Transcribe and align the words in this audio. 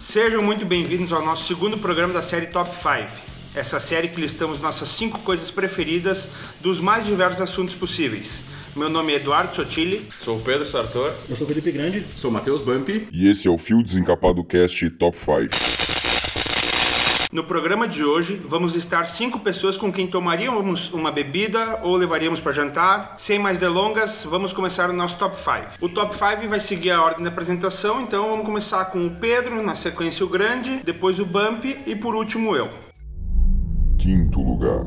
Sejam 0.00 0.42
muito 0.42 0.64
bem-vindos 0.64 1.12
ao 1.12 1.22
nosso 1.22 1.46
segundo 1.46 1.76
programa 1.76 2.14
da 2.14 2.22
série 2.22 2.46
Top 2.46 2.70
5. 2.70 3.06
Essa 3.54 3.78
série 3.78 4.08
que 4.08 4.18
listamos 4.18 4.58
nossas 4.58 4.88
cinco 4.88 5.18
coisas 5.18 5.50
preferidas 5.50 6.30
dos 6.58 6.80
mais 6.80 7.04
diversos 7.04 7.42
assuntos 7.42 7.74
possíveis. 7.74 8.42
Meu 8.74 8.88
nome 8.88 9.12
é 9.12 9.16
Eduardo 9.16 9.54
Sotile. 9.54 10.08
Sou 10.18 10.38
o 10.38 10.40
Pedro 10.40 10.64
Sartor. 10.64 11.12
Eu 11.28 11.36
sou 11.36 11.44
o 11.44 11.48
Felipe 11.48 11.70
Grande. 11.70 12.06
Sou 12.16 12.30
o 12.30 12.32
Matheus 12.32 12.62
Bumpy. 12.62 13.08
E 13.12 13.28
esse 13.28 13.46
é 13.46 13.50
o 13.50 13.58
Fio 13.58 13.82
Desencapado 13.82 14.42
Cast 14.42 14.88
Top 14.90 15.18
5. 15.18 15.79
No 17.32 17.44
programa 17.44 17.86
de 17.86 18.02
hoje, 18.02 18.34
vamos 18.34 18.74
listar 18.74 19.06
cinco 19.06 19.38
pessoas 19.38 19.76
com 19.76 19.92
quem 19.92 20.04
tomaríamos 20.04 20.92
uma 20.92 21.12
bebida 21.12 21.78
ou 21.84 21.94
levaríamos 21.94 22.40
para 22.40 22.50
jantar. 22.50 23.14
Sem 23.18 23.38
mais 23.38 23.56
delongas, 23.56 24.24
vamos 24.24 24.52
começar 24.52 24.90
o 24.90 24.92
nosso 24.92 25.16
top 25.16 25.36
5. 25.36 25.76
O 25.80 25.88
top 25.88 26.12
5 26.12 26.48
vai 26.48 26.58
seguir 26.58 26.90
a 26.90 27.00
ordem 27.00 27.22
da 27.22 27.30
apresentação, 27.30 28.00
então 28.02 28.30
vamos 28.30 28.44
começar 28.44 28.84
com 28.86 29.06
o 29.06 29.10
Pedro, 29.12 29.62
na 29.62 29.76
sequência 29.76 30.26
o 30.26 30.28
Grande, 30.28 30.82
depois 30.82 31.20
o 31.20 31.24
Bump 31.24 31.64
e 31.86 31.94
por 31.94 32.16
último 32.16 32.56
eu. 32.56 32.68
Quinto 33.96 34.40
lugar. 34.40 34.84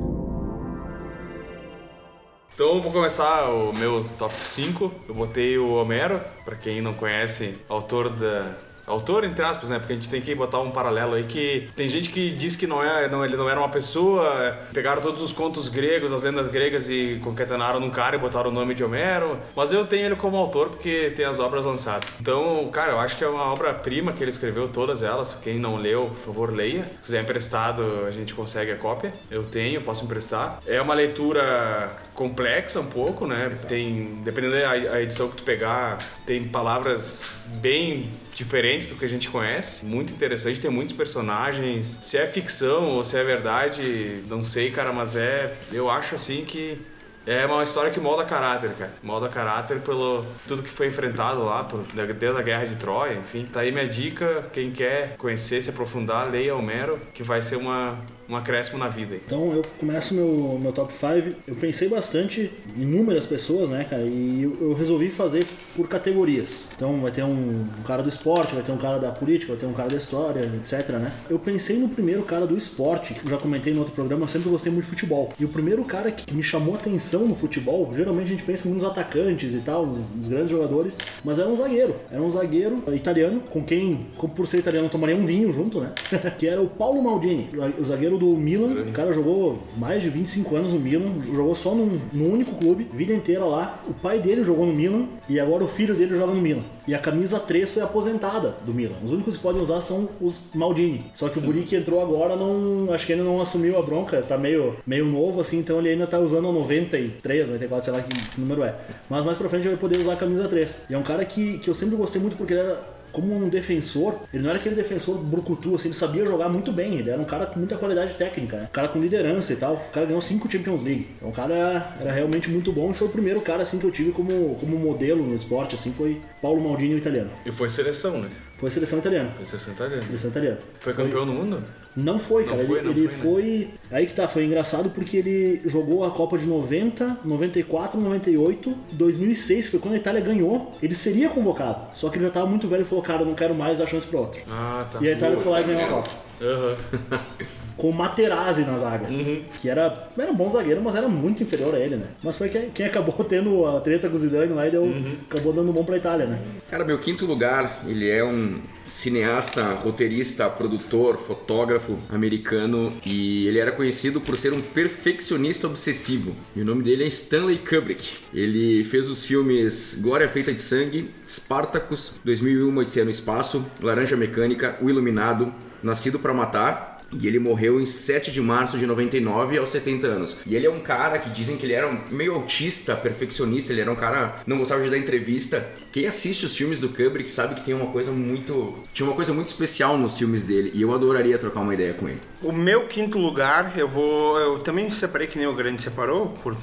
Então 2.54 2.82
vou 2.82 2.92
começar 2.92 3.46
o 3.46 3.72
meu 3.72 4.04
top 4.20 4.36
5. 4.36 4.92
Eu 5.08 5.16
botei 5.16 5.58
o 5.58 5.76
Homero, 5.76 6.20
para 6.44 6.58
quem 6.58 6.82
não 6.82 6.94
conhece, 6.94 7.58
autor 7.70 8.10
da 8.10 8.54
Autor, 8.86 9.24
entre 9.24 9.44
aspas, 9.44 9.70
né? 9.70 9.80
Porque 9.80 9.94
a 9.94 9.96
gente 9.96 10.10
tem 10.10 10.22
que 10.22 10.36
botar 10.36 10.60
um 10.60 10.72
paralelo 10.72 11.14
aí 11.14 11.24
que 11.24 11.70
tem 11.76 11.88
gente 11.88 12.10
que 12.10 12.32
diz 12.32 12.56
que 12.56 12.68
não 12.68 12.84
é, 12.84 13.08
não, 13.10 13.24
ele 13.24 13.38
não 13.38 13.50
era 13.50 13.60
uma 13.60 13.70
pessoa, 13.70 14.58
pegaram 14.74 15.02
todos 15.02 15.22
os 15.22 15.32
contos 15.32 15.70
gregos, 15.70 16.12
as 16.12 16.24
lendas 16.24 16.48
gregas 16.48 16.90
e 16.90 17.20
concatenaram 17.24 17.80
num 17.80 17.90
cara 17.90 18.16
e 18.16 18.20
botaram 18.20 18.50
o 18.50 18.54
nome 18.54 18.74
de 18.74 18.84
Homero. 18.84 19.38
Mas 19.56 19.72
eu 19.72 19.86
tenho 19.86 20.06
ele 20.06 20.16
como 20.16 20.38
autor 20.38 20.70
porque 20.70 21.12
tem 21.16 21.26
as 21.26 21.40
obras 21.40 21.66
lançadas. 21.66 22.10
Então, 22.20 22.70
cara, 22.72 22.92
eu 22.92 23.00
acho 23.00 23.18
que 23.18 23.24
é 23.24 23.28
uma 23.28 23.52
obra-prima 23.52 24.12
que 24.12 24.24
ele 24.24 24.32
escreveu 24.32 24.68
todas 24.68 25.02
elas. 25.02 25.38
Quem 25.42 25.58
não 25.58 25.78
leu, 25.78 26.08
por 26.08 26.18
favor, 26.18 26.54
leia. 26.54 26.84
Se 26.84 27.04
quiser 27.04 27.22
emprestado, 27.22 27.84
a 28.06 28.12
gente 28.12 28.34
consegue 28.34 28.72
a 28.72 28.76
cópia. 28.76 29.14
Eu 29.32 29.44
tenho, 29.44 29.82
posso 29.82 30.04
emprestar. 30.04 30.60
É 30.66 30.82
uma 30.82 30.94
leitura 30.94 31.96
complexa 32.14 32.80
um 32.80 32.86
pouco, 32.86 33.26
né? 33.26 33.54
Tem, 33.68 34.20
dependendo 34.24 34.54
da 34.56 35.02
edição 35.02 35.30
que 35.30 35.38
tu 35.38 35.44
pegar, 35.44 35.98
tem 36.26 36.48
palavras 36.48 37.24
bem 37.62 38.10
diferentes 38.36 38.90
do 38.90 38.96
que 38.96 39.06
a 39.06 39.10
gente 39.10 39.30
conhece. 39.30 39.86
Muito 39.86 40.14
interessante, 40.14 40.60
tem 40.60 40.72
muitos 40.72 40.96
personagens. 40.96 42.00
Se 42.04 42.18
é 42.18 42.26
ficção 42.26 42.92
ou 42.92 43.04
se 43.04 43.18
é 43.18 43.24
verdade, 43.24 44.24
não 44.28 44.44
sei, 44.44 44.72
cara, 44.72 44.92
mas 44.92 45.16
é. 45.16 45.54
Eu 45.72 45.90
acho 45.90 46.16
assim 46.16 46.44
que 46.46 46.82
é 47.26 47.46
uma 47.46 47.64
história 47.64 47.90
que 47.90 48.00
molda 48.00 48.26
caráter, 48.26 48.72
cara. 48.72 48.92
Molda 49.02 49.30
caráter 49.30 49.80
pelo 49.80 50.26
tudo 50.46 50.62
que 50.62 50.70
foi 50.70 50.88
enfrentado 50.88 51.44
lá, 51.44 51.64
por, 51.64 51.82
desde 51.94 52.38
a 52.38 52.42
guerra 52.42 52.66
de 52.66 52.76
Troia, 52.76 53.14
enfim. 53.14 53.46
Tá 53.46 53.62
aí 53.62 53.72
minha 53.72 53.88
dica. 53.88 54.46
Quem 54.52 54.72
quer 54.72 55.16
conhecer, 55.18 55.62
se 55.62 55.70
aprofundar, 55.70 56.30
leia 56.30 56.54
Homero, 56.56 57.00
que 57.14 57.24
vai 57.24 57.42
ser 57.42 57.56
uma, 57.56 57.98
um 58.34 58.38
acréscimo 58.38 58.78
na 58.78 58.88
vida. 58.88 59.16
Então 59.16 59.54
eu 59.54 59.62
começo 59.80 60.14
meu, 60.14 60.60
meu 60.62 60.72
top 60.72 60.92
5. 60.92 61.36
Eu 61.48 61.56
pensei 61.56 61.88
bastante 61.88 62.52
em 62.76 62.82
inúmeras 62.82 63.26
pessoas, 63.26 63.70
né, 63.70 63.86
cara? 63.90 64.04
E 64.04 64.44
eu, 64.44 64.58
eu, 64.60 64.74
resolvi 64.74 65.10
fazer 65.10 65.46
por 65.76 65.88
categorias. 65.88 66.70
Então 66.76 67.00
vai 67.02 67.12
ter 67.12 67.24
um, 67.24 67.30
um, 67.30 67.84
cara 67.86 68.02
do 68.02 68.10
esporte, 68.10 68.54
vai 68.54 68.64
ter 68.64 68.72
um 68.72 68.78
cara 68.78 69.00
da 69.00 69.12
política, 69.12 69.54
vai 69.54 69.60
ter 69.60 69.66
um 69.66 69.74
cara 69.74 69.90
da 69.90 69.98
história, 69.98 70.42
etc, 70.42 70.90
né? 70.96 71.12
Eu 71.30 71.38
pensei 71.38 71.78
no 71.78 71.88
primeiro 71.90 72.24
cara 72.24 72.48
do 72.48 72.58
esporte, 72.58 73.14
que 73.14 73.26
eu 73.26 73.30
já 73.30 73.38
comentei 73.38 73.74
no 73.74 73.80
outro 73.80 73.94
programa, 73.94 74.24
eu 74.24 74.28
sempre 74.28 74.50
gostei 74.50 74.72
muito 74.72 74.86
de 74.86 74.90
futebol. 74.90 75.32
E 75.40 75.46
o 75.46 75.48
primeiro 75.48 75.84
cara 75.84 76.12
que, 76.12 76.34
me 76.34 76.42
chamou 76.42 76.74
atenção 76.76 77.28
no 77.28 77.36
futebol, 77.36 77.92
geralmente 77.94 78.28
a 78.28 78.30
gente 78.32 78.44
pensa 78.44 78.68
nos 78.68 78.84
atacantes 78.84 79.54
e 79.54 79.60
tal, 79.60 79.86
nos, 79.86 80.00
nos, 80.16 80.28
grandes 80.28 80.50
jogadores, 80.50 80.98
mas 81.24 81.38
era 81.38 81.48
um 81.48 81.56
zagueiro. 81.56 81.96
Era 82.12 82.22
um 82.22 82.30
zagueiro 82.30 82.84
italiano, 82.94 83.42
com 83.42 83.64
quem, 83.64 84.08
como 84.18 84.34
por 84.34 84.48
ser 84.48 84.60
italiano, 84.60 84.90
tomaria 84.90 85.16
um 85.16 85.26
vinho 85.26 85.52
junto, 85.52 85.80
né? 85.80 85.92
que 86.40 86.48
era 86.48 86.62
o 86.62 86.68
Paulo 86.68 87.02
Maldini, 87.02 87.50
o 87.80 87.84
zagueiro 87.84 88.18
do 88.18 88.23
Milan. 88.38 88.84
O 88.90 88.92
cara 88.92 89.12
jogou 89.12 89.60
mais 89.78 90.02
de 90.02 90.10
25 90.10 90.56
anos 90.56 90.74
no 90.74 90.80
Milan, 90.80 91.12
jogou 91.34 91.56
só 91.56 91.74
num, 91.76 92.00
num 92.12 92.32
único 92.32 92.56
clube, 92.56 92.88
vida 92.94 93.14
inteira 93.14 93.46
lá. 93.46 93.82
O 93.88 93.94
pai 93.94 94.20
dele 94.20 94.44
jogou 94.44 94.66
no 94.66 94.74
Milan 94.74 95.06
e 95.30 95.40
agora 95.40 95.64
o 95.64 95.68
filho 95.68 95.94
dele 95.94 96.16
joga 96.18 96.34
no 96.34 96.42
Milan. 96.42 96.64
E 96.88 96.94
a 96.94 97.00
camisa 97.00 97.40
3 97.40 97.72
foi 97.72 97.84
aposentada 97.84 98.56
do 98.66 98.74
Milan. 98.74 98.96
Os 99.04 99.12
únicos 99.12 99.38
que 99.38 99.44
podem 99.44 99.62
usar 99.62 99.80
são 99.82 100.10
os 100.20 100.42
Maldini. 100.54 101.06
Só 101.14 101.30
que 101.30 101.40
o 101.40 101.42
Guri 101.42 101.62
que 101.62 101.76
entrou 101.76 102.02
agora 102.02 102.36
não. 102.36 102.94
Acho 102.94 103.06
que 103.06 103.14
ainda 103.14 103.24
não 103.24 103.40
assumiu 103.40 103.78
a 103.78 103.82
bronca, 103.82 104.22
tá 104.22 104.38
meio, 104.38 104.76
meio 104.86 105.06
novo 105.06 105.40
assim, 105.40 105.60
então 105.60 105.80
ele 105.80 105.90
ainda 105.90 106.08
tá 106.08 106.20
usando 106.20 106.50
a 106.50 106.52
93, 106.52 107.48
94, 107.48 107.86
sei 107.86 107.94
lá 107.94 108.02
que 108.02 108.40
número 108.40 108.64
é. 108.64 108.76
Mas 109.10 109.24
mais 109.24 109.38
pra 109.38 109.50
frente 109.50 109.64
ele 109.64 109.76
vai 109.76 109.80
poder 109.80 109.98
usar 110.00 110.14
a 110.14 110.18
camisa 110.18 110.48
3. 110.48 110.86
E 110.90 110.94
é 110.94 110.98
um 110.98 111.04
cara 111.04 111.24
que, 111.26 111.60
que 111.60 111.70
eu 111.70 111.74
sempre 111.74 111.96
gostei 111.96 112.22
muito 112.22 112.36
porque 112.36 112.54
ele 112.54 112.62
era 112.62 112.93
como 113.14 113.34
um 113.34 113.48
defensor, 113.48 114.20
ele 114.34 114.44
não 114.44 114.50
era 114.50 114.60
aquele 114.60 114.76
defensor 114.76 115.20
brucutu, 115.20 115.76
assim, 115.76 115.90
ele 115.90 115.96
sabia 115.96 116.26
jogar 116.26 116.50
muito 116.50 116.74
bem, 116.74 116.96
ele 116.96 117.10
era 117.10 117.22
um 117.22 117.26
cara 117.26 117.46
com 117.46 117.60
muita 117.60 117.78
qualidade 117.78 118.16
técnica, 118.16 118.58
né? 118.58 118.64
um 118.64 118.74
cara 118.74 118.88
com 118.88 119.00
liderança 119.00 119.54
e 119.54 119.56
tal. 119.56 119.76
O 119.76 119.92
cara 119.92 120.06
ganhou 120.08 120.22
cinco 120.22 120.52
Champions 120.52 120.82
League. 120.82 121.08
Então 121.16 121.30
o 121.30 121.32
cara 121.32 121.96
era 122.02 122.12
realmente 122.12 122.50
muito 122.50 122.72
bom 122.72 122.92
e 122.92 122.94
foi 122.94 123.08
o 123.08 123.12
primeiro 123.12 123.40
cara 123.40 123.62
assim 123.62 123.78
que 123.78 123.86
eu 123.86 123.92
tive 123.92 124.12
como, 124.12 124.56
como 124.56 124.78
modelo 124.78 125.24
no 125.24 125.36
esporte, 125.36 125.76
assim, 125.76 125.94
foi 125.94 126.20
Paulo 126.42 126.62
Maldini, 126.62 126.96
o 126.96 126.98
italiano. 126.98 127.30
E 127.46 127.52
foi 127.52 127.70
seleção, 127.70 128.20
né? 128.20 128.30
Foi 128.64 128.70
seleção 128.70 129.00
italiana. 129.00 129.30
Foi 129.36 129.44
seleção 129.44 129.74
italiana. 129.74 130.04
Seleção 130.04 130.30
italiana. 130.30 130.58
Foi 130.80 130.94
campeão 130.94 131.26
foi... 131.26 131.34
no 131.34 131.34
mundo? 131.34 131.64
Não 131.98 132.18
foi, 132.18 132.46
cara. 132.46 132.58
Não 132.60 132.66
foi, 132.66 132.80
ele, 132.80 132.88
não 132.88 132.96
ele 132.96 133.08
foi, 133.10 133.18
foi, 133.18 133.70
né? 133.92 133.98
Aí 133.98 134.08
que 134.08 134.14
tá, 134.14 134.26
foi 134.26 134.46
engraçado 134.46 134.90
porque 134.90 135.18
ele 135.18 135.62
jogou 135.66 136.06
a 136.06 136.12
Copa 136.12 136.38
de 136.38 136.46
90, 136.46 137.18
94, 137.26 138.00
98, 138.00 138.74
2006, 138.94 139.68
foi 139.68 139.80
quando 139.82 139.96
a 139.96 139.98
Itália 139.98 140.22
ganhou. 140.22 140.74
Ele 140.82 140.96
seria 140.96 141.28
convocado. 141.28 141.94
Só 141.94 142.10
que 142.10 142.16
ele 142.18 142.24
já 142.24 142.32
tava 142.32 142.46
muito 142.46 142.66
velho 142.70 142.84
e 142.84 142.86
falou, 142.86 143.04
cara, 143.04 143.24
eu 143.24 143.26
não 143.26 143.36
quero 143.36 143.54
mais 143.54 143.80
dar 143.80 143.86
chance 143.86 144.08
pro 144.08 144.20
outro. 144.20 144.42
Ah, 144.50 144.88
tá. 144.90 145.00
E 145.02 145.10
a 145.10 145.12
Itália 145.12 145.38
foi 145.38 145.52
lá 145.52 145.60
e 145.60 145.64
ganhou 145.66 145.84
a 145.84 145.88
Copa. 145.88 146.12
Uhum. 146.40 147.48
com 147.78 147.90
o 147.90 147.94
Materazzi 147.94 148.62
na 148.62 148.78
zaga. 148.78 149.08
Uhum. 149.08 149.44
Que 149.62 149.70
era, 149.70 150.10
era 150.18 150.32
um 150.32 150.36
bom 150.36 150.50
zagueiro, 150.50 150.82
mas 150.82 150.96
era 150.96 151.08
muito 151.08 151.44
inferior 151.44 151.74
a 151.76 151.80
ele, 151.80 151.96
né? 151.96 152.08
Mas 152.24 152.38
foi 152.38 152.50
quem, 152.50 152.70
quem 152.70 152.86
acabou 152.86 153.14
tendo 153.26 153.66
a 153.66 153.80
treta 153.80 154.10
com 154.10 154.16
o 154.16 154.20
Zidane 154.20 154.54
lá 154.54 154.68
e 154.68 154.72
deu, 154.72 154.84
uhum. 154.84 155.16
acabou 155.30 155.54
dando 155.54 155.72
bom 155.72 155.84
pra 155.84 155.98
Itália, 155.98 156.26
né? 156.26 156.40
Cara, 156.70 156.84
meu 156.84 157.00
quinto 157.00 157.26
lugar, 157.26 157.84
ele 157.88 158.10
é 158.10 158.24
um 158.24 158.60
cineasta, 158.86 159.74
roteirista, 159.74 160.50
produtor, 160.50 161.18
fotógrafo 161.18 161.98
americano 162.10 162.94
e 163.06 163.48
ele 163.48 163.60
era 163.60 163.72
conhecido 163.72 164.20
por 164.22 164.38
ser 164.38 164.54
um 164.54 164.62
perfeccionista 164.62 165.68
obsessivo. 165.68 166.36
E 166.56 166.62
o 166.62 166.66
nome 166.66 166.84
dele 166.84 167.04
é 167.04 167.08
Stanley 167.08 167.58
Kubrick. 167.58 168.18
Ele 168.34 168.84
fez 168.84 169.10
os 169.10 169.26
filmes 169.26 170.00
Glória 170.02 170.28
Feita 170.30 170.54
de 170.54 170.62
Sangue, 170.62 171.10
Spartacus, 171.28 172.20
2001 172.24 172.78
Odisseia 172.78 173.06
no 173.06 173.12
Espaço, 173.12 173.66
Laranja 173.82 174.16
Mecânica, 174.16 174.78
O 174.82 174.90
Iluminado, 174.90 175.54
Nascido 175.82 176.20
para 176.20 176.34
Matar 176.34 176.93
e 177.20 177.28
ele 177.28 177.40
morreu 177.40 177.80
em 177.80 177.86
7 177.86 178.32
de 178.32 178.42
março 178.42 178.78
de 178.78 178.86
99 178.86 179.58
aos 179.58 179.70
70 179.70 180.08
anos. 180.08 180.38
E 180.46 180.56
ele 180.56 180.66
é 180.66 180.70
um 180.70 180.80
cara 180.80 181.20
que 181.20 181.30
dizem 181.30 181.58
que 181.58 181.66
ele 181.66 181.74
era 181.74 181.92
meio 182.12 182.36
autista, 182.36 182.96
perfeccionista, 182.96 183.72
ele 183.72 183.82
era 183.82 183.92
um 183.92 183.96
cara 183.96 184.36
não 184.46 184.58
gostava 184.58 184.84
de 184.84 184.90
dar 184.90 184.98
entrevista. 184.98 185.68
Quem 185.92 186.08
assiste 186.08 186.46
os 186.46 186.56
filmes 186.56 186.80
do 186.80 186.90
Kubrick 186.90 187.32
sabe 187.32 187.56
que 187.56 187.66
tem 187.66 187.74
uma 187.74 187.88
coisa 187.88 188.12
muito, 188.12 188.84
tinha 188.94 189.08
uma 189.08 189.16
coisa 189.16 189.34
muito 189.34 189.48
especial 189.48 189.98
nos 189.98 190.18
filmes 190.18 190.44
dele 190.44 190.72
e 190.74 190.82
eu 190.82 190.94
adoraria 190.94 191.38
trocar 191.38 191.62
uma 191.62 191.74
ideia 191.74 191.94
com 191.94 192.08
ele. 192.08 192.20
O 192.42 192.52
meu 192.52 192.88
quinto 192.88 193.18
lugar, 193.18 193.78
eu 193.78 193.88
vou, 193.88 194.40
eu 194.40 194.60
também 194.60 194.92
separei 194.92 195.28
que 195.28 195.38
nem 195.38 195.48
o 195.48 195.54
Grande 195.54 195.82
separou 195.82 196.28
por 196.44 196.56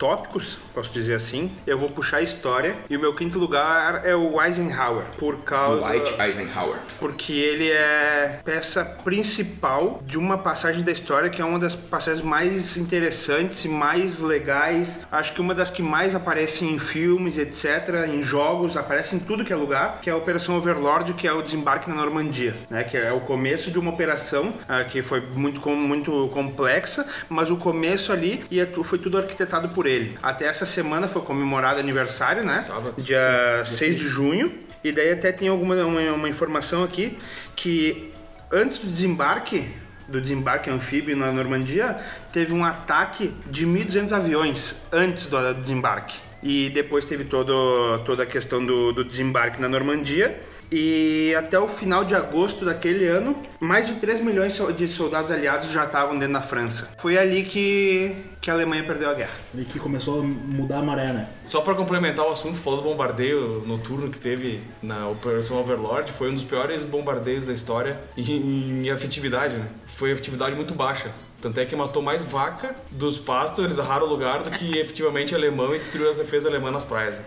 tópicos, 0.00 0.56
posso 0.74 0.90
dizer 0.94 1.14
assim. 1.14 1.52
Eu 1.66 1.78
vou 1.78 1.90
puxar 1.90 2.16
a 2.16 2.22
história. 2.22 2.74
E 2.88 2.96
o 2.96 3.00
meu 3.00 3.14
quinto 3.14 3.38
lugar 3.38 4.00
é 4.02 4.16
o 4.16 4.42
Eisenhower. 4.42 5.04
Por 5.18 5.42
causa. 5.42 5.86
White 5.86 6.14
Eisenhower. 6.18 6.78
Porque 6.98 7.32
ele 7.34 7.70
é 7.70 8.40
peça 8.42 8.82
principal 9.04 10.00
de 10.04 10.18
uma 10.18 10.38
passagem 10.38 10.82
da 10.82 10.90
história 10.90 11.28
que 11.28 11.42
é 11.42 11.44
uma 11.44 11.58
das 11.58 11.74
passagens 11.74 12.24
mais 12.24 12.78
interessantes 12.78 13.66
e 13.66 13.68
mais 13.68 14.20
legais. 14.20 15.00
Acho 15.12 15.34
que 15.34 15.40
uma 15.40 15.54
das 15.54 15.70
que 15.70 15.82
mais 15.82 16.14
aparecem 16.14 16.72
em 16.72 16.78
filmes, 16.78 17.36
etc., 17.36 18.06
em 18.08 18.22
jogos, 18.22 18.78
aparece 18.78 19.14
em 19.14 19.18
tudo 19.18 19.44
que 19.44 19.52
é 19.52 19.56
lugar, 19.56 20.00
que 20.00 20.08
é 20.08 20.14
a 20.14 20.16
Operação 20.16 20.56
Overlord, 20.56 21.12
que 21.12 21.28
é 21.28 21.32
o 21.32 21.42
desembarque 21.42 21.90
na 21.90 21.96
Normandia, 21.96 22.56
né? 22.70 22.84
Que 22.84 22.96
é 22.96 23.12
o 23.12 23.20
começo 23.20 23.70
de 23.70 23.78
uma 23.78 23.90
operação 23.90 24.48
uh, 24.48 24.88
que 24.88 25.02
foi 25.02 25.20
muito, 25.20 25.68
muito 25.68 26.30
complexa, 26.32 27.06
mas 27.28 27.50
o 27.50 27.56
começo 27.58 28.12
ali 28.12 28.42
e 28.50 28.64
foi 28.82 28.98
tudo 28.98 29.18
arquitetado 29.18 29.68
por 29.68 29.86
ele. 29.86 29.89
Até 30.22 30.46
essa 30.46 30.66
semana 30.66 31.08
foi 31.08 31.22
comemorado 31.22 31.80
aniversário, 31.80 32.42
né? 32.42 32.64
Sábado. 32.66 32.94
Dia 32.98 33.62
6 33.64 33.98
de 33.98 34.06
junho. 34.06 34.52
E 34.82 34.92
daí 34.92 35.12
até 35.12 35.30
tem 35.30 35.48
alguma 35.48 35.74
uma, 35.84 36.00
uma 36.12 36.28
informação 36.28 36.82
aqui 36.84 37.18
que 37.54 38.12
antes 38.50 38.78
do 38.78 38.86
desembarque 38.88 39.68
do 40.10 40.20
desembarque 40.20 40.68
anfíbio 40.68 41.16
na 41.16 41.32
Normandia, 41.32 41.96
teve 42.32 42.52
um 42.52 42.64
ataque 42.64 43.32
de 43.46 43.64
1.200 43.64 44.12
aviões 44.12 44.76
antes 44.92 45.28
do 45.28 45.54
desembarque. 45.54 46.18
E 46.42 46.68
depois 46.70 47.04
teve 47.04 47.24
todo, 47.24 47.98
toda 48.04 48.24
a 48.24 48.26
questão 48.26 48.64
do, 48.64 48.92
do 48.92 49.04
desembarque 49.04 49.60
na 49.60 49.68
Normandia. 49.68 50.36
E 50.72 51.34
até 51.36 51.58
o 51.58 51.66
final 51.66 52.04
de 52.04 52.14
agosto 52.14 52.64
daquele 52.64 53.06
ano, 53.06 53.36
mais 53.58 53.86
de 53.88 53.94
3 53.94 54.20
milhões 54.22 54.54
de 54.76 54.88
soldados 54.88 55.30
aliados 55.30 55.70
já 55.70 55.84
estavam 55.84 56.18
dentro 56.18 56.34
da 56.34 56.42
França. 56.42 56.90
Foi 56.98 57.18
ali 57.18 57.42
que, 57.42 58.14
que 58.40 58.50
a 58.50 58.54
Alemanha 58.54 58.84
perdeu 58.84 59.10
a 59.10 59.14
guerra. 59.14 59.34
Ali 59.52 59.64
que 59.64 59.80
começou 59.80 60.20
a 60.20 60.22
mudar 60.22 60.78
a 60.78 60.82
maré, 60.82 61.12
né? 61.12 61.28
Só 61.44 61.60
pra 61.60 61.74
complementar 61.74 62.26
o 62.26 62.30
assunto, 62.30 62.58
falou 62.58 62.82
do 62.82 62.88
bombardeio 62.88 63.64
noturno 63.66 64.10
que 64.10 64.18
teve 64.18 64.60
na 64.82 65.08
Operação 65.08 65.58
Overlord, 65.58 66.12
foi 66.12 66.30
um 66.30 66.34
dos 66.34 66.44
piores 66.44 66.84
bombardeios 66.84 67.46
da 67.48 67.52
história 67.52 67.98
em, 68.16 68.84
em 68.84 68.88
efetividade, 68.88 69.56
né? 69.56 69.66
Foi 69.86 70.10
efetividade 70.12 70.54
muito 70.54 70.74
baixa. 70.74 71.10
Tanto 71.40 71.58
é 71.58 71.64
que 71.64 71.74
matou 71.74 72.02
mais 72.02 72.22
vaca 72.22 72.74
dos 72.90 73.18
pastos, 73.18 73.64
eles 73.64 73.78
arraram 73.78 74.06
o 74.06 74.10
lugar, 74.10 74.42
do 74.42 74.50
que 74.50 74.78
efetivamente 74.78 75.34
alemão 75.34 75.74
e 75.74 75.78
destruiu 75.78 76.10
as 76.10 76.18
defesas 76.18 76.46
alemãs 76.46 76.72
nas 76.72 76.84
praias. 76.84 77.20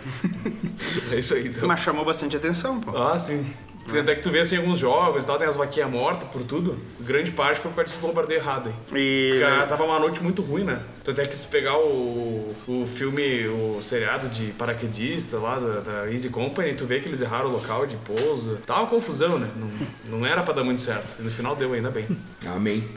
é 1.11 1.15
isso 1.17 1.33
aí, 1.33 1.47
então. 1.47 1.67
Mas 1.67 1.81
chamou 1.81 2.05
bastante 2.05 2.35
atenção, 2.35 2.79
pô. 2.79 2.95
Ah, 2.95 3.17
sim. 3.17 3.45
Tanto 3.87 4.09
é 4.09 4.15
que 4.15 4.21
tu 4.21 4.29
vê 4.29 4.39
assim 4.39 4.57
alguns 4.57 4.79
jogos 4.79 5.23
e 5.23 5.27
tal, 5.27 5.37
tem 5.37 5.47
as 5.47 5.55
vaquinhas 5.55 5.89
mortas 5.89 6.29
por 6.29 6.41
tudo. 6.43 6.77
Grande 7.01 7.31
parte 7.31 7.59
foi 7.59 7.69
por 7.71 7.77
causa 7.77 7.91
desse 7.91 8.01
bombardeio 8.01 8.39
errado 8.39 8.69
aí. 8.69 8.97
E 8.99 9.39
Cara, 9.39 9.67
tava 9.67 9.83
uma 9.83 9.99
noite 9.99 10.21
muito 10.23 10.41
ruim, 10.41 10.63
né? 10.63 10.79
Tanto 11.03 11.19
é 11.19 11.25
que 11.25 11.35
se 11.35 11.43
tu 11.43 11.49
pegar 11.49 11.77
o, 11.77 12.55
o 12.67 12.85
filme, 12.87 13.45
o 13.47 13.81
seriado 13.81 14.29
de 14.29 14.47
paraquedista 14.51 15.37
lá 15.37 15.59
da, 15.59 15.79
da 15.81 16.11
Easy 16.11 16.29
Company, 16.29 16.73
tu 16.73 16.85
vê 16.85 16.99
que 16.99 17.09
eles 17.09 17.21
erraram 17.21 17.49
o 17.49 17.51
local 17.51 17.85
de 17.85 17.97
pouso. 17.97 18.57
Tava 18.65 18.81
uma 18.81 18.89
confusão, 18.89 19.37
né? 19.37 19.49
Não, 19.55 20.19
não 20.19 20.25
era 20.25 20.41
pra 20.43 20.53
dar 20.53 20.63
muito 20.63 20.81
certo. 20.81 21.17
E 21.19 21.23
no 21.23 21.29
final 21.31 21.55
deu 21.55 21.73
ainda 21.73 21.91
bem. 21.91 22.07
Amém. 22.45 22.87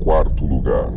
Quarto 0.00 0.46
lugar. 0.46 0.90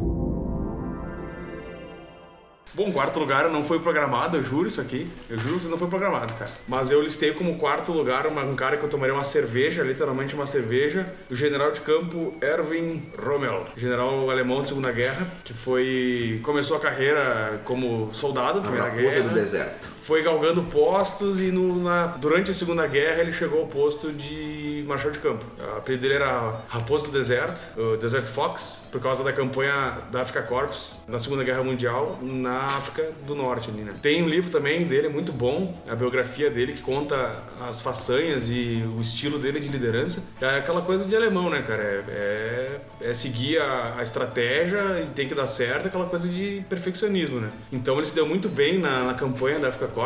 Bom, 2.74 2.90
quarto 2.94 3.20
lugar 3.20 3.50
não 3.50 3.64
foi 3.66 3.80
programado, 3.80 4.38
eu 4.38 4.44
juro 4.44 4.66
isso 4.68 4.80
aqui. 4.80 5.06
Eu 5.30 5.38
juro 5.38 5.60
que 5.60 5.68
não 5.68 5.78
foi 5.78 5.90
programado, 5.90 6.34
cara. 6.36 6.50
Mas 6.66 6.90
eu 6.90 7.02
listei 7.02 7.32
como 7.34 7.58
quarto 7.58 7.92
lugar 7.92 8.26
uma- 8.28 8.44
um 8.46 8.56
cara 8.56 8.78
que 8.78 8.84
eu 8.84 8.88
tomaria 8.90 9.14
uma 9.14 9.26
cerveja, 9.26 9.84
literalmente 9.84 10.34
uma 10.36 10.46
cerveja, 10.46 11.12
o 11.30 11.36
general 11.36 11.72
de 11.72 11.82
campo 11.82 12.34
Erwin 12.42 13.12
Rommel, 13.22 13.66
general 13.76 14.30
alemão 14.30 14.62
de 14.62 14.70
Segunda 14.70 14.90
Guerra, 14.92 15.28
que 15.44 15.54
foi 15.54 16.40
começou 16.44 16.78
a 16.78 16.80
carreira 16.80 17.60
como 17.66 18.10
soldado 18.14 18.62
na 18.62 18.68
Primeira 18.70 18.90
Guerra. 18.90 19.28
do 19.28 19.34
deserto. 19.36 19.90
Foi 20.12 20.22
galgando 20.24 20.62
postos 20.64 21.40
e 21.40 21.52
no- 21.54 21.84
na- 21.84 22.08
durante 22.08 22.52
a 22.52 22.54
Segunda 22.54 22.86
Guerra 22.86 23.22
ele 23.22 23.32
chegou 23.32 23.62
ao 23.62 23.68
posto 23.68 24.12
de 24.12 24.84
marechal 24.86 25.10
de 25.10 25.20
campo. 25.20 25.46
O 25.58 25.78
apelido 25.78 26.02
dele 26.02 26.16
era 26.16 26.52
Raposa 26.68 27.06
do 27.08 27.14
Deserto, 27.14 27.96
Desert 27.98 28.26
Fox, 28.28 28.90
por 28.92 29.00
causa 29.00 29.24
da 29.24 29.32
campanha 29.32 30.00
da 30.12 30.24
Africa 30.24 30.42
Corps 30.42 31.00
na 31.08 31.18
Segunda 31.18 31.46
Guerra 31.46 31.64
Mundial 31.64 32.20
na 32.22 32.76
África 32.76 33.10
do 33.26 33.34
Norte. 33.36 33.70
Ali, 33.70 33.84
né? 33.84 33.94
Tem 34.02 34.22
um 34.22 34.28
livro 34.28 34.52
também 34.52 34.84
dele 34.84 35.08
muito 35.08 35.32
bom, 35.32 35.74
a 35.90 35.96
biografia 35.96 36.50
dele 36.50 36.74
que 36.74 36.82
conta 36.82 37.32
as 37.70 37.80
façanhas 37.80 38.50
e 38.50 38.84
o 38.98 39.00
estilo 39.00 39.40
dele 39.40 39.62
de 39.62 39.70
liderança. 39.70 40.22
É 40.42 40.58
aquela 40.58 40.82
coisa 40.82 41.08
de 41.08 41.16
alemão, 41.16 41.50
né, 41.50 41.62
cara? 41.66 41.82
É, 41.84 42.04
é- 42.10 43.12
é 43.12 43.14
seguir 43.14 43.60
a, 43.62 43.96
a 43.98 44.04
estratégia 44.04 45.00
e 45.02 45.08
tem 45.16 45.26
que 45.26 45.34
dar 45.34 45.48
certo, 45.48 45.88
aquela 45.88 46.06
coisa 46.08 46.28
de 46.28 46.66
perfeccionismo, 46.70 47.40
né? 47.40 47.50
Então 47.72 47.96
ele 47.98 48.06
se 48.08 48.14
deu 48.14 48.26
muito 48.28 48.50
bem 48.50 48.78
na, 48.78 49.06
na 49.06 49.14
campanha 49.14 49.58
da 49.58 49.70
Africa 49.70 49.88
Corps, 49.88 50.01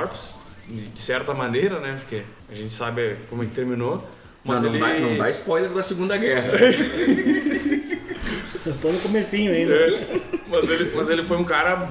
de 0.68 0.88
de 0.88 1.00
certa 1.00 1.34
maneira, 1.34 1.80
né? 1.80 1.98
Porque 2.00 2.24
a 2.50 2.54
gente 2.54 2.74
sabe 2.74 3.18
como 3.30 3.44
é 3.44 3.46
que 3.46 3.52
terminou. 3.52 3.98
Mas 4.44 4.62
Mas 4.62 4.64
não, 4.64 4.70
ele... 4.70 4.80
dá, 4.80 5.00
não 5.00 5.18
dá 5.18 5.30
spoiler 5.30 5.72
da 5.72 5.84
Segunda 5.84 6.18
Guerra. 6.18 6.52
Eu 8.66 8.74
tô 8.78 8.92
no 8.92 9.00
comecinho 9.00 9.52
ainda. 9.52 9.74
É, 9.74 10.22
mas, 10.48 10.70
ele, 10.70 10.92
mas 10.96 11.10
ele 11.10 11.24
foi 11.24 11.38
um 11.38 11.44
cara, 11.44 11.88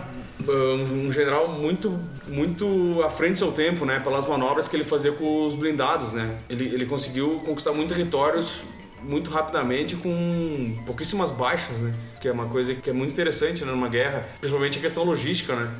um, 0.46 1.06
um 1.06 1.12
general 1.12 1.48
muito, 1.48 1.96
muito 2.26 3.00
à 3.04 3.10
frente 3.10 3.34
do 3.34 3.38
seu 3.38 3.52
tempo, 3.52 3.84
né? 3.84 4.00
Pelas 4.00 4.26
manobras 4.26 4.66
que 4.66 4.74
ele 4.74 4.84
fazia 4.84 5.12
com 5.12 5.46
os 5.46 5.54
blindados, 5.54 6.12
né? 6.12 6.36
Ele, 6.50 6.64
ele 6.74 6.84
conseguiu 6.84 7.40
conquistar 7.44 7.72
muitos 7.72 7.96
territórios 7.96 8.60
muito 9.04 9.30
rapidamente 9.30 9.94
com 9.96 10.76
pouquíssimas 10.84 11.30
baixas, 11.30 11.78
né? 11.78 11.94
Que 12.20 12.26
é 12.26 12.32
uma 12.32 12.46
coisa 12.46 12.74
que 12.74 12.90
é 12.90 12.92
muito 12.92 13.12
interessante 13.12 13.64
né, 13.64 13.70
numa 13.70 13.88
guerra, 13.88 14.26
principalmente 14.40 14.78
a 14.78 14.80
questão 14.80 15.04
logística, 15.04 15.54
né? 15.54 15.70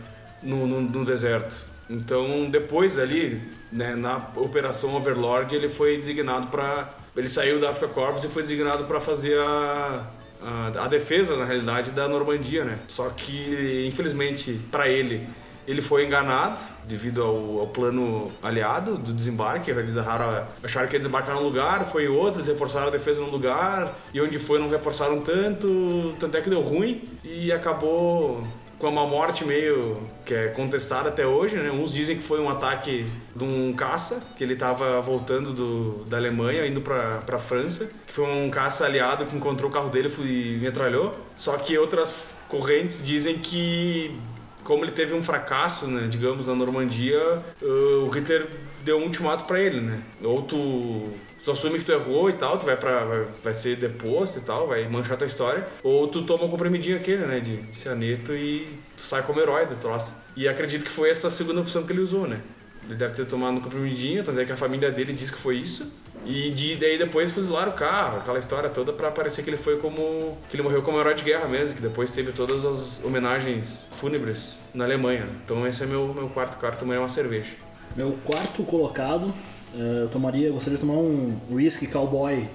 No, 0.42 0.66
no, 0.66 0.80
no 0.80 1.04
deserto. 1.04 1.73
Então, 1.88 2.48
depois 2.48 2.98
ali, 2.98 3.42
né, 3.70 3.94
na 3.94 4.16
Operação 4.36 4.94
Overlord, 4.96 5.54
ele 5.54 5.68
foi 5.68 5.96
designado 5.96 6.48
para... 6.48 6.90
Ele 7.16 7.28
saiu 7.28 7.60
da 7.60 7.70
Africa 7.70 7.88
Corps 7.88 8.24
e 8.24 8.28
foi 8.28 8.42
designado 8.42 8.84
para 8.84 9.00
fazer 9.00 9.38
a, 9.38 10.02
a, 10.42 10.84
a 10.84 10.88
defesa, 10.88 11.36
na 11.36 11.44
realidade, 11.44 11.92
da 11.92 12.08
Normandia, 12.08 12.64
né? 12.64 12.78
Só 12.88 13.08
que, 13.10 13.86
infelizmente, 13.86 14.58
para 14.70 14.88
ele, 14.88 15.28
ele 15.66 15.80
foi 15.80 16.04
enganado 16.04 16.60
devido 16.84 17.22
ao, 17.22 17.60
ao 17.60 17.66
plano 17.66 18.30
aliado 18.42 18.96
do 18.96 19.12
desembarque. 19.12 19.70
Eles 19.70 19.96
erraram, 19.96 20.46
acharam 20.62 20.88
que 20.88 20.94
ia 20.94 20.98
desembarcar 20.98 21.34
num 21.36 21.42
lugar, 21.42 21.84
foi 21.84 22.04
em 22.04 22.08
outro, 22.08 22.40
eles 22.40 22.48
reforçaram 22.48 22.88
a 22.88 22.90
defesa 22.90 23.20
num 23.20 23.30
lugar, 23.30 23.94
e 24.12 24.20
onde 24.20 24.38
foi 24.38 24.58
não 24.58 24.68
reforçaram 24.68 25.20
tanto, 25.20 26.14
tanto 26.18 26.36
é 26.36 26.40
que 26.40 26.50
deu 26.50 26.60
ruim 26.60 27.02
e 27.22 27.52
acabou 27.52 28.42
com 28.78 28.88
uma 28.88 29.06
morte 29.06 29.44
meio 29.44 30.02
que 30.24 30.34
é 30.34 30.48
contestada 30.48 31.08
até 31.08 31.26
hoje, 31.26 31.56
né? 31.56 31.70
Uns 31.70 31.92
dizem 31.92 32.16
que 32.16 32.22
foi 32.22 32.40
um 32.40 32.48
ataque 32.48 33.06
de 33.34 33.44
um 33.44 33.72
caça, 33.72 34.32
que 34.36 34.42
ele 34.42 34.54
estava 34.54 35.00
voltando 35.00 35.52
do, 35.52 36.04
da 36.04 36.16
Alemanha, 36.16 36.66
indo 36.66 36.80
para 36.80 37.22
a 37.26 37.38
França, 37.38 37.90
que 38.06 38.12
foi 38.12 38.26
um 38.26 38.50
caça 38.50 38.84
aliado 38.84 39.24
que 39.26 39.36
encontrou 39.36 39.70
o 39.70 39.72
carro 39.72 39.90
dele 39.90 40.12
e 40.20 40.58
metralhou. 40.60 41.14
Só 41.36 41.56
que 41.56 41.76
outras 41.78 42.32
correntes 42.48 43.04
dizem 43.04 43.38
que 43.38 44.18
como 44.64 44.82
ele 44.82 44.92
teve 44.92 45.14
um 45.14 45.22
fracasso, 45.22 45.86
né, 45.86 46.08
digamos, 46.08 46.46
na 46.46 46.54
Normandia, 46.54 47.20
uh, 47.60 48.06
o 48.06 48.08
Hitler 48.08 48.48
deu 48.82 48.96
um 48.96 49.04
ultimato 49.04 49.44
para 49.44 49.60
ele, 49.60 49.80
né? 49.80 50.00
Ou 50.22 50.42
tu 50.42 51.12
tu 51.44 51.50
assume 51.50 51.78
que 51.78 51.84
tu 51.84 51.92
errou 51.92 52.30
e 52.30 52.32
tal, 52.32 52.56
tu 52.56 52.64
vai 52.64 52.76
para 52.76 53.04
vai, 53.04 53.26
vai 53.42 53.54
ser 53.54 53.76
deposto 53.76 54.38
e 54.38 54.42
tal, 54.42 54.66
vai 54.66 54.88
manchar 54.88 55.16
tua 55.16 55.26
história, 55.26 55.66
ou 55.82 56.08
tu 56.08 56.22
toma 56.22 56.44
um 56.44 56.48
comprimidinho 56.48 56.96
aquele, 56.96 57.26
né, 57.26 57.40
de 57.40 57.60
cianeto 57.70 58.32
e 58.32 58.66
tu 58.96 59.02
sai 59.02 59.22
como 59.22 59.40
herói 59.40 59.66
do 59.66 59.76
troço. 59.76 60.14
E 60.36 60.48
acredito 60.48 60.84
que 60.84 60.90
foi 60.90 61.10
essa 61.10 61.28
segunda 61.28 61.60
opção 61.60 61.84
que 61.84 61.92
ele 61.92 62.00
usou, 62.00 62.26
né? 62.26 62.40
Ele 62.86 62.96
deve 62.96 63.14
ter 63.14 63.24
tomado 63.26 63.56
um 63.56 63.60
comprimidinho, 63.60 64.22
tanto 64.22 64.40
é 64.40 64.44
que 64.44 64.52
a 64.52 64.56
família 64.56 64.90
dele 64.90 65.12
diz 65.12 65.30
que 65.30 65.38
foi 65.38 65.56
isso. 65.56 65.90
E 66.26 66.50
de, 66.50 66.76
daí 66.76 66.98
depois 66.98 67.30
fuzilaram 67.30 67.72
o 67.72 67.74
carro, 67.74 68.18
aquela 68.18 68.38
história 68.38 68.68
toda 68.68 68.92
pra 68.92 69.10
parecer 69.10 69.42
que 69.42 69.50
ele 69.50 69.56
foi 69.56 69.78
como. 69.78 70.38
que 70.48 70.56
ele 70.56 70.62
morreu 70.62 70.82
como 70.82 70.98
herói 70.98 71.14
de 71.14 71.22
guerra 71.22 71.46
mesmo, 71.46 71.74
que 71.74 71.82
depois 71.82 72.10
teve 72.10 72.32
todas 72.32 72.64
as 72.64 73.02
homenagens 73.04 73.88
fúnebres 73.92 74.60
na 74.74 74.84
Alemanha. 74.84 75.26
Então 75.44 75.66
esse 75.66 75.82
é 75.82 75.86
meu, 75.86 76.08
meu 76.14 76.28
quarto 76.28 76.58
quarto, 76.58 76.80
também 76.80 76.96
é 76.96 76.98
uma 76.98 77.08
cerveja. 77.08 77.52
Meu 77.96 78.16
quarto 78.24 78.62
colocado, 78.64 79.32
eu 79.76 80.08
tomaria, 80.08 80.50
gostaria 80.50 80.78
de 80.78 80.84
tomar 80.84 80.98
um 80.98 81.34
whisky 81.50 81.86
cowboy 81.86 82.46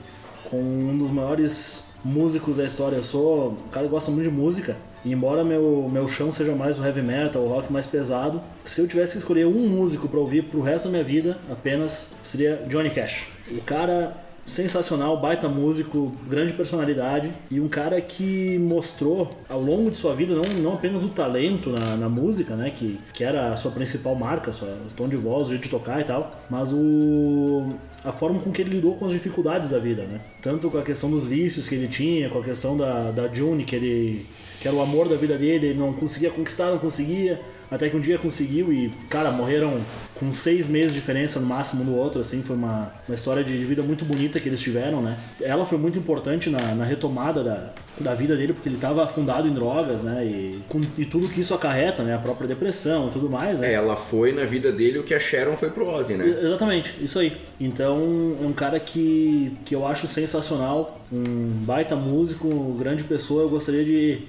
com 0.49 0.57
um 0.57 0.97
dos 0.97 1.09
maiores 1.11 1.89
músicos 2.03 2.57
da 2.57 2.65
história. 2.65 2.95
Eu 2.95 3.03
sou 3.03 3.51
um 3.51 3.69
cara 3.69 3.85
que 3.85 3.91
gosta 3.91 4.11
muito 4.11 4.29
de 4.29 4.35
música. 4.35 4.77
E 5.03 5.11
embora 5.11 5.43
meu, 5.43 5.87
meu 5.89 6.07
chão 6.07 6.31
seja 6.31 6.53
mais 6.53 6.77
o 6.77 6.83
heavy 6.83 7.01
metal, 7.01 7.41
o 7.41 7.47
rock 7.47 7.71
mais 7.71 7.87
pesado, 7.87 8.41
se 8.65 8.81
eu 8.81 8.87
tivesse 8.87 9.13
que 9.13 9.19
escolher 9.19 9.45
um 9.45 9.67
músico 9.67 10.09
para 10.09 10.19
ouvir 10.19 10.43
pro 10.43 10.61
resto 10.61 10.85
da 10.85 10.91
minha 10.91 11.03
vida, 11.03 11.37
apenas 11.49 12.11
seria 12.21 12.57
Johnny 12.67 12.89
Cash. 12.89 13.27
O 13.51 13.61
cara 13.61 14.15
sensacional, 14.49 15.15
baita 15.19 15.47
músico, 15.47 16.11
grande 16.27 16.53
personalidade 16.53 17.31
e 17.51 17.59
um 17.59 17.69
cara 17.69 18.01
que 18.01 18.57
mostrou 18.59 19.29
ao 19.47 19.61
longo 19.61 19.91
de 19.91 19.97
sua 19.97 20.15
vida 20.15 20.33
não, 20.33 20.43
não 20.61 20.73
apenas 20.73 21.03
o 21.03 21.09
talento 21.09 21.69
na, 21.69 21.95
na 21.95 22.09
música, 22.09 22.55
né, 22.55 22.71
que, 22.71 22.99
que 23.13 23.23
era 23.23 23.53
a 23.53 23.55
sua 23.55 23.71
principal 23.71 24.15
marca, 24.15 24.51
o 24.51 24.93
tom 24.95 25.07
de 25.07 25.15
voz, 25.15 25.47
o 25.47 25.49
jeito 25.51 25.63
de 25.63 25.69
tocar 25.69 26.01
e 26.01 26.03
tal, 26.03 26.35
mas 26.49 26.73
o 26.73 27.75
a 28.03 28.13
forma 28.13 28.39
com 28.39 28.49
que 28.49 28.61
ele 28.61 28.71
lidou 28.71 28.95
com 28.95 29.05
as 29.05 29.11
dificuldades 29.11 29.71
da 29.71 29.77
vida, 29.77 30.03
né? 30.03 30.21
Tanto 30.41 30.71
com 30.71 30.77
a 30.77 30.81
questão 30.81 31.11
dos 31.11 31.25
vícios 31.25 31.67
que 31.67 31.75
ele 31.75 31.89
tinha, 31.89 32.29
com 32.29 32.39
a 32.39 32.43
questão 32.43 32.77
da, 32.77 33.11
da 33.11 33.27
June, 33.27 33.65
que 33.65 33.75
ele 33.75 34.25
que 34.59 34.67
era 34.67 34.75
o 34.75 34.81
amor 34.81 35.07
da 35.07 35.15
vida 35.15 35.37
dele, 35.37 35.67
ele 35.67 35.79
não 35.79 35.93
conseguia 35.93 36.29
conquistar, 36.29 36.69
não 36.69 36.79
conseguia, 36.79 37.39
até 37.71 37.89
que 37.89 37.95
um 37.95 37.99
dia 37.99 38.17
conseguiu 38.17 38.73
e, 38.73 38.89
cara, 39.09 39.31
morreram 39.31 39.79
com 40.15 40.31
seis 40.31 40.67
meses 40.67 40.91
de 40.93 40.99
diferença 40.99 41.39
no 41.39 41.45
máximo 41.45 41.83
um 41.83 41.85
do 41.85 41.95
outro, 41.95 42.19
assim, 42.19 42.41
foi 42.41 42.55
uma, 42.55 42.91
uma 43.07 43.15
história 43.15 43.43
de 43.43 43.55
vida 43.57 43.81
muito 43.81 44.03
bonita 44.03 44.39
que 44.39 44.49
eles 44.49 44.59
tiveram, 44.59 45.01
né? 45.01 45.17
Ela 45.39 45.65
foi 45.65 45.77
muito 45.77 45.97
importante 45.97 46.49
na, 46.49 46.75
na 46.75 46.83
retomada 46.83 47.43
da, 47.43 47.69
da 47.99 48.13
vida 48.13 48.35
dele, 48.35 48.53
porque 48.53 48.67
ele 48.67 48.75
estava 48.75 49.03
afundado 49.03 49.47
em 49.47 49.53
drogas, 49.53 50.01
né? 50.01 50.25
E, 50.25 50.59
com, 50.67 50.81
e 50.97 51.05
tudo 51.05 51.29
que 51.29 51.41
isso 51.41 51.53
acarreta, 51.53 52.03
né? 52.03 52.15
A 52.15 52.19
própria 52.19 52.47
depressão 52.47 53.07
e 53.07 53.11
tudo 53.11 53.29
mais, 53.29 53.59
né? 53.59 53.71
É, 53.71 53.73
ela 53.73 53.95
foi 53.95 54.31
na 54.31 54.45
vida 54.45 54.71
dele 54.71 54.99
o 54.99 55.03
que 55.03 55.13
a 55.13 55.19
Sharon 55.19 55.55
foi 55.55 55.69
pro 55.69 55.87
Ozzy, 55.87 56.15
né? 56.15 56.25
Exatamente, 56.41 56.93
isso 57.01 57.19
aí. 57.19 57.37
Então 57.59 58.35
é 58.41 58.45
um 58.45 58.53
cara 58.53 58.79
que, 58.79 59.55
que 59.63 59.75
eu 59.75 59.85
acho 59.85 60.07
sensacional, 60.07 60.99
um 61.11 61.51
baita 61.65 61.95
músico, 61.95 62.49
grande 62.77 63.03
pessoa. 63.03 63.43
Eu 63.43 63.49
gostaria 63.49 63.85
de, 63.85 64.19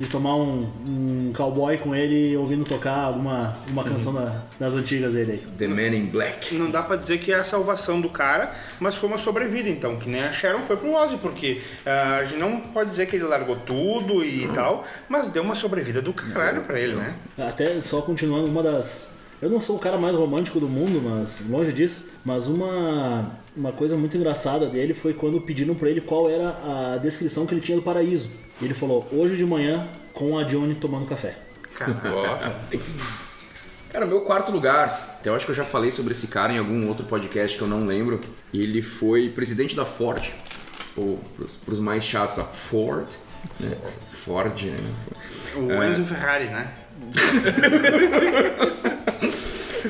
de 0.00 0.06
tomar 0.06 0.34
um, 0.34 0.62
um 0.86 1.32
cowboy 1.36 1.76
com 1.76 1.94
ele 1.94 2.34
ouvindo 2.34 2.64
tocar 2.64 2.96
alguma 2.96 3.54
uma 3.68 3.84
canção 3.84 4.14
da- 4.14 4.42
das 4.58 4.72
antigas 4.72 5.12
dele 5.12 5.32
aí. 5.32 5.38
The 5.58 5.68
Man 5.68 5.94
in 5.94 6.06
Black. 6.06 6.54
Não 6.54 6.70
dá 6.70 6.82
pra 6.82 6.96
dizer 6.96 7.18
que 7.18 7.30
é 7.30 7.36
a 7.36 7.44
salvação 7.44 8.00
do 8.00 8.08
cara, 8.08 8.50
mas 8.80 8.94
foi 8.94 9.10
uma 9.10 9.18
sobrevida 9.18 9.68
então, 9.68 9.96
que 9.98 10.08
nem 10.08 10.22
a 10.24 10.32
Sharon 10.32 10.62
foi 10.62 10.78
pro 10.78 10.94
Ozzy, 10.94 11.18
porque 11.18 11.60
ah, 11.84 12.16
a 12.16 12.24
gente 12.24 12.38
não 12.40 12.58
pode 12.60 12.88
dizer 12.88 13.06
que 13.06 13.16
ele 13.16 13.26
largou 13.26 13.56
tudo 13.56 14.24
e 14.24 14.48
tal, 14.54 14.84
mas 15.06 15.28
deu 15.28 15.42
uma 15.42 15.54
sobrevida 15.54 16.00
do 16.00 16.14
caralho 16.14 16.62
pra 16.62 16.80
ele, 16.80 16.94
né? 16.94 17.14
Até 17.38 17.78
só 17.82 18.00
continuando, 18.00 18.46
uma 18.46 18.62
das 18.62 19.19
Eu 19.42 19.48
não 19.48 19.58
sou 19.58 19.76
o 19.76 19.78
cara 19.78 19.96
mais 19.96 20.16
romântico 20.16 20.60
do 20.60 20.68
mundo, 20.68 21.00
mas 21.02 21.40
longe 21.48 21.72
disso. 21.72 22.10
Mas 22.24 22.46
uma, 22.46 23.30
uma 23.56 23.72
coisa 23.72 23.96
muito 23.96 24.16
engraçada 24.16 24.66
dele 24.66 24.92
foi 24.92 25.14
quando 25.14 25.40
pediram 25.40 25.74
pra 25.74 25.88
ele 25.88 26.02
qual 26.02 26.28
era 26.28 26.94
a 26.94 26.98
descrição 26.98 27.46
que 27.46 27.54
ele 27.54 27.62
tinha 27.62 27.76
do 27.76 27.82
paraíso. 27.82 28.30
E 28.60 28.66
ele 28.66 28.74
falou: 28.74 29.08
hoje 29.10 29.36
de 29.36 29.46
manhã 29.46 29.88
com 30.12 30.38
a 30.38 30.42
Johnny 30.42 30.74
tomando 30.74 31.06
café. 31.06 31.36
Ó, 31.80 32.76
Cara, 33.90 34.06
meu 34.06 34.20
quarto 34.20 34.52
lugar, 34.52 35.18
eu 35.24 35.34
acho 35.34 35.46
que 35.46 35.50
eu 35.50 35.56
já 35.56 35.64
falei 35.64 35.90
sobre 35.90 36.12
esse 36.12 36.28
cara 36.28 36.52
em 36.52 36.58
algum 36.58 36.86
outro 36.86 37.06
podcast 37.06 37.56
que 37.56 37.64
eu 37.64 37.68
não 37.68 37.86
lembro. 37.86 38.20
Ele 38.54 38.82
foi 38.82 39.30
presidente 39.30 39.74
da 39.74 39.84
Ford, 39.84 40.30
ou 40.96 41.18
pros, 41.34 41.56
pros 41.56 41.80
mais 41.80 42.04
chatos, 42.04 42.38
a 42.38 42.44
Ford. 42.44 43.08
Né? 43.58 43.76
Ford, 44.08 44.62
né? 44.62 44.76
O 45.56 45.82
Enzo 45.82 46.04
Ferrari, 46.04 46.44
né? 46.44 46.70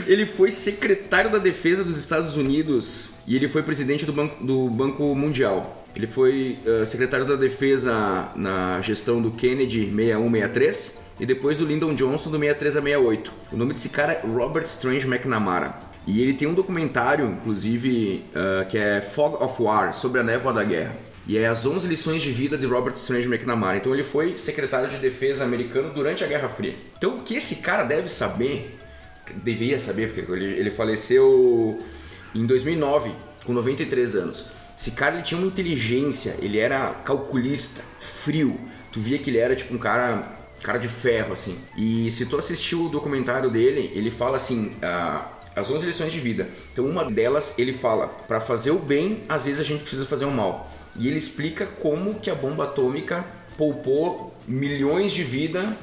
Ele 0.07 0.27
foi 0.27 0.51
secretário 0.51 1.31
da 1.31 1.39
Defesa 1.39 1.85
dos 1.85 1.99
Estados 1.99 2.37
Unidos 2.37 3.11
e 3.27 3.37
ele 3.37 3.49
foi 3.49 3.63
presidente 3.63 4.05
do 4.05 4.13
Banco, 4.13 4.45
do 4.45 4.69
Banco 4.69 5.15
Mundial. 5.15 5.85
Ele 5.95 6.07
foi 6.07 6.59
eh, 6.65 6.85
secretário 6.85 7.27
da 7.27 7.35
Defesa 7.35 8.31
na 8.37 8.81
gestão 8.81 9.21
do 9.21 9.31
Kennedy 9.31 9.87
6163 9.87 11.01
e 11.21 11.27
depois 11.27 11.59
do 11.59 11.67
Lyndon 11.67 11.95
Johnson 11.95 12.31
do 12.31 12.39
63 12.39 12.77
a 12.77 12.83
68. 12.83 13.33
O 13.53 13.57
nome 13.57 13.75
desse 13.75 13.89
cara 13.89 14.13
é 14.13 14.21
Robert 14.27 14.65
Strange 14.65 15.07
McNamara. 15.07 15.79
E 16.07 16.23
ele 16.23 16.33
tem 16.33 16.49
um 16.49 16.55
documentário, 16.55 17.27
inclusive, 17.27 18.25
eh, 18.35 18.67
que 18.69 18.79
é 18.79 19.01
Fog 19.01 19.43
of 19.43 19.63
War, 19.63 19.95
sobre 19.95 20.21
a 20.21 20.23
névoa 20.23 20.53
da 20.53 20.65
guerra. 20.65 20.97
E 21.27 21.39
é 21.39 21.47
as 21.47 21.67
11 21.67 21.87
lições 21.87 22.23
de 22.23 22.33
vida 22.33 22.57
de 22.57 22.67
Robert 22.67 22.95
Strange 22.95 23.29
McNamara. 23.29 23.77
Então 23.77 23.95
ele 23.95 24.03
foi 24.03 24.39
secretário 24.39 24.89
de 24.89 24.97
defesa 24.97 25.45
americano 25.45 25.91
durante 25.91 26.25
a 26.25 26.27
Guerra 26.27 26.49
Fria. 26.49 26.75
Então 26.97 27.17
o 27.17 27.23
que 27.23 27.35
esse 27.37 27.57
cara 27.57 27.85
deve 27.85 28.09
saber, 28.09 28.77
devia 29.37 29.79
saber, 29.79 30.13
porque 30.13 30.31
ele, 30.33 30.47
ele 30.47 30.71
faleceu 30.71 31.79
em 32.35 32.47
2009, 32.47 33.13
com 33.45 33.53
93 33.53 34.17
anos. 34.17 34.47
Esse 34.79 34.93
cara 34.93 35.17
ele 35.17 35.23
tinha 35.23 35.39
uma 35.39 35.47
inteligência, 35.47 36.37
ele 36.41 36.59
era 36.59 36.91
calculista, 37.05 37.83
frio. 38.01 38.59
Tu 38.91 39.01
via 39.01 39.19
que 39.19 39.29
ele 39.29 39.39
era 39.39 39.55
tipo 39.55 39.75
um 39.75 39.79
cara, 39.79 40.33
cara 40.63 40.79
de 40.79 40.89
ferro 40.89 41.35
assim. 41.35 41.59
E 41.77 42.11
se 42.11 42.27
tu 42.27 42.39
assistiu 42.39 42.87
o 42.87 42.89
documentário 42.89 43.51
dele, 43.51 43.93
ele 43.95 44.11
fala 44.11 44.37
assim, 44.37 44.73
ah, 44.83 45.29
as 45.55 45.71
11 45.71 45.87
lições 45.87 46.13
de 46.13 46.19
vida. 46.19 46.49
Então 46.73 46.87
uma 46.87 47.05
delas 47.05 47.55
ele 47.59 47.73
fala, 47.73 48.07
para 48.07 48.41
fazer 48.41 48.71
o 48.71 48.79
bem, 48.79 49.23
às 49.29 49.45
vezes 49.45 49.61
a 49.61 49.65
gente 49.65 49.83
precisa 49.83 50.07
fazer 50.07 50.25
o 50.25 50.31
mal. 50.31 50.71
E 50.97 51.09
ele 51.09 51.19
explica 51.19 51.67
como 51.67 52.15
que 52.15 52.31
a 52.31 52.35
bomba 52.35 52.65
atômica 52.65 53.25
poupou 53.57 54.35
milhões 54.49 55.13
de 55.13 55.23
vida. 55.23 55.77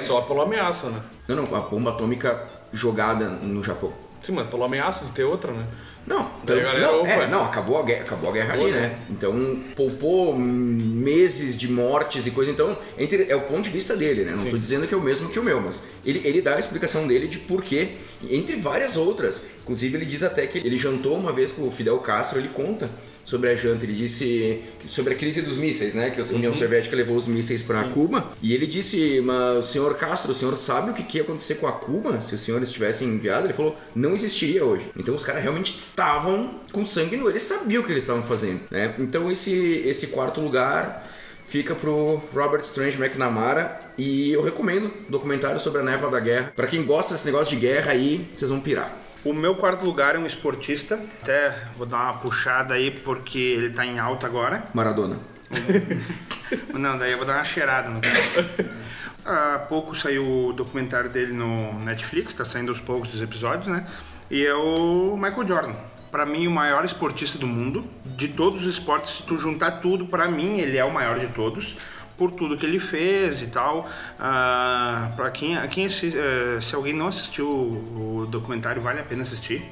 só 0.00 0.20
pelo 0.20 0.42
ameaço, 0.42 0.88
né? 0.88 1.02
Não, 1.26 1.36
não, 1.36 1.54
a 1.56 1.60
bomba 1.60 1.90
atômica 1.90 2.46
jogada 2.72 3.28
no 3.28 3.62
Japão. 3.62 3.92
Sim, 4.20 4.32
mas 4.32 4.48
pelo 4.48 4.64
ameaço 4.64 5.04
de 5.04 5.12
ter 5.12 5.24
outra, 5.24 5.52
né? 5.52 5.66
Não, 6.08 6.20
a 6.20 6.46
galera, 6.46 6.80
não, 6.80 7.06
é, 7.06 7.26
não, 7.26 7.44
acabou 7.44 7.78
a 7.78 7.82
guerra, 7.82 8.02
acabou 8.02 8.30
a 8.30 8.32
guerra 8.32 8.54
ali, 8.54 8.62
Foi, 8.62 8.72
né? 8.72 8.80
né? 8.80 8.98
Então 9.10 9.60
poupou 9.76 10.34
meses 10.34 11.56
de 11.56 11.70
mortes 11.70 12.26
e 12.26 12.30
coisa. 12.30 12.50
Então, 12.50 12.78
entre, 12.96 13.26
é 13.28 13.36
o 13.36 13.42
ponto 13.42 13.64
de 13.64 13.70
vista 13.70 13.94
dele, 13.94 14.24
né? 14.24 14.34
Não 14.36 14.50
tô 14.50 14.56
dizendo 14.56 14.86
que 14.86 14.94
é 14.94 14.96
o 14.96 15.02
mesmo 15.02 15.28
que 15.28 15.38
o 15.38 15.42
meu, 15.42 15.60
mas 15.60 15.84
ele, 16.04 16.22
ele 16.24 16.40
dá 16.40 16.56
a 16.56 16.58
explicação 16.58 17.06
dele 17.06 17.28
de 17.28 17.38
porquê, 17.40 17.90
entre 18.30 18.56
várias 18.56 18.96
outras. 18.96 19.46
Inclusive, 19.62 19.98
ele 19.98 20.06
diz 20.06 20.22
até 20.22 20.46
que 20.46 20.56
ele 20.56 20.78
jantou 20.78 21.14
uma 21.14 21.30
vez 21.30 21.52
com 21.52 21.68
o 21.68 21.70
Fidel 21.70 21.98
Castro, 21.98 22.38
ele 22.38 22.48
conta 22.48 22.90
sobre 23.28 23.50
a 23.50 23.56
janta. 23.56 23.84
Ele 23.84 23.92
disse 23.92 24.62
sobre 24.86 25.12
a 25.12 25.16
crise 25.16 25.42
dos 25.42 25.58
mísseis, 25.58 25.94
né? 25.94 26.08
Que 26.08 26.20
a 26.20 26.24
União 26.24 26.54
Soviética 26.54 26.96
levou 26.96 27.16
os 27.16 27.26
mísseis 27.26 27.62
para 27.62 27.84
Cuba. 27.84 28.26
E 28.40 28.54
ele 28.54 28.66
disse, 28.66 29.20
mas 29.20 29.66
senhor 29.66 29.94
Castro, 29.96 30.32
o 30.32 30.34
senhor 30.34 30.56
sabe 30.56 30.90
o 30.90 30.94
que, 30.94 31.02
que 31.02 31.18
ia 31.18 31.22
acontecer 31.22 31.56
com 31.56 31.66
a 31.66 31.72
Cuba 31.72 32.22
se 32.22 32.34
os 32.34 32.40
senhores 32.40 32.72
tivessem 32.72 33.06
enviado? 33.06 33.46
Ele 33.46 33.52
falou, 33.52 33.76
não 33.94 34.14
existiria 34.14 34.64
hoje. 34.64 34.86
Então 34.96 35.14
os 35.14 35.24
caras 35.24 35.42
realmente 35.42 35.78
estavam 35.98 36.48
com 36.72 36.86
sangue 36.86 37.16
no 37.16 37.24
olho, 37.24 37.32
eles 37.32 37.42
sabiam 37.42 37.82
o 37.82 37.84
que 37.84 37.90
eles 37.90 38.04
estavam 38.04 38.22
fazendo, 38.22 38.60
né? 38.70 38.94
Então 39.00 39.30
esse, 39.32 39.82
esse 39.84 40.08
quarto 40.08 40.40
lugar 40.40 41.04
fica 41.48 41.74
pro 41.74 42.22
Robert 42.32 42.60
Strange 42.60 43.02
McNamara 43.02 43.80
e 43.98 44.32
eu 44.32 44.44
recomendo 44.44 44.86
o 45.08 45.10
documentário 45.10 45.58
sobre 45.58 45.80
a 45.80 45.84
névoa 45.84 46.08
da 46.08 46.20
guerra. 46.20 46.52
Para 46.54 46.68
quem 46.68 46.84
gosta 46.84 47.14
desse 47.14 47.26
negócio 47.26 47.58
de 47.58 47.66
guerra 47.66 47.90
aí, 47.90 48.30
vocês 48.32 48.48
vão 48.48 48.60
pirar. 48.60 48.94
O 49.24 49.32
meu 49.32 49.56
quarto 49.56 49.84
lugar 49.84 50.14
é 50.14 50.18
um 50.18 50.26
esportista. 50.26 51.00
Até 51.20 51.52
vou 51.76 51.84
dar 51.84 52.04
uma 52.04 52.14
puxada 52.14 52.74
aí 52.74 52.92
porque 52.92 53.38
ele 53.38 53.70
tá 53.70 53.84
em 53.84 53.98
alta 53.98 54.26
agora. 54.26 54.62
Maradona. 54.72 55.18
Não, 56.72 56.96
daí 56.96 57.10
eu 57.10 57.18
vou 57.18 57.26
dar 57.26 57.34
uma 57.34 57.44
cheirada 57.44 57.88
no 57.88 58.00
cara. 58.00 58.78
Há 59.24 59.58
pouco 59.68 59.96
saiu 59.96 60.24
o 60.24 60.52
documentário 60.52 61.10
dele 61.10 61.32
no 61.32 61.78
Netflix, 61.80 62.32
tá 62.32 62.44
saindo 62.44 62.70
aos 62.70 62.80
poucos 62.80 63.12
os 63.12 63.20
episódios, 63.20 63.66
né? 63.66 63.84
E 64.30 64.44
é 64.44 64.54
o 64.54 65.16
Michael 65.16 65.46
Jordan. 65.48 65.74
Pra 66.10 66.24
mim, 66.24 66.46
o 66.46 66.50
maior 66.50 66.84
esportista 66.84 67.38
do 67.38 67.46
mundo. 67.46 67.84
De 68.04 68.28
todos 68.28 68.62
os 68.62 68.66
esportes, 68.74 69.18
se 69.18 69.22
tu 69.22 69.36
juntar 69.36 69.72
tudo, 69.80 70.06
pra 70.06 70.28
mim, 70.28 70.58
ele 70.58 70.76
é 70.76 70.84
o 70.84 70.92
maior 70.92 71.18
de 71.18 71.28
todos. 71.28 71.76
Por 72.16 72.32
tudo 72.32 72.56
que 72.58 72.66
ele 72.66 72.80
fez 72.80 73.42
e 73.42 73.46
tal. 73.48 73.88
Ah, 74.18 75.12
pra 75.16 75.30
quem, 75.30 75.56
quem 75.68 75.86
assi- 75.86 76.12
eh, 76.16 76.58
se 76.60 76.74
alguém 76.74 76.92
não 76.92 77.06
assistiu 77.06 77.46
o 77.48 78.26
documentário, 78.28 78.82
vale 78.82 78.98
a 79.00 79.04
pena 79.04 79.22
assistir 79.22 79.64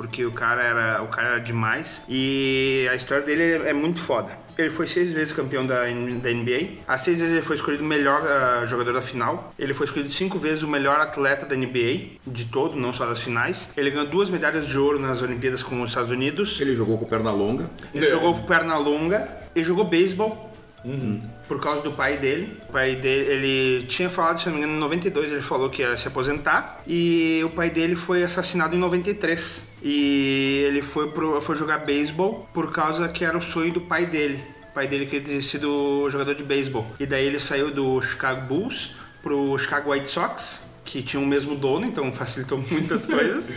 porque 0.00 0.24
o 0.24 0.32
cara 0.32 0.62
era 0.62 1.02
o 1.02 1.08
cara 1.08 1.28
era 1.28 1.40
demais 1.40 2.04
e 2.08 2.88
a 2.90 2.94
história 2.94 3.22
dele 3.22 3.68
é, 3.68 3.72
muito 3.74 4.00
foda. 4.00 4.30
Ele 4.56 4.70
foi 4.70 4.86
seis 4.86 5.12
vezes 5.12 5.30
campeão 5.30 5.66
da, 5.66 5.82
da 5.82 6.30
NBA. 6.30 6.78
As 6.88 7.02
seis 7.02 7.18
vezes 7.18 7.34
ele 7.34 7.44
foi 7.44 7.56
escolhido 7.56 7.84
o 7.84 7.86
melhor 7.86 8.26
ah, 8.26 8.64
jogador 8.64 8.94
da 8.94 9.02
final. 9.02 9.52
Ele 9.58 9.74
foi 9.74 9.84
escolhido 9.84 10.10
cinco 10.10 10.38
vezes 10.38 10.62
o 10.62 10.68
melhor 10.68 10.98
atleta 11.00 11.44
da 11.44 11.54
NBA, 11.54 12.16
de 12.26 12.46
todo, 12.46 12.76
não 12.76 12.94
só 12.94 13.04
das 13.04 13.20
finais. 13.20 13.68
Ele 13.76 13.90
ganhou 13.90 14.06
duas 14.06 14.30
medalhas 14.30 14.66
de 14.66 14.78
ouro 14.78 14.98
nas 14.98 15.20
Olimpíadas 15.20 15.62
com 15.62 15.82
os 15.82 15.90
Estados 15.90 16.10
Unidos. 16.10 16.58
Ele 16.62 16.74
jogou 16.74 16.96
com 16.96 17.04
perna 17.04 17.30
longa. 17.30 17.68
Ele 17.94 18.08
jogou 18.08 18.34
com 18.34 18.46
perna 18.46 18.78
longa. 18.78 19.28
Ele 19.54 19.64
jogou 19.66 19.84
beisebol. 19.84 20.50
Por 21.50 21.60
causa 21.60 21.82
do 21.82 21.90
pai 21.90 22.16
dele. 22.16 22.56
O 22.68 22.72
pai 22.72 22.94
dele, 22.94 23.28
ele 23.28 23.86
tinha 23.88 24.08
falado, 24.08 24.38
se 24.38 24.46
não 24.46 24.52
me 24.52 24.60
engano, 24.60 24.76
em 24.76 24.78
92 24.78 25.32
ele 25.32 25.42
falou 25.42 25.68
que 25.68 25.82
ia 25.82 25.98
se 25.98 26.06
aposentar. 26.06 26.80
E 26.86 27.42
o 27.44 27.50
pai 27.50 27.68
dele 27.68 27.96
foi 27.96 28.22
assassinado 28.22 28.76
em 28.76 28.78
93. 28.78 29.72
E 29.82 30.62
ele 30.68 30.80
foi, 30.80 31.10
pro, 31.10 31.42
foi 31.42 31.56
jogar 31.56 31.78
beisebol 31.78 32.48
por 32.54 32.70
causa 32.70 33.08
que 33.08 33.24
era 33.24 33.36
o 33.36 33.42
sonho 33.42 33.72
do 33.72 33.80
pai 33.80 34.06
dele. 34.06 34.40
O 34.70 34.72
pai 34.72 34.86
dele 34.86 35.06
queria 35.06 35.26
ter 35.26 35.42
sido 35.42 36.08
jogador 36.08 36.36
de 36.36 36.44
beisebol. 36.44 36.86
E 37.00 37.04
daí 37.04 37.26
ele 37.26 37.40
saiu 37.40 37.72
do 37.72 38.00
Chicago 38.00 38.46
Bulls 38.46 38.92
pro 39.20 39.58
Chicago 39.58 39.90
White 39.90 40.08
Sox, 40.08 40.68
que 40.84 41.02
tinha 41.02 41.20
o 41.20 41.26
mesmo 41.26 41.56
dono, 41.56 41.84
então 41.84 42.12
facilitou 42.12 42.62
muitas 42.70 43.08
coisas. 43.08 43.52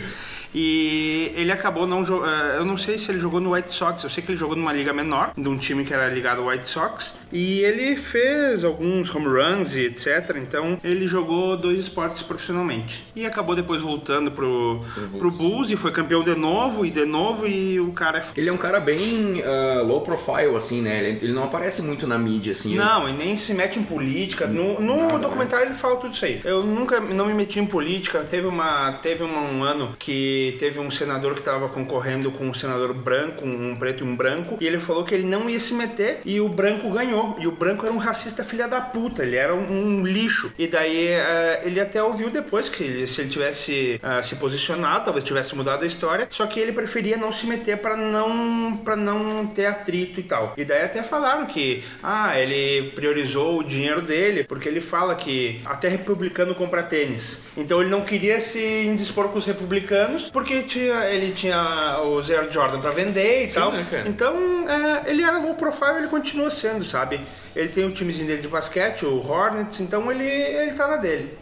E 0.54 1.32
ele 1.34 1.50
acabou 1.50 1.86
não 1.86 2.04
jogando. 2.04 2.30
Eu 2.56 2.64
não 2.64 2.76
sei 2.76 2.98
se 2.98 3.10
ele 3.10 3.18
jogou 3.18 3.40
no 3.40 3.54
White 3.54 3.72
Sox, 3.72 4.04
eu 4.04 4.10
sei 4.10 4.22
que 4.22 4.30
ele 4.30 4.38
jogou 4.38 4.56
numa 4.56 4.72
liga 4.72 4.92
menor, 4.92 5.32
de 5.36 5.48
um 5.48 5.58
time 5.58 5.84
que 5.84 5.92
era 5.92 6.08
ligado 6.08 6.40
ao 6.40 6.48
White 6.48 6.68
Sox. 6.68 7.18
E 7.32 7.60
ele 7.60 7.96
fez 7.96 8.64
alguns 8.64 9.12
home 9.12 9.26
runs 9.26 9.74
e 9.74 9.86
etc. 9.86 10.36
Então 10.36 10.78
ele 10.84 11.06
jogou 11.08 11.56
dois 11.56 11.78
esportes 11.78 12.22
profissionalmente. 12.22 13.04
E 13.16 13.26
acabou 13.26 13.56
depois 13.56 13.82
voltando 13.82 14.30
pro, 14.30 14.80
pro 15.18 15.30
Bulls 15.30 15.70
e 15.70 15.76
foi 15.76 15.90
campeão 15.90 16.22
de 16.22 16.34
novo 16.34 16.86
e 16.86 16.90
de 16.90 17.04
novo. 17.04 17.46
E 17.46 17.80
o 17.80 17.92
cara 17.92 18.18
é 18.18 18.24
Ele 18.40 18.48
é 18.48 18.52
um 18.52 18.56
cara 18.56 18.78
bem 18.78 19.42
ah, 19.44 19.82
low 19.82 20.02
profile, 20.02 20.54
assim, 20.56 20.80
né? 20.80 20.98
Ele, 20.98 21.18
ele 21.24 21.32
não 21.32 21.44
aparece 21.44 21.82
muito 21.82 22.06
na 22.06 22.16
mídia, 22.18 22.52
assim. 22.52 22.76
Não, 22.76 23.08
e 23.08 23.12
nem 23.12 23.36
se 23.36 23.52
mete 23.54 23.78
em 23.78 23.82
política. 23.82 24.46
No, 24.46 24.80
no 24.80 25.18
documentário 25.18 25.66
ele 25.66 25.74
fala 25.74 25.96
tudo 25.96 26.14
isso 26.14 26.24
aí. 26.24 26.40
Eu 26.44 26.62
nunca 26.62 27.00
não 27.00 27.26
me 27.26 27.34
meti 27.34 27.58
em 27.58 27.66
política. 27.66 28.20
Teve, 28.20 28.46
uma, 28.46 28.92
teve 28.92 29.24
um 29.24 29.62
ano 29.62 29.94
que 29.98 30.43
teve 30.52 30.78
um 30.78 30.90
senador 30.90 31.34
que 31.34 31.40
estava 31.40 31.68
concorrendo 31.68 32.30
com 32.30 32.46
um 32.46 32.54
senador 32.54 32.92
branco, 32.94 33.44
um 33.44 33.76
preto 33.76 34.04
e 34.04 34.06
um 34.08 34.16
branco, 34.16 34.56
e 34.60 34.66
ele 34.66 34.78
falou 34.78 35.04
que 35.04 35.14
ele 35.14 35.26
não 35.26 35.48
ia 35.48 35.60
se 35.60 35.74
meter 35.74 36.20
e 36.24 36.40
o 36.40 36.48
branco 36.48 36.90
ganhou. 36.90 37.36
E 37.38 37.46
o 37.46 37.52
branco 37.52 37.84
era 37.84 37.94
um 37.94 37.98
racista 37.98 38.44
filha 38.44 38.66
da 38.68 38.80
puta, 38.80 39.22
ele 39.22 39.36
era 39.36 39.54
um, 39.54 39.98
um 40.00 40.06
lixo. 40.06 40.52
E 40.58 40.66
daí 40.66 41.08
eh, 41.08 41.62
ele 41.64 41.80
até 41.80 42.02
ouviu 42.02 42.30
depois 42.30 42.68
que 42.68 42.82
ele- 42.82 43.06
se 43.08 43.20
ele 43.22 43.30
tivesse 43.30 44.00
eh, 44.02 44.22
se 44.22 44.36
posicionado, 44.36 45.04
talvez 45.06 45.24
tivesse 45.24 45.54
mudado 45.54 45.84
a 45.84 45.86
história, 45.86 46.26
só 46.30 46.46
que 46.46 46.58
ele 46.60 46.72
preferia 46.72 47.16
não 47.16 47.32
se 47.32 47.46
meter 47.46 47.78
para 47.78 47.96
não 47.96 48.76
para 48.84 48.96
não 48.96 49.46
ter 49.46 49.66
atrito 49.66 50.20
e 50.20 50.22
tal. 50.22 50.54
E 50.56 50.64
daí 50.64 50.82
até 50.82 51.02
falaram 51.02 51.46
que 51.46 51.82
ah, 52.02 52.38
ele 52.38 52.90
priorizou 52.90 53.58
o 53.58 53.64
dinheiro 53.64 54.02
dele, 54.02 54.44
porque 54.44 54.68
ele 54.68 54.80
fala 54.80 55.14
que 55.14 55.60
até 55.64 55.88
republicano 55.88 56.54
compra 56.54 56.82
tênis. 56.82 57.42
Então 57.56 57.80
ele 57.80 57.90
não 57.90 58.02
queria 58.04 58.40
se 58.40 58.84
indispor 58.86 59.28
com 59.28 59.38
os 59.38 59.46
republicanos, 59.46 60.28
porque 60.34 60.64
tinha, 60.64 61.04
ele 61.10 61.32
tinha 61.32 62.00
o 62.02 62.20
Zero 62.20 62.52
Jordan 62.52 62.80
para 62.80 62.90
vender 62.90 63.44
e 63.48 63.52
tal. 63.52 63.70
né? 63.70 63.86
Então 64.04 64.68
é, 64.68 65.08
ele 65.08 65.22
era 65.22 65.38
low 65.38 65.54
profile, 65.54 65.98
ele 65.98 66.08
continua 66.08 66.50
sendo, 66.50 66.84
sabe? 66.84 67.20
Ele 67.54 67.68
tem 67.68 67.84
o 67.86 67.92
timezinho 67.92 68.26
dele 68.26 68.42
de 68.42 68.48
basquete, 68.48 69.06
o 69.06 69.24
Hornets, 69.24 69.78
então 69.78 70.10
ele, 70.10 70.24
ele 70.24 70.72
tá 70.72 70.88
na 70.88 70.96
dele. 70.96 71.38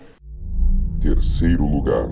Terceiro 1.00 1.64
lugar. 1.64 2.06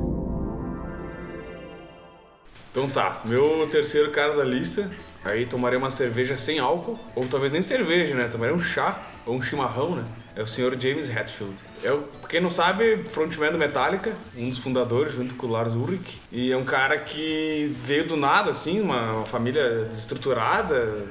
Então 2.70 2.88
tá, 2.88 3.20
meu 3.24 3.66
terceiro 3.70 4.10
cara 4.10 4.36
da 4.36 4.44
lista 4.44 4.90
Aí 5.22 5.44
tomarei 5.44 5.76
uma 5.76 5.90
cerveja 5.90 6.34
sem 6.34 6.58
álcool, 6.60 6.98
ou 7.14 7.26
talvez 7.28 7.52
nem 7.52 7.60
cerveja, 7.60 8.14
né? 8.14 8.26
Tomarei 8.26 8.54
um 8.54 8.58
chá 8.58 8.98
ou 9.26 9.36
um 9.36 9.42
chimarrão, 9.42 9.94
né? 9.94 10.04
É 10.34 10.42
o 10.42 10.46
senhor 10.46 10.74
James 10.80 11.14
Hetfield. 11.14 11.56
É, 11.84 11.92
o- 11.92 12.04
quem 12.26 12.40
não 12.40 12.48
sabe, 12.48 13.04
frontman 13.06 13.52
do 13.52 13.58
Metallica, 13.58 14.14
um 14.34 14.48
dos 14.48 14.58
fundadores, 14.58 15.12
junto 15.12 15.34
com 15.34 15.46
o 15.46 15.50
Lars 15.50 15.74
Ulrich. 15.74 16.22
E 16.32 16.50
é 16.50 16.56
um 16.56 16.64
cara 16.64 16.96
que 16.98 17.70
veio 17.84 18.06
do 18.06 18.16
nada, 18.16 18.48
assim, 18.50 18.80
uma, 18.80 19.12
uma 19.12 19.26
família 19.26 19.84
desestruturada, 19.90 21.04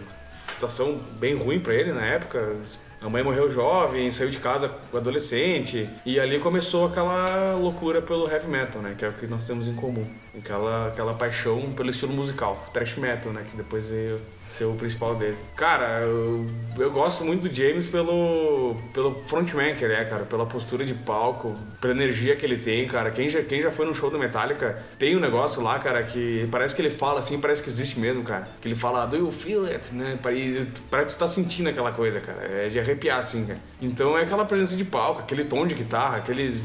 situação 0.44 1.00
bem 1.20 1.36
ruim 1.36 1.60
pra 1.60 1.76
ele 1.76 1.92
na 1.92 2.02
época. 2.04 2.58
A 3.02 3.10
mãe 3.10 3.24
morreu 3.24 3.50
jovem, 3.50 4.12
saiu 4.12 4.30
de 4.30 4.40
casa 4.40 4.70
adolescente. 4.94 5.90
E 6.06 6.20
ali 6.20 6.38
começou 6.38 6.86
aquela 6.86 7.56
loucura 7.56 8.02
pelo 8.02 8.30
heavy 8.30 8.48
metal, 8.48 8.82
né? 8.82 8.94
Que 8.98 9.06
é 9.06 9.08
o 9.08 9.14
que 9.14 9.26
nós 9.26 9.46
temos 9.46 9.70
em 9.70 9.74
comum. 9.74 10.06
Aquela, 10.38 10.88
aquela 10.88 11.14
paixão 11.14 11.72
pelo 11.72 11.90
estilo 11.90 12.12
musical. 12.12 12.70
Thrash 12.74 12.98
metal, 12.98 13.32
né? 13.32 13.46
Que 13.50 13.56
depois 13.56 13.88
veio 13.88 14.20
ser 14.50 14.66
o 14.66 14.74
principal 14.74 15.16
dele. 15.16 15.38
Cara, 15.56 16.02
eu, 16.02 16.46
eu 16.78 16.92
gosto 16.92 17.24
muito 17.24 17.48
do 17.48 17.54
James 17.54 17.86
pelo, 17.86 18.76
pelo 18.94 19.18
frontman 19.20 19.76
que 19.76 19.86
ele 19.86 19.94
é, 19.94 20.04
cara. 20.04 20.24
Pela 20.24 20.46
postura 20.46 20.84
de 20.84 20.94
palco, 20.94 21.54
pela 21.80 21.94
energia 21.94 22.36
que 22.36 22.46
ele 22.46 22.58
tem, 22.58 22.88
cara. 22.88 23.12
Quem 23.12 23.30
já, 23.30 23.42
quem 23.42 23.62
já 23.62 23.72
foi 23.72 23.86
no 23.86 23.94
show 23.94 24.10
do 24.10 24.18
Metallica 24.18 24.84
tem 24.98 25.16
um 25.16 25.20
negócio 25.20 25.62
lá, 25.62 25.78
cara, 25.78 26.02
que 26.04 26.48
parece 26.52 26.76
que 26.76 26.82
ele 26.82 26.90
fala 26.90 27.20
assim, 27.20 27.40
parece 27.40 27.62
que 27.62 27.70
existe 27.70 28.00
mesmo, 28.00 28.24
cara. 28.24 28.48
Que 28.60 28.68
ele 28.68 28.76
fala, 28.76 29.06
do 29.06 29.18
you 29.18 29.32
feel 29.32 29.66
it, 29.66 29.94
né? 29.94 30.18
Parece 30.22 31.10
que 31.10 31.14
tu 31.14 31.20
tá 31.20 31.28
sentindo 31.28 31.70
aquela 31.70 31.92
coisa, 31.92 32.20
cara. 32.20 32.40
É 32.42 32.70
de 32.70 32.80
arrepiar, 32.80 33.20
assim, 33.20 33.46
cara. 33.46 33.60
Então 33.80 34.18
é 34.18 34.24
aquela 34.24 34.46
presença 34.46 34.76
de 34.76 34.84
palco, 34.84 35.22
aquele 35.22 35.44
tom 35.44 35.68
de 35.68 35.76
guitarra, 35.76 36.18
aqueles 36.18 36.62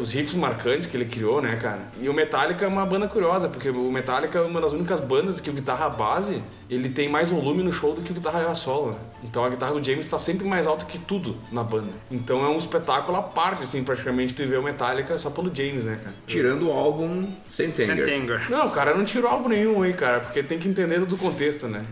os 0.00 0.12
riffs 0.12 0.34
marcantes 0.34 0.86
que 0.86 0.96
ele 0.96 1.06
criou, 1.06 1.40
né, 1.40 1.56
cara? 1.56 1.80
E 2.00 2.08
o 2.08 2.14
Metallica 2.14 2.64
é 2.64 2.68
uma 2.68 2.86
banda 2.86 3.08
curiosa, 3.08 3.48
porque 3.48 3.70
o 3.70 3.90
Metallica 3.90 4.38
é 4.38 4.42
uma 4.42 4.60
das 4.60 4.72
únicas 4.72 5.00
bandas 5.00 5.40
que 5.40 5.50
o 5.50 5.52
guitarra 5.52 5.88
base, 5.88 6.42
ele 6.68 6.88
tem 6.88 7.08
mais 7.08 7.30
volume 7.30 7.62
no 7.62 7.72
show 7.72 7.94
do 7.94 8.02
que 8.02 8.12
o 8.12 8.14
guitarra 8.14 8.54
solo, 8.54 8.92
né? 8.92 8.96
Então 9.24 9.44
a 9.44 9.48
guitarra 9.48 9.72
do 9.72 9.84
James 9.84 10.06
tá 10.06 10.18
sempre 10.18 10.46
mais 10.46 10.66
alta 10.66 10.84
que 10.84 10.98
tudo 10.98 11.36
na 11.50 11.64
banda. 11.64 11.90
Então 12.10 12.44
é 12.44 12.48
um 12.48 12.58
espetáculo 12.58 13.16
à 13.16 13.22
parte, 13.22 13.62
assim, 13.62 13.82
praticamente, 13.82 14.34
tu 14.34 14.46
ver 14.46 14.58
o 14.58 14.62
Metallica 14.62 15.16
só 15.18 15.30
pelo 15.30 15.54
James, 15.54 15.84
né, 15.84 15.98
cara? 16.02 16.14
Tirando 16.26 16.68
o 16.68 16.72
álbum 16.72 17.28
Sentenger. 17.48 17.96
Sentenger. 17.96 18.50
Não, 18.50 18.70
cara, 18.70 18.94
não 18.94 19.04
tirou 19.04 19.30
álbum 19.30 19.48
nenhum 19.48 19.82
aí, 19.82 19.92
cara, 19.92 20.20
porque 20.20 20.42
tem 20.42 20.58
que 20.58 20.68
entender 20.68 21.00
todo 21.00 21.14
o 21.14 21.18
contexto, 21.18 21.66
né? 21.66 21.84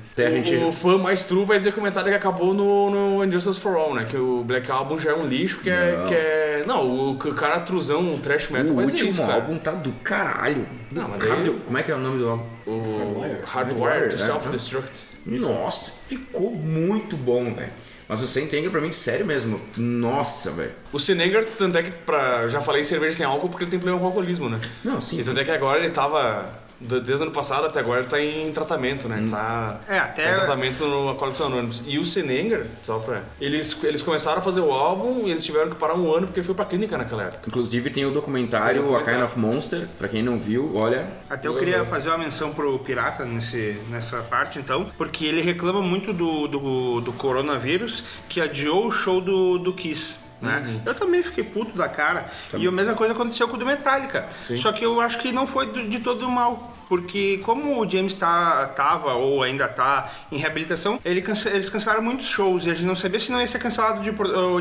O, 0.64 0.68
o 0.68 0.72
fã 0.72 0.98
mais 0.98 1.24
true 1.24 1.44
vai 1.44 1.58
dizer 1.58 1.72
que 1.72 1.80
o 1.80 1.82
Metallica 1.82 2.16
acabou 2.16 2.54
no, 2.54 2.90
no 2.90 3.24
Injustice 3.24 3.58
for 3.58 3.76
All, 3.76 3.94
né? 3.94 4.04
Que 4.04 4.16
o 4.16 4.44
Black 4.44 4.70
Album 4.70 4.98
já 4.98 5.10
é 5.10 5.14
um 5.14 5.26
lixo, 5.26 5.60
que 5.60 5.70
é. 5.70 5.96
Não. 5.96 6.06
Que 6.06 6.14
é 6.14 6.44
não, 6.66 6.86
o, 6.86 7.10
o 7.12 7.34
cara 7.34 7.53
truzão, 7.60 8.14
o 8.14 8.18
thrash 8.18 8.48
metal 8.50 8.72
O 8.72 8.76
vai 8.76 8.86
dizer 8.86 8.96
último 9.04 9.10
isso, 9.10 9.20
cara. 9.22 9.34
álbum 9.34 9.58
tá 9.58 9.70
do 9.72 9.92
caralho. 10.02 10.66
Não, 10.92 11.08
mas 11.08 11.22
Hard- 11.24 11.42
daí- 11.44 11.58
Como 11.64 11.78
é 11.78 11.82
que 11.82 11.90
é 11.90 11.94
o 11.94 11.98
nome 11.98 12.18
do 12.18 12.28
álbum? 12.28 12.44
O 12.66 13.14
to 14.08 14.16
né? 14.16 14.18
Self-Destruct. 14.18 15.02
Nossa, 15.26 15.92
ficou 16.06 16.50
muito 16.52 17.16
bom, 17.16 17.52
velho. 17.54 17.72
Mas 18.06 18.22
o 18.22 18.26
Sentenger 18.26 18.70
pra 18.70 18.82
mim, 18.82 18.92
sério 18.92 19.24
mesmo. 19.24 19.58
Nossa, 19.78 20.50
velho. 20.50 20.72
O 20.92 20.98
Senegar, 21.00 21.42
tanto 21.56 21.78
é 21.78 21.82
que 21.82 21.90
pra, 21.90 22.46
já 22.48 22.60
falei 22.60 22.84
cerveja 22.84 23.14
sem 23.16 23.24
álcool 23.26 23.48
porque 23.48 23.64
ele 23.64 23.70
tem 23.70 23.80
problema 23.80 23.98
com 23.98 24.06
alcoolismo, 24.06 24.48
né? 24.50 24.60
Não, 24.84 25.00
sim. 25.00 25.18
E 25.18 25.24
tanto 25.24 25.40
é 25.40 25.44
que 25.44 25.50
agora 25.50 25.78
ele 25.78 25.88
tava. 25.90 26.62
Desde 26.84 27.12
o 27.14 27.22
ano 27.22 27.30
passado 27.30 27.66
até 27.66 27.80
agora 27.80 28.00
ele 28.00 28.08
tá 28.08 28.20
em 28.20 28.52
tratamento, 28.52 29.08
né? 29.08 29.26
Tá, 29.30 29.80
É, 29.88 29.98
até- 29.98 30.24
tá 30.24 30.30
em 30.30 30.34
tratamento 30.34 30.84
no 30.86 31.08
Alcoólicos 31.08 31.40
Anônimos. 31.40 31.82
E 31.86 31.98
o 31.98 32.04
Senenger, 32.04 32.66
só 32.82 32.98
pra. 32.98 33.22
Eles, 33.40 33.76
eles 33.82 34.02
começaram 34.02 34.38
a 34.38 34.40
fazer 34.40 34.60
o 34.60 34.72
álbum 34.72 35.26
e 35.26 35.30
eles 35.30 35.44
tiveram 35.44 35.70
que 35.70 35.76
parar 35.76 35.94
um 35.94 36.12
ano 36.14 36.26
porque 36.26 36.40
ele 36.40 36.46
foi 36.46 36.54
pra 36.54 36.64
clínica 36.64 36.96
naquela 36.98 37.24
época. 37.24 37.42
Inclusive 37.48 37.90
tem 37.90 38.04
o 38.06 38.10
documentário, 38.10 38.82
Tem 38.82 38.90
o 38.92 38.96
A 38.96 39.02
Kind 39.02 39.22
of 39.22 39.38
Monster, 39.38 39.88
pra 39.98 40.08
quem 40.08 40.22
não 40.22 40.38
viu, 40.38 40.72
olha. 40.74 41.08
Até 41.28 41.48
eu 41.48 41.56
queria 41.56 41.84
fazer 41.84 42.08
uma 42.08 42.18
menção 42.18 42.52
pro 42.52 42.78
Pirata 42.80 43.24
nesse, 43.24 43.76
nessa 43.90 44.18
parte, 44.22 44.58
então, 44.58 44.90
porque 44.96 45.24
ele 45.24 45.40
reclama 45.40 45.80
muito 45.82 46.12
do, 46.12 46.46
do, 46.48 47.00
do 47.00 47.12
coronavírus, 47.12 48.04
que 48.28 48.40
adiou 48.40 48.86
o 48.88 48.92
show 48.92 49.20
do, 49.20 49.58
do 49.58 49.72
Kiss. 49.72 50.23
Né? 50.42 50.80
Eu 50.84 50.94
também 50.94 51.22
fiquei 51.22 51.44
puto 51.44 51.76
da 51.76 51.88
cara. 51.88 52.26
E 52.54 52.66
a 52.66 52.70
mesma 52.70 52.94
coisa 52.94 53.14
aconteceu 53.14 53.48
com 53.48 53.56
o 53.56 53.58
do 53.58 53.64
Metallica. 53.64 54.26
Sim. 54.42 54.56
Só 54.56 54.72
que 54.72 54.84
eu 54.84 55.00
acho 55.00 55.18
que 55.18 55.32
não 55.32 55.46
foi 55.46 55.66
de 55.88 56.00
todo 56.00 56.28
mal. 56.28 56.72
Porque 56.86 57.40
como 57.42 57.80
o 57.80 57.90
James 57.90 58.12
tá, 58.12 58.66
tava 58.76 59.14
ou 59.14 59.42
ainda 59.42 59.66
tá 59.66 60.10
em 60.30 60.36
reabilitação, 60.36 61.00
ele 61.02 61.24
eles 61.46 61.70
cancelaram 61.70 62.02
muitos 62.02 62.26
shows 62.28 62.66
e 62.66 62.70
a 62.70 62.74
gente 62.74 62.84
não 62.84 62.94
sabia 62.94 63.18
se 63.18 63.32
não 63.32 63.40
ia 63.40 63.48
ser 63.48 63.58
cancelado 63.58 64.02
de, 64.02 64.10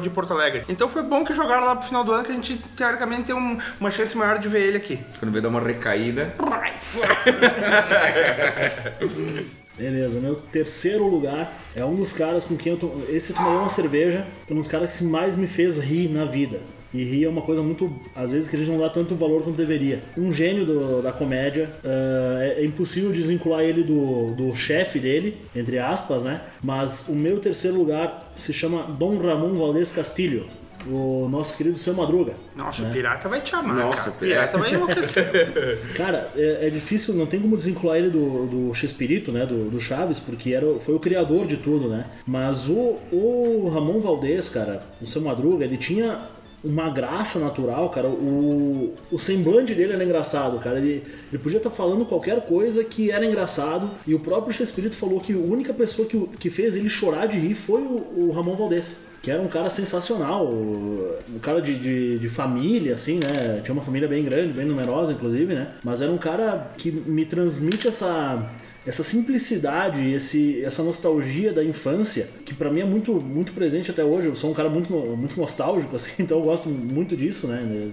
de 0.02 0.10
Porto 0.10 0.32
Alegre. 0.32 0.64
Então 0.70 0.88
foi 0.88 1.04
bom 1.04 1.26
que 1.26 1.34
jogaram 1.34 1.66
lá 1.66 1.76
pro 1.76 1.86
final 1.86 2.02
do 2.06 2.14
ano 2.14 2.24
que 2.24 2.32
a 2.32 2.36
gente 2.36 2.58
teoricamente 2.78 3.24
tem 3.24 3.36
um- 3.36 3.60
uma 3.78 3.92
chance 3.92 4.16
maior 4.18 4.40
de 4.40 4.48
ver 4.48 4.62
ele 4.62 4.78
aqui. 4.78 5.04
Quando 5.20 5.34
veio 5.34 5.44
dar 5.44 5.50
uma 5.50 5.60
recaída. 5.60 6.34
Beleza, 9.78 10.20
meu 10.20 10.36
terceiro 10.36 11.08
lugar 11.08 11.60
é 11.76 11.84
um 11.84 11.96
dos 11.96 12.14
caras 12.14 12.46
com 12.46 12.56
quem 12.56 12.74
eu 12.74 12.78
to... 12.78 12.92
esse 13.10 13.34
eu 13.34 13.40
uma 13.40 13.70
cerveja, 13.70 14.26
é 14.50 14.54
um 14.54 14.58
dos 14.58 14.68
caras 14.68 14.98
que 14.98 15.04
mais 15.04 15.36
me 15.36 15.48
fez 15.48 15.78
rir 15.80 16.10
na 16.10 16.26
vida. 16.26 16.60
E 16.94 17.04
rir 17.04 17.24
é 17.24 17.28
uma 17.30 17.42
coisa 17.42 17.64
muito, 17.64 17.92
às 18.16 18.32
vezes, 18.32 18.48
que 18.48 18.56
a 18.56 18.60
gente 18.60 18.70
não 18.70 18.78
dá 18.78 18.88
tanto 18.88 19.16
valor 19.16 19.42
quanto 19.42 19.56
deveria. 19.58 20.04
Um 20.16 20.32
gênio 20.32 20.64
do- 20.64 21.02
da 21.02 21.12
comédia, 21.12 21.68
ah, 21.84 22.38
é, 22.40 22.62
é 22.62 22.66
impossível 22.66 23.12
desvincular 23.12 23.62
ele 23.64 23.82
do, 23.84 24.36
do 24.36 24.56
chefe 24.56 25.00
dele, 25.00 25.38
entre 25.56 25.80
aspas, 25.80 26.22
né? 26.22 26.42
Mas 26.64 27.08
o 27.10 27.14
meu 27.16 27.40
terceiro 27.40 27.76
lugar 27.78 28.32
se 28.36 28.54
chama 28.54 28.84
Dom 28.84 29.18
Ramon 29.18 29.56
Valdez 29.56 29.92
Castilho, 29.92 30.46
o 30.88 31.28
nosso 31.30 31.56
querido 31.58 31.78
Seu 31.78 31.94
Madruga. 31.94 32.34
Nossa, 32.56 32.84
o 32.84 32.92
pirata 32.92 33.30
vai 33.30 33.42
te 33.42 33.56
amar. 33.56 33.76
Nossa, 33.76 34.04
cara. 34.12 34.16
o 34.16 34.20
pirata 34.20 34.58
vai 34.58 34.74
enlouquecer. 34.74 35.24
Cara, 35.96 36.30
é, 36.36 36.68
é 36.68 36.70
difícil, 36.70 37.14
não 37.14 37.26
tem 37.26 37.40
como 37.40 37.56
desvincular 37.56 37.98
ele 37.98 38.10
do, 38.10 38.46
do 38.46 38.74
Chespirito, 38.74 39.32
né? 39.32 39.46
Do, 39.46 39.70
do 39.70 39.80
Chaves, 39.80 40.20
porque 40.20 40.52
era, 40.54 40.66
o- 40.66 40.80
foi 40.80 40.94
o 40.96 41.00
criador 41.00 41.46
de 41.48 41.58
tudo, 41.58 41.88
né? 41.90 42.06
Mas 42.26 42.68
o, 42.70 42.98
o 43.12 43.70
Ramon 43.74 44.00
Valdez, 44.00 44.50
cara, 44.50 44.84
o 45.02 45.08
seu 45.08 45.22
Madruga, 45.22 45.64
ele 45.66 45.78
tinha 45.78 46.20
uma 46.64 46.90
graça 46.90 47.40
natural, 47.40 47.90
cara. 47.90 48.08
O, 48.08 48.94
o 49.12 49.20
semblante 49.20 49.74
dele 49.76 49.94
era 49.94 50.04
engraçado, 50.04 50.58
cara. 50.60 50.78
Ele, 50.78 51.04
ele 51.32 51.42
podia 51.42 51.58
estar 51.58 51.70
falando 51.70 52.06
qualquer 52.06 52.40
coisa 52.42 52.84
que 52.86 53.12
era 53.12 53.26
engraçado. 53.26 53.90
E 54.08 54.14
o 54.16 54.20
próprio 54.20 54.54
Chespirito 54.54 54.96
falou 54.96 55.20
que 55.20 55.34
a 55.34 55.38
única 55.38 55.74
pessoa 55.74 56.08
que, 56.08 56.18
que 56.40 56.50
fez 56.50 56.76
ele 56.78 56.88
chorar 56.88 57.26
de 57.28 57.38
rir 57.38 57.54
foi 57.56 57.82
o, 57.82 58.28
o 58.28 58.32
Ramon 58.34 58.56
Valdez. 58.56 59.12
Que 59.24 59.32
era 59.32 59.42
um 59.42 59.48
cara 59.48 59.70
sensacional, 59.70 60.50
um 60.50 61.40
cara 61.42 61.62
de, 61.62 61.80
de, 61.80 62.20
de 62.20 62.28
família, 62.28 62.94
assim, 62.94 63.16
né? 63.16 63.62
Tinha 63.64 63.74
uma 63.74 63.82
família 63.82 64.06
bem 64.06 64.22
grande, 64.22 64.52
bem 64.52 64.66
numerosa, 64.66 65.14
inclusive, 65.14 65.56
né? 65.56 65.70
Mas 65.82 66.02
era 66.02 66.12
um 66.12 66.18
cara 66.18 66.74
que 66.78 66.92
me 66.92 67.26
transmite 67.26 67.88
essa, 67.88 68.46
essa 68.86 69.02
simplicidade, 69.02 70.12
esse, 70.12 70.62
essa 70.64 70.84
nostalgia 70.84 71.54
da 71.54 71.64
infância, 71.64 72.28
que 72.44 72.54
pra 72.54 72.70
mim 72.70 72.82
é 72.82 72.86
muito, 72.86 73.14
muito 73.14 73.54
presente 73.54 73.90
até 73.90 74.04
hoje. 74.04 74.28
Eu 74.28 74.36
sou 74.36 74.52
um 74.52 74.54
cara 74.54 74.70
muito, 74.70 74.92
muito 74.92 75.40
nostálgico, 75.40 75.96
assim, 75.96 76.12
então 76.20 76.40
eu 76.40 76.44
gosto 76.44 76.68
muito 76.68 77.16
disso, 77.16 77.48
né? 77.48 77.90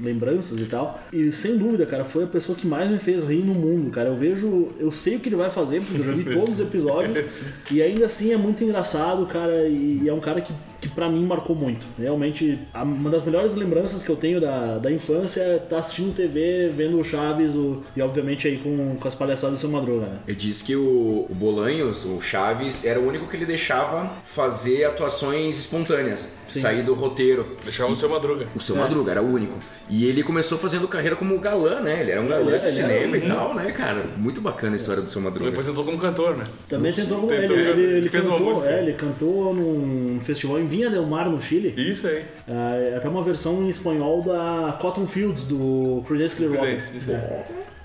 Lembranças 0.00 0.58
e 0.60 0.64
tal. 0.64 0.98
E 1.12 1.30
sem 1.30 1.58
dúvida, 1.58 1.84
cara, 1.84 2.04
foi 2.04 2.24
a 2.24 2.26
pessoa 2.26 2.56
que 2.56 2.66
mais 2.66 2.88
me 2.88 2.98
fez 2.98 3.24
rir 3.24 3.44
no 3.44 3.54
mundo, 3.54 3.90
cara. 3.90 4.08
Eu 4.08 4.16
vejo, 4.16 4.68
eu 4.78 4.90
sei 4.90 5.16
o 5.16 5.20
que 5.20 5.28
ele 5.28 5.36
vai 5.36 5.50
fazer, 5.50 5.82
porque 5.82 6.00
eu 6.00 6.04
já 6.06 6.12
vi 6.12 6.24
todos 6.32 6.54
os 6.54 6.60
episódios. 6.60 7.42
e 7.70 7.82
ainda 7.82 8.06
assim 8.06 8.32
é 8.32 8.36
muito 8.38 8.64
engraçado, 8.64 9.26
cara, 9.26 9.68
e, 9.68 10.00
e 10.04 10.08
é 10.08 10.14
um 10.14 10.20
cara 10.20 10.40
que, 10.40 10.54
que 10.80 10.88
pra 10.88 11.08
mim 11.08 11.24
marcou 11.24 11.54
muito. 11.54 11.84
Realmente, 11.98 12.58
uma 12.74 13.10
das 13.10 13.24
melhores 13.24 13.54
lembranças 13.54 14.02
que 14.02 14.08
eu 14.08 14.16
tenho 14.16 14.40
da, 14.40 14.78
da 14.78 14.90
infância 14.90 15.40
é 15.40 15.56
estar 15.56 15.78
assistindo 15.78 16.14
TV, 16.14 16.70
vendo 16.74 16.98
o 16.98 17.04
Chaves, 17.04 17.54
o, 17.54 17.82
e 17.94 18.00
obviamente 18.00 18.48
aí 18.48 18.58
com, 18.58 18.96
com 18.96 19.08
as 19.08 19.14
palhaçadas 19.14 19.58
do 19.58 19.60
seu 19.60 19.70
madruga, 19.70 20.06
né? 20.06 20.18
Eu 20.26 20.34
disse 20.34 20.64
que 20.64 20.74
o, 20.74 21.26
o 21.28 21.34
Bolanhos, 21.34 22.04
o 22.04 22.20
Chaves, 22.20 22.84
era 22.84 22.98
o 22.98 23.06
único 23.06 23.26
que 23.26 23.36
ele 23.36 23.46
deixava 23.46 24.10
fazer 24.24 24.84
atuações 24.84 25.58
espontâneas, 25.58 26.30
sair 26.44 26.82
do 26.82 26.94
roteiro. 26.94 27.46
Deixava 27.62 27.92
o 27.92 27.96
seu 27.96 28.08
Madruga. 28.08 28.46
O 28.54 28.60
seu 28.60 28.76
Madruga 28.76 29.12
era 29.12 29.22
o 29.22 29.32
único. 29.32 29.58
E 29.88 30.06
ele 30.06 30.22
começou 30.22 30.56
fazendo 30.56 30.86
carreira 30.86 31.16
como 31.16 31.38
galã, 31.38 31.80
né? 31.80 32.00
Ele 32.00 32.12
era 32.12 32.20
um 32.20 32.28
galã 32.28 32.52
era, 32.52 32.58
de 32.60 32.66
ele 32.68 32.80
era 32.80 32.88
cinema 32.88 33.16
e 33.16 33.20
tal, 33.22 33.54
né, 33.54 33.70
cara? 33.72 34.04
Muito 34.16 34.40
bacana 34.40 34.74
a 34.74 34.76
história 34.76 35.02
do 35.02 35.10
seu 35.10 35.20
Madruga. 35.20 35.50
Depois 35.50 35.66
entrou 35.66 35.84
como 35.84 35.98
cantor, 35.98 36.36
né? 36.36 36.44
Também 36.68 36.92
tentou, 36.92 37.30
ele, 37.32 37.40
tentou, 37.40 37.56
ele, 37.56 37.82
ele 37.98 38.08
fez 38.08 38.26
uma 38.26 38.36
cantou, 38.36 38.54
música. 38.54 38.70
é, 38.70 38.82
ele 38.82 38.92
cantou 38.92 39.54
num 39.54 40.20
festival 40.20 40.60
em 40.60 40.66
Vinha 40.70 40.88
del 40.88 41.04
Mar, 41.04 41.28
no 41.28 41.42
Chile. 41.42 41.74
Isso 41.76 42.06
aí. 42.06 42.22
Ah, 42.48 42.96
até 42.96 43.08
uma 43.08 43.22
versão 43.24 43.62
em 43.64 43.68
espanhol 43.68 44.22
da 44.22 44.78
Cotton 44.80 45.06
Fields, 45.06 45.44
do 45.44 46.02
Creedence 46.06 46.36
Clearwater. 46.36 46.74
Isso, 46.74 46.96
isso 46.96 47.10
aí. 47.10 47.18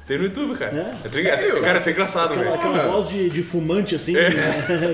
Tem 0.07 0.19
no 0.19 0.25
YouTube, 0.25 0.55
cara. 0.55 0.75
É? 1.03 1.07
É. 1.07 1.09
tri- 1.09 1.27
é, 1.27 1.35
cara, 1.61 1.77
é 1.79 1.81
até 1.81 1.89
engraçado, 1.91 2.33
Aquela, 2.33 2.43
velho. 2.43 2.55
aquela 2.55 2.91
voz 2.91 3.09
de, 3.09 3.27
de 3.27 3.41
fumante, 3.41 3.95
assim. 3.95 4.13
né? 4.13 4.29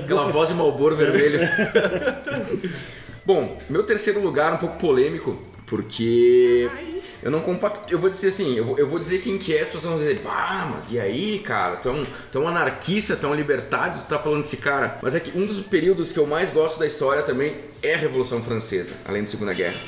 Aquela 0.02 0.26
voz 0.28 0.48
de 0.48 0.54
Malboro 0.54 0.96
vermelho. 0.96 1.38
Bom, 3.24 3.56
meu 3.68 3.82
terceiro 3.84 4.20
lugar, 4.20 4.54
um 4.54 4.56
pouco 4.56 4.78
polêmico, 4.78 5.38
porque 5.66 6.68
eu 7.22 7.30
não 7.30 7.40
compacto. 7.40 7.92
Eu 7.92 7.98
vou 7.98 8.10
dizer 8.10 8.28
assim, 8.28 8.56
eu 8.56 8.64
vou, 8.64 8.78
eu 8.78 8.86
vou 8.86 8.98
dizer 8.98 9.20
quem 9.20 9.38
que 9.38 9.56
é, 9.56 9.62
as 9.62 9.68
pessoas 9.68 9.94
vão 9.94 9.98
dizer, 9.98 10.20
ah, 10.26 10.70
mas 10.74 10.90
e 10.90 10.98
aí, 10.98 11.38
cara? 11.38 11.76
Tão, 11.76 12.06
tão 12.30 12.48
anarquista, 12.48 13.16
tão 13.16 13.34
libertário, 13.34 14.00
tu 14.00 14.06
tá 14.06 14.18
falando 14.18 14.42
desse 14.42 14.56
cara. 14.56 14.98
Mas 15.02 15.14
é 15.14 15.20
que 15.20 15.36
um 15.38 15.46
dos 15.46 15.60
períodos 15.60 16.12
que 16.12 16.18
eu 16.18 16.26
mais 16.26 16.50
gosto 16.50 16.78
da 16.78 16.86
história 16.86 17.22
também 17.22 17.56
é 17.82 17.94
a 17.94 17.98
Revolução 17.98 18.42
Francesa, 18.42 18.94
além 19.04 19.22
da 19.22 19.28
Segunda 19.28 19.54
Guerra. 19.54 19.78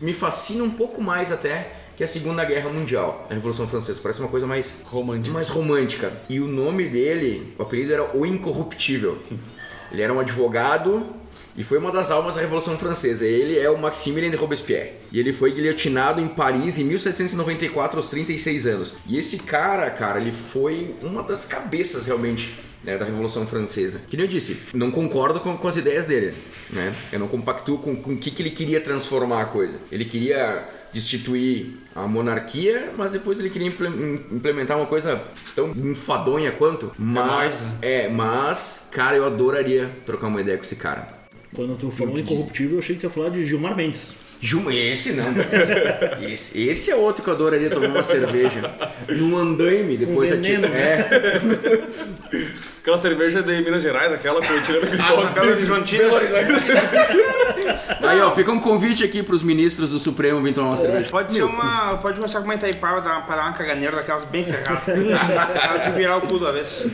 Me 0.00 0.14
fascina 0.14 0.62
um 0.62 0.70
pouco 0.70 1.02
mais 1.02 1.32
até 1.32 1.70
que 1.96 2.02
é 2.02 2.06
a 2.06 2.08
Segunda 2.08 2.44
Guerra 2.44 2.70
Mundial, 2.70 3.26
a 3.30 3.34
Revolução 3.34 3.68
Francesa. 3.68 4.00
Parece 4.02 4.20
uma 4.20 4.28
coisa 4.28 4.46
mais 4.46 4.78
Romântica. 4.84 5.32
mais 5.32 5.48
romântica. 5.48 6.12
E 6.28 6.40
o 6.40 6.46
nome 6.46 6.88
dele, 6.88 7.54
o 7.58 7.62
apelido 7.62 7.92
era 7.92 8.16
o 8.16 8.26
Incorruptível. 8.26 9.18
Ele 9.92 10.02
era 10.02 10.12
um 10.12 10.18
advogado 10.18 11.06
e 11.56 11.62
foi 11.64 11.78
uma 11.78 11.92
das 11.92 12.10
almas 12.10 12.34
da 12.34 12.40
Revolução 12.40 12.76
Francesa. 12.76 13.24
Ele 13.24 13.58
é 13.58 13.70
o 13.70 13.78
Maximilien 13.78 14.30
de 14.30 14.36
Robespierre. 14.36 14.92
E 15.12 15.18
ele 15.20 15.32
foi 15.32 15.52
guilhotinado 15.52 16.20
em 16.20 16.28
Paris 16.28 16.78
em 16.78 16.84
1794 16.84 17.96
aos 17.96 18.08
36 18.08 18.66
anos. 18.66 18.94
E 19.06 19.18
esse 19.18 19.38
cara, 19.38 19.88
cara, 19.90 20.20
ele 20.20 20.32
foi 20.32 20.94
uma 21.02 21.22
das 21.22 21.44
cabeças 21.44 22.06
realmente 22.06 22.54
né, 22.82 22.98
da 22.98 23.04
Revolução 23.04 23.46
Francesa. 23.46 24.00
Que 24.08 24.16
nem 24.16 24.26
eu 24.26 24.30
disse, 24.30 24.58
não 24.74 24.90
concordo 24.90 25.40
com, 25.40 25.56
com 25.56 25.68
as 25.68 25.76
ideias 25.76 26.06
dele, 26.06 26.34
né? 26.70 26.92
Eu 27.12 27.18
não 27.20 27.28
compactuo 27.28 27.78
com, 27.78 27.94
com 27.96 28.12
o 28.12 28.16
que, 28.16 28.30
que 28.30 28.42
ele 28.42 28.50
queria 28.50 28.80
transformar 28.80 29.42
a 29.42 29.44
coisa. 29.46 29.78
Ele 29.92 30.04
queria 30.04 30.68
destituir 30.92 31.76
a 31.94 32.06
monarquia, 32.06 32.92
mas 32.96 33.10
depois 33.12 33.40
ele 33.40 33.50
queria 33.50 33.68
imple- 33.68 33.88
implementar 34.32 34.76
uma 34.76 34.86
coisa 34.86 35.20
tão 35.54 35.70
enfadonha 35.70 36.52
quanto. 36.52 36.92
Mas, 36.98 37.78
é, 37.82 38.08
mas, 38.08 38.88
cara, 38.90 39.16
eu 39.16 39.24
adoraria 39.24 39.90
trocar 40.06 40.28
uma 40.28 40.40
ideia 40.40 40.56
com 40.56 40.62
esse 40.62 40.76
cara. 40.76 41.23
Quando 41.54 41.78
tu 41.78 41.90
falou 41.90 42.18
incorruptível, 42.18 42.72
eu 42.74 42.78
achei 42.80 42.96
que 42.96 43.02
tu 43.02 43.04
ia 43.04 43.10
falar 43.10 43.28
de 43.30 43.44
Gilmar 43.44 43.76
Mendes. 43.76 44.14
Jum, 44.44 44.70
esse 44.70 45.14
não, 45.14 45.32
mas 45.32 45.50
esse, 46.20 46.68
esse, 46.68 46.90
é 46.90 46.94
outro 46.96 47.22
que 47.24 47.30
eu 47.30 47.34
adoraria 47.34 47.70
tomar 47.70 47.88
uma 47.88 48.02
cerveja. 48.02 48.74
Num 49.08 49.38
andaime, 49.38 49.96
depois 49.96 50.30
atira. 50.30 50.68
veneno. 50.68 50.74
É, 50.74 52.60
Aquela 52.82 52.98
cerveja 52.98 53.42
de 53.42 53.62
Minas 53.62 53.82
Gerais, 53.82 54.12
aquela 54.12 54.42
que 54.42 54.52
eu 54.52 54.62
tirando 54.62 55.00
Ah, 55.00 55.12
pipoca. 55.12 55.40
Belo 55.40 55.52
Horizontina. 55.52 56.04
Aí, 58.02 58.20
ó, 58.20 58.34
fica 58.34 58.52
um 58.52 58.60
convite 58.60 59.02
aqui 59.02 59.22
pros 59.22 59.42
ministros 59.42 59.92
do 59.92 59.98
Supremo 59.98 60.42
vir 60.42 60.52
tomar 60.52 60.68
uma 60.68 60.76
cerveja. 60.76 61.08
Pode 61.10 61.32
ser 61.32 61.44
uma. 61.44 61.96
Pode 62.02 62.16
começar 62.18 62.40
com 62.40 62.44
uma 62.44 62.54
Itaipava 62.54 63.00
dar, 63.00 63.24
pra 63.24 63.36
dar 63.36 63.44
uma 63.46 63.54
caganeira 63.54 63.96
daquelas 63.96 64.24
bem 64.24 64.44
ferradas. 64.44 64.94
Aquelas 65.54 65.84
de 65.86 65.90
virar 65.92 66.18
o 66.18 66.20
cu 66.20 66.38
do 66.38 66.46
avesso. 66.46 66.86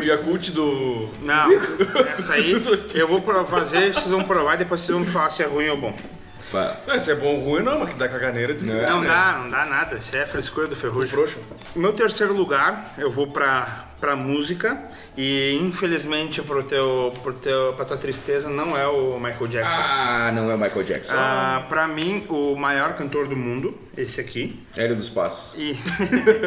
O 0.00 0.04
Yakult 0.04 0.50
do. 0.52 1.08
Não, 1.22 1.52
essa 1.52 2.34
aí 2.34 2.52
eu 2.94 3.08
vou 3.08 3.20
fazer, 3.46 3.92
vocês 3.92 4.06
vão 4.06 4.22
provar 4.22 4.54
e 4.54 4.58
depois 4.58 4.80
vocês 4.82 4.96
vão 4.96 5.00
me 5.00 5.10
falar 5.10 5.30
se 5.30 5.42
é 5.42 5.46
ruim 5.46 5.68
ou 5.70 5.76
bom. 5.76 6.13
Pá. 6.54 6.76
Não, 6.86 7.00
se 7.00 7.10
é 7.10 7.14
bom 7.16 7.34
ou 7.34 7.40
ruim, 7.44 7.62
não, 7.62 7.80
mas 7.80 7.88
que 7.90 7.96
dá 7.98 8.08
caganeira. 8.08 8.54
Diz 8.54 8.62
que 8.62 8.70
dá, 8.70 8.86
Não 8.90 9.00
né? 9.00 9.08
dá, 9.08 9.38
não 9.42 9.50
dá 9.50 9.64
nada. 9.64 9.96
Isso 9.96 10.16
é 10.16 10.24
frescura 10.24 10.68
do 10.68 10.76
ferrugem. 10.76 11.10
Frouxo. 11.10 11.38
Meu 11.74 11.92
terceiro 11.92 12.32
lugar, 12.32 12.94
eu 12.96 13.10
vou 13.10 13.26
pra, 13.26 13.86
pra 14.00 14.14
música. 14.14 14.80
E 15.16 15.56
infelizmente, 15.62 16.42
pro 16.42 16.62
teu, 16.64 17.12
pro 17.22 17.32
teu, 17.34 17.72
pra 17.74 17.84
tua 17.84 17.96
tristeza, 17.96 18.48
não 18.48 18.76
é 18.76 18.84
o 18.86 19.18
Michael 19.20 19.46
Jackson. 19.46 19.70
Ah, 19.80 20.32
não 20.34 20.50
é 20.50 20.54
o 20.54 20.58
Michael 20.58 20.84
Jackson. 20.84 21.14
Ah, 21.16 21.64
pra 21.68 21.86
mim, 21.86 22.26
o 22.28 22.56
maior 22.56 22.94
cantor 22.96 23.28
do 23.28 23.36
mundo, 23.36 23.78
esse 23.96 24.20
aqui. 24.20 24.60
Hélio 24.76 24.96
dos 24.96 25.08
Passos. 25.08 25.54
E 25.56 25.78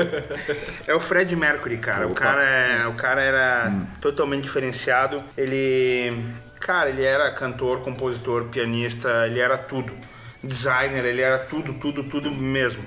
é 0.85 0.93
o 0.93 0.99
Fred 0.99 1.33
Mercury, 1.35 1.77
cara. 1.77 2.07
O 2.07 2.13
cara, 2.13 2.43
é, 2.43 2.87
o 2.87 2.93
cara 2.93 3.21
era 3.21 3.71
totalmente 4.01 4.43
diferenciado. 4.43 5.23
Ele, 5.37 6.25
cara, 6.59 6.89
ele 6.89 7.03
era 7.03 7.31
cantor, 7.31 7.81
compositor, 7.81 8.45
pianista, 8.45 9.25
ele 9.27 9.39
era 9.39 9.57
tudo. 9.57 9.91
Designer, 10.43 11.03
ele 11.05 11.21
era 11.21 11.39
tudo, 11.39 11.73
tudo, 11.73 12.03
tudo 12.03 12.31
mesmo. 12.31 12.83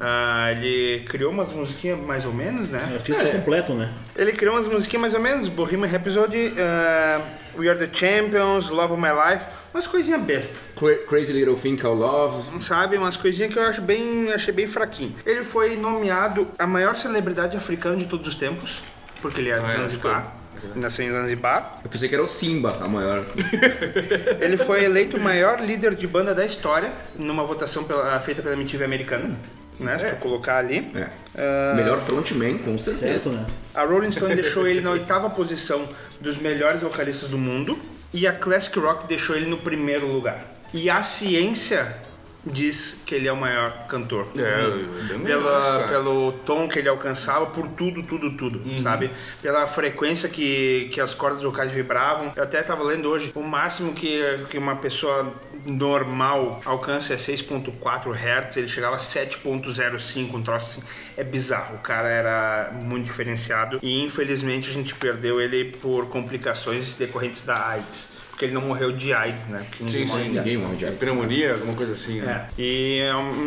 Ah, 0.00 0.52
ele 0.52 1.04
criou 1.08 1.32
umas 1.32 1.50
musiquinhas 1.52 1.98
mais 1.98 2.24
ou 2.24 2.32
menos, 2.32 2.68
É 2.68 2.72
né? 2.72 2.90
artista 2.94 3.24
completo, 3.30 3.74
né? 3.74 3.92
Ele 4.14 4.32
criou 4.32 4.54
umas 4.54 4.66
musiquinhas 4.66 5.00
mais 5.02 5.14
ou 5.14 5.20
menos, 5.20 5.48
Bohemian 5.48 5.88
Rhapsody, 5.88 6.54
ah, 6.58 7.20
We 7.56 7.68
Are 7.68 7.78
The 7.78 7.88
Champions, 7.92 8.68
Love 8.70 8.92
of 8.92 9.02
My 9.02 9.08
Life, 9.08 9.44
umas 9.74 9.86
coisinhas 9.86 10.22
besta. 10.22 10.54
Cra- 10.76 10.98
Crazy 11.08 11.32
Little 11.32 11.56
Thing 11.56 11.76
Called 11.76 11.98
Love. 12.00 12.60
sabe? 12.62 12.96
Umas 12.96 13.16
coisinhas 13.16 13.52
que 13.52 13.58
eu 13.58 13.62
acho 13.64 13.80
bem, 13.80 14.30
achei 14.32 14.54
bem 14.54 14.68
fraquinho. 14.68 15.14
Ele 15.26 15.42
foi 15.42 15.76
nomeado 15.76 16.46
a 16.58 16.66
maior 16.66 16.96
celebridade 16.96 17.56
africana 17.56 17.96
de 17.96 18.04
todos 18.06 18.28
os 18.28 18.34
tempos, 18.36 18.80
porque 19.20 19.40
ele 19.40 19.50
era 19.50 19.62
de 19.62 19.66
Ah, 19.66 19.72
é. 19.72 20.41
Nasceu 20.76 21.04
em 21.06 21.10
Zanzibar. 21.12 21.80
Eu 21.84 21.90
pensei 21.90 22.08
que 22.08 22.14
era 22.14 22.22
o 22.24 22.28
Simba, 22.28 22.78
a 22.80 22.88
maior. 22.88 23.24
Ele 24.40 24.56
foi 24.56 24.84
eleito 24.84 25.16
o 25.16 25.20
maior 25.20 25.60
líder 25.60 25.94
de 25.94 26.06
banda 26.06 26.34
da 26.34 26.44
história 26.44 26.90
numa 27.16 27.44
votação 27.44 27.84
pela- 27.84 28.18
feita 28.20 28.42
pela 28.42 28.54
MTV 28.54 28.84
americana. 28.84 29.34
Né? 29.80 29.98
Se 29.98 30.06
tu 30.10 30.16
colocar 30.16 30.58
ali. 30.58 30.90
É. 30.94 31.08
Ah, 31.36 31.72
Melhor 31.74 32.00
frontman, 32.00 32.58
com 32.58 32.78
certeza. 32.78 33.20
Certo, 33.24 33.28
né? 33.30 33.46
A 33.74 33.82
Rolling 33.84 34.12
Stone 34.12 34.34
deixou 34.36 34.66
ele 34.68 34.80
na 34.80 34.90
oitava 34.92 35.28
posição 35.30 35.88
dos 36.20 36.36
melhores 36.36 36.82
vocalistas 36.82 37.28
do 37.30 37.38
mundo. 37.38 37.76
E 38.14 38.26
a 38.26 38.32
Classic 38.32 38.78
Rock 38.78 39.08
deixou 39.08 39.34
ele 39.34 39.46
no 39.46 39.56
primeiro 39.56 40.06
lugar. 40.06 40.44
E 40.72 40.88
a 40.90 41.02
ciência 41.02 41.96
diz 42.44 42.98
que 43.06 43.14
ele 43.14 43.28
é 43.28 43.32
o 43.32 43.36
maior 43.36 43.86
cantor. 43.86 44.26
É, 44.36 45.06
também 45.08 45.26
Pela, 45.26 45.78
acho, 45.80 45.88
pelo 45.88 46.32
tom 46.44 46.68
que 46.68 46.78
ele 46.78 46.88
alcançava, 46.88 47.46
por 47.46 47.68
tudo, 47.68 48.02
tudo, 48.02 48.32
tudo, 48.36 48.60
Uhum. 48.68 48.80
sabe? 48.82 49.10
Pela 49.40 49.66
frequência 49.66 50.28
que, 50.28 50.88
que 50.92 51.00
as 51.00 51.14
cordas 51.14 51.42
vocais 51.42 51.70
vibravam. 51.70 52.32
Eu 52.34 52.42
até 52.42 52.62
tava 52.62 52.82
lendo 52.82 53.08
hoje, 53.08 53.30
o 53.34 53.42
máximo 53.42 53.92
que, 53.92 54.20
que 54.50 54.58
uma 54.58 54.76
pessoa 54.76 55.32
normal 55.64 56.60
alcança 56.64 57.14
é 57.14 57.16
6.4 57.16 58.12
Hz, 58.14 58.56
ele 58.56 58.68
chegava 58.68 58.96
a 58.96 58.98
7.05, 58.98 60.34
um 60.34 60.42
troço 60.42 60.66
assim. 60.80 60.82
É 61.16 61.22
bizarro, 61.22 61.76
o 61.76 61.78
cara 61.78 62.08
era 62.08 62.72
muito 62.82 63.04
diferenciado 63.04 63.78
e 63.82 64.02
infelizmente 64.02 64.68
a 64.70 64.72
gente 64.72 64.94
perdeu 64.94 65.40
ele 65.40 65.64
por 65.80 66.08
complicações 66.08 66.94
decorrentes 66.94 67.44
da 67.44 67.68
AIDS. 67.68 68.11
Porque 68.32 68.46
ele 68.46 68.54
não 68.54 68.62
morreu 68.62 68.92
de 68.92 69.12
AIDS, 69.12 69.46
né? 69.48 69.64
Porque 69.68 69.84
ninguém 69.84 70.06
Sim, 70.06 70.12
morre 70.12 70.24
sim. 70.24 70.30
Ninguém 70.30 70.56
morre 70.56 70.76
de 70.76 70.84
AIDS. 70.86 70.98
Pneumonia, 70.98 71.52
alguma 71.52 71.74
coisa 71.74 71.92
assim, 71.92 72.20
né? 72.20 72.46
É, 72.58 72.60
e 72.60 73.00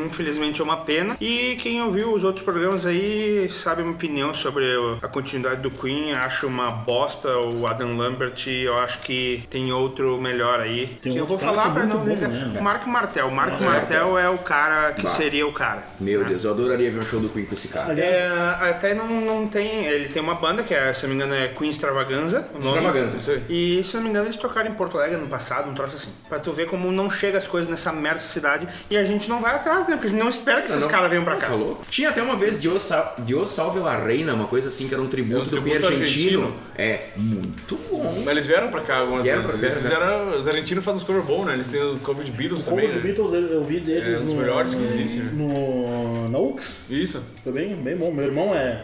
infelizmente 0.06 0.62
é 0.62 0.64
uma 0.64 0.78
pena. 0.78 1.18
E 1.20 1.58
quem 1.62 1.82
ouviu 1.82 2.14
os 2.14 2.24
outros 2.24 2.46
programas 2.46 2.86
aí 2.86 3.52
sabe 3.52 3.82
a 3.82 3.84
minha 3.84 3.96
opinião 3.96 4.34
sobre 4.34 4.66
a 5.02 5.08
continuidade 5.08 5.62
do 5.62 5.72
Queen. 5.72 6.14
Acho 6.14 6.48
uma 6.48 6.72
bosta 6.72 7.38
o 7.38 7.68
Adam 7.68 7.98
Lambert. 7.98 8.48
Eu 8.48 8.78
acho 8.78 9.00
que 9.02 9.44
tem 9.50 9.72
outro 9.74 10.18
melhor 10.22 10.60
aí. 10.60 10.88
Tem 11.02 11.14
que 11.14 11.18
eu 11.18 11.26
vou 11.26 11.38
falar 11.38 11.70
é 11.70 11.74
pra 11.74 11.86
não 11.86 11.98
bom, 12.00 12.06
né? 12.16 12.60
Marco 12.62 12.90
Martel. 12.90 13.28
O 13.28 13.36
Marco 13.36 13.64
É, 13.64 13.66
Martel 13.66 14.18
é 14.18 14.30
o 14.30 14.38
cara 14.38 14.92
que 14.94 15.04
Bah. 15.04 15.10
seria 15.10 15.48
o 15.48 15.52
cara. 15.52 15.84
Meu 16.00 16.22
né? 16.22 16.30
Deus, 16.30 16.44
eu 16.44 16.52
adoraria 16.52 16.92
ver 16.92 17.00
um 17.00 17.06
show 17.06 17.20
do 17.20 17.30
Queen 17.30 17.46
com 17.46 17.54
esse 17.54 17.68
cara. 17.70 17.94
É, 18.00 18.28
até 18.70 18.94
não, 18.94 19.08
não 19.08 19.48
tem. 19.48 19.86
Ele 19.86 20.10
tem 20.10 20.22
uma 20.22 20.36
banda 20.36 20.64
que 20.64 20.74
é, 20.74 20.94
se 20.94 21.04
não 21.04 21.10
me 21.10 21.16
engano, 21.16 21.34
é 21.34 21.48
Queen 21.50 21.72
Extravaganza. 21.72 22.48
Extravaganza. 22.56 23.18
Isso 23.18 23.32
aí. 23.32 23.44
E 23.50 23.84
se 23.84 23.96
não 23.96 24.04
me 24.04 24.10
engano, 24.10 24.28
eles 24.28 24.38
tocaram 24.38 24.70
em 24.70 24.74
Porto 24.76 24.98
Alegre 24.98 25.18
no 25.18 25.28
passado, 25.28 25.70
um 25.70 25.74
troço 25.74 25.96
assim. 25.96 26.10
Pra 26.30 26.40
tu 26.40 26.52
ver 26.54 26.68
como 26.68 26.92
não 26.92 27.10
chega 27.10 27.38
as 27.38 27.48
coisas 27.48 27.70
nessa 27.70 27.92
merda 27.92 28.20
cidade 28.20 28.68
e 28.90 28.98
a 28.98 29.04
gente 29.04 29.28
não 29.30 29.42
vai 29.42 29.56
atrás, 29.56 29.88
né? 29.88 29.96
Porque 29.96 30.08
a 30.08 30.10
gente 30.12 30.20
não 30.20 30.30
espera 30.30 30.62
que 30.62 30.68
esses 30.68 30.82
Não, 30.82 30.88
caras 30.90 31.10
venham 31.10 31.24
pra 31.24 31.36
cá. 31.38 31.48
Tá 31.48 31.54
louco? 31.54 31.84
Tinha 31.90 32.10
até 32.10 32.22
uma 32.22 32.36
vez 32.36 32.60
Dios, 32.60 32.84
Sal- 32.84 33.16
Dios 33.20 33.50
Salve 33.50 33.80
la 33.80 33.98
Reina, 33.98 34.34
uma 34.34 34.48
coisa 34.48 34.68
assim, 34.68 34.88
que 34.88 34.94
era 34.94 35.02
um 35.04 35.08
tributo, 35.08 35.36
É 35.38 35.42
um 35.42 35.44
do 35.46 35.50
tributo 35.50 35.88
argentino. 35.88 36.44
argentino. 36.44 36.56
É, 36.78 37.10
muito 37.16 37.76
bom. 37.90 38.14
Mas 38.20 38.28
eles 38.28 38.48
vieram 38.48 38.70
pra 38.70 38.82
cá 38.82 38.98
algumas 38.98 39.24
Vieram 39.24 39.42
vezes. 39.42 39.58
pra 39.58 39.62
cá, 39.70 39.74
Eles 39.76 39.84
né? 39.84 39.90
fizeram, 39.90 40.40
os 40.40 40.48
argentinos 40.48 40.84
fazem 40.86 41.02
uns 41.02 41.06
cover 41.08 41.22
bom, 41.24 41.46
né? 41.46 41.54
Eles 41.54 41.68
têm 41.68 41.82
o 41.82 41.98
cover 42.00 42.24
de 42.26 42.32
Beatles 42.32 42.62
o 42.64 42.70
também, 42.70 42.86
cover 42.88 43.02
dos 43.02 43.04
né? 43.10 43.14
Beatles 43.34 43.52
eu, 43.52 43.64
vi 43.66 43.80
deles 43.80 44.20
É 44.20 44.22
um 44.22 44.24
dos 44.26 44.34
no, 44.34 44.40
melhores 44.42 44.74
que 44.76 44.84
existe, 44.84 45.20
né? 45.20 45.32
no, 45.34 46.30
na 46.30 46.38
UX. 46.40 46.86
Isso. 46.90 47.24
Foi 47.44 47.54
bem, 47.54 47.76
bem 47.76 47.96
bom. 47.96 48.12
Meu 48.12 48.26
irmão 48.26 48.54
é 48.54 48.84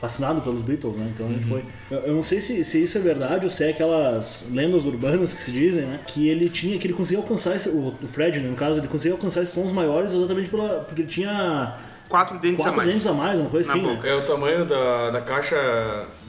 fascinado 0.00 0.40
pelos 0.40 0.62
Beatles, 0.62 0.96
né? 0.96 1.10
Então 1.14 1.26
Uhum. 1.26 1.32
ele 1.32 1.44
foi. 1.44 1.64
Eu, 1.90 1.98
eu 1.98 2.14
não 2.14 2.22
sei 2.22 2.40
se, 2.40 2.64
se 2.64 2.82
isso 2.82 2.96
é 2.96 3.00
verdade 3.00 3.44
ou 3.44 3.50
se 3.50 3.64
é 3.64 3.70
aquelas 3.70 4.46
lendas 4.50 4.84
urbanas 4.86 5.32
que 5.34 5.42
se 5.42 5.50
dizem, 5.52 5.82
né? 5.82 6.00
Que 6.06 6.28
ele 6.28 6.48
tinha, 6.48 6.78
que 6.78 6.86
ele 6.86 6.94
conseguia 6.94 7.18
alcançar 7.22 7.54
esse, 7.56 7.68
o, 7.68 7.88
o 8.02 8.06
Fred, 8.06 8.40
né, 8.40 8.48
no 8.48 8.56
caso, 8.56 8.78
ele 8.80 8.88
conseguia 8.88 9.12
alcançar 9.12 9.42
esses 9.42 9.54
tons 9.54 9.70
maiores 9.72 10.12
exatamente 10.14 10.48
pela, 10.48 10.68
porque 10.84 11.02
ele 11.02 11.08
tinha 11.10 11.74
Quatro 12.08 12.38
dentes 12.40 12.60
a 12.60 12.62
quatro 12.64 12.76
mais. 12.78 12.90
dentes 12.92 13.06
a 13.06 13.12
mais, 13.12 13.38
uma 13.40 13.50
coisa 13.50 13.68
Na 13.68 13.74
assim, 13.74 13.82
boca. 13.82 14.02
né? 14.02 14.08
É 14.08 14.14
o 14.14 14.22
tamanho 14.22 14.64
da, 14.64 15.10
da 15.10 15.20
caixa 15.20 15.56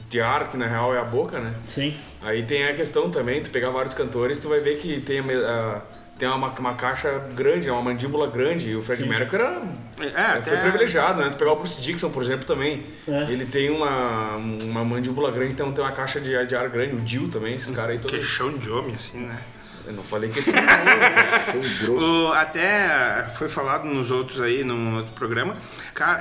de 0.08 0.20
ar, 0.20 0.50
que 0.50 0.56
na 0.56 0.66
real 0.66 0.94
é 0.94 0.98
a 1.00 1.04
boca, 1.04 1.40
né? 1.40 1.52
Sim. 1.66 1.92
Aí 2.22 2.42
tem 2.42 2.64
a 2.64 2.74
questão 2.74 3.10
também, 3.10 3.42
tu 3.42 3.50
pegar 3.50 3.70
vários 3.70 3.94
cantores, 3.94 4.38
tu 4.38 4.48
vai 4.48 4.60
ver 4.60 4.76
que 4.78 5.00
tem, 5.00 5.18
a 5.20 5.22
me- 5.22 5.32
a- 5.34 5.80
tem 6.22 6.28
uma, 6.30 6.46
uma 6.56 6.74
caixa 6.74 7.20
grande, 7.34 7.68
é 7.68 7.72
uma 7.72 7.82
mandíbula 7.82 8.28
grande, 8.28 8.68
e 8.70 8.76
o 8.76 8.80
Fred 8.82 9.04
Mercury 9.08 9.42
era, 9.42 9.60
É, 9.98 10.40
foi 10.40 10.52
até- 10.52 10.60
privilegiado, 10.60 11.20
né? 11.20 11.30
Tu 11.30 11.36
pegar 11.36 11.50
o 11.50 11.56
Bruce 11.56 11.80
Dixon, 11.82 12.10
por 12.10 12.22
exemplo, 12.22 12.44
também, 12.46 12.84
É. 13.08 13.22
ele 13.28 13.44
tem 13.44 13.70
uma, 13.70 14.36
uma 14.36 14.84
mandíbula 14.84 15.32
grande, 15.32 15.52
então 15.54 15.72
tem 15.72 15.82
uma 15.82 15.90
caixa 15.90 16.20
de, 16.20 16.46
de 16.46 16.54
ar 16.54 16.68
grande, 16.68 16.94
o 16.94 17.04
Jill 17.04 17.28
também, 17.28 17.56
esses 17.56 17.74
caras 17.74 17.90
aí 17.90 17.98
todos... 17.98 18.16
Queixão 18.16 18.56
de 18.56 18.70
homem, 18.70 18.94
assim, 18.94 19.18
né? 19.18 19.36
Eu 19.84 19.94
não 19.94 20.02
falei 20.04 20.30
que... 20.30 20.40
Show 20.46 21.86
grosso. 21.88 22.28
O- 22.28 22.32
até 22.32 23.26
foi 23.36 23.48
falado 23.48 23.84
nos 23.84 24.12
outros 24.12 24.40
aí, 24.40 24.62
no 24.62 24.98
outro 24.98 25.12
programa. 25.14 25.56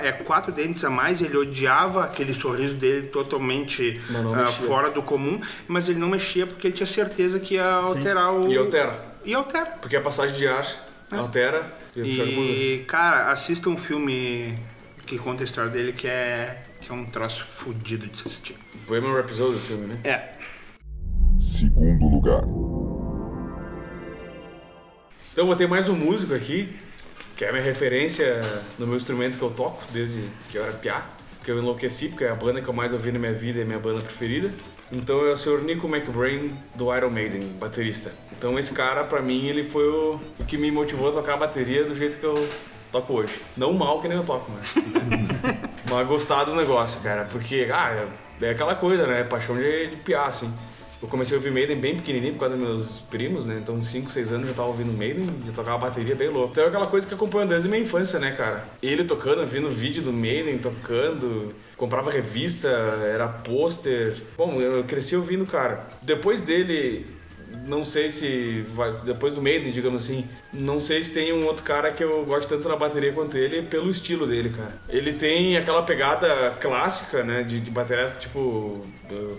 É 0.01 0.11
quatro 0.11 0.51
dentes 0.51 0.83
a 0.83 0.89
mais, 0.89 1.21
ele 1.21 1.37
odiava 1.37 2.03
aquele 2.05 2.33
sorriso 2.33 2.73
dele 2.73 3.05
totalmente 3.09 4.01
mexia. 4.09 4.65
fora 4.67 4.89
do 4.89 5.03
comum, 5.03 5.39
mas 5.67 5.87
ele 5.87 5.99
não 5.99 6.07
mexia 6.09 6.47
porque 6.47 6.65
ele 6.67 6.73
tinha 6.73 6.87
certeza 6.87 7.39
que 7.39 7.53
ia 7.53 7.69
alterar 7.71 8.33
o. 8.33 8.51
E 8.51 8.57
altera. 8.57 9.10
E 9.23 9.33
altera. 9.33 9.65
Porque 9.81 9.95
a 9.95 10.01
passagem 10.01 10.35
de 10.35 10.47
ar 10.47 10.65
altera 11.11 11.71
e. 11.95 12.01
E, 12.01 12.85
cara, 12.87 13.31
assista 13.31 13.69
um 13.69 13.77
filme 13.77 14.57
que 15.05 15.17
conta 15.17 15.43
a 15.43 15.45
história 15.45 15.69
dele 15.69 15.93
que 15.93 16.07
é, 16.07 16.63
que 16.79 16.91
é 16.91 16.93
um 16.93 17.05
troço 17.05 17.45
fudido 17.45 18.07
de 18.07 18.17
se 18.17 18.27
assistir. 18.27 18.57
Bohemian 18.87 19.13
Rhapsody, 19.13 19.55
o 19.55 19.59
filme, 19.59 19.87
né? 19.87 19.99
É. 20.03 20.33
Segundo 21.39 22.05
lugar. 22.07 22.43
Então 25.31 25.43
eu 25.43 25.47
botei 25.47 25.67
mais 25.67 25.87
um 25.87 25.95
músico 25.95 26.33
aqui, 26.33 26.75
que 27.37 27.45
é 27.45 27.49
a 27.49 27.51
minha 27.51 27.63
referência 27.63 28.41
no 28.77 28.85
meu 28.85 28.97
instrumento 28.97 29.37
que 29.37 29.43
eu 29.43 29.49
toco 29.49 29.83
desde 29.91 30.23
que 30.49 30.57
eu 30.57 30.63
era 30.63 30.73
piá, 30.73 31.05
que 31.43 31.49
eu 31.49 31.57
enlouqueci, 31.57 32.09
porque 32.09 32.25
é 32.25 32.29
a 32.29 32.35
banda 32.35 32.61
que 32.61 32.67
eu 32.67 32.73
mais 32.73 32.91
ouvi 32.91 33.11
na 33.11 33.19
minha 33.19 33.33
vida, 33.33 33.59
é 33.59 33.63
a 33.63 33.65
minha 33.65 33.79
banda 33.79 34.01
preferida. 34.01 34.51
Então 34.91 35.25
é 35.25 35.31
o 35.31 35.37
Sr. 35.37 35.61
Nico 35.63 35.87
McBrain 35.87 36.51
do 36.75 36.93
Iron 36.95 37.09
Maiden, 37.09 37.41
baterista. 37.59 38.11
Então 38.37 38.59
esse 38.59 38.73
cara, 38.73 39.03
pra 39.03 39.21
mim, 39.21 39.45
ele 39.47 39.63
foi 39.63 39.87
o, 39.87 40.19
o 40.39 40.43
que 40.45 40.57
me 40.57 40.69
motivou 40.69 41.09
a 41.09 41.13
tocar 41.13 41.35
a 41.35 41.37
bateria 41.37 41.85
do 41.85 41.95
jeito 41.95 42.17
que 42.17 42.25
eu 42.25 42.47
toco 42.91 43.13
hoje. 43.13 43.41
Não 43.55 43.73
mal 43.73 44.01
que 44.01 44.07
nem 44.07 44.17
eu 44.17 44.23
toco, 44.23 44.51
né? 44.51 44.61
Mas 45.89 46.07
gostar 46.07 46.43
do 46.43 46.55
negócio, 46.55 46.99
cara, 47.01 47.27
porque, 47.31 47.69
ah, 47.73 48.05
é 48.41 48.49
aquela 48.49 48.75
coisa, 48.75 49.07
né? 49.07 49.23
Paixão 49.23 49.55
de, 49.55 49.87
de 49.87 49.97
piar, 49.97 50.27
assim. 50.27 50.51
Eu 51.01 51.07
comecei 51.07 51.35
a 51.35 51.39
ouvir 51.39 51.51
Maiden 51.51 51.77
bem 51.77 51.95
pequenininho 51.95 52.33
por 52.33 52.41
causa 52.41 52.55
dos 52.55 52.67
meus 52.67 52.99
primos, 52.99 53.45
né? 53.45 53.57
Então, 53.59 53.83
5, 53.83 54.11
6 54.11 54.31
anos 54.33 54.47
já 54.47 54.53
tava 54.53 54.67
ouvindo 54.67 54.95
Maiden, 54.95 55.27
já 55.47 55.51
tocava 55.51 55.79
bateria 55.79 56.13
bem 56.13 56.29
louco. 56.29 56.51
Então, 56.51 56.63
é 56.63 56.67
aquela 56.67 56.85
coisa 56.85 57.07
que 57.07 57.13
acompanha 57.13 57.47
desde 57.47 57.67
minha 57.67 57.81
infância, 57.81 58.19
né, 58.19 58.31
cara? 58.31 58.63
Ele 58.83 59.03
tocando, 59.03 59.43
vendo 59.47 59.67
vídeo 59.69 60.03
do 60.03 60.13
Maiden 60.13 60.59
tocando, 60.59 61.55
comprava 61.75 62.11
revista, 62.11 62.67
era 62.67 63.27
pôster. 63.27 64.15
Bom, 64.37 64.61
eu 64.61 64.83
cresci 64.83 65.15
ouvindo, 65.15 65.45
cara. 65.47 65.87
Depois 66.03 66.41
dele 66.41 67.07
não 67.65 67.85
sei 67.85 68.09
se 68.11 68.65
vai, 68.73 68.91
depois 69.05 69.35
do 69.35 69.41
Maiden, 69.41 69.71
digamos 69.71 70.03
assim, 70.03 70.27
não 70.53 70.79
sei 70.79 71.03
se 71.03 71.13
tem 71.13 71.33
um 71.33 71.45
outro 71.45 71.63
cara 71.63 71.91
que 71.91 72.03
eu 72.03 72.25
gosto 72.25 72.49
tanto 72.49 72.67
na 72.67 72.75
bateria 72.75 73.11
quanto 73.13 73.37
ele 73.37 73.61
pelo 73.61 73.89
estilo 73.89 74.25
dele, 74.25 74.49
cara. 74.49 74.73
Ele 74.89 75.13
tem 75.13 75.57
aquela 75.57 75.83
pegada 75.83 76.51
clássica, 76.59 77.23
né, 77.23 77.43
de, 77.43 77.59
de 77.59 77.71
baterias 77.71 78.17
tipo 78.17 78.85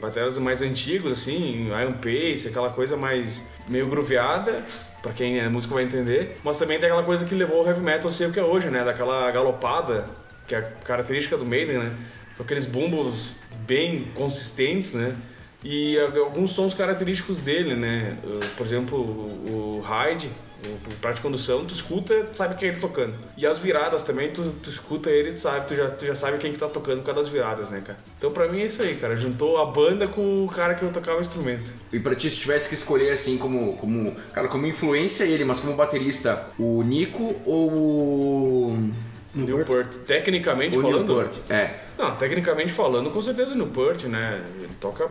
baterias 0.01 0.38
mais 0.38 0.62
antigos 0.62 1.12
assim, 1.12 1.68
Iron 1.68 1.94
Pace, 1.94 2.48
aquela 2.48 2.70
coisa 2.70 2.96
mais 2.96 3.42
meio 3.68 3.87
grooveada. 3.87 4.64
Pra 5.03 5.12
quem 5.12 5.40
é 5.40 5.48
músico 5.48 5.75
vai 5.75 5.83
entender, 5.83 6.38
mas 6.44 6.61
também 6.61 6.79
tem 6.79 6.87
aquela 6.88 7.03
coisa 7.03 7.25
que 7.25 7.35
levou 7.35 7.64
o 7.64 7.66
heavy 7.66 7.81
metal 7.81 8.09
a 8.09 8.12
ser 8.12 8.29
o 8.29 8.33
que 8.33 8.38
é 8.38 8.44
hoje, 8.44 8.68
né? 8.70 8.85
Daquela 8.85 9.29
galopada, 9.33 10.05
que 10.46 10.55
é 10.55 10.59
a 10.59 10.62
característica 10.62 11.37
do 11.37 11.44
Maiden, 11.44 11.79
né? 11.79 11.92
Aqueles 12.38 12.66
bumbos 12.66 13.35
bem 13.66 14.05
consistentes, 14.14 14.94
né? 14.94 15.16
E 15.64 15.98
alguns 15.98 16.51
sons 16.51 16.75
característicos 16.75 17.38
dele, 17.38 17.75
né? 17.75 18.16
Por 18.57 18.66
exemplo, 18.66 18.98
o 18.98 19.81
Hyde, 19.81 20.31
o 20.68 20.94
prato 21.01 21.16
de 21.16 21.22
condução, 21.22 21.64
tu 21.64 21.75
escuta, 21.75 22.25
tu 22.25 22.37
sabe 22.37 22.55
quem 22.57 22.68
é 22.68 22.72
ele 22.72 22.81
tocando. 22.81 23.14
E 23.37 23.46
as 23.46 23.59
viradas 23.59 24.03
também, 24.03 24.31
tu, 24.31 24.42
tu 24.62 24.70
escuta 24.70 25.11
ele, 25.11 25.33
tu 25.33 25.40
sabe, 25.40 25.66
tu 25.66 25.75
já, 25.75 25.90
tu 25.90 26.07
já 26.07 26.14
sabe 26.14 26.38
quem 26.38 26.53
que 26.53 26.59
tá 26.59 26.68
tocando 26.68 26.98
por 26.98 27.07
causa 27.07 27.20
das 27.20 27.29
viradas, 27.29 27.70
né, 27.70 27.83
cara? 27.85 27.98
Então 28.18 28.31
pra 28.31 28.48
mim 28.48 28.61
é 28.61 28.66
isso 28.66 28.83
aí, 28.83 28.96
cara. 28.96 29.16
Juntou 29.16 29.59
a 29.59 29.66
banda 29.66 30.07
com 30.07 30.44
o 30.44 30.48
cara 30.48 30.75
que 30.75 30.83
eu 30.83 30.90
tocava 30.92 31.18
o 31.18 31.20
instrumento. 31.20 31.72
E 31.92 31.98
pra 31.98 32.14
ti, 32.14 32.31
se 32.31 32.38
tivesse 32.38 32.68
que 32.68 32.75
escolher 32.75 33.11
assim 33.11 33.38
como, 33.38 33.77
como. 33.77 34.14
Cara, 34.33 34.48
como 34.48 34.66
influência 34.66 35.25
ele, 35.25 35.44
mas 35.44 35.61
como 35.61 35.75
baterista, 35.75 36.48
o 36.59 36.83
Nico 36.83 37.37
ou 37.44 37.70
o. 37.72 38.90
Newport. 39.35 39.96
Tecnicamente 40.07 40.77
o 40.77 40.83
falando. 40.83 41.07
Newport, 41.07 41.38
é. 41.48 41.75
Não, 41.96 42.14
tecnicamente 42.16 42.70
falando, 42.70 43.11
com 43.11 43.22
certeza 43.22 43.55
o 43.55 43.57
Newport, 43.57 44.05
né? 44.05 44.44
Ele 44.59 44.75
toca 44.79 45.11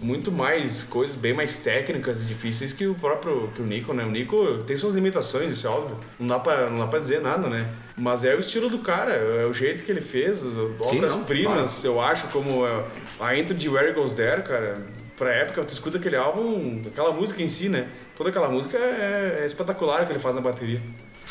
muito 0.00 0.32
mais 0.32 0.82
coisas 0.82 1.14
bem 1.14 1.32
mais 1.32 1.58
técnicas 1.58 2.22
e 2.22 2.26
difíceis 2.26 2.72
que 2.72 2.86
o 2.86 2.94
próprio 2.94 3.48
que 3.54 3.62
o 3.62 3.64
Nico, 3.64 3.92
né? 3.92 4.04
O 4.04 4.10
Nico 4.10 4.62
tem 4.66 4.76
suas 4.76 4.94
limitações, 4.94 5.52
isso 5.52 5.66
é 5.66 5.70
óbvio. 5.70 5.98
Não 6.18 6.26
dá 6.26 6.38
pra, 6.38 6.70
não 6.70 6.78
dá 6.78 6.86
pra 6.86 6.98
dizer 6.98 7.20
nada, 7.20 7.48
né? 7.48 7.68
Mas 7.96 8.24
é 8.24 8.34
o 8.34 8.40
estilo 8.40 8.68
do 8.68 8.78
cara, 8.78 9.12
é 9.12 9.44
o 9.46 9.52
jeito 9.52 9.84
que 9.84 9.90
ele 9.90 10.00
fez, 10.00 10.42
obras-primas, 10.80 11.84
eu 11.84 12.00
acho, 12.00 12.28
como 12.28 12.62
a 13.18 13.36
intro 13.36 13.54
de 13.54 13.68
Where 13.68 13.88
It 13.88 13.98
Goes 13.98 14.14
There, 14.14 14.42
cara. 14.42 14.78
Pra 15.16 15.30
época, 15.32 15.62
tu 15.62 15.68
escuta 15.68 15.98
aquele 15.98 16.16
álbum, 16.16 16.80
aquela 16.86 17.12
música 17.12 17.42
em 17.42 17.48
si, 17.48 17.68
né? 17.68 17.86
Toda 18.16 18.30
aquela 18.30 18.48
música 18.48 18.78
é, 18.78 19.40
é 19.42 19.46
espetacular 19.46 20.06
que 20.06 20.12
ele 20.12 20.18
faz 20.18 20.34
na 20.34 20.40
bateria. 20.40 20.80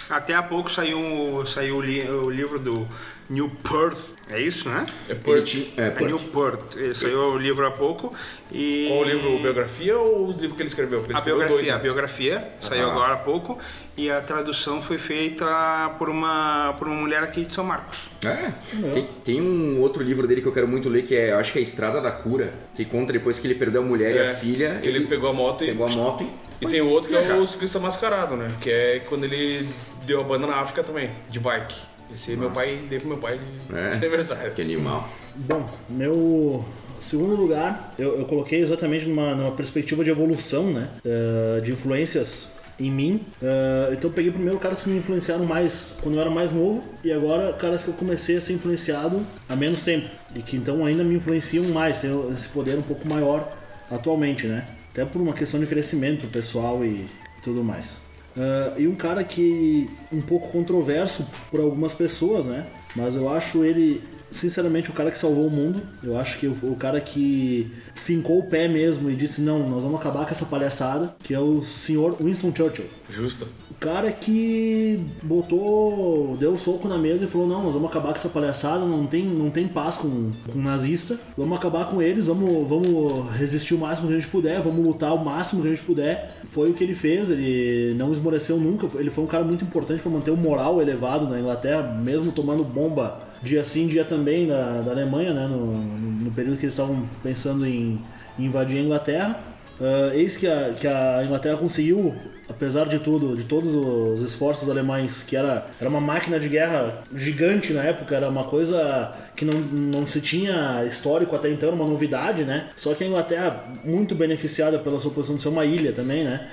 Até 0.10 0.34
há 0.34 0.42
pouco 0.42 0.72
saiu, 0.72 1.44
saiu 1.46 1.78
o, 1.78 1.82
li, 1.82 2.02
o 2.02 2.30
livro 2.30 2.58
do 2.58 2.88
New 3.30 3.50
Perth, 3.62 4.00
é 4.28 4.42
isso, 4.42 4.68
né? 4.68 4.86
É 5.08 5.14
Perth. 5.14 5.74
É, 5.78 5.94
é 6.02 6.06
New 6.06 6.18
Perth. 6.18 6.96
Saiu 6.96 7.34
o 7.34 7.38
livro 7.38 7.66
há 7.66 7.70
pouco 7.72 8.12
e... 8.52 8.88
Qual 8.90 9.02
o 9.02 9.04
livro? 9.04 9.40
Biografia 9.40 9.98
ou 9.98 10.28
os 10.28 10.38
livros 10.38 10.54
que 10.56 10.64
ele 10.64 10.70
escreveu? 10.70 11.04
Ele 11.04 11.14
a 11.14 11.18
escreveu 11.18 11.38
biografia, 11.38 11.56
dois, 11.56 11.68
né? 11.68 11.74
a 11.74 11.78
biografia 11.78 12.50
saiu 12.60 12.88
Ah. 12.88 12.92
agora 12.92 13.14
há 13.14 13.18
pouco 13.18 13.60
e 13.96 14.10
a 14.10 14.20
tradução 14.20 14.82
foi 14.82 14.98
feita 14.98 15.96
por 16.00 16.10
uma, 16.10 16.74
por 16.80 16.88
uma 16.88 16.98
mulher 16.98 17.22
aqui 17.22 17.46
de 17.46 17.54
São 17.54 17.64
Marcos. 17.64 17.98
É. 18.26 18.52
Tem, 18.92 19.08
tem 19.24 19.42
um 19.42 19.80
outro 19.80 20.02
livro 20.02 20.28
dele 20.28 20.42
que 20.42 20.48
eu 20.48 20.54
quero 20.54 20.68
muito 20.68 20.90
ler, 20.90 21.04
que 21.04 21.16
é, 21.16 21.34
acho 21.34 21.52
que 21.54 21.60
é 21.60 21.62
A 21.62 21.64
Estrada 21.64 22.02
da 22.02 22.12
Cura, 22.12 22.52
que 22.76 22.84
conta 22.84 23.14
depois 23.14 23.38
que 23.38 23.46
ele 23.46 23.56
perdeu 23.56 23.84
a 23.84 23.86
mulher 23.86 24.16
e 24.16 24.20
a 24.20 24.34
filha. 24.34 24.80
que 24.82 24.88
ele 24.88 25.06
pegou 25.06 25.30
a 25.30 25.34
moto 25.34 25.64
e... 25.64 25.68
pegou 25.68 25.86
a 25.86 25.90
moto 25.90 26.24
e. 26.24 26.50
E 26.62 26.68
tem 26.68 26.82
o 26.82 26.90
outro 26.90 27.10
que 27.10 27.16
é 27.16 27.36
o 27.36 27.46
ciclista 27.46 27.80
mascarado, 27.80 28.36
né? 28.36 28.50
Que 28.60 28.70
é 28.70 29.02
quando 29.08 29.24
ele 29.24 29.66
deu 30.10 30.22
a 30.22 30.24
banda 30.24 30.48
na 30.48 30.56
África 30.56 30.84
também, 30.84 31.10
de 31.30 31.40
bike. 31.40 31.76
Esse 32.14 32.32
aí 32.32 32.38
meu 32.38 32.50
pai 32.50 32.80
dei 32.90 33.00
pro 33.00 33.08
meu 33.10 33.18
pai 33.20 33.38
de 33.70 33.78
É. 33.78 33.90
de 33.92 33.98
aniversário. 33.98 34.52
Que 34.54 34.62
animal. 34.62 35.08
Bom, 35.36 35.70
meu 35.88 36.66
segundo 37.00 37.36
lugar, 37.36 37.94
eu, 38.00 38.18
eu 38.20 38.26
coloquei 38.26 38.60
exatamente 38.60 39.06
numa, 39.06 39.36
numa 39.36 39.52
perspectiva 39.52 40.04
de 40.04 40.10
evolução, 40.10 40.74
né? 40.74 40.90
eh, 41.06 41.62
de 41.62 41.72
influências 41.72 42.54
em 42.80 42.90
mim. 42.90 43.22
Eh, 43.42 43.90
então 43.94 44.10
eu 44.10 44.14
peguei 44.14 44.32
primeiro 44.32 44.58
caras 44.58 44.82
que 44.82 44.90
me 44.90 44.98
influenciaram 44.98 45.46
mais 45.46 45.98
quando 46.02 46.16
eu 46.16 46.22
era 46.22 46.32
mais 46.32 46.52
novo 46.52 46.84
e 47.04 47.14
agora 47.14 47.54
caras 47.54 47.84
que 47.84 47.90
eu 47.90 47.94
comecei 47.94 48.38
a 48.38 48.42
ser 48.42 48.54
influenciado 48.54 49.22
há 49.48 49.56
menos 49.56 49.84
tempo 49.84 50.10
e 50.36 50.42
que 50.42 50.58
então 50.58 50.84
ainda 50.84 51.04
me 51.04 51.14
influenciam 51.16 51.66
mais, 51.66 52.02
têm 52.02 52.32
esse 52.32 52.50
poder 52.50 52.76
um 52.76 52.82
pouco 52.82 53.08
maior 53.08 53.56
atualmente, 53.92 54.48
né? 54.48 54.66
Até 54.92 55.06
por 55.06 55.22
uma 55.22 55.34
questão 55.34 55.60
de 55.60 55.68
crescimento 55.68 56.26
pessoal 56.28 56.84
e 56.84 57.06
tudo 57.44 57.64
mais. 57.64 58.09
Ah, 58.38 58.74
e 58.78 58.88
um 58.88 58.96
cara 58.96 59.24
que 59.24 59.90
um 60.12 60.22
pouco 60.22 60.50
controverso 60.50 61.28
por 61.52 61.60
algumas 61.60 61.94
pessoas, 61.94 62.46
né? 62.46 62.66
Mas 62.96 63.16
eu 63.16 63.30
acho 63.30 63.64
ele, 63.64 64.02
sinceramente, 64.32 64.90
o 64.90 64.94
cara 64.94 65.12
que 65.12 65.18
salvou 65.18 65.48
o 65.48 65.52
mundo. 65.52 65.82
Eu 66.04 66.18
acho 66.18 66.40
que 66.40 66.48
o, 66.48 66.58
o 66.64 66.76
cara 66.76 67.00
que 67.02 67.72
fincou 67.96 68.40
o 68.40 68.44
pé 68.44 68.68
mesmo 68.68 69.10
e 69.10 69.16
disse: 69.16 69.42
não, 69.42 69.68
nós 69.68 69.84
vamos 69.84 70.00
acabar 70.00 70.26
com 70.26 70.32
essa 70.32 70.46
palhaçada, 70.46 71.16
que 71.24 71.34
é 71.34 71.40
o 71.40 71.62
senhor 71.62 72.16
Winston 72.22 72.54
Churchill. 72.56 72.86
Justo. 73.10 73.48
O 73.72 73.76
cara 73.80 74.12
que 74.12 75.04
botou, 75.24 76.36
deu 76.38 76.54
o 76.54 76.58
soco 76.58 76.88
na 76.88 76.98
mesa 76.98 77.26
e 77.26 77.28
falou: 77.28 77.48
Não, 77.48 77.64
nós 77.64 77.74
vamos 77.74 77.90
acabar 77.90 78.10
com 78.10 78.16
essa 78.16 78.30
palhaçada, 78.30 78.86
não 78.86 79.08
tem, 79.08 79.26
não 79.26 79.50
tem 79.50 79.68
paz 79.68 79.98
com, 79.98 80.32
com 80.52 80.60
nazista, 80.60 81.18
vamos 81.38 81.58
acabar 81.58 81.86
com 81.90 82.02
eles, 82.02 82.28
vamos, 82.28 82.68
vamos 82.68 83.32
resistir 83.36 83.74
o 83.74 83.78
máximo 83.78 84.08
que 84.08 84.14
a 84.14 84.20
gente 84.20 84.30
puder, 84.30 84.62
vamos 84.62 84.86
lutar 84.86 85.14
o 85.14 85.24
máximo 85.24 85.62
que 85.62 85.68
a 85.68 85.72
gente 85.72 85.84
puder. 85.84 86.40
Foi 86.44 86.70
o 86.70 86.74
que 86.74 86.84
ele 86.84 86.96
fez, 86.96 87.32
ele 87.32 87.96
não 87.98 88.12
esmoreceu 88.12 88.58
nunca, 88.58 88.88
ele 89.00 89.10
foi 89.10 89.24
um 89.24 89.28
cara 89.28 89.44
muito 89.44 89.64
importante 89.64 90.02
para 90.02 90.12
manter 90.12 90.32
o 90.32 90.38
moral 90.38 90.82
elevado 90.82 91.28
na 91.28 91.40
Inglaterra, 91.40 91.82
mesmo 91.84 92.32
tomando 92.32 92.64
bomba 92.64 93.29
dia 93.42 93.64
sim, 93.64 93.88
dia 93.88 94.04
também 94.04 94.48
da, 94.48 94.82
da 94.82 94.92
Alemanha, 94.92 95.34
né, 95.34 95.48
no, 95.48 95.74
no 95.74 96.32
período 96.32 96.58
que 96.58 96.66
eles 96.66 96.74
estavam 96.74 97.08
pensando 97.24 97.66
em, 97.66 98.00
em 98.38 98.46
invadir 98.46 98.78
a 98.78 98.82
Inglaterra. 98.82 99.40
Ah, 99.82 100.12
eis 100.14 100.36
que 100.36 100.46
a, 100.46 100.74
que 100.78 100.88
a 100.88 101.22
Inglaterra 101.24 101.58
conseguiu, 101.58 102.14
apesar 102.50 102.88
de 102.88 103.00
tudo, 103.00 103.36
de 103.36 103.46
todos 103.46 103.74
os 103.76 104.22
esforços 104.22 104.70
alemães, 104.70 105.24
que 105.24 105.36
era, 105.36 105.66
era 105.80 105.90
uma 105.90 106.02
máquina 106.02 106.40
de 106.40 106.50
guerra 106.50 107.02
gigante 107.16 107.72
na 107.72 107.84
época, 107.84 108.16
era 108.16 108.28
uma 108.30 108.44
coisa 108.44 109.14
que 109.36 109.46
não, 109.46 109.54
não 109.54 110.06
se 110.06 110.20
tinha 110.20 110.84
histórico 110.86 111.34
até 111.34 111.50
então, 111.50 111.70
uma 111.70 111.88
novidade, 111.88 112.44
né? 112.44 112.70
Só 112.76 112.94
que 112.94 113.06
a 113.06 113.08
Inglaterra, 113.08 113.64
muito 113.86 114.14
beneficiada 114.14 114.78
pela 114.80 115.00
sua 115.00 115.12
posição 115.12 115.38
de 115.38 115.44
ser 115.44 115.50
uma 115.50 115.64
ilha 115.64 115.94
também, 115.94 116.26
né? 116.26 116.50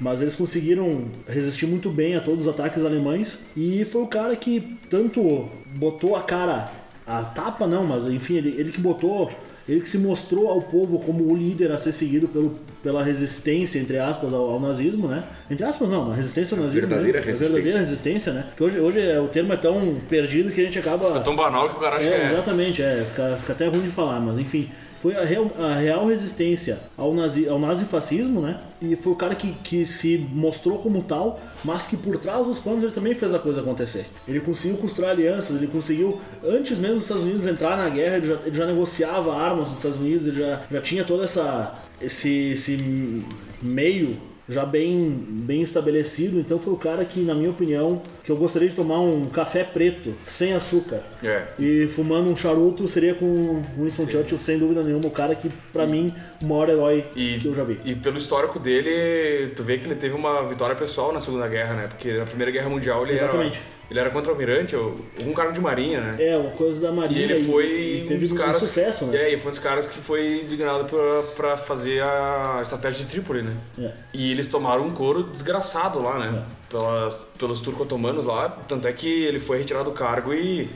Mas 0.00 0.22
eles 0.22 0.34
conseguiram 0.34 1.04
resistir 1.28 1.66
muito 1.66 1.90
bem 1.90 2.16
a 2.16 2.20
todos 2.20 2.42
os 2.42 2.48
ataques 2.48 2.82
alemães 2.82 3.44
e 3.54 3.84
foi 3.84 4.02
o 4.02 4.06
cara 4.06 4.34
que 4.34 4.78
tanto 4.88 5.50
botou 5.74 6.16
a 6.16 6.22
cara, 6.22 6.70
a 7.06 7.22
tapa 7.22 7.66
não, 7.66 7.84
mas 7.84 8.06
enfim, 8.06 8.34
ele, 8.36 8.54
ele 8.58 8.72
que 8.72 8.80
botou 8.80 9.30
ele 9.68 9.80
que 9.80 9.88
se 9.88 9.98
mostrou 9.98 10.48
ao 10.48 10.60
povo 10.62 10.98
como 10.98 11.30
o 11.30 11.36
líder 11.36 11.70
a 11.70 11.78
ser 11.78 11.92
seguido 11.92 12.26
pelo, 12.26 12.58
pela 12.82 13.04
resistência, 13.04 13.78
entre 13.78 13.98
aspas, 13.98 14.34
ao, 14.34 14.50
ao 14.50 14.58
nazismo, 14.58 15.06
né? 15.06 15.22
Entre 15.48 15.64
aspas, 15.64 15.88
não, 15.90 16.06
uma 16.06 16.14
resistência 16.14 16.56
ao 16.56 16.64
nazismo. 16.64 16.88
Verdadeira 16.88 17.20
né? 17.20 17.24
resistência. 17.26 17.54
verdadeira 17.54 17.78
resistência, 17.78 18.32
né? 18.32 18.44
Que 18.56 18.64
hoje, 18.64 18.80
hoje 18.80 19.00
é- 19.00 19.20
o 19.20 19.28
termo 19.28 19.52
é 19.52 19.56
tão 19.56 19.96
perdido 20.08 20.50
que 20.50 20.60
a 20.60 20.64
gente 20.64 20.78
acaba. 20.78 21.16
É 21.16 21.20
tão 21.20 21.36
banal 21.36 21.68
que 21.68 21.76
o 21.76 21.78
cara 21.78 21.96
acha 21.96 22.08
É, 22.08 22.10
que 22.18 22.22
é. 22.26 22.32
exatamente, 22.32 22.82
é, 22.82 23.04
fica, 23.10 23.36
fica 23.40 23.52
até 23.52 23.66
ruim 23.68 23.82
de 23.82 23.90
falar, 23.90 24.18
mas 24.18 24.40
enfim. 24.40 24.68
Foi 25.00 25.16
a 25.16 25.24
real, 25.24 25.50
a 25.58 25.74
real 25.76 26.06
resistência 26.06 26.78
ao, 26.96 27.14
nazi, 27.14 27.48
ao 27.48 27.58
nazifascismo, 27.58 28.40
né? 28.42 28.60
E 28.82 28.94
foi 28.96 29.12
o 29.12 29.16
cara 29.16 29.34
que, 29.34 29.52
que 29.64 29.86
se 29.86 30.18
mostrou 30.32 30.78
como 30.78 31.02
tal, 31.02 31.40
mas 31.64 31.86
que 31.86 31.96
por 31.96 32.18
trás 32.18 32.46
dos 32.46 32.58
panos 32.58 32.82
ele 32.82 32.92
também 32.92 33.14
fez 33.14 33.32
a 33.32 33.38
coisa 33.38 33.62
acontecer. 33.62 34.04
Ele 34.28 34.40
conseguiu 34.40 34.76
construir 34.76 35.08
alianças, 35.08 35.56
ele 35.56 35.68
conseguiu, 35.68 36.20
antes 36.44 36.76
mesmo 36.76 36.96
dos 36.96 37.04
Estados 37.04 37.24
Unidos 37.24 37.46
entrar 37.46 37.78
na 37.78 37.88
guerra, 37.88 38.16
ele 38.18 38.26
já, 38.26 38.38
ele 38.44 38.56
já 38.56 38.66
negociava 38.66 39.34
armas 39.34 39.68
dos 39.68 39.78
Estados 39.78 39.98
Unidos, 39.98 40.26
ele 40.26 40.40
já, 40.40 40.60
já 40.70 40.80
tinha 40.82 41.02
toda 41.02 41.24
essa 41.24 41.80
esse, 42.00 42.50
esse 42.52 43.24
meio 43.62 44.16
já 44.50 44.66
bem, 44.66 45.08
bem 45.28 45.62
estabelecido, 45.62 46.38
então 46.38 46.58
foi 46.58 46.72
o 46.72 46.76
cara 46.76 47.04
que, 47.04 47.20
na 47.20 47.34
minha 47.34 47.50
opinião, 47.50 48.02
que 48.22 48.30
eu 48.30 48.36
gostaria 48.36 48.68
de 48.68 48.74
tomar 48.74 49.00
um 49.00 49.24
café 49.26 49.64
preto, 49.64 50.14
sem 50.26 50.52
açúcar. 50.52 51.00
É. 51.22 51.44
E 51.58 51.86
fumando 51.86 52.28
um 52.28 52.36
charuto 52.36 52.86
seria 52.88 53.14
com 53.14 53.62
Winston 53.78 54.08
Churchill, 54.08 54.38
sem 54.38 54.58
dúvida 54.58 54.82
nenhuma, 54.82 55.06
o 55.06 55.10
cara 55.10 55.34
que, 55.34 55.48
pra 55.72 55.86
mim, 55.86 56.12
o 56.42 56.46
maior 56.46 56.68
herói 56.68 57.04
E, 57.16 57.38
que 57.38 57.46
eu 57.46 57.54
já 57.54 57.64
vi. 57.64 57.78
e 57.84 57.94
pelo 57.94 58.18
histórico 58.18 58.58
dele, 58.58 59.48
tu 59.54 59.62
vê 59.62 59.78
que 59.78 59.86
ele 59.86 59.94
teve 59.94 60.14
uma 60.14 60.42
vitória 60.46 60.74
pessoal 60.74 61.12
na 61.12 61.20
Segunda 61.20 61.46
Guerra, 61.48 61.74
né? 61.74 61.86
Porque 61.88 62.12
na 62.12 62.24
Primeira 62.24 62.50
Guerra 62.50 62.68
Mundial 62.68 63.04
ele 63.04 63.14
Exatamente. 63.14 63.56
era 63.58 63.79
Ele 63.90 63.98
era 63.98 64.08
contra-almirante, 64.08 64.76
ou 64.76 64.94
um 65.26 65.32
cargo 65.32 65.52
de 65.52 65.60
marinha, 65.60 66.00
né? 66.00 66.16
É, 66.24 66.36
uma 66.36 66.50
coisa 66.52 66.80
da 66.80 66.90
E 66.90 66.92
Marinha. 66.92 67.20
ele 67.22 67.44
foi 67.44 67.66
e 67.66 68.02
um 68.04 68.06
teve 68.06 68.20
dos 68.20 68.32
um 68.32 68.36
caras. 68.36 68.58
sucesso, 68.58 69.06
né? 69.06 69.18
É, 69.18 69.34
e 69.34 69.36
foi 69.36 69.48
um 69.48 69.50
dos 69.50 69.58
caras 69.58 69.86
que 69.88 69.98
foi 69.98 70.40
designado 70.44 70.86
pra 71.34 71.56
fazer 71.56 72.00
a 72.00 72.60
estratégia 72.62 73.04
de 73.04 73.10
Trípoli, 73.10 73.42
né? 73.42 73.56
É. 73.80 73.90
E 74.14 74.30
eles 74.30 74.46
tomaram 74.46 74.86
um 74.86 74.92
couro 74.92 75.24
desgraçado 75.24 76.00
lá, 76.00 76.18
né? 76.20 76.44
Pelas, 76.68 77.16
pelos 77.36 77.58
turco-otomanos 77.60 78.26
lá. 78.26 78.48
Tanto 78.68 78.86
é 78.86 78.92
que 78.92 79.24
ele 79.24 79.40
foi 79.40 79.58
retirado 79.58 79.86
do 79.86 79.92
cargo 79.92 80.32
e. 80.32 80.70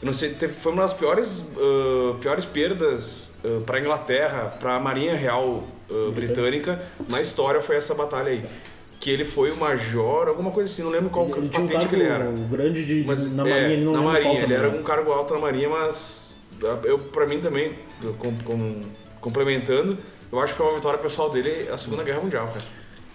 Não 0.00 0.12
sei, 0.12 0.30
teve, 0.34 0.52
foi 0.52 0.70
uma 0.72 0.82
das 0.82 0.92
piores, 0.92 1.44
ah, 1.56 2.16
piores 2.20 2.44
perdas 2.44 3.32
uh, 3.42 3.62
para 3.62 3.78
a 3.78 3.80
Inglaterra, 3.80 4.56
para 4.60 4.76
a 4.76 4.78
Marinha 4.78 5.16
Real 5.16 5.64
ah, 5.90 6.10
Britânica 6.14 6.80
na 7.08 7.20
história 7.20 7.60
foi 7.60 7.76
essa 7.76 7.94
batalha 7.96 8.28
aí. 8.30 8.44
Que 9.00 9.10
ele 9.10 9.24
foi 9.24 9.50
o 9.52 9.56
major, 9.56 10.26
alguma 10.28 10.50
coisa 10.50 10.70
assim, 10.72 10.82
não 10.82 10.90
lembro 10.90 11.08
qual 11.10 11.26
Ele, 11.26 11.38
ele 11.38 11.48
tinha 11.48 11.62
um 11.62 11.66
patente 11.66 11.86
cargo 11.86 11.88
que 11.88 11.94
ele 12.02 12.04
era. 12.12 12.24
grande 12.50 12.84
de, 12.84 13.04
Mas, 13.06 13.32
na 13.32 13.46
é, 13.46 13.50
Marinha, 13.50 13.72
ele 13.74 13.84
não 13.84 13.92
na 13.92 14.02
Marinha, 14.02 14.32
ele 14.32 14.40
também, 14.42 14.56
era 14.58 14.68
né? 14.70 14.78
um 14.78 14.82
cargo 14.82 15.12
alto 15.12 15.34
na 15.34 15.40
Marinha, 15.40 15.68
mas 15.68 16.36
eu, 16.84 16.98
pra 16.98 17.24
mim 17.26 17.38
também, 17.40 17.72
com, 18.18 18.34
com- 18.38 18.80
complementando, 19.20 19.96
eu 20.32 20.40
acho 20.40 20.52
que 20.52 20.58
foi 20.58 20.66
uma 20.66 20.74
vitória 20.74 20.98
pessoal 20.98 21.30
dele 21.30 21.68
a 21.72 21.76
Segunda 21.76 22.02
Guerra 22.02 22.20
Mundial, 22.20 22.46
cara. 22.48 22.64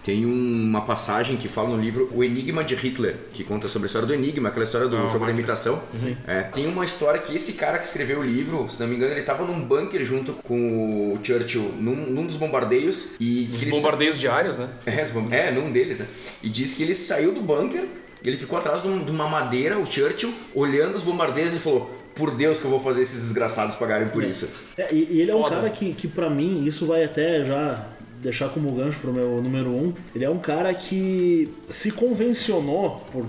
Tem 0.04 0.26
um- 0.26 0.64
uma 0.68 0.82
passagem 0.82 1.36
que 1.38 1.48
fala 1.48 1.70
no 1.70 1.80
livro 1.80 2.10
O 2.14 2.22
Enigma 2.22 2.62
de 2.62 2.74
Hitler, 2.74 3.16
que 3.32 3.42
conta 3.42 3.66
sobre 3.68 3.86
a 3.86 3.88
história 3.88 4.06
do 4.06 4.12
Enigma, 4.12 4.50
aquela 4.50 4.64
história 4.64 4.86
do 4.86 4.96
Ah, 4.98 5.08
jogo 5.08 5.24
da 5.24 5.30
imitação. 5.32 5.82
É, 6.26 6.42
tem 6.42 6.66
uma 6.66 6.84
história 6.84 7.18
que 7.20 7.34
esse 7.34 7.54
cara 7.54 7.78
que 7.78 7.86
escreveu 7.86 8.20
o 8.20 8.22
livro, 8.22 8.68
se 8.70 8.78
não 8.80 8.86
me 8.86 8.96
engano, 8.96 9.12
ele 9.12 9.20
estava 9.20 9.44
num 9.46 9.64
bunker 9.64 10.04
junto 10.04 10.34
com 10.34 11.14
o 11.14 11.18
Churchill 11.22 11.72
num, 11.80 11.96
num 11.96 12.26
dos 12.26 12.36
bombardeios 12.36 13.12
e 13.18 13.44
diz 13.44 13.54
Os 13.54 13.58
que 13.60 13.64
ele 13.64 13.72
sa- 13.72 13.78
bombardeios 13.78 14.18
diários, 14.20 14.58
né? 14.58 14.68
É, 14.84 15.08
é, 15.30 15.50
num 15.50 15.72
deles, 15.72 15.98
né? 16.00 16.06
E 16.42 16.50
diz 16.50 16.74
que 16.74 16.82
ele 16.82 16.94
saiu 16.94 17.32
do 17.32 17.40
bunker, 17.40 17.84
ele 18.22 18.36
ficou 18.36 18.58
atrás 18.58 18.82
de, 18.82 18.88
um- 18.88 19.02
de 19.02 19.10
uma 19.10 19.26
madeira, 19.26 19.78
o 19.78 19.86
Churchill, 19.90 20.32
olhando 20.54 20.96
os 20.96 21.02
bombardeios 21.02 21.54
e 21.54 21.58
falou: 21.58 21.90
Por 22.14 22.30
Deus 22.30 22.60
que 22.60 22.66
eu 22.66 22.70
vou 22.70 22.78
fazer 22.78 23.02
esses 23.02 23.22
desgraçados 23.24 23.74
pagarem 23.74 24.06
por 24.08 24.22
isso. 24.22 24.48
É, 24.78 24.94
e, 24.94 25.18
ele 25.20 25.30
é 25.32 25.34
um 25.34 25.42
cara 25.42 25.68
que, 25.70 25.92
que 25.94 26.06
pra 26.06 26.30
mim, 26.30 26.64
isso 26.64 26.86
vai 26.86 27.02
até 27.04 27.42
já 27.44 27.84
deixar 28.24 28.48
como 28.48 28.72
gancho 28.72 28.98
pro 28.98 29.12
meu 29.12 29.40
número 29.42 29.68
um. 29.68 29.92
Ele 30.14 30.24
é 30.24 30.30
um 30.30 30.38
cara 30.38 30.72
que 30.72 31.54
se 31.68 31.92
convencionou 31.92 32.96
por 33.12 33.26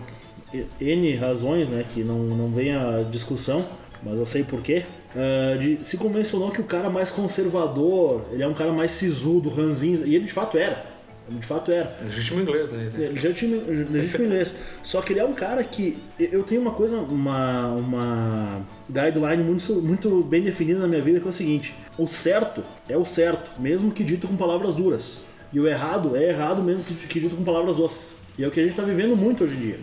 N 0.80 1.16
razões, 1.16 1.70
né? 1.70 1.86
Que 1.94 2.04
não, 2.04 2.18
não 2.18 2.48
vem 2.48 2.74
a 2.74 3.04
discussão, 3.04 3.64
mas 4.02 4.18
eu 4.18 4.26
sei 4.26 4.44
porquê. 4.44 4.84
ah, 5.16 5.58
de, 5.58 5.84
se 5.84 5.98
convencionou 5.98 6.50
que 6.50 6.62
o 6.62 6.64
cara 6.64 6.90
mais 6.90 7.12
conservador, 7.12 8.26
ele 8.32 8.42
é 8.42 8.48
um 8.48 8.54
cara 8.54 8.72
mais 8.72 8.92
sisudo, 8.92 9.50
ranzinza, 9.50 10.08
e 10.08 10.16
ele 10.16 10.26
de 10.26 10.34
fato 10.34 10.58
era. 10.58 10.95
De 11.28 11.46
fato 11.46 11.72
era. 11.72 11.98
Legítimo 12.04 12.42
inglês, 12.42 12.70
né? 12.72 12.92
É, 12.96 13.10
Legítimo, 13.10 13.62
legítimo 13.92 14.26
inglês. 14.26 14.54
Só 14.84 15.02
que 15.02 15.14
ele 15.14 15.20
é 15.20 15.26
um 15.26 15.34
cara 15.34 15.64
que. 15.64 15.98
Eu 16.20 16.44
tenho 16.44 16.62
uma 16.62 16.72
coisa, 16.72 16.98
uma, 16.98 17.68
uma 17.70 18.62
guideline 18.90 19.44
muito, 19.44 19.74
muito 19.82 20.24
bem 20.24 20.44
definida 20.44 20.80
na 20.80 20.88
minha 20.88 21.02
vida 21.02 21.20
que 21.20 21.26
é 21.26 21.30
o 21.30 21.34
seguinte: 21.34 21.74
o 21.98 22.08
certo 22.08 22.64
é 22.88 22.98
o 22.98 23.06
certo, 23.06 23.52
mesmo 23.60 23.92
que 23.92 24.04
dito 24.04 24.28
com 24.28 24.36
palavras 24.36 24.76
duras. 24.76 25.24
E 25.52 25.60
o 25.60 25.68
errado 25.68 26.16
é 26.16 26.30
errado, 26.30 26.62
mesmo 26.62 26.96
que 26.96 27.20
dito 27.20 27.36
com 27.36 27.44
palavras 27.44 27.78
doces. 27.78 28.18
E 28.38 28.44
é 28.44 28.48
o 28.48 28.52
que 28.52 28.60
a 28.60 28.64
gente 28.64 28.76
tá 28.76 28.84
vivendo 28.84 29.16
muito 29.16 29.44
hoje 29.44 29.56
em 29.56 29.60
dia. 29.60 29.80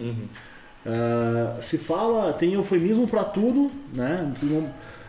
Ah, 0.85 1.59
se 1.61 1.79
fala, 1.79 2.33
tem 2.33 2.55
eufemismo 2.55 3.07
pra 3.07 3.25
tudo, 3.25 3.71
né? 3.95 4.33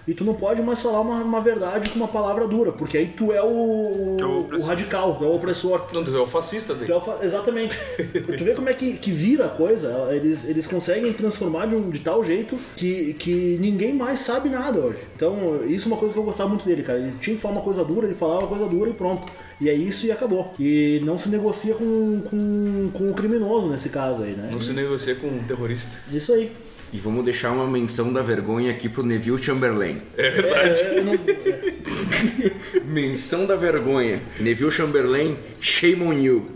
E 0.05 0.13
tu 0.13 0.25
não 0.25 0.33
pode 0.33 0.61
mais 0.61 0.81
falar 0.81 0.99
uma, 0.99 1.15
uma 1.23 1.39
verdade 1.39 1.89
com 1.89 1.95
uma 1.95 2.07
palavra 2.09 2.45
dura, 2.47 2.73
porque 2.73 2.97
aí 2.97 3.07
tu 3.07 3.31
é 3.31 3.41
o, 3.41 4.17
É 4.19 4.25
o 4.25 4.59
o 4.59 4.61
radical, 4.61 5.15
tu 5.15 5.23
é 5.23 5.27
o 5.27 5.35
opressor. 5.35 5.85
Não, 5.93 6.03
tu 6.03 6.15
é 6.15 6.19
o 6.19 6.25
fascista 6.27 6.73
dele. 6.73 6.87
Já 6.87 6.99
fa- 6.99 7.19
Exatamente. 7.21 7.77
tu 8.37 8.43
vê 8.43 8.53
como 8.53 8.67
é 8.67 8.73
que, 8.73 8.93
que 8.97 9.11
vira 9.11 9.45
a 9.45 9.49
coisa. 9.49 10.09
Eles, 10.11 10.43
eles 10.45 10.67
conseguem 10.67 11.11
transformar 11.13 11.67
de, 11.67 11.75
um, 11.75 11.89
de 11.89 11.99
tal 11.99 12.23
jeito 12.23 12.57
que, 12.75 13.13
que 13.13 13.57
ninguém 13.61 13.93
mais 13.93 14.19
sabe 14.19 14.49
nada 14.49 14.79
hoje. 14.79 14.97
Então, 15.15 15.61
isso 15.67 15.87
é 15.87 15.91
uma 15.93 15.97
coisa 15.97 16.13
que 16.13 16.19
eu 16.19 16.23
gostava 16.25 16.49
muito 16.49 16.65
dele, 16.65 16.83
cara. 16.83 16.99
Ele 16.99 17.11
tinha 17.19 17.35
que 17.35 17.41
falar 17.41 17.55
uma 17.55 17.63
coisa 17.63 17.83
dura, 17.85 18.05
ele 18.05 18.15
falava 18.15 18.41
uma 18.41 18.47
coisa 18.49 18.65
dura 18.67 18.89
e 18.89 18.93
pronto. 18.93 19.31
E 19.61 19.69
é 19.69 19.73
isso 19.73 20.05
e 20.05 20.11
acabou. 20.11 20.53
E 20.59 20.99
não 21.05 21.17
se 21.17 21.29
negocia 21.29 21.75
com, 21.75 22.21
com, 22.29 22.89
com 22.91 23.09
o 23.09 23.13
criminoso 23.13 23.69
nesse 23.69 23.87
caso 23.89 24.23
aí, 24.23 24.31
né? 24.33 24.49
Não 24.51 24.59
se 24.59 24.73
negocia 24.73 25.15
com 25.15 25.27
um 25.27 25.43
terrorista. 25.43 25.95
Isso 26.11 26.33
aí. 26.33 26.51
E 26.93 26.99
vamos 26.99 27.25
deixar 27.25 27.51
uma 27.51 27.65
menção 27.67 28.13
da 28.13 28.21
vergonha 28.21 28.69
aqui 28.71 28.87
pro 28.87 29.01
Neville 29.03 29.41
Chamberlain. 29.41 29.99
É 30.15 30.29
verdade. 30.29 30.79
É, 30.83 31.01
não- 31.01 31.17
Menção 32.85 33.45
da 33.45 33.55
vergonha. 33.55 34.21
Neville 34.39 34.71
Chamberlain, 34.71 35.35
shame 35.59 36.03
on 36.03 36.13
you. 36.13 36.47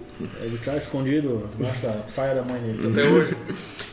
ele 0.42 0.58
tá 0.64 0.78
escondido 0.78 1.50
embaixo 1.60 1.82
da 1.82 1.94
saia 2.08 2.36
da 2.36 2.44
mãe 2.44 2.60
dele. 2.62 2.88
Até 2.88 3.04
hoje. 3.10 3.36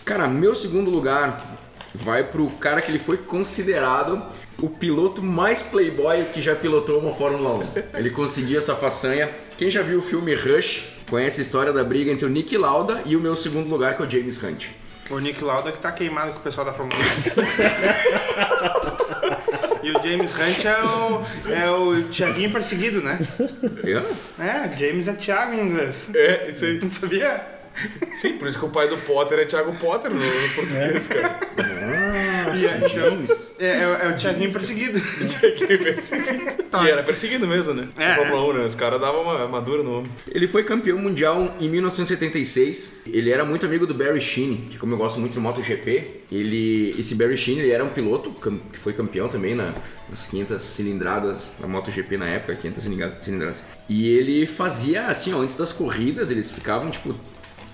Cara, 0.05 0.27
meu 0.29 0.55
segundo 0.55 0.91
lugar 0.91 1.59
vai 1.95 2.25
pro 2.25 2.49
cara 2.51 2.81
que 2.83 2.91
ele 2.91 2.99
foi 2.99 3.17
considerado 3.17 4.23
o 4.61 4.69
piloto 4.69 5.23
mais 5.23 5.63
playboy 5.63 6.25
que 6.33 6.41
já 6.43 6.55
pilotou 6.55 6.99
uma 7.01 7.13
Fórmula 7.15 7.65
1. 7.95 7.99
Ele 7.99 8.11
conseguiu 8.11 8.59
essa 8.59 8.75
façanha. 8.75 9.31
Quem 9.57 9.71
já 9.71 9.83
viu 9.83 9.99
o 9.99 10.03
filme 10.03 10.35
Rush 10.35 10.89
conhece 11.09 11.41
a 11.41 11.45
história 11.45 11.73
da 11.73 11.83
briga 11.85 12.11
entre 12.11 12.27
o 12.27 12.29
Nick 12.29 12.57
Lauda 12.57 13.03
e 13.07 13.17
o 13.17 13.21
meu 13.21 13.37
segundo 13.37 13.69
lugar, 13.69 13.97
que 13.97 14.03
é 14.03 14.07
o 14.07 14.11
James 14.11 14.43
Hunt. 14.43 14.67
O 15.11 15.19
Nick 15.19 15.43
Lauda 15.45 15.71
que 15.71 15.79
tá 15.79 15.93
queimado 15.93 16.33
com 16.33 16.39
o 16.39 16.43
pessoal 16.43 16.65
da 16.67 16.73
Fórmula 16.73 16.99
1. 19.83 19.87
e 19.87 19.91
o 19.91 20.03
James 20.03 20.33
Hunt 20.33 20.65
é 20.65 20.83
o, 20.83 21.23
é 21.53 21.71
o 21.71 22.03
Tiaguinho 22.05 22.51
perseguido, 22.51 23.03
né? 23.03 23.19
Eu? 23.85 24.03
É, 24.39 24.71
James 24.77 25.07
é 25.09 25.13
Thiago 25.13 25.55
em 25.55 25.61
inglês. 25.61 26.11
É, 26.15 26.49
isso 26.49 26.65
aí. 26.65 26.81
Não 26.81 26.89
sabia? 26.89 27.55
Sim, 28.13 28.39
por 28.39 28.49
isso 28.49 28.59
que 28.59 28.65
o 28.65 28.71
pai 28.71 28.89
do 28.89 28.97
Potter 28.99 29.41
é 29.41 29.45
Thiago 29.45 29.75
Potter 29.75 30.11
no, 30.11 30.19
no 30.21 30.49
português, 30.55 31.07
cara. 31.07 31.39
E 32.55 32.67
é, 32.67 32.89
James. 32.89 33.51
é, 33.59 33.67
é, 33.67 34.01
é 34.05 34.09
o 34.09 34.17
Tiaguinho 34.17 34.53
perseguido. 34.53 35.01
Perseguido. 35.85 36.65
E 36.85 36.89
era 36.91 37.03
perseguido 37.03 37.47
mesmo, 37.47 37.73
né? 37.75 37.89
É. 37.97 38.09
Na 38.09 38.15
Fórmula 38.17 38.51
1, 38.51 38.53
né? 38.59 38.65
Os 38.65 38.75
caras 38.75 39.01
davam 39.01 39.23
uma 39.23 39.47
madura 39.49 39.83
no 39.83 39.99
homem. 39.99 40.11
Ele 40.31 40.47
foi 40.49 40.65
campeão 40.65 40.99
mundial 40.99 41.57
em 41.61 41.69
1976. 41.69 42.89
Ele 43.07 43.31
era 43.31 43.45
muito 43.45 43.65
amigo 43.67 43.87
do 43.87 43.95
Barry 43.95 44.21
Sheen, 44.21 44.67
que 44.71 44.79
como 44.79 44.93
eu 44.95 44.99
gosto 44.99 45.21
muito 45.21 45.35
do 45.35 45.41
MotoGP, 45.41 46.23
ele, 46.33 46.95
esse 46.99 47.15
Barry 47.15 47.37
Sheen 47.37 47.59
ele 47.61 47.71
era 47.71 47.85
um 47.85 47.89
piloto 47.91 48.31
que 48.73 48.79
foi 48.79 48.93
campeão 48.93 49.29
também 49.29 49.55
na, 49.55 49.73
nas 50.09 50.27
500 50.27 50.61
cilindradas 50.63 51.51
da 51.61 51.67
MotoGP 51.69 52.17
na 52.17 52.27
época, 52.29 52.55
500 52.57 52.83
cilinga- 52.83 53.19
cilindradas. 53.21 53.65
E 53.89 54.09
ele 54.09 54.47
fazia 54.47 55.07
assim, 55.07 55.33
ó, 55.33 55.39
antes 55.39 55.57
das 55.57 55.73
corridas, 55.73 56.31
eles 56.31 56.51
ficavam 56.51 56.91
tipo 56.91 57.15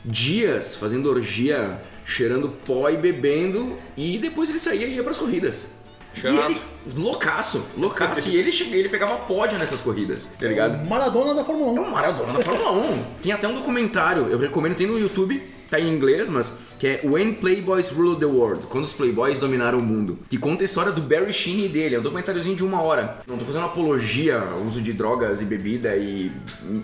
dias 0.04 0.76
fazendo 0.76 1.10
orgia, 1.10 1.80
cheirando 2.10 2.48
pó 2.66 2.90
e 2.90 2.96
bebendo, 2.96 3.76
e 3.96 4.18
depois 4.18 4.50
ele 4.50 4.58
saía 4.58 4.86
e 4.86 4.96
ia 4.96 5.02
pras 5.02 5.18
corridas. 5.18 5.66
Cheirado. 6.12 6.50
E 6.50 6.56
ele, 6.56 6.60
loucaço, 6.96 7.64
loucaço. 7.78 8.28
e 8.28 8.36
ele, 8.36 8.50
ele 8.72 8.88
pegava 8.88 9.16
pódio 9.16 9.58
nessas 9.58 9.80
corridas, 9.80 10.32
tá 10.38 10.46
ligado? 10.46 10.84
Maradona 10.86 11.34
da 11.34 11.44
Fórmula 11.44 11.70
1. 11.72 11.76
É 11.76 11.80
um 11.80 11.90
Maradona 11.90 12.32
da 12.32 12.42
Fórmula 12.42 12.72
1. 12.72 13.04
Tem 13.22 13.32
até 13.32 13.46
um 13.46 13.54
documentário, 13.54 14.26
eu 14.28 14.38
recomendo, 14.38 14.74
tem 14.74 14.86
no 14.86 14.98
YouTube, 14.98 15.40
tá 15.70 15.78
em 15.78 15.88
inglês, 15.88 16.28
mas 16.28 16.52
que 16.80 16.86
é 16.86 17.00
When 17.04 17.34
Playboys 17.34 17.90
Ruled 17.90 18.18
the 18.18 18.26
World, 18.26 18.66
quando 18.66 18.84
os 18.84 18.92
Playboys 18.92 19.38
dominaram 19.38 19.78
o 19.78 19.82
mundo, 19.82 20.18
que 20.28 20.36
conta 20.36 20.64
a 20.64 20.66
história 20.66 20.90
do 20.90 21.00
Barry 21.00 21.32
Sheen 21.32 21.66
e 21.66 21.68
dele, 21.68 21.94
é 21.94 21.98
um 22.00 22.02
documentáriozinho 22.02 22.56
de 22.56 22.64
uma 22.64 22.82
hora. 22.82 23.18
Não 23.26 23.38
tô 23.38 23.44
fazendo 23.44 23.66
apologia 23.66 24.38
ao 24.38 24.62
uso 24.62 24.80
de 24.80 24.92
drogas 24.92 25.40
e 25.40 25.44
bebida 25.44 25.94
e, 25.94 26.32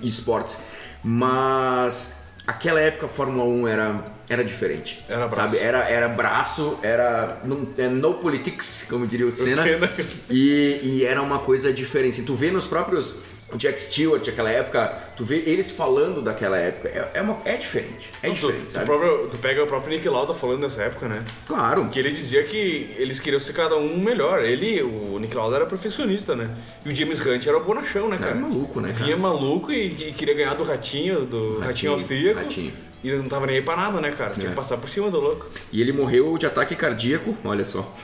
e 0.00 0.06
esportes, 0.06 0.58
mas 1.02 2.26
aquela 2.46 2.80
época 2.80 3.06
a 3.06 3.08
Fórmula 3.08 3.44
1 3.44 3.68
era 3.68 4.15
era 4.28 4.44
diferente. 4.44 5.02
Era 5.08 5.26
braço. 5.26 5.36
Sabe? 5.36 5.58
Era, 5.58 5.88
era 5.88 6.08
braço, 6.08 6.78
era 6.82 7.38
no, 7.44 7.68
é 7.78 7.88
no 7.88 8.14
politics, 8.14 8.86
como 8.90 9.06
diria 9.06 9.26
o 9.26 9.30
Senna. 9.34 9.62
Senna. 9.62 9.90
E, 10.30 10.80
e 10.82 11.04
era 11.04 11.22
uma 11.22 11.38
coisa 11.38 11.72
diferente. 11.72 12.22
Tu 12.22 12.34
vê 12.34 12.50
nos 12.50 12.66
próprios 12.66 13.16
Jack 13.54 13.80
Stewart, 13.80 14.26
aquela 14.28 14.50
época, 14.50 14.88
tu 15.16 15.24
vê 15.24 15.36
eles 15.46 15.70
falando 15.70 16.20
daquela 16.20 16.56
época. 16.58 16.88
É, 16.88 17.18
é, 17.18 17.22
uma, 17.22 17.38
é 17.44 17.56
diferente. 17.56 18.10
É 18.20 18.28
Tu, 18.28 18.34
diferente, 18.34 18.64
tu, 18.64 18.72
sabe? 18.72 18.84
próprio- 18.86 19.28
tu 19.30 19.38
pega 19.38 19.62
o 19.62 19.66
próprio 19.68 19.94
Nick 19.94 20.08
Lauda 20.08 20.34
falando 20.34 20.62
dessa 20.62 20.82
época, 20.82 21.06
né? 21.06 21.22
Claro. 21.46 21.88
Que 21.88 22.00
ele 22.00 22.10
dizia 22.10 22.42
que 22.42 22.90
eles 22.98 23.20
queriam 23.20 23.38
ser 23.38 23.52
cada 23.52 23.76
um 23.76 23.96
melhor. 23.98 24.42
Ele, 24.42 24.82
o 24.82 25.16
Nick 25.20 25.36
Lauda 25.36 25.56
era 25.56 25.66
perfeccionista, 25.66 26.34
né? 26.34 26.50
E 26.84 26.88
o 26.88 26.94
James 26.94 27.24
Hunt 27.24 27.46
era 27.46 27.56
o 27.56 27.62
bonachão, 27.62 28.08
né, 28.08 28.18
cara? 28.18 28.32
Era 28.32 28.40
maluco, 28.40 28.80
né, 28.80 28.92
cara? 28.92 29.04
Vinha 29.04 29.16
maluco 29.16 29.70
e, 29.72 29.86
e 30.08 30.12
queria 30.12 30.34
ganhar 30.34 30.54
do 30.54 30.64
ratinho, 30.64 31.20
do 31.24 31.50
ratinho, 31.60 31.66
Ratinho, 31.66 31.92
austríaco. 31.92 32.40
Ratinho. 32.40 32.72
E 33.06 33.12
não 33.18 33.28
tava 33.28 33.46
nem 33.46 33.56
aí 33.56 33.62
pra 33.62 33.76
nada, 33.76 34.00
né, 34.00 34.10
cara? 34.10 34.30
Tinha 34.34 34.46
É. 34.46 34.50
que 34.50 34.56
passar 34.56 34.76
por 34.78 34.88
cima 34.90 35.08
do 35.10 35.20
louco. 35.20 35.46
E 35.70 35.80
ele 35.80 35.92
morreu 35.92 36.36
de 36.36 36.44
ataque 36.44 36.74
cardíaco, 36.74 37.36
olha 37.44 37.64
só, 37.64 37.94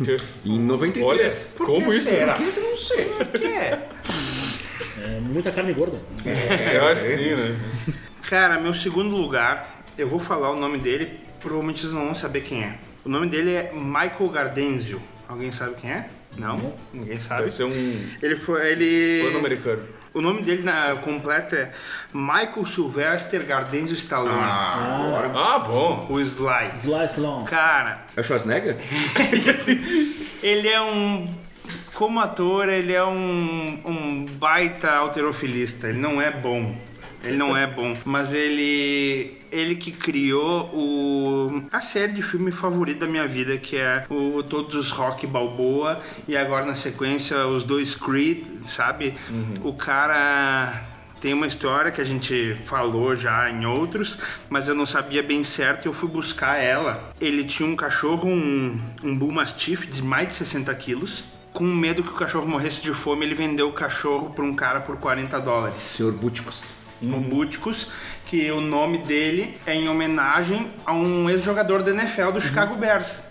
em 0.44 0.60
93. 0.60 1.04
Olha, 1.04 1.30
Por 1.56 1.66
como 1.66 1.90
que 1.90 1.96
isso? 1.96 2.08
será? 2.08 2.34
Por 2.34 2.46
que 2.46 2.58
eu 2.58 2.62
não 2.62 2.76
sei? 2.76 3.04
Por 3.06 3.26
que 3.40 3.46
é? 3.46 3.88
É 5.04 5.20
muita 5.20 5.50
carne 5.50 5.72
gorda. 5.72 5.98
Eu 6.72 6.86
acho 6.86 7.02
que 7.02 7.16
sim, 7.16 7.34
né? 7.34 7.56
Cara, 8.28 8.60
meu 8.60 8.72
segundo 8.74 9.16
lugar, 9.16 9.82
eu 9.98 10.08
vou 10.08 10.20
falar 10.20 10.50
o 10.52 10.56
nome 10.56 10.78
dele, 10.78 11.18
provavelmente 11.40 11.80
vocês 11.80 11.92
não 11.92 12.04
vão 12.06 12.14
saber 12.14 12.42
quem 12.42 12.62
é. 12.62 12.78
O 13.04 13.08
nome 13.08 13.26
dele 13.28 13.50
é 13.54 13.72
Michael 13.74 14.28
Gardenzio. 14.32 15.02
Alguém 15.28 15.50
sabe 15.50 15.74
quem 15.80 15.90
é? 15.90 16.08
Não? 16.38 16.74
Ninguém 16.94 17.20
sabe. 17.20 17.42
Deve 17.44 17.56
ser 17.56 17.64
um 17.64 18.04
Ele 18.22 18.36
foi. 18.36 18.70
Ele. 18.70 19.22
plano 19.22 19.38
americano. 19.38 19.82
O 20.14 20.20
nome 20.20 20.42
dele 20.42 20.62
na 20.62 20.96
completo 20.96 21.54
é 21.54 21.72
Michael 22.12 22.66
Sylvester 22.66 23.46
Gardenzio 23.46 23.94
Stallone. 23.94 24.38
Ah, 24.38 25.58
bom. 25.66 26.06
O 26.10 26.20
Sly. 26.20 26.72
Sly 26.76 27.04
Stallone. 27.06 27.44
Cara, 27.46 28.04
É 28.14 28.20
o 28.20 28.24
Schwarzenegger? 28.24 28.76
ele 30.42 30.68
é 30.68 30.80
um. 30.82 31.32
Como 31.94 32.20
ator, 32.20 32.68
ele 32.68 32.92
é 32.92 33.04
um, 33.04 33.80
um 33.84 34.26
baita 34.38 34.90
alterofilista. 34.90 35.88
Ele 35.88 35.98
não 35.98 36.20
é 36.20 36.30
bom. 36.30 36.74
Ele 37.24 37.36
não 37.36 37.56
é 37.56 37.66
bom. 37.66 37.96
Mas 38.04 38.34
ele. 38.34 39.40
Ele 39.50 39.74
que 39.76 39.92
criou 39.92 40.70
o, 40.72 41.62
a 41.70 41.82
série 41.82 42.12
de 42.12 42.22
filme 42.22 42.50
favorita 42.50 43.00
da 43.00 43.06
minha 43.06 43.28
vida, 43.28 43.56
que 43.58 43.76
é 43.76 44.06
o 44.08 44.42
Todos 44.42 44.74
os 44.74 44.90
Rock 44.90 45.26
Balboa, 45.26 46.00
e 46.26 46.34
agora 46.34 46.64
na 46.64 46.74
sequência 46.74 47.46
os 47.46 47.62
dois 47.62 47.94
Creed, 47.94 48.42
sabe? 48.64 49.14
O 49.62 49.72
cara 49.72 50.82
tem 51.22 51.32
uma 51.32 51.46
história 51.46 51.92
que 51.92 52.00
a 52.00 52.04
gente 52.04 52.56
falou 52.64 53.14
já 53.14 53.48
em 53.48 53.64
outros, 53.64 54.18
mas 54.50 54.66
eu 54.66 54.74
não 54.74 54.84
sabia 54.84 55.22
bem 55.22 55.44
certo 55.44 55.84
e 55.84 55.88
eu 55.88 55.92
fui 55.92 56.08
buscar 56.08 56.56
ela. 56.56 57.12
Ele 57.20 57.44
tinha 57.44 57.68
um 57.68 57.76
cachorro, 57.76 58.28
um, 58.28 58.76
um 59.04 59.16
Bull 59.16 59.30
Mastiff 59.30 59.86
de 59.86 60.02
mais 60.02 60.28
de 60.28 60.34
60 60.34 60.74
quilos. 60.74 61.24
Com 61.52 61.64
medo 61.64 62.02
que 62.02 62.10
o 62.10 62.14
cachorro 62.14 62.48
morresse 62.48 62.82
de 62.82 62.92
fome, 62.92 63.24
ele 63.24 63.36
vendeu 63.36 63.68
o 63.68 63.72
cachorro 63.72 64.30
para 64.30 64.44
um 64.44 64.52
cara 64.52 64.80
por 64.80 64.96
40 64.96 65.38
dólares. 65.40 65.82
Senhor 65.82 66.12
Búticos. 66.12 66.72
O 67.00 67.20
Búticos, 67.20 67.88
que 68.26 68.50
o 68.50 68.60
nome 68.60 68.98
dele 68.98 69.56
é 69.66 69.74
em 69.74 69.88
homenagem 69.88 70.70
a 70.86 70.92
um 70.92 71.28
ex-jogador 71.28 71.82
da 71.82 71.90
NFL 71.90 72.30
do 72.30 72.40
Chicago 72.40 72.76
Bears, 72.76 73.26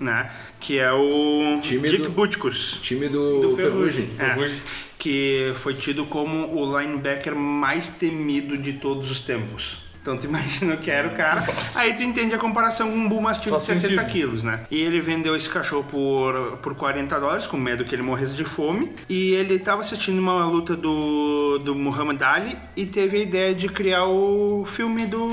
né? 0.00 0.30
Que 0.60 0.78
é 0.78 0.90
o 0.92 1.60
Time 1.62 1.88
Dick 1.88 2.02
do- 2.02 2.10
Butkus 2.10 2.78
Time 2.82 3.08
do, 3.08 3.40
do 3.40 3.56
Ferrugem. 3.56 4.06
Ferrugem. 4.08 4.56
É, 4.56 4.88
que 4.98 5.52
foi 5.62 5.74
tido 5.74 6.04
como 6.06 6.52
o 6.60 6.78
linebacker 6.80 7.34
mais 7.36 7.88
temido 7.88 8.58
de 8.58 8.72
todos 8.74 9.10
os 9.10 9.20
tempos. 9.20 9.78
Então 10.02 10.16
tu 10.16 10.24
imagina 10.26 10.76
que 10.76 10.90
era 10.90 11.06
o 11.08 11.16
cara. 11.16 11.44
Aí 11.76 11.92
tu 11.94 12.02
entende 12.02 12.34
a 12.34 12.38
comparação 12.38 12.90
com 12.90 12.96
um 12.96 13.08
Bull 13.08 13.20
Mastiff 13.20 13.46
de 13.46 13.50
Faz 13.50 13.62
60 13.64 13.88
sentido. 13.88 14.10
quilos, 14.12 14.42
né? 14.42 14.64
E 14.70 14.80
ele 14.80 15.00
vendeu 15.02 15.36
esse 15.36 15.48
cachorro 15.50 15.84
por, 15.84 16.56
por 16.62 16.74
40 16.74 17.20
dólares, 17.20 17.46
com 17.46 17.56
medo 17.56 17.84
que 17.84 17.94
ele 17.94 18.02
morresse 18.02 18.32
de 18.34 18.42
fome. 18.44 18.90
E 19.08 19.32
ele 19.34 19.58
tava 19.58 19.82
assistindo 19.82 20.18
uma 20.18 20.44
luta 20.46 20.74
do, 20.74 21.58
do 21.58 21.74
Muhammad 21.74 22.20
Ali 22.22 22.56
e 22.76 22.86
teve 22.86 23.18
a 23.18 23.20
ideia 23.20 23.54
de 23.54 23.68
criar 23.68 24.04
o 24.06 24.64
filme 24.66 25.06
do. 25.06 25.26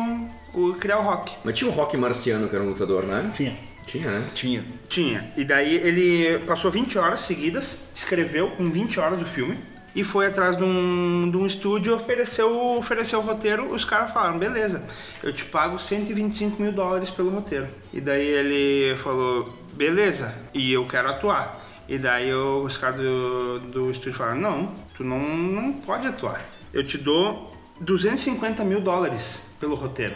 O, 0.54 0.74
criar 0.74 1.00
o 1.00 1.04
rock. 1.04 1.32
Mas 1.44 1.56
tinha 1.58 1.70
um 1.70 1.74
rock 1.74 1.96
marciano 1.98 2.48
que 2.50 2.56
era 2.56 2.64
um 2.64 2.70
lutador, 2.70 3.04
né? 3.06 3.32
Tinha. 3.34 3.56
Tinha, 4.00 4.12
né? 4.12 4.28
Tinha. 4.34 4.66
Tinha. 4.90 5.34
E 5.38 5.44
daí 5.46 5.76
ele 5.76 6.40
passou 6.40 6.70
20 6.72 6.98
horas 6.98 7.22
seguidas, 7.22 7.78
escreveu 7.96 8.52
em 8.60 8.70
20 8.70 9.00
horas 9.00 9.22
o 9.22 9.26
filme 9.26 9.58
e 9.96 10.04
foi 10.04 10.26
atrás 10.28 10.58
de 10.58 10.64
um, 10.64 11.30
de 11.32 11.38
um 11.38 11.46
estúdio, 11.46 11.96
ofereceu, 11.96 12.78
ofereceu 12.78 13.20
o 13.20 13.22
roteiro. 13.24 13.72
Os 13.74 13.86
caras 13.86 14.12
falaram: 14.14 14.38
beleza, 14.38 14.84
eu 15.24 15.32
te 15.32 15.46
pago 15.46 15.80
125 15.80 16.62
mil 16.62 16.72
dólares 16.72 17.10
pelo 17.10 17.30
roteiro. 17.30 17.68
E 17.94 18.02
daí 18.02 18.28
ele 18.28 18.98
falou: 18.98 19.50
beleza, 19.74 20.34
e 20.54 20.74
eu 20.74 20.86
quero 20.88 21.08
atuar. 21.10 21.64
E 21.88 21.98
daí 21.98 22.34
o- 22.34 22.64
os 22.64 22.78
caras 22.78 22.98
do, 22.98 23.60
do 23.60 23.92
estúdio 23.92 24.14
falaram: 24.18 24.40
não, 24.42 24.76
tu 24.98 25.04
não, 25.04 25.20
não 25.20 25.72
pode 25.74 26.06
atuar. 26.08 26.44
Eu 26.74 26.86
te 26.86 26.98
dou 26.98 27.52
250 27.80 28.64
mil 28.66 28.82
dólares 28.82 29.40
pelo 29.60 29.76
roteiro. 29.76 30.16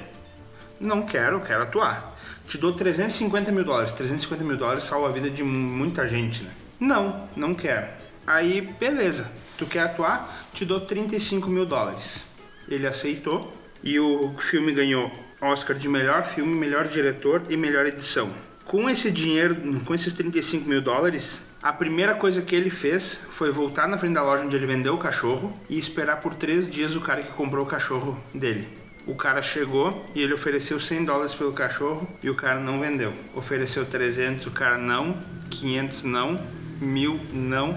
Não 0.79 1.03
quero, 1.03 1.39
quero 1.41 1.63
atuar. 1.63 2.08
Te 2.49 2.57
dou 2.57 2.73
350 2.73 3.51
mil 3.51 3.63
dólares. 3.63 3.91
350 3.91 4.43
mil 4.43 4.57
dólares 4.57 4.83
salva 4.83 5.07
a 5.07 5.11
vida 5.11 5.29
de 5.29 5.43
muita 5.43 6.07
gente, 6.07 6.41
né? 6.41 6.49
Não, 6.79 7.29
não 7.35 7.53
quero. 7.53 7.85
Aí, 8.25 8.61
beleza. 8.79 9.29
Tu 9.55 9.67
quer 9.67 9.81
atuar? 9.81 10.47
Te 10.51 10.65
dou 10.65 10.81
35 10.81 11.47
mil 11.47 11.63
dólares. 11.63 12.23
Ele 12.67 12.87
aceitou 12.87 13.53
e 13.83 13.99
o 13.99 14.33
filme 14.39 14.73
ganhou 14.73 15.11
Oscar 15.39 15.77
de 15.77 15.87
melhor 15.87 16.23
filme, 16.23 16.55
melhor 16.55 16.87
diretor 16.87 17.43
e 17.49 17.55
melhor 17.55 17.85
edição. 17.85 18.31
Com 18.65 18.89
esse 18.89 19.11
dinheiro, 19.11 19.55
com 19.85 19.93
esses 19.93 20.11
35 20.13 20.67
mil 20.67 20.81
dólares, 20.81 21.43
a 21.61 21.71
primeira 21.71 22.15
coisa 22.15 22.41
que 22.41 22.55
ele 22.55 22.71
fez 22.71 23.27
foi 23.29 23.51
voltar 23.51 23.87
na 23.87 23.97
frente 23.97 24.15
da 24.15 24.23
loja 24.23 24.43
onde 24.43 24.55
ele 24.55 24.65
vendeu 24.65 24.95
o 24.95 24.99
cachorro 24.99 25.55
e 25.69 25.77
esperar 25.77 26.19
por 26.19 26.33
três 26.33 26.69
dias 26.69 26.95
o 26.95 27.01
cara 27.01 27.21
que 27.21 27.31
comprou 27.33 27.63
o 27.63 27.69
cachorro 27.69 28.19
dele. 28.33 28.78
O 29.09 29.15
cara 29.15 29.41
chegou 29.41 30.05
e 30.13 30.21
ele 30.21 30.35
ofereceu 30.35 30.79
100 30.79 31.03
dólares 31.03 31.33
pelo 31.33 31.51
cachorro 31.51 32.07
e 32.21 32.29
o 32.29 32.35
cara 32.35 32.59
não 32.59 32.79
vendeu. 32.79 33.11
Ofereceu 33.35 33.83
300, 33.83 34.45
o 34.45 34.51
cara 34.51 34.77
não. 34.77 35.17
500 35.49 36.03
não. 36.03 36.39
Mil 36.79 37.19
não. 37.33 37.75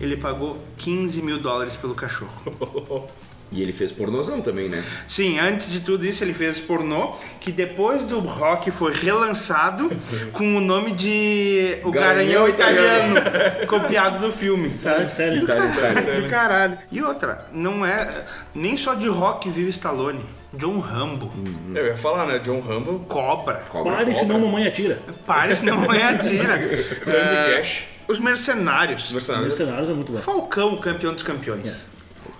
Ele 0.00 0.16
pagou 0.16 0.64
15 0.78 1.20
mil 1.20 1.38
dólares 1.38 1.76
pelo 1.76 1.94
cachorro. 1.94 3.06
E 3.54 3.60
ele 3.60 3.74
fez 3.74 3.92
pornozão 3.92 4.40
também, 4.40 4.70
né? 4.70 4.82
Sim, 5.06 5.38
antes 5.38 5.70
de 5.70 5.80
tudo 5.80 6.06
isso 6.06 6.24
ele 6.24 6.32
fez 6.32 6.58
pornô, 6.58 7.14
que 7.38 7.52
depois 7.52 8.02
do 8.04 8.18
rock 8.18 8.70
foi 8.70 8.94
relançado 8.94 9.90
com 10.32 10.56
o 10.56 10.60
nome 10.60 10.92
de 10.92 11.76
O 11.84 11.90
Garanhão 11.90 12.46
Garanhão 12.46 12.48
Italiano, 12.48 13.20
copiado 13.68 14.20
do 14.20 14.32
filme, 14.32 14.72
sabe? 14.80 15.04
Do, 15.38 15.46
caralho, 15.46 16.22
do 16.22 16.30
caralho. 16.30 16.78
E 16.90 17.02
outra, 17.02 17.44
não 17.52 17.84
é 17.84 18.24
nem 18.54 18.74
só 18.74 18.94
de 18.94 19.06
rock 19.06 19.50
vive 19.50 19.68
Stallone. 19.68 20.24
John 20.54 20.80
Rambo, 20.80 21.30
Eu 21.74 21.86
ia 21.86 21.96
falar, 21.96 22.26
né? 22.26 22.38
John 22.38 22.60
Rambo, 22.60 22.98
Cobra, 23.08 23.62
Cobra, 23.70 23.92
Pare, 23.92 24.04
cobra. 24.04 24.14
senão 24.14 24.38
mamãe 24.38 24.66
atira. 24.66 24.98
pare 25.26 25.54
senão 25.56 25.82
é 25.92 26.02
atira. 26.02 26.58
Grande 26.58 27.56
Cash. 27.56 27.84
Os 28.06 28.18
Mercenários. 28.18 29.10
Mercenários. 29.12 29.48
Mercenários 29.48 29.90
é 29.90 29.92
muito 29.94 30.12
bom. 30.12 30.18
Falcão, 30.18 30.76
campeão 30.76 31.14
dos 31.14 31.22
campeões. 31.22 31.88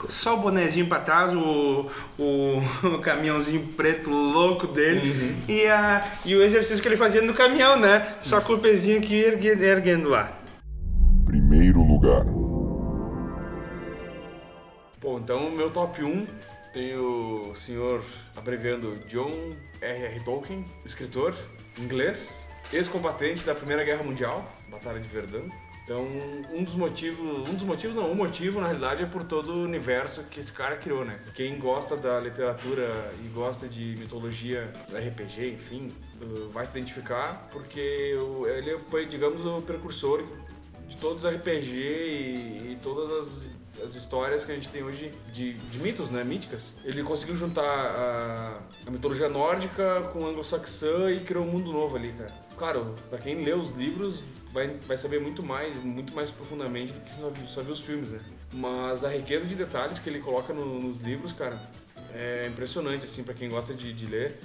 Só 0.08 0.34
o 0.34 0.38
bonezinho 0.38 0.86
pra 0.86 0.98
trás, 0.98 1.32
o, 1.32 1.86
o, 2.18 2.62
o 2.84 2.98
caminhãozinho 3.00 3.66
preto 3.76 4.10
louco 4.10 4.66
dele 4.66 5.36
e, 5.48 5.66
a, 5.66 6.04
e 6.24 6.34
o 6.34 6.42
exercício 6.42 6.82
que 6.82 6.88
ele 6.88 6.96
fazia 6.96 7.22
no 7.22 7.32
caminhão, 7.32 7.78
né? 7.78 8.06
Só 8.20 8.40
com 8.40 8.54
o 8.54 8.58
pezinho 8.58 8.98
aqui 8.98 9.14
ergue, 9.14 9.48
erguendo 9.48 10.08
lá. 10.10 10.32
Primeiro 11.24 11.82
lugar. 11.82 12.26
Pô, 15.00 15.18
então 15.18 15.50
meu 15.50 15.70
top 15.70 16.02
1 16.04 16.26
tem 16.72 16.94
o 16.96 17.54
senhor, 17.54 18.02
abreviando, 18.36 18.96
John 19.06 19.50
R.R. 19.80 20.24
Tolkien, 20.24 20.64
escritor 20.84 21.34
inglês, 21.78 22.48
ex-combatente 22.72 23.44
da 23.44 23.54
Primeira 23.54 23.84
Guerra 23.84 24.02
Mundial, 24.02 24.50
Batalha 24.68 25.00
de 25.00 25.08
Verdun. 25.08 25.48
Então, 25.84 26.06
um 26.52 26.62
dos 26.62 26.76
motivos, 26.76 27.48
um 27.48 27.54
dos 27.54 27.64
motivos 27.64 27.96
não, 27.96 28.10
um 28.10 28.14
motivo 28.14 28.60
na 28.60 28.68
realidade 28.68 29.02
é 29.02 29.06
por 29.06 29.24
todo 29.24 29.52
o 29.52 29.64
universo 29.64 30.22
que 30.24 30.38
esse 30.38 30.52
cara 30.52 30.76
criou, 30.76 31.04
né? 31.04 31.20
Quem 31.34 31.58
gosta 31.58 31.96
da 31.96 32.20
literatura 32.20 33.10
e 33.22 33.28
gosta 33.28 33.68
de 33.68 33.96
mitologia, 33.98 34.70
RPG, 34.88 35.54
enfim, 35.54 35.92
uh, 36.20 36.48
vai 36.50 36.64
se 36.64 36.78
identificar 36.78 37.48
porque 37.50 38.16
ele 38.56 38.78
foi, 38.78 39.06
digamos, 39.06 39.44
o 39.44 39.60
precursor 39.60 40.24
de 40.86 40.96
todos 40.98 41.24
os 41.24 41.34
RPG 41.34 41.76
e, 41.76 42.72
e 42.72 42.78
todas 42.80 43.10
as, 43.10 43.50
as 43.84 43.94
histórias 43.94 44.44
que 44.44 44.52
a 44.52 44.54
gente 44.54 44.68
tem 44.68 44.82
hoje 44.82 45.12
de, 45.32 45.54
de 45.54 45.78
mitos, 45.78 46.10
né, 46.10 46.22
míticas. 46.24 46.74
Ele 46.84 47.02
conseguiu 47.02 47.36
juntar 47.36 47.62
a, 47.64 48.58
a 48.86 48.90
mitologia 48.90 49.28
nórdica 49.28 50.02
com 50.12 50.26
anglo-saxã 50.26 51.10
e 51.10 51.20
criou 51.20 51.44
um 51.44 51.48
mundo 51.50 51.72
novo 51.72 51.96
ali, 51.96 52.12
cara. 52.12 52.32
Claro, 52.56 52.94
pra 53.10 53.18
quem 53.18 53.42
lê 53.42 53.52
os 53.52 53.72
livros 53.72 54.22
vai, 54.52 54.68
vai 54.86 54.96
saber 54.96 55.20
muito 55.20 55.42
mais, 55.42 55.76
muito 55.82 56.14
mais 56.14 56.30
profundamente 56.30 56.92
do 56.92 57.00
que 57.00 57.12
só 57.14 57.32
só 57.48 57.62
viu 57.62 57.72
os 57.72 57.80
filmes, 57.80 58.10
né. 58.10 58.20
Mas 58.52 59.04
a 59.04 59.08
riqueza 59.08 59.46
de 59.46 59.54
detalhes 59.54 59.98
que 59.98 60.08
ele 60.08 60.20
coloca 60.20 60.52
no- 60.52 60.78
nos 60.80 61.00
livros, 61.02 61.32
cara, 61.32 61.58
é 62.14 62.46
impressionante, 62.46 63.06
assim, 63.06 63.22
pra 63.24 63.32
quem 63.32 63.48
gosta 63.48 63.72
de, 63.72 63.92
de 63.92 64.06
ler. 64.06 64.38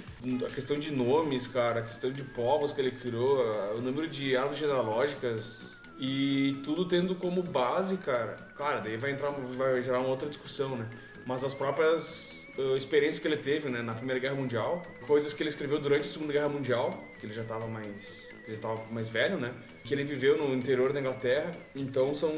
A 0.46 0.50
questão 0.50 0.78
de 0.78 0.90
nomes, 0.90 1.46
cara, 1.46 1.80
a 1.80 1.82
questão 1.82 2.10
de 2.10 2.22
povos 2.22 2.72
que 2.72 2.80
ele 2.80 2.90
criou, 2.92 3.44
o 3.76 3.80
número 3.82 4.08
de 4.08 4.34
árvores 4.36 4.58
genealógicas 4.58 5.76
e 5.98 6.60
tudo 6.64 6.86
tendo 6.86 7.14
como 7.14 7.42
base, 7.42 7.96
cara. 7.98 8.36
Claro, 8.54 8.82
daí 8.82 8.96
vai 8.96 9.10
entrar, 9.10 9.30
vai 9.30 9.82
gerar 9.82 10.00
uma 10.00 10.08
outra 10.08 10.28
discussão, 10.28 10.76
né? 10.76 10.88
Mas 11.26 11.42
as 11.42 11.52
próprias 11.54 12.46
uh, 12.56 12.76
experiências 12.76 13.18
que 13.18 13.28
ele 13.28 13.36
teve, 13.36 13.68
né, 13.68 13.82
na 13.82 13.94
Primeira 13.94 14.20
Guerra 14.20 14.36
Mundial, 14.36 14.82
coisas 15.06 15.32
que 15.32 15.42
ele 15.42 15.50
escreveu 15.50 15.78
durante 15.78 16.02
a 16.02 16.10
Segunda 16.10 16.32
Guerra 16.32 16.48
Mundial, 16.48 17.04
que 17.18 17.26
ele 17.26 17.32
já 17.32 17.42
estava 17.42 17.66
mais 17.66 18.28
ele 18.48 18.56
estava 18.56 18.82
mais 18.90 19.10
velho, 19.10 19.38
né? 19.38 19.52
Que 19.88 19.94
ele 19.94 20.04
viveu 20.04 20.36
no 20.36 20.54
interior 20.54 20.92
da 20.92 21.00
Inglaterra. 21.00 21.50
Então 21.74 22.14
são, 22.14 22.30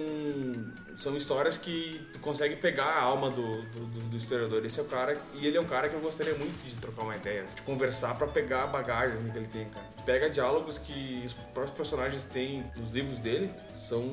são 0.96 1.16
histórias 1.16 1.58
que 1.58 2.06
tu 2.12 2.20
consegue 2.20 2.54
pegar 2.54 2.84
a 2.84 3.02
alma 3.02 3.28
do, 3.28 3.62
do, 3.62 3.80
do- 3.86 4.00
do 4.10 4.16
historiador. 4.16 4.64
Esse 4.64 4.78
é 4.78 4.82
o 4.82 4.86
cara, 4.86 5.20
e 5.34 5.46
ele 5.48 5.56
é 5.56 5.60
um 5.60 5.64
cara 5.66 5.88
que 5.88 5.94
eu 5.96 6.00
gostaria 6.00 6.34
muito 6.34 6.56
de 6.64 6.76
trocar 6.76 7.02
uma 7.02 7.16
ideia, 7.16 7.42
de 7.44 7.60
conversar 7.62 8.16
pra 8.16 8.28
pegar 8.28 8.62
a 8.64 8.66
bagagem 8.68 9.16
assim, 9.18 9.30
que 9.32 9.38
ele 9.38 9.48
tem, 9.48 9.64
cara. 9.68 9.84
Pega 10.06 10.30
diálogos 10.30 10.78
que 10.78 11.22
os 11.26 11.32
próprios 11.32 11.76
personagens 11.76 12.24
têm 12.24 12.64
nos 12.76 12.92
livros 12.94 13.18
dele, 13.18 13.50
são 13.74 14.12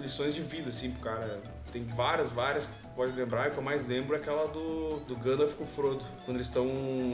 lições 0.00 0.34
de 0.34 0.40
vida, 0.42 0.70
assim, 0.70 0.90
pro 0.92 1.02
cara. 1.02 1.40
Tem 1.72 1.82
várias, 1.84 2.30
várias 2.30 2.66
que 2.66 2.82
tu 2.82 2.88
pode 2.88 3.12
lembrar, 3.12 3.46
e 3.46 3.48
o 3.48 3.52
que 3.52 3.58
eu 3.58 3.62
mais 3.62 3.88
lembro 3.88 4.14
é 4.14 4.18
aquela 4.18 4.46
do, 4.46 5.00
do 5.08 5.16
Gandalf 5.16 5.54
com 5.54 5.64
o 5.64 5.66
Frodo. 5.66 6.04
Quando 6.24 6.36
eles 6.36 6.46
estão 6.46 6.66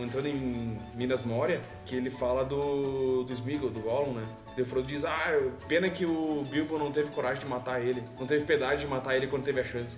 entrando 0.02 0.26
em 0.26 0.76
Minas 0.94 1.22
Moria, 1.22 1.60
que 1.84 1.94
ele 1.94 2.10
fala 2.10 2.44
do, 2.44 3.22
do 3.22 3.32
Smeagol, 3.32 3.70
do 3.70 3.80
Gollum, 3.80 4.14
né? 4.14 4.22
E 4.56 4.62
o 4.62 4.66
Frodo 4.66 4.88
diz, 4.88 5.04
ah, 5.04 5.50
pena 5.68 5.88
que 5.88 6.04
o 6.04 6.44
Bilbo 6.50 6.76
não 6.76 6.90
teve 6.90 7.10
coragem 7.12 7.44
de 7.44 7.48
matar 7.48 7.80
ele. 7.80 8.02
Não 8.18 8.26
teve 8.26 8.44
piedade 8.44 8.80
de 8.80 8.86
matar 8.88 9.14
ele 9.14 9.28
quando 9.28 9.44
teve 9.44 9.60
a 9.60 9.64
chance. 9.64 9.96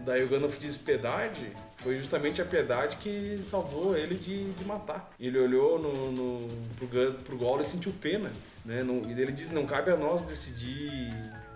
Daí 0.00 0.24
o 0.24 0.28
Gandalf 0.28 0.58
diz 0.58 0.76
piedade, 0.76 1.52
foi 1.76 1.96
justamente 1.96 2.40
a 2.40 2.44
piedade 2.44 2.96
que 2.96 3.36
salvou 3.42 3.94
ele 3.94 4.14
de, 4.14 4.50
de 4.52 4.64
matar. 4.64 5.10
Ele 5.20 5.38
olhou 5.38 5.78
no, 5.78 6.12
no, 6.12 6.48
pro, 6.76 7.12
pro 7.12 7.36
Gollum 7.36 7.60
e 7.60 7.66
sentiu 7.66 7.92
pena, 8.00 8.30
né? 8.64 8.80
E 9.08 9.20
ele 9.20 9.32
diz, 9.32 9.52
não 9.52 9.66
cabe 9.66 9.90
a 9.90 9.96
nós 9.96 10.22
decidir 10.22 11.12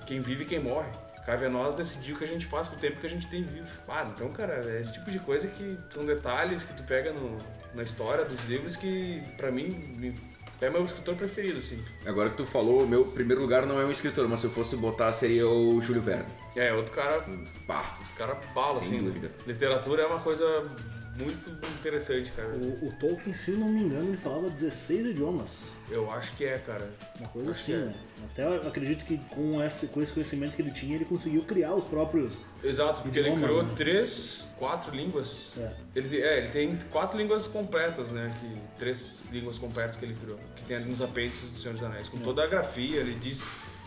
quem 0.07 0.21
vive 0.21 0.45
e 0.45 0.47
quem 0.47 0.61
morre. 0.61 0.91
Cabe 1.25 1.47
a 1.47 1.49
nós 1.49 1.77
decidir 1.77 2.13
o 2.15 2.17
que 2.19 2.25
a 2.25 2.29
gente 2.29 2.47
faz 2.47 2.67
com 2.69 2.75
o 2.77 2.79
tempo 2.79 2.99
que 3.01 3.07
a 3.07 3.11
gente 3.11 3.27
tem 3.29 3.45
vivo. 3.45 3.67
Ah, 3.89 4.11
então, 4.13 4.31
cara, 4.33 4.55
é 4.67 4.81
esse 4.81 4.93
tipo 4.93 5.11
de 5.11 5.19
coisa 5.21 5.47
que 5.49 5.79
são 5.91 6.05
detalhes 6.05 6.65
que 6.65 6.75
tu 6.75 6.83
pega 6.83 7.13
no- 7.13 7.39
na 7.75 7.83
história 7.83 8.25
dos 8.25 8.45
livros 8.49 8.75
que, 8.77 9.23
pra 9.37 9.51
mim, 9.53 9.69
me- 9.97 10.15
é 10.61 10.69
meu 10.71 10.85
escritor 10.85 11.15
preferido, 11.17 11.59
assim. 11.59 11.83
Agora 12.07 12.31
que 12.31 12.37
tu 12.37 12.47
falou, 12.47 12.87
meu 12.87 13.05
primeiro 13.05 13.41
lugar 13.41 13.67
não 13.67 13.81
é 13.81 13.85
um 13.85 13.91
escritor, 13.91 14.29
mas 14.29 14.41
se 14.41 14.47
eu 14.47 14.51
fosse 14.51 14.77
botar 14.77 15.13
seria 15.13 15.47
o 15.49 15.81
Júlio 15.81 16.03
Verne. 16.03 16.27
É, 16.57 16.73
outro 16.73 16.93
cara 16.93 17.25
Pá. 17.67 17.97
O 18.13 18.17
cara 18.17 18.35
bala, 18.55 18.81
Sem 18.81 18.89
assim. 18.89 19.01
né? 19.01 19.05
dúvida. 19.07 19.31
Literatura 19.47 20.03
é 20.03 20.07
uma 20.07 20.21
coisa 20.21 20.45
muito 21.17 21.51
interessante, 21.79 22.33
cara. 22.33 22.49
O, 22.51 22.89
o 22.89 22.93
Tolkien, 22.99 23.33
se 23.33 23.53
não 23.53 23.69
me 23.69 23.83
engano, 23.83 24.09
ele 24.09 24.17
falava 24.17 24.49
16 24.51 25.07
idiomas. 25.07 25.69
Eu 25.91 26.11
acho 26.11 26.35
que 26.37 26.45
é, 26.45 26.59
cara. 26.59 26.89
Uma 27.21 27.29
coisa 27.29 27.51
Acho 27.51 27.61
assim, 27.61 27.73
que 27.73 27.79
é. 27.79 27.95
Até 28.31 28.45
eu 28.45 28.69
acredito 28.69 29.05
que 29.05 29.19
com 29.29 29.63
esse, 29.63 29.89
com 29.89 30.01
esse 30.03 30.13
conhecimento 30.13 30.55
que 30.55 30.63
ele 30.63 30.71
tinha, 30.71 30.95
ele 30.95 31.05
conseguiu 31.05 31.43
criar 31.43 31.75
os 31.75 31.85
próprios. 31.85 32.43
Exato, 32.63 33.03
porque 33.03 33.19
ele 33.19 33.33
criou 33.33 33.63
né? 33.63 33.71
três, 33.77 34.47
quatro 34.59 34.95
línguas. 34.95 35.53
É. 35.59 35.71
Ele, 35.95 36.21
é, 36.21 36.39
ele 36.39 36.49
tem 36.49 36.79
quatro 36.91 37.19
línguas 37.19 37.47
completas, 37.47 38.13
né? 38.13 38.35
Que, 38.41 38.79
três 38.79 39.23
línguas 39.31 39.59
completas 39.59 39.97
que 39.97 40.05
ele 40.05 40.15
criou. 40.15 40.39
Que 40.57 40.65
tem 40.65 40.77
ali 40.77 40.87
nos 40.87 41.03
apêndices 41.03 41.53
do 41.53 41.59
Senhor 41.59 41.75
dos 41.75 41.83
Anéis. 41.83 42.09
Com 42.09 42.19
toda 42.19 42.43
a 42.45 42.47
grafia, 42.47 43.01
ele 43.01 43.15
diz. 43.15 43.43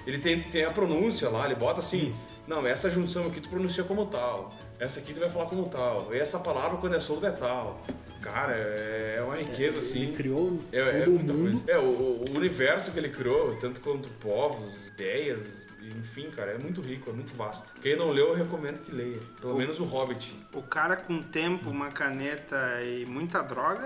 Ele 0.06 0.20
tem, 0.20 0.40
tem 0.40 0.66
a 0.66 0.72
pronúncia 0.72 1.30
lá, 1.30 1.46
ele 1.46 1.56
bota 1.56 1.80
assim. 1.80 2.14
Não, 2.48 2.66
essa 2.66 2.90
junção 2.90 3.28
aqui 3.28 3.40
tu 3.42 3.50
pronuncia 3.50 3.84
como 3.84 4.06
tal. 4.06 4.54
Essa 4.80 5.00
aqui 5.00 5.14
tu 5.14 5.20
vai 5.20 5.30
falar 5.30 5.46
como 5.48 5.68
tal. 5.68 6.10
E 6.14 6.18
essa 6.18 6.40
palavra 6.40 6.78
quando 6.78 6.96
é 6.96 7.00
solta 7.00 7.28
é 7.28 7.32
tal. 7.32 7.82
Cara, 8.22 8.54
é 8.54 9.22
uma 9.24 9.36
riqueza 9.36 9.80
assim. 9.80 10.04
Ele 10.04 10.14
criou 10.14 10.58
É, 10.72 10.80
é 10.80 11.02
todo 11.02 11.08
o 11.08 11.12
muita 11.12 11.34
mundo. 11.34 11.52
coisa. 11.64 11.72
É, 11.72 11.78
o, 11.80 12.24
o 12.32 12.36
universo 12.36 12.92
que 12.92 13.00
ele 13.00 13.10
criou, 13.10 13.56
tanto 13.58 13.80
quanto 13.82 14.10
povos, 14.20 14.74
ideias, 14.88 15.65
enfim, 15.98 16.30
cara, 16.32 16.52
é 16.52 16.58
muito 16.58 16.82
rico, 16.82 17.10
é 17.10 17.14
muito 17.14 17.36
vasto. 17.36 17.74
Quem 17.82 17.96
não 17.96 18.10
leu, 18.12 18.30
eu 18.30 18.36
recomendo 18.36 18.80
que 18.80 18.94
leia. 18.94 19.20
Pelo 19.40 19.58
menos 19.58 19.80
o 19.80 19.84
Hobbit. 19.84 20.36
O 20.54 20.62
cara 20.62 20.96
com 20.96 21.22
tempo, 21.22 21.70
uma 21.70 21.90
caneta 21.90 22.82
e 22.84 23.06
muita 23.06 23.42
droga 23.42 23.86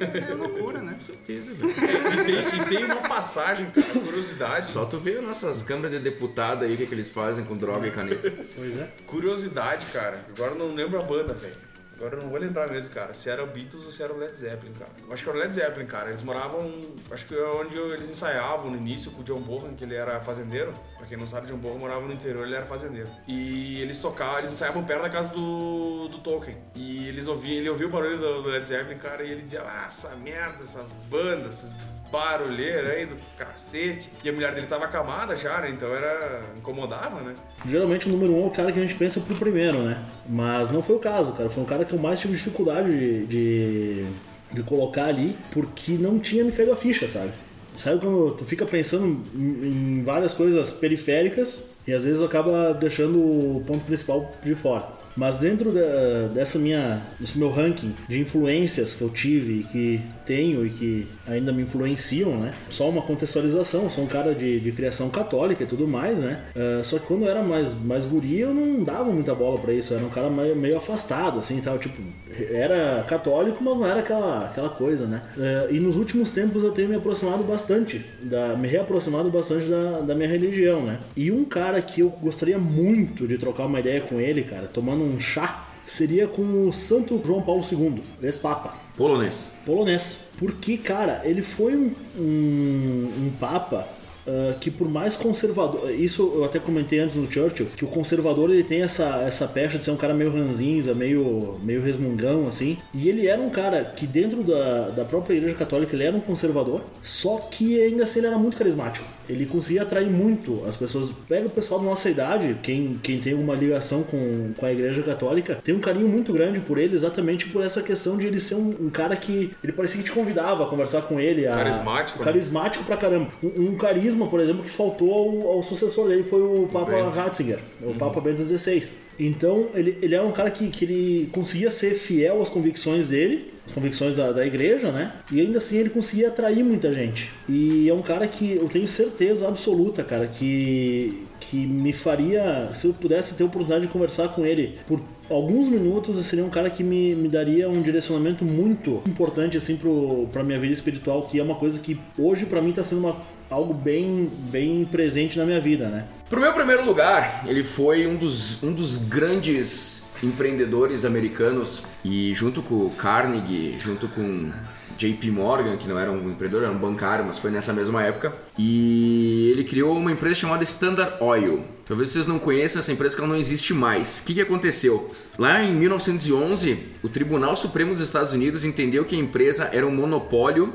é, 0.00 0.30
é 0.30 0.34
loucura, 0.34 0.80
né? 0.80 0.94
Com 0.98 1.04
certeza, 1.04 1.52
velho. 1.54 1.70
E 1.70 2.24
tem, 2.24 2.60
e 2.60 2.64
tem 2.66 2.84
uma 2.84 3.08
passagem, 3.08 3.70
cara, 3.70 3.86
curiosidade. 4.00 4.70
Só 4.70 4.84
tu 4.84 4.98
vê 4.98 5.20
nossas 5.20 5.62
câmaras 5.62 5.92
de 5.92 5.98
deputado 5.98 6.64
aí, 6.64 6.74
o 6.74 6.76
que, 6.76 6.86
que 6.86 6.94
eles 6.94 7.10
fazem 7.10 7.44
com 7.44 7.56
droga 7.56 7.86
e 7.86 7.90
caneta. 7.90 8.32
Pois 8.54 8.78
é. 8.78 8.88
Curiosidade, 9.06 9.86
cara. 9.86 10.24
Agora 10.34 10.52
eu 10.52 10.58
não 10.58 10.74
lembro 10.74 10.98
a 10.98 11.02
banda, 11.02 11.34
velho. 11.34 11.67
Agora 11.98 12.14
eu 12.14 12.22
não 12.22 12.30
vou 12.30 12.38
lembrar 12.38 12.70
mesmo, 12.70 12.94
cara. 12.94 13.12
Se 13.12 13.28
era 13.28 13.42
o 13.42 13.46
Beatles 13.48 13.84
ou 13.84 13.90
se 13.90 14.00
era 14.04 14.12
o 14.12 14.16
Led 14.16 14.36
Zeppelin, 14.38 14.72
cara. 14.72 14.90
Eu 15.04 15.12
acho 15.12 15.24
que 15.24 15.28
era 15.28 15.38
o 15.38 15.40
Led 15.40 15.52
Zeppelin, 15.52 15.86
cara. 15.86 16.10
Eles 16.10 16.22
moravam. 16.22 16.72
Acho 17.10 17.26
que 17.26 17.34
é 17.34 17.42
onde 17.42 17.76
eles 17.76 18.08
ensaiavam 18.08 18.70
no 18.70 18.76
início 18.76 19.10
com 19.10 19.20
o 19.20 19.24
John 19.24 19.40
Bonham, 19.40 19.74
que 19.74 19.82
ele 19.82 19.96
era 19.96 20.20
fazendeiro. 20.20 20.72
Pra 20.96 21.08
quem 21.08 21.18
não 21.18 21.26
sabe, 21.26 21.48
John 21.48 21.56
Bonham 21.56 21.78
morava 21.78 22.06
no 22.06 22.12
interior, 22.12 22.46
ele 22.46 22.54
era 22.54 22.66
fazendeiro. 22.66 23.08
E 23.26 23.80
eles 23.82 23.98
tocavam, 23.98 24.38
eles 24.38 24.52
ensaiavam 24.52 24.84
perto 24.84 25.02
da 25.02 25.10
casa 25.10 25.32
do, 25.32 26.06
do 26.08 26.18
Tolkien. 26.18 26.56
E 26.76 27.08
eles 27.08 27.26
ouviam, 27.26 27.56
ele 27.56 27.68
ouvia 27.68 27.88
o 27.88 27.90
barulho 27.90 28.16
do, 28.16 28.42
do 28.42 28.48
Led 28.48 28.64
Zeppelin, 28.64 28.98
cara, 28.98 29.24
e 29.24 29.32
ele 29.32 29.42
dizia, 29.42 29.62
ah, 29.62 29.86
essa 29.88 30.14
merda, 30.16 30.62
essas 30.62 30.86
bandas, 31.10 31.64
esses 31.64 31.72
barulheiros 32.10 32.90
aí 32.90 33.06
do 33.06 33.16
cacete. 33.36 34.08
E 34.24 34.28
a 34.28 34.32
mulher 34.32 34.54
dele 34.54 34.66
tava 34.66 34.84
acamada 34.84 35.34
já, 35.36 35.60
né? 35.60 35.70
Então 35.70 35.88
era. 35.94 36.42
incomodava, 36.56 37.20
né? 37.20 37.34
Geralmente 37.66 38.08
o 38.08 38.12
número 38.12 38.34
um 38.34 38.44
é 38.44 38.46
o 38.46 38.50
cara 38.50 38.72
que 38.72 38.78
a 38.78 38.82
gente 38.82 38.94
pensa 38.94 39.20
pro 39.20 39.36
primeiro, 39.36 39.82
né? 39.82 40.02
Mas 40.28 40.70
não 40.70 40.82
foi 40.82 40.96
o 40.96 40.98
caso, 40.98 41.32
cara. 41.32 41.48
Foi 41.50 41.62
um 41.62 41.66
cara 41.66 41.84
que 41.84 41.92
eu 41.92 41.98
mais 41.98 42.20
tive 42.20 42.34
dificuldade 42.34 42.88
de, 42.90 43.26
de, 43.26 44.04
de 44.52 44.62
colocar 44.62 45.06
ali, 45.06 45.36
porque 45.50 45.92
não 45.92 46.18
tinha 46.18 46.44
me 46.44 46.52
caído 46.52 46.72
a 46.72 46.76
ficha, 46.76 47.08
sabe? 47.08 47.30
Sabe 47.76 48.00
quando 48.00 48.32
tu 48.34 48.44
fica 48.44 48.66
pensando 48.66 49.22
em, 49.34 50.02
várias 50.04 50.34
coisas 50.34 50.70
periféricas 50.72 51.64
e 51.86 51.92
às 51.92 52.02
vezes 52.04 52.20
acaba 52.20 52.74
deixando 52.74 53.18
o 53.18 53.62
ponto 53.66 53.84
principal 53.84 54.30
de 54.42 54.54
fora. 54.56 54.84
Mas 55.16 55.40
dentro 55.40 55.70
da- 55.72 56.28
dessa 56.34 56.58
minha, 56.58 57.00
desse 57.20 57.38
meu 57.38 57.50
ranking 57.50 57.94
de 58.08 58.20
influências 58.20 58.94
que 58.94 59.02
eu 59.02 59.10
tive 59.10 59.64
que 59.70 60.00
tenho 60.28 60.66
e 60.66 60.68
que 60.68 61.06
ainda 61.26 61.50
me 61.50 61.62
influenciam, 61.62 62.36
né? 62.36 62.52
Só 62.68 62.86
uma 62.90 63.00
contextualização, 63.00 63.88
sou 63.88 64.04
um 64.04 64.06
cara 64.06 64.34
de, 64.34 64.60
de 64.60 64.70
criação 64.72 65.08
católica 65.08 65.64
e 65.64 65.66
tudo 65.66 65.88
mais, 65.88 66.18
né? 66.18 66.38
Ah, 66.54 66.84
só 66.84 66.98
que 66.98 67.06
quando 67.06 67.24
eu 67.24 67.30
era 67.30 67.42
mais, 67.42 67.82
mais 67.82 68.04
guri, 68.04 68.40
eu 68.40 68.52
não 68.52 68.84
dava 68.84 69.10
muita 69.10 69.34
bola 69.34 69.58
pra 69.58 69.72
isso, 69.72 69.94
eu 69.94 69.96
era 69.96 70.06
um 70.06 70.10
cara 70.10 70.28
meio, 70.28 70.54
meio 70.54 70.76
afastado, 70.76 71.38
assim, 71.38 71.58
tal, 71.62 71.78
tipo, 71.78 72.02
era 72.50 73.02
católico, 73.08 73.64
mas 73.64 73.78
não 73.78 73.86
era 73.86 74.00
aquela, 74.00 74.44
aquela 74.44 74.68
coisa, 74.68 75.06
né? 75.06 75.22
Ah, 75.38 75.68
e 75.70 75.80
nos 75.80 75.96
últimos 75.96 76.30
tempos 76.32 76.62
eu 76.62 76.72
tenho 76.72 76.90
me 76.90 76.96
aproximado 76.96 77.42
bastante, 77.42 78.04
da, 78.22 78.54
me 78.54 78.68
reaproximado 78.68 79.30
bastante 79.30 79.66
da, 79.66 80.00
da 80.00 80.14
minha 80.14 80.28
religião, 80.28 80.82
né? 80.82 80.98
E 81.16 81.30
um 81.30 81.44
cara 81.44 81.80
que 81.80 82.02
eu 82.02 82.10
gostaria 82.10 82.58
muito 82.58 83.26
de 83.26 83.38
trocar 83.38 83.64
uma 83.64 83.80
ideia 83.80 84.02
com 84.02 84.20
ele, 84.20 84.42
cara, 84.42 84.66
tomando 84.66 85.02
um 85.02 85.18
chá, 85.18 85.67
seria 85.90 86.26
com 86.26 86.68
o 86.68 86.72
Santo 86.72 87.20
João 87.24 87.42
Paulo 87.42 87.62
II, 87.70 88.02
ex-papa 88.22 88.76
Polonês. 88.96 89.48
polonês. 89.64 90.28
Porque, 90.38 90.76
cara, 90.76 91.22
ele 91.24 91.42
foi 91.42 91.76
um, 91.76 91.92
um, 92.16 93.12
um 93.16 93.32
papa 93.38 93.86
ah, 94.28 94.54
que 94.60 94.70
por 94.70 94.88
mais 94.88 95.16
conservador, 95.16 95.90
isso 95.90 96.32
eu 96.34 96.44
até 96.44 96.58
comentei 96.58 96.98
antes 96.98 97.16
no 97.16 97.30
Churchill, 97.32 97.66
que 97.74 97.84
o 97.84 97.88
conservador 97.88 98.50
ele 98.50 98.62
tem 98.62 98.82
essa, 98.82 99.22
essa 99.26 99.48
pecha 99.48 99.78
de 99.78 99.84
ser 99.84 99.90
um 99.90 99.96
cara 99.96 100.12
meio 100.12 100.30
ranzinza, 100.30 100.94
meio, 100.94 101.58
meio 101.62 101.82
resmungão, 101.82 102.46
assim, 102.46 102.76
e 102.92 103.08
ele 103.08 103.26
era 103.26 103.40
um 103.40 103.48
cara 103.48 103.84
que 103.84 104.06
dentro 104.06 104.42
da, 104.42 104.90
da 104.90 105.04
própria 105.04 105.34
igreja 105.34 105.54
católica 105.54 105.96
ele 105.96 106.04
era 106.04 106.14
um 106.14 106.20
conservador, 106.20 106.82
só 107.02 107.36
que 107.50 107.80
ainda 107.80 108.04
assim 108.04 108.18
ele 108.18 108.28
era 108.28 108.38
muito 108.38 108.58
carismático. 108.58 109.06
Ele 109.28 109.46
conseguia 109.46 109.82
atrair 109.82 110.10
muito 110.10 110.64
as 110.66 110.76
pessoas. 110.76 111.10
Pega 111.28 111.46
o 111.46 111.50
pessoal 111.50 111.80
da 111.80 111.86
nossa 111.86 112.08
idade, 112.08 112.56
quem, 112.62 112.98
quem 113.02 113.20
tem 113.20 113.34
uma 113.34 113.54
ligação 113.54 114.02
com, 114.02 114.52
com 114.56 114.66
a 114.66 114.72
igreja 114.72 115.02
católica, 115.02 115.58
tem 115.62 115.74
um 115.74 115.80
carinho 115.80 116.08
muito 116.08 116.32
grande 116.32 116.60
por 116.60 116.78
ele, 116.78 116.94
exatamente 116.94 117.48
por 117.48 117.62
essa 117.62 117.82
questão 117.82 118.16
de 118.16 118.26
ele 118.26 118.40
ser 118.40 118.54
um, 118.54 118.74
um 118.80 118.90
cara 118.90 119.16
que 119.16 119.50
ele 119.62 119.72
parecia 119.72 120.02
que 120.02 120.08
te 120.08 120.12
convidava 120.12 120.64
a 120.64 120.66
conversar 120.66 121.02
com 121.02 121.20
ele. 121.20 121.46
A, 121.46 121.52
Carismático, 121.52 122.18
né? 122.18 122.24
Carismático 122.24 122.84
pra 122.84 122.96
caramba. 122.96 123.28
Um, 123.42 123.68
um 123.68 123.76
carisma, 123.76 124.26
por 124.26 124.40
exemplo, 124.40 124.62
que 124.62 124.70
faltou 124.70 125.12
ao, 125.12 125.56
ao 125.56 125.62
sucessor 125.62 126.08
dele 126.08 126.22
foi 126.22 126.40
o 126.40 126.68
Papa 126.72 126.92
Bento. 126.92 127.10
Ratzinger, 127.10 127.58
o 127.82 127.94
Papa 127.94 128.20
Bento 128.20 128.44
XVI. 128.44 128.88
Então, 129.18 129.66
ele, 129.74 129.98
ele 130.00 130.14
era 130.14 130.24
um 130.24 130.30
cara 130.30 130.50
que, 130.50 130.68
que 130.68 130.84
ele 130.84 131.28
conseguia 131.32 131.70
ser 131.70 131.94
fiel 131.94 132.40
às 132.40 132.48
convicções 132.48 133.08
dele, 133.08 133.52
as 133.68 133.72
convicções 133.72 134.16
da, 134.16 134.32
da 134.32 134.46
igreja, 134.46 134.90
né? 134.90 135.12
E 135.30 135.40
ainda 135.40 135.58
assim 135.58 135.78
ele 135.78 135.90
conseguia 135.90 136.28
atrair 136.28 136.64
muita 136.64 136.92
gente. 136.92 137.30
E 137.48 137.88
é 137.88 137.94
um 137.94 138.02
cara 138.02 138.26
que 138.26 138.52
eu 138.52 138.68
tenho 138.68 138.88
certeza 138.88 139.46
absoluta, 139.46 140.02
cara, 140.02 140.26
que, 140.26 141.26
que 141.38 141.66
me 141.66 141.92
faria, 141.92 142.70
se 142.74 142.86
eu 142.86 142.94
pudesse 142.94 143.34
ter 143.34 143.42
a 143.42 143.46
oportunidade 143.46 143.86
de 143.86 143.92
conversar 143.92 144.28
com 144.28 144.44
ele 144.44 144.78
por 144.86 145.00
alguns 145.30 145.68
minutos, 145.68 146.16
seria 146.24 146.44
um 146.44 146.50
cara 146.50 146.70
que 146.70 146.82
me, 146.82 147.14
me 147.14 147.28
daria 147.28 147.68
um 147.68 147.82
direcionamento 147.82 148.44
muito 148.44 149.02
importante, 149.06 149.58
assim, 149.58 149.76
pro, 149.76 150.26
pra 150.32 150.42
minha 150.42 150.58
vida 150.58 150.72
espiritual, 150.72 151.22
que 151.22 151.38
é 151.38 151.42
uma 151.42 151.54
coisa 151.54 151.78
que 151.78 151.98
hoje 152.18 152.46
pra 152.46 152.62
mim 152.62 152.72
tá 152.72 152.82
sendo 152.82 153.00
uma, 153.00 153.16
algo 153.50 153.74
bem, 153.74 154.30
bem 154.50 154.86
presente 154.90 155.38
na 155.38 155.44
minha 155.44 155.60
vida, 155.60 155.88
né? 155.88 156.06
Pro 156.30 156.40
meu 156.40 156.52
primeiro 156.52 156.84
lugar, 156.84 157.44
ele 157.46 157.64
foi 157.64 158.06
um 158.06 158.16
dos, 158.16 158.62
um 158.62 158.72
dos 158.72 158.96
grandes 158.98 160.07
empreendedores 160.22 161.04
americanos 161.04 161.82
e 162.04 162.34
junto 162.34 162.62
com 162.62 162.74
o 162.74 162.90
Carnegie, 162.90 163.78
junto 163.78 164.08
com 164.08 164.50
JP 164.98 165.30
Morgan, 165.30 165.76
que 165.76 165.88
não 165.88 165.96
era 165.96 166.10
um 166.10 166.28
empreendedor, 166.28 166.64
era 166.64 166.72
um 166.72 166.78
bancário, 166.78 167.24
mas 167.24 167.38
foi 167.38 167.52
nessa 167.52 167.72
mesma 167.72 168.02
época. 168.02 168.32
E 168.58 169.50
ele 169.52 169.62
criou 169.62 169.96
uma 169.96 170.10
empresa 170.10 170.34
chamada 170.34 170.64
Standard 170.64 171.22
Oil. 171.22 171.64
Talvez 171.86 172.10
vocês 172.10 172.26
não 172.26 172.38
conheçam 172.38 172.80
essa 172.80 172.92
empresa 172.92 173.14
que 173.14 173.20
ela 173.20 173.30
não 173.30 173.38
existe 173.38 173.72
mais. 173.72 174.18
O 174.18 174.24
que, 174.24 174.34
que 174.34 174.40
aconteceu? 174.40 175.10
Lá 175.38 175.62
em 175.62 175.72
1911, 175.72 176.78
o 177.02 177.08
Tribunal 177.08 177.56
Supremo 177.56 177.92
dos 177.92 178.02
Estados 178.02 178.32
Unidos 178.32 178.64
entendeu 178.64 179.04
que 179.04 179.14
a 179.14 179.18
empresa 179.18 179.70
era 179.72 179.86
um 179.86 179.94
monopólio 179.94 180.72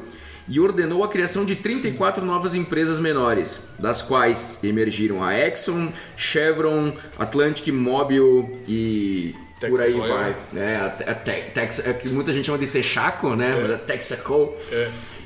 e 0.47 0.59
ordenou 0.59 1.03
a 1.03 1.07
criação 1.07 1.45
de 1.45 1.55
34 1.55 2.25
novas 2.25 2.53
empresas 2.55 2.99
menores, 2.99 3.61
das 3.79 4.01
quais 4.01 4.59
emergiram 4.63 5.23
a 5.23 5.37
Exxon, 5.37 5.89
Chevron, 6.17 6.91
Atlantic 7.17 7.67
Mobil 7.73 8.59
e 8.67 9.35
Texas 9.59 9.69
por 9.79 9.81
aí 9.81 9.93
Oil. 9.93 10.13
vai. 10.13 10.35
É, 10.55 10.75
a, 10.75 10.85
a 10.85 11.15
Te- 11.15 11.51
Tex- 11.53 11.79
é 11.87 12.01
muita 12.09 12.33
gente 12.33 12.45
chama 12.45 12.57
de 12.57 12.67
Texaco, 12.67 13.35
né? 13.35 13.55
Mas 13.61 13.71
é 13.71 13.77
Texaco. 13.77 14.53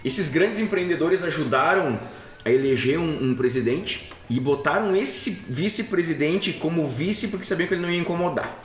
Esses 0.05 0.29
grandes 0.29 0.59
empreendedores 0.59 1.23
ajudaram 1.23 1.99
a 2.45 2.51
eleger 2.51 2.99
um, 2.99 3.29
um 3.31 3.35
presidente 3.35 4.11
e 4.29 4.39
botaram 4.39 4.95
esse 4.95 5.31
vice-presidente 5.49 6.53
como 6.53 6.87
vice 6.87 7.29
porque 7.29 7.45
sabiam 7.45 7.67
que 7.67 7.73
ele 7.73 7.81
não 7.81 7.89
ia 7.89 7.99
incomodar. 7.99 8.61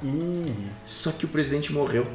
Só 0.85 1.11
que 1.13 1.25
o 1.25 1.29
presidente 1.29 1.73
morreu. 1.73 2.07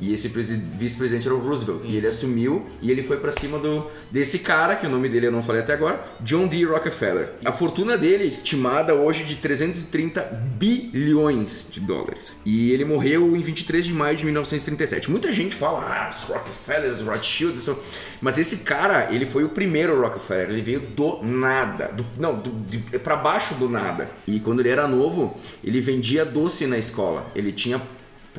E 0.00 0.12
esse 0.12 0.28
presi- 0.30 0.56
vice-presidente 0.56 1.26
era 1.26 1.34
o 1.34 1.38
Roosevelt. 1.40 1.84
E 1.84 1.96
ele 1.96 2.06
assumiu 2.06 2.66
e 2.82 2.90
ele 2.90 3.02
foi 3.02 3.16
pra 3.18 3.32
cima 3.32 3.58
do 3.58 3.86
desse 4.10 4.40
cara, 4.40 4.76
que 4.76 4.86
o 4.86 4.90
nome 4.90 5.08
dele 5.08 5.26
eu 5.26 5.32
não 5.32 5.42
falei 5.42 5.62
até 5.62 5.72
agora, 5.74 6.02
John 6.20 6.46
D. 6.46 6.64
Rockefeller. 6.64 7.28
A 7.44 7.52
fortuna 7.52 7.96
dele 7.96 8.24
é 8.24 8.26
estimada 8.26 8.94
hoje 8.94 9.24
de 9.24 9.36
330 9.36 10.20
bilhões 10.58 11.66
de 11.70 11.80
dólares. 11.80 12.34
E 12.44 12.72
ele 12.72 12.84
morreu 12.84 13.36
em 13.36 13.40
23 13.40 13.84
de 13.84 13.92
maio 13.92 14.16
de 14.16 14.24
1937. 14.24 15.10
Muita 15.10 15.32
gente 15.32 15.54
fala, 15.54 15.80
ah, 15.80 16.10
os 16.10 16.22
Rockefeller, 16.22 16.92
os 16.92 17.00
Rothschild, 17.02 17.60
são... 17.60 17.78
mas 18.20 18.38
esse 18.38 18.58
cara, 18.58 19.08
ele 19.10 19.26
foi 19.26 19.44
o 19.44 19.48
primeiro 19.48 20.00
Rockefeller. 20.00 20.50
Ele 20.50 20.62
veio 20.62 20.80
do 20.80 21.22
nada, 21.22 21.88
do, 21.88 22.04
não, 22.18 22.36
do, 22.38 22.50
pra 23.00 23.16
baixo 23.16 23.54
do 23.54 23.68
nada. 23.68 24.08
E 24.26 24.40
quando 24.40 24.60
ele 24.60 24.68
era 24.70 24.86
novo, 24.86 25.36
ele 25.62 25.80
vendia 25.80 26.24
doce 26.24 26.66
na 26.66 26.78
escola. 26.78 27.26
Ele 27.34 27.52
tinha 27.52 27.80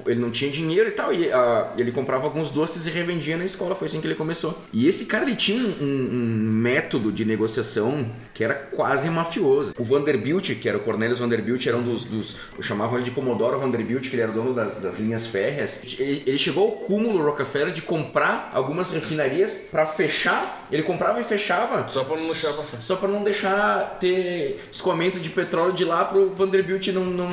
ele 0.05 0.19
não 0.19 0.29
tinha 0.31 0.49
dinheiro 0.51 0.87
e 0.87 0.91
tal, 0.91 1.13
e 1.13 1.31
ah, 1.31 1.73
ele 1.77 1.91
comprava 1.91 2.23
alguns 2.25 2.51
doces 2.51 2.87
e 2.87 2.89
revendia 2.89 3.35
na 3.37 3.45
escola, 3.45 3.75
foi 3.75 3.87
assim 3.87 3.99
que 4.01 4.07
ele 4.07 4.15
começou. 4.15 4.57
E 4.71 4.87
esse 4.87 5.05
cara 5.05 5.23
ele 5.25 5.35
tinha 5.35 5.61
um, 5.61 5.83
um 5.83 6.17
método 6.51 7.11
de 7.11 7.25
negociação 7.25 8.05
que 8.33 8.43
era 8.43 8.53
quase 8.53 9.09
mafioso. 9.09 9.73
O 9.77 9.83
Vanderbilt, 9.83 10.51
que 10.61 10.69
era 10.69 10.77
o 10.77 10.81
Cornelius 10.81 11.19
Vanderbilt, 11.19 11.65
era 11.67 11.75
um 11.75 11.83
dos, 11.83 12.05
dos 12.05 12.35
chamavam 12.61 12.95
ele 12.97 13.03
de 13.05 13.11
Comodoro 13.11 13.59
Vanderbilt, 13.59 14.09
que 14.09 14.15
ele 14.15 14.21
era 14.21 14.31
dono 14.31 14.53
das, 14.53 14.79
das 14.79 14.97
linhas 14.99 15.27
férreas. 15.27 15.81
Ele, 15.97 16.23
ele 16.25 16.37
chegou 16.37 16.65
ao 16.67 16.71
cúmulo 16.73 17.21
Rockefeller 17.23 17.73
de 17.73 17.81
comprar 17.81 18.51
algumas 18.53 18.91
refinarias 18.91 19.67
para 19.69 19.85
fechar. 19.85 20.67
Ele 20.71 20.83
comprava 20.83 21.19
e 21.19 21.23
fechava 21.23 21.87
Só 21.89 22.03
pra 22.03 22.15
não 22.17 22.25
deixar 22.25 22.53
passar. 22.53 22.81
só 22.81 22.95
para 22.95 23.09
não 23.09 23.23
deixar 23.23 23.97
ter 23.99 24.61
escoamento 24.71 25.19
de 25.19 25.29
petróleo 25.29 25.73
de 25.73 25.83
lá 25.83 26.05
pro 26.05 26.29
Vanderbilt 26.33 26.87
não 26.89 27.03
não 27.05 27.29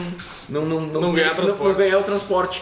não 0.48 0.64
não, 0.66 0.80
Não 1.02 1.12
ganhar 1.12 1.30
ter- 1.30 1.36
transporte. 1.42 1.68
não 1.68 1.74
ganhar 1.74 1.98
o 1.98 2.02
transporte. 2.02 2.55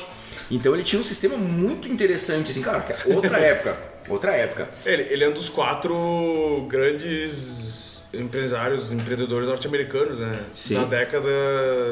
Então 0.50 0.74
ele 0.74 0.82
tinha 0.82 1.00
um 1.00 1.04
sistema 1.04 1.36
muito 1.36 1.88
interessante 1.88 2.50
assim, 2.50 2.62
cara, 2.62 2.80
que- 2.80 3.12
outra 3.12 3.38
época, 3.40 3.76
outra 4.08 4.32
época. 4.32 4.68
Ele, 4.84 5.02
ele 5.10 5.24
é 5.24 5.28
um 5.28 5.32
dos 5.32 5.48
quatro 5.48 6.66
grandes 6.68 8.02
empresários, 8.12 8.92
empreendedores 8.92 9.48
norte-americanos, 9.48 10.18
né? 10.18 10.38
Sim. 10.54 10.74
Na 10.74 10.84
década 10.84 11.28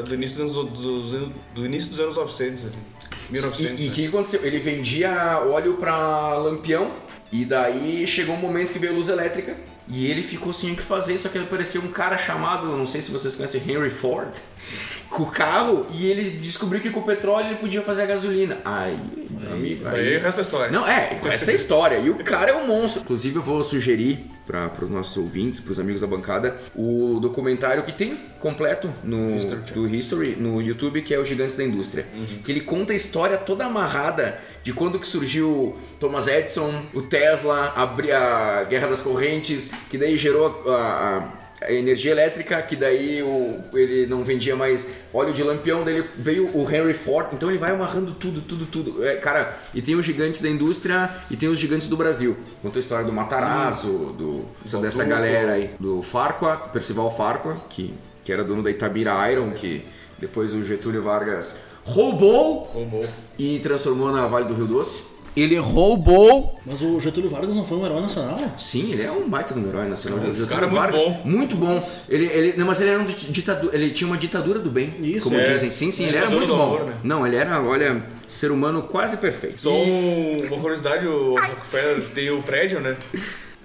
do 0.05 0.13
início 0.13 0.45
dos, 0.45 0.57
anos- 1.13 1.31
do 1.53 1.65
início 1.65 1.89
dos 1.89 1.99
anos 1.99 2.15
900, 2.17 2.65
ali. 2.65 2.73
1900. 3.29 3.81
E 3.81 3.85
o 3.85 3.89
né? 3.89 3.95
que 3.95 4.07
aconteceu? 4.07 4.45
Ele 4.45 4.59
vendia 4.59 5.39
óleo 5.49 5.73
para 5.75 6.35
Lampião 6.37 6.91
e 7.31 7.43
daí 7.45 8.05
chegou 8.05 8.35
um 8.35 8.39
momento 8.39 8.71
que 8.71 8.79
veio 8.79 8.93
luz 8.93 9.09
elétrica 9.09 9.55
e 9.87 10.09
ele 10.09 10.21
ficou 10.23 10.53
sem 10.53 10.71
o 10.71 10.75
que 10.75 10.81
fazer, 10.81 11.17
só 11.17 11.27
que 11.29 11.37
ele 11.37 11.45
apareceu 11.45 11.81
um 11.81 11.87
cara 11.91 12.17
chamado, 12.17 12.67
não 12.67 12.87
sei 12.87 13.01
se 13.01 13.11
vocês 13.11 13.35
conhecem, 13.35 13.61
Henry 13.67 13.89
Ford, 13.89 14.29
com 15.13 15.23
o 15.23 15.27
carro 15.27 15.85
e 15.93 16.07
ele 16.07 16.31
descobriu 16.31 16.81
que 16.81 16.89
com 16.89 16.99
o 16.99 17.03
petróleo 17.03 17.47
ele 17.47 17.55
podia 17.55 17.81
fazer 17.81 18.03
a 18.03 18.05
gasolina. 18.07 18.57
Aí, 18.65 18.97
meu 19.29 19.53
amigo, 19.53 19.87
Aí 19.87 20.15
essa 20.15 20.41
história. 20.41 20.71
Não, 20.71 20.87
é, 20.87 21.19
essa 21.25 21.51
é 21.51 21.53
a 21.53 21.55
história. 21.55 21.97
E 21.99 22.09
o 22.09 22.15
cara 22.23 22.51
é 22.51 22.55
um 22.55 22.67
monstro. 22.67 23.01
Inclusive, 23.01 23.35
eu 23.35 23.41
vou 23.41 23.63
sugerir 23.63 24.25
para 24.45 24.71
os 24.81 24.89
nossos 24.89 25.15
ouvintes, 25.15 25.59
para 25.59 25.71
os 25.71 25.79
amigos 25.79 26.01
da 26.01 26.07
bancada, 26.07 26.57
o 26.75 27.19
documentário 27.21 27.83
que 27.83 27.91
tem 27.91 28.17
completo 28.39 28.91
no 29.03 29.39
do 29.73 29.87
History 29.87 30.35
no 30.35 30.61
YouTube, 30.61 31.01
que 31.01 31.13
é 31.13 31.19
o 31.19 31.23
Gigantes 31.23 31.55
da 31.55 31.63
Indústria. 31.63 32.05
Que 32.43 32.51
ele 32.51 32.61
conta 32.61 32.91
a 32.91 32.95
história 32.95 33.37
toda 33.37 33.65
amarrada 33.65 34.39
de 34.63 34.73
quando 34.73 34.99
que 34.99 35.07
surgiu 35.07 35.75
Thomas 35.99 36.27
Edison, 36.27 36.73
o 36.93 37.01
Tesla, 37.01 37.73
a, 37.75 37.83
a 37.83 38.63
Guerra 38.63 38.87
das 38.87 39.01
Correntes, 39.01 39.71
que 39.89 39.97
daí 39.97 40.17
gerou 40.17 40.63
a 40.71 41.03
a 41.03 41.42
energia 41.69 42.11
elétrica, 42.11 42.61
que 42.61 42.75
daí 42.75 43.21
o, 43.21 43.59
ele 43.73 44.05
não 44.07 44.23
vendia 44.23 44.55
mais 44.55 44.89
óleo 45.13 45.33
de 45.33 45.43
lampião, 45.43 45.83
daí 45.83 46.03
veio 46.15 46.49
o 46.55 46.69
Henry 46.69 46.93
Ford, 46.93 47.27
então 47.33 47.49
ele 47.49 47.59
vai 47.59 47.71
amarrando 47.71 48.13
tudo, 48.13 48.41
tudo, 48.41 48.65
tudo. 48.65 49.05
É, 49.05 49.15
cara, 49.15 49.57
e 49.73 49.81
tem 49.81 49.95
os 49.95 50.05
gigantes 50.05 50.41
da 50.41 50.49
indústria 50.49 51.09
e 51.29 51.35
tem 51.35 51.49
os 51.49 51.59
gigantes 51.59 51.87
do 51.87 51.95
Brasil. 51.95 52.35
Conta 52.61 52.79
a 52.79 52.81
história 52.81 53.05
do 53.05 53.11
Matarazzo, 53.11 54.13
do, 54.17 54.45
dessa, 54.61 54.79
dessa 54.79 55.03
galera 55.03 55.53
aí, 55.53 55.71
do 55.79 56.01
Farqua, 56.01 56.57
Percival 56.57 57.09
Farqua, 57.15 57.57
que, 57.69 57.93
que 58.23 58.31
era 58.31 58.43
dono 58.43 58.63
da 58.63 58.71
Itabira 58.71 59.31
Iron, 59.31 59.51
que 59.51 59.85
depois 60.19 60.53
o 60.53 60.65
Getúlio 60.65 61.01
Vargas 61.01 61.57
roubou 61.85 62.63
Roubou. 62.73 63.05
e 63.37 63.59
transformou 63.59 64.11
na 64.11 64.27
Vale 64.27 64.45
do 64.45 64.53
Rio 64.53 64.67
Doce. 64.67 65.12
Ele 65.35 65.57
roubou 65.57 66.59
Mas 66.65 66.81
o 66.81 66.99
Getúlio 66.99 67.29
Vargas 67.29 67.55
não 67.55 67.65
foi 67.65 67.77
um 67.77 67.85
herói 67.85 68.01
nacional? 68.01 68.37
Sim, 68.57 68.91
ele 68.93 69.01
é 69.03 69.11
um 69.11 69.27
baita 69.27 69.53
de 69.53 69.59
um 69.59 69.67
herói 69.67 69.87
nacional. 69.87 70.19
Esse 70.19 70.41
Getúlio 70.41 70.47
cara 70.47 70.65
é 70.65 70.69
muito 70.69 70.81
Vargas, 70.81 71.01
bom. 71.01 71.21
Muito 71.25 71.55
bom. 71.55 71.83
Ele, 72.07 72.25
ele, 72.27 72.57
não, 72.57 72.67
mas 72.67 72.79
ele 72.81 72.91
era 72.91 72.99
um 72.99 73.05
ditadura, 73.05 73.75
ele 73.75 73.89
tinha 73.91 74.07
uma 74.07 74.17
ditadura 74.17 74.59
do 74.59 74.69
bem, 74.69 74.93
Isso, 75.01 75.25
como 75.25 75.37
é. 75.39 75.43
dizem. 75.51 75.69
Sim, 75.69 75.89
sim, 75.91 76.05
ele 76.05 76.17
era 76.17 76.29
muito 76.29 76.47
bom. 76.47 76.61
amor, 76.75 76.85
né? 76.85 76.93
Não, 77.03 77.25
ele 77.25 77.35
era, 77.35 77.61
olha, 77.61 78.03
ser 78.27 78.51
humano 78.51 78.83
quase 78.83 79.17
perfeito. 79.17 79.59
Só 79.61 79.71
um- 79.73 80.37
uma 80.47 80.57
curiosidade, 80.59 81.07
o 81.07 81.35
Rockefeller 81.35 82.01
tem 82.13 82.29
o 82.29 82.41
prédio, 82.43 82.79
né? 82.79 82.95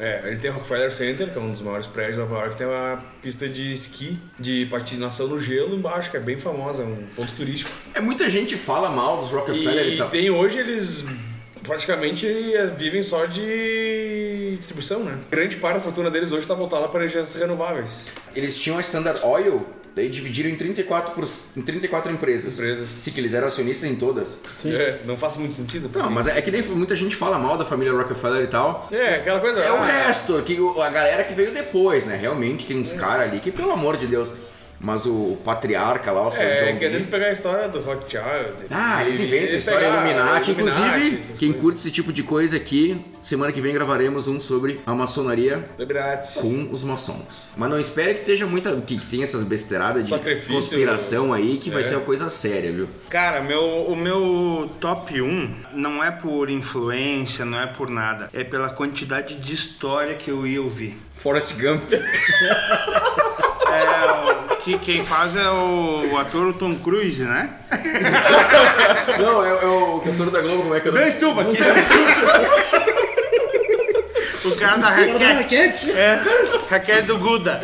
É, 0.00 0.22
ele 0.28 0.36
tem 0.36 0.48
o 0.50 0.54
Rockefeller 0.54 0.92
Center, 0.94 1.28
que 1.32 1.36
é 1.38 1.40
um 1.42 1.50
dos 1.50 1.60
maiores 1.60 1.86
prédios 1.88 2.16
de 2.16 2.22
Nova 2.22 2.36
York, 2.36 2.56
tem 2.56 2.66
uma 2.66 3.04
pista 3.20 3.48
de 3.48 3.72
esqui, 3.72 4.16
de 4.38 4.64
patinação 4.66 5.26
no 5.26 5.40
gelo 5.40 5.74
embaixo, 5.74 6.08
que 6.10 6.16
é 6.16 6.20
bem 6.20 6.38
famosa, 6.38 6.82
é 6.82 6.86
um 6.86 6.96
ponto 7.16 7.32
turístico. 7.34 7.70
É, 7.94 8.00
muita 8.00 8.30
gente 8.30 8.56
fala 8.56 8.90
mal 8.90 9.16
dos 9.18 9.30
Rockefeller 9.30 9.86
e, 9.88 9.94
E 9.94 9.96
tal. 9.98 10.08
tem 10.08 10.30
hoje 10.30 10.56
eles 10.58 11.04
praticamente 11.68 12.26
eh, 12.26 12.66
vivem 12.74 13.02
só 13.02 13.26
de 13.26 14.56
distribuição, 14.56 15.00
né? 15.04 15.18
Grande 15.30 15.56
parte 15.56 15.74
da 15.74 15.80
fortuna 15.82 16.10
deles 16.10 16.32
hoje 16.32 16.40
está 16.40 16.54
voltada 16.54 16.88
para 16.88 17.00
energias 17.00 17.34
renováveis. 17.34 18.06
Eles 18.34 18.58
tinham 18.58 18.78
a 18.78 18.80
Standard 18.80 19.20
Oil, 19.22 19.66
daí 19.94 20.08
dividiram 20.08 20.48
em 20.48 20.56
34, 20.56 21.12
por, 21.12 21.28
em 21.56 21.60
34 21.60 22.10
empresas. 22.10 22.54
Empresas. 22.54 22.88
Sim, 22.88 23.10
que 23.10 23.20
eles 23.20 23.34
eram 23.34 23.48
acionistas 23.48 23.88
em 23.88 23.96
todas. 23.96 24.38
É, 24.64 25.00
não 25.04 25.16
faz 25.16 25.36
muito 25.36 25.54
sentido. 25.54 25.90
Não, 25.94 26.10
mas 26.10 26.26
é 26.26 26.40
que 26.40 26.50
nem 26.50 26.62
muita 26.62 26.96
gente 26.96 27.14
fala 27.14 27.38
mal 27.38 27.58
da 27.58 27.66
família 27.66 27.92
Rockefeller 27.92 28.44
e 28.44 28.46
tal. 28.48 28.88
É, 28.90 29.16
aquela 29.16 29.38
coisa. 29.38 29.60
É 29.60 29.70
o 29.70 29.76
ah, 29.76 29.84
resto, 29.84 30.42
que 30.42 30.58
a 30.82 30.90
galera 30.90 31.22
que 31.22 31.34
veio 31.34 31.52
depois, 31.52 32.06
né? 32.06 32.16
Realmente 32.16 32.64
tem 32.66 32.78
uns 32.78 32.94
caras 32.94 33.28
ali 33.28 33.40
que, 33.40 33.52
pelo 33.52 33.72
amor 33.72 33.98
de 33.98 34.06
Deus. 34.06 34.32
Mas 34.80 35.06
o 35.06 35.36
patriarca 35.44 36.12
lá, 36.12 36.28
o 36.28 36.32
É, 36.36 36.72
John 36.72 36.78
querendo 36.78 37.04
V- 37.04 37.10
pegar 37.10 37.26
a 37.26 37.32
história 37.32 37.68
do 37.68 37.80
Rothschild. 37.80 38.66
Ah, 38.70 39.02
eles 39.04 39.18
inventam 39.18 39.54
e 39.54 39.58
história 39.58 39.86
Illuminati. 39.88 40.50
Inclusive, 40.52 41.10
quem 41.38 41.48
coisas. 41.50 41.60
curte 41.60 41.80
esse 41.80 41.90
tipo 41.90 42.12
de 42.12 42.22
coisa 42.22 42.56
aqui, 42.56 43.04
semana 43.20 43.50
que 43.52 43.60
vem 43.60 43.74
gravaremos 43.74 44.28
um 44.28 44.40
sobre 44.40 44.80
a 44.86 44.94
maçonaria 44.94 45.68
Illuminati. 45.76 46.38
com 46.38 46.68
os 46.70 46.84
maçons. 46.84 47.48
Mas 47.56 47.68
não 47.70 47.80
espere 47.80 48.14
que 48.14 48.20
esteja 48.20 48.46
muita. 48.46 48.76
que, 48.80 48.96
que 48.98 49.06
tenha 49.06 49.24
essas 49.24 49.42
besteiradas 49.42 50.04
de 50.04 50.10
Sacrifício. 50.10 50.54
conspiração 50.54 51.32
aí, 51.32 51.58
que 51.58 51.70
vai 51.70 51.80
É. 51.80 51.84
ser 51.84 51.96
uma 51.96 52.04
coisa 52.04 52.30
séria, 52.30 52.70
viu? 52.70 52.88
Cara, 53.10 53.40
meu, 53.42 53.60
o 53.82 53.96
meu 53.96 54.70
top 54.80 55.20
1 55.20 55.50
não 55.72 56.04
é 56.04 56.10
por 56.12 56.48
influência, 56.48 57.44
não 57.44 57.60
é 57.60 57.66
por 57.66 57.90
nada. 57.90 58.30
É 58.32 58.44
pela 58.44 58.68
quantidade 58.68 59.34
de 59.36 59.54
história 59.54 60.14
que 60.14 60.30
eu 60.30 60.46
ia 60.46 60.62
ouvir. 60.62 60.96
Forrest 61.16 61.54
Gump. 61.60 61.82
É, 63.70 64.52
o 64.52 64.56
que 64.56 64.78
quem 64.78 65.04
faz 65.04 65.34
é 65.36 65.48
o, 65.50 66.10
o 66.12 66.18
ator 66.18 66.52
Tom 66.54 66.74
Cruise, 66.76 67.22
né? 67.22 67.50
não, 69.20 69.44
é, 69.44 69.48
é 69.50 69.66
o 69.66 70.00
cantor 70.00 70.30
da 70.30 70.40
Globo, 70.40 70.62
como 70.62 70.74
é 70.74 70.80
que 70.80 70.88
eu 70.88 70.92
Dois 70.92 71.14
tubos 71.16 71.44
aqui. 71.46 71.58
O 74.44 74.56
cara 74.56 74.76
da 74.78 74.88
raquete. 74.88 75.90
É, 75.90 76.20
raquete 76.70 77.02
do 77.02 77.18
Guda. 77.18 77.60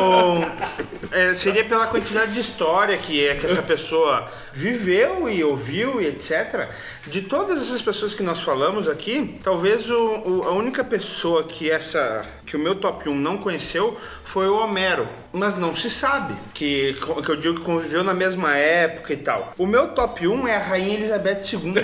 O- 0.00 0.94
é, 1.12 1.32
seria 1.34 1.64
pela 1.64 1.86
quantidade 1.86 2.32
de 2.32 2.40
história 2.40 2.96
que 2.98 3.24
é 3.26 3.34
que 3.36 3.46
essa 3.46 3.62
pessoa 3.62 4.28
viveu 4.52 5.28
e 5.30 5.42
ouviu 5.44 6.00
e 6.00 6.06
etc. 6.06 6.68
De 7.06 7.22
todas 7.22 7.60
essas 7.62 7.80
pessoas 7.80 8.14
que 8.14 8.22
nós 8.22 8.40
falamos 8.40 8.88
aqui, 8.88 9.38
talvez 9.42 9.88
o, 9.90 9.96
o- 10.24 10.42
a 10.46 10.52
única 10.52 10.82
pessoa 10.84 11.44
que 11.44 11.70
essa 11.70 12.24
que 12.46 12.56
o 12.56 12.58
meu 12.58 12.74
top 12.74 13.08
1 13.08 13.14
não 13.14 13.38
conheceu 13.38 13.96
foi 14.24 14.46
o 14.48 14.56
Homero. 14.56 15.06
Mas 15.32 15.56
não 15.56 15.74
se 15.74 15.90
sabe 15.90 16.34
que, 16.52 16.96
que 17.24 17.28
eu 17.28 17.36
digo 17.36 17.56
que 17.56 17.60
conviveu 17.62 18.04
na 18.04 18.14
mesma 18.14 18.56
época 18.56 19.12
e 19.12 19.16
tal. 19.16 19.52
O 19.58 19.66
meu 19.66 19.88
top 19.88 20.26
1 20.26 20.46
é 20.46 20.56
a 20.56 20.58
Rainha 20.58 20.94
Elizabeth 20.94 21.40
II. 21.52 21.74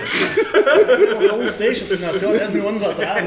É 1.29 1.33
um 1.33 1.49
Seixas 1.49 1.89
que 1.89 1.97
nasceu 1.97 2.31
há 2.31 2.33
10 2.35 2.53
mil 2.53 2.69
anos 2.69 2.83
atrás. 2.83 3.27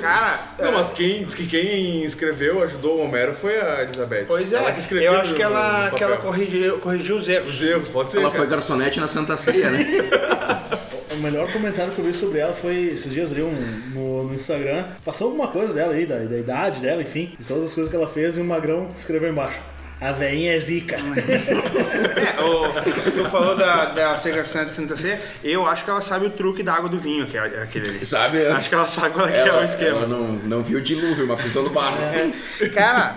Cara, 0.00 0.38
Não, 0.58 0.72
mas 0.72 0.90
quem 0.90 1.24
diz 1.24 1.34
que 1.34 1.46
quem 1.46 2.04
escreveu, 2.04 2.62
ajudou 2.62 2.98
o 2.98 3.04
Homero 3.04 3.34
foi 3.34 3.60
a 3.60 3.82
Elizabeth. 3.82 4.24
Pois 4.26 4.52
é, 4.52 4.56
Ela 4.56 4.72
que 4.72 4.80
escreveu 4.80 5.12
eu 5.12 5.20
acho 5.20 5.34
que 5.34 5.42
ela, 5.42 5.90
no 5.90 5.96
que 5.96 6.04
ela 6.04 6.16
corrigiu, 6.16 6.78
corrigiu 6.78 7.16
os 7.16 7.28
erros. 7.28 7.54
Os 7.54 7.62
erros, 7.62 7.88
pode 7.88 8.10
ser. 8.10 8.18
Ela 8.18 8.30
cara. 8.30 8.42
foi 8.42 8.50
garçonete 8.50 9.00
na 9.00 9.08
Santa 9.08 9.36
Ceia, 9.36 9.70
né? 9.70 9.86
O 11.22 11.24
melhor 11.24 11.52
comentário 11.52 11.92
que 11.92 12.00
eu 12.00 12.04
vi 12.04 12.12
sobre 12.12 12.40
ela 12.40 12.52
foi 12.52 12.86
esses 12.86 13.12
dias 13.12 13.30
ali 13.30 13.42
um, 13.42 13.54
no, 13.94 14.24
no 14.24 14.34
Instagram. 14.34 14.84
Passou 15.04 15.28
alguma 15.28 15.46
coisa 15.46 15.72
dela 15.72 15.92
aí, 15.94 16.04
da, 16.04 16.16
da 16.16 16.36
idade 16.36 16.80
dela, 16.80 17.00
enfim, 17.00 17.36
de 17.38 17.44
todas 17.44 17.66
as 17.66 17.72
coisas 17.72 17.88
que 17.88 17.96
ela 17.96 18.08
fez, 18.08 18.36
e 18.36 18.40
o 18.40 18.44
Magrão 18.44 18.88
escreveu 18.96 19.30
embaixo. 19.30 19.60
A 20.00 20.10
veinha 20.10 20.56
é 20.56 20.58
zica. 20.58 20.96
É, 20.96 22.40
o, 22.42 22.72
tu 23.12 23.30
falou 23.30 23.56
da, 23.56 23.84
da 23.84 24.16
Segarçã 24.16 24.66
de 24.66 24.74
Santa 24.74 24.96
Ceia, 24.96 25.20
eu 25.44 25.64
acho 25.64 25.84
que 25.84 25.90
ela 25.90 26.02
sabe 26.02 26.26
o 26.26 26.30
truque 26.30 26.60
da 26.64 26.74
água 26.74 26.88
do 26.88 26.98
vinho, 26.98 27.24
que 27.28 27.36
é 27.36 27.62
aquele 27.62 27.88
ali. 27.88 28.04
Sabe? 28.04 28.44
Acho 28.44 28.68
que 28.68 28.74
ela 28.74 28.88
sabe 28.88 29.14
qual 29.14 29.28
é, 29.28 29.30
que 29.30 29.38
é 29.38 29.44
o 29.44 29.46
Ela, 29.46 29.64
esquema. 29.64 29.98
ela 29.98 30.06
não, 30.08 30.32
não 30.32 30.60
viu 30.60 30.78
o 30.78 30.82
dilúvio, 30.82 31.24
mas 31.28 31.40
pisou 31.40 31.62
no 31.62 31.70
barro. 31.70 31.98
Cara, 32.74 33.14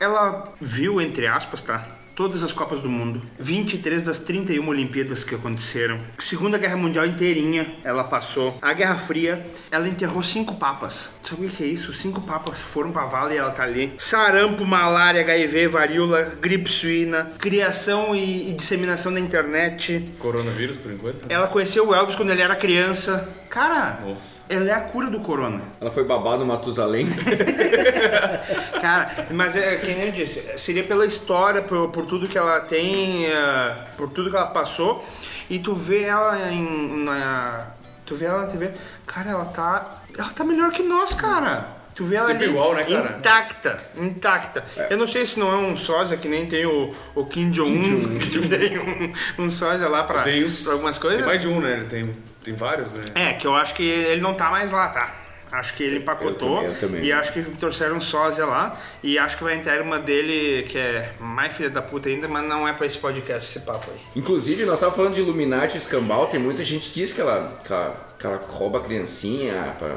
ela 0.00 0.52
viu, 0.60 1.00
entre 1.00 1.28
aspas, 1.28 1.62
tá? 1.62 1.86
Todas 2.14 2.42
as 2.42 2.52
Copas 2.52 2.80
do 2.80 2.88
Mundo, 2.88 3.20
23 3.38 4.02
das 4.02 4.18
31 4.18 4.66
Olimpíadas 4.68 5.24
que 5.24 5.34
aconteceram, 5.34 5.98
Segunda 6.18 6.58
Guerra 6.58 6.76
Mundial 6.76 7.06
inteirinha 7.06 7.66
ela 7.82 8.04
passou, 8.04 8.56
a 8.62 8.72
Guerra 8.72 8.96
Fria, 8.96 9.44
ela 9.70 9.88
enterrou 9.88 10.22
cinco 10.22 10.54
papas. 10.54 11.10
Sabe 11.28 11.46
o 11.46 11.48
que 11.48 11.64
é 11.64 11.66
isso? 11.66 11.92
Cinco 11.92 12.20
papas 12.20 12.60
foram 12.60 12.92
pra 12.92 13.04
vala 13.04 13.32
e 13.32 13.36
ela 13.36 13.50
tá 13.50 13.62
ali. 13.62 13.92
Sarampo, 13.98 14.64
malária, 14.64 15.20
HIV, 15.20 15.68
varíola, 15.68 16.34
gripe 16.40 16.70
suína, 16.70 17.32
criação 17.38 18.14
e, 18.14 18.50
e 18.50 18.52
disseminação 18.52 19.12
da 19.12 19.20
internet. 19.20 20.10
Coronavírus, 20.18 20.76
por 20.76 20.92
enquanto. 20.92 21.26
Ela 21.28 21.46
conheceu 21.46 21.88
o 21.88 21.94
Elvis 21.94 22.16
quando 22.16 22.30
ele 22.30 22.42
era 22.42 22.54
criança. 22.56 23.28
Cara, 23.48 24.00
Nossa. 24.04 24.43
Ela 24.48 24.68
é 24.68 24.72
a 24.72 24.80
cura 24.80 25.08
do 25.08 25.20
corona. 25.20 25.60
Ela 25.80 25.90
foi 25.90 26.04
babado 26.04 26.38
no 26.38 26.46
Matusalém. 26.46 27.06
Cara, 28.80 29.28
mas 29.30 29.56
é 29.56 29.76
que 29.76 29.92
nem 29.92 30.06
eu 30.06 30.12
disse, 30.12 30.58
seria 30.58 30.84
pela 30.84 31.06
história, 31.06 31.62
por, 31.62 31.88
por 31.88 32.04
tudo 32.06 32.28
que 32.28 32.36
ela 32.36 32.60
tem, 32.60 33.26
eh, 33.26 33.76
por 33.96 34.10
tudo 34.10 34.30
que 34.30 34.36
ela 34.36 34.46
passou. 34.46 35.04
E 35.48 35.58
tu 35.58 35.74
vê 35.74 36.02
ela 36.02 36.38
em. 36.52 37.04
Na, 37.04 37.66
tu 38.04 38.16
vê 38.16 38.26
ela 38.26 38.42
na 38.42 38.46
TV, 38.46 38.72
cara, 39.06 39.30
ela 39.30 39.44
tá. 39.46 40.02
Ela 40.16 40.30
tá 40.30 40.44
melhor 40.44 40.70
que 40.70 40.82
nós, 40.82 41.14
cara. 41.14 41.83
Tu 41.94 42.04
vê 42.04 42.16
ela 42.16 42.26
Sempre 42.26 42.44
ali 42.44 42.52
igual, 42.52 42.74
né, 42.74 42.84
cara? 42.84 43.16
intacta, 43.18 43.84
intacta. 43.96 44.64
Eu 44.90 44.96
não 44.98 45.06
sei 45.06 45.24
se 45.24 45.38
não 45.38 45.52
é 45.52 45.56
um 45.56 45.76
sósia 45.76 46.16
que 46.16 46.28
nem 46.28 46.46
tem 46.46 46.66
o, 46.66 46.92
o 47.14 47.24
Kim 47.24 47.50
Jong-un, 47.50 48.18
que 48.18 48.48
tem 48.48 48.78
um, 48.78 49.12
um 49.44 49.50
sósia 49.50 49.88
lá 49.88 50.02
pra, 50.02 50.24
uns, 50.28 50.64
pra 50.64 50.72
algumas 50.72 50.98
coisas. 50.98 51.18
Tem 51.18 51.26
mais 51.28 51.40
de 51.40 51.48
um, 51.48 51.60
né? 51.60 51.72
Ele 51.74 51.84
tem, 51.84 52.10
tem 52.42 52.54
vários, 52.54 52.92
né? 52.94 53.04
É, 53.14 53.32
que 53.34 53.46
eu 53.46 53.54
acho 53.54 53.74
que 53.74 53.84
ele 53.84 54.20
não 54.20 54.34
tá 54.34 54.50
mais 54.50 54.72
lá, 54.72 54.88
tá? 54.88 55.14
Acho 55.52 55.74
que 55.74 55.84
ele 55.84 55.98
empacotou 55.98 56.56
Eu 56.56 56.62
também, 56.62 56.74
eu 56.74 56.80
também. 56.80 57.04
e 57.04 57.12
acho 57.12 57.32
que 57.32 57.42
trouxeram 57.42 57.96
um 57.96 58.00
sósia 58.00 58.44
lá 58.44 58.76
e 59.00 59.16
acho 59.16 59.36
que 59.38 59.44
vai 59.44 59.54
entrar 59.54 59.80
uma 59.82 60.00
dele 60.00 60.64
que 60.64 60.76
é 60.76 61.12
mais 61.20 61.52
filha 61.52 61.70
da 61.70 61.80
puta 61.80 62.08
ainda, 62.08 62.26
mas 62.26 62.42
não 62.44 62.66
é 62.66 62.72
pra 62.72 62.84
esse 62.86 62.98
podcast 62.98 63.46
esse 63.46 63.60
papo 63.64 63.88
aí. 63.92 64.00
Inclusive, 64.16 64.64
nós 64.64 64.74
estávamos 64.74 64.96
falando 64.96 65.14
de 65.14 65.20
Illuminati 65.20 65.76
e 65.76 65.78
escambau, 65.78 66.26
tem 66.26 66.40
muita 66.40 66.64
gente 66.64 66.88
que 66.90 66.94
diz 66.98 67.12
que 67.12 67.20
ela, 67.20 67.60
que 67.64 67.72
ela, 67.72 67.94
que 68.18 68.26
ela 68.26 68.40
rouba 68.48 68.80
a 68.80 68.82
criancinha 68.82 69.76
pra, 69.78 69.94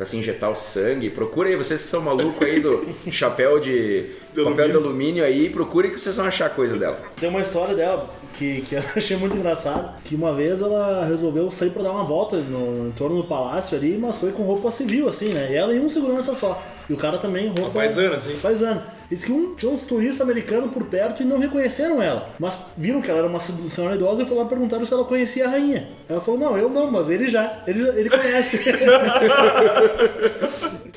pra 0.00 0.06
se 0.06 0.16
injetar 0.16 0.50
o 0.50 0.56
sangue. 0.56 1.10
Procura 1.10 1.50
aí, 1.50 1.56
vocês 1.56 1.82
que 1.82 1.88
são 1.90 2.00
malucos 2.00 2.40
aí 2.40 2.58
do 2.58 2.88
chapéu 3.12 3.60
de 3.60 4.06
papel 4.34 4.70
de 4.70 4.74
alumínio 4.74 5.22
aí, 5.22 5.50
procurem 5.50 5.90
que 5.90 6.00
vocês 6.00 6.16
vão 6.16 6.24
achar 6.24 6.48
coisa 6.48 6.78
dela. 6.78 6.98
Tem 7.20 7.28
uma 7.28 7.42
história 7.42 7.74
dela 7.74 8.08
que, 8.32 8.62
que 8.62 8.76
eu 8.76 8.82
achei 8.96 9.18
muito 9.18 9.36
engraçado, 9.36 10.00
que 10.02 10.14
uma 10.14 10.32
vez 10.32 10.62
ela 10.62 11.04
resolveu 11.04 11.50
sair 11.50 11.68
pra 11.68 11.82
dar 11.82 11.92
uma 11.92 12.04
volta 12.04 12.38
no, 12.38 12.88
em 12.88 12.92
torno 12.92 13.20
do 13.20 13.24
palácio 13.24 13.76
ali, 13.76 13.98
mas 13.98 14.18
foi 14.18 14.32
com 14.32 14.42
roupa 14.42 14.70
civil, 14.70 15.06
assim, 15.06 15.34
né? 15.34 15.48
E 15.50 15.54
ela 15.54 15.74
e 15.74 15.78
um 15.78 15.88
segurança 15.90 16.34
só. 16.34 16.62
E 16.88 16.94
o 16.94 16.96
cara 16.96 17.18
também 17.18 17.48
roupa... 17.48 17.70
Paisana, 17.72 18.14
assim. 18.14 18.34
Paisana. 18.38 18.82
Diz 19.10 19.24
que 19.24 19.32
um, 19.32 19.56
tinha 19.56 19.72
uns 19.72 19.86
turistas 19.86 20.20
americanos 20.20 20.72
por 20.72 20.86
perto 20.86 21.22
e 21.22 21.26
não 21.26 21.40
reconheceram 21.40 22.00
ela. 22.00 22.32
Mas 22.38 22.56
viram 22.76 23.02
que 23.02 23.10
ela 23.10 23.18
era 23.18 23.28
uma 23.28 23.40
senhora 23.40 23.96
idosa 23.96 24.22
e 24.22 24.26
foram 24.26 24.42
lá 24.42 24.48
perguntaram 24.48 24.84
se 24.84 24.94
ela 24.94 25.04
conhecia 25.04 25.46
a 25.46 25.50
rainha. 25.50 25.88
Ela 26.08 26.20
falou, 26.20 26.38
não, 26.38 26.56
eu 26.56 26.68
não, 26.68 26.88
mas 26.88 27.10
ele 27.10 27.28
já. 27.28 27.64
Ele, 27.66 27.88
ele 27.98 28.08
conhece. 28.08 28.60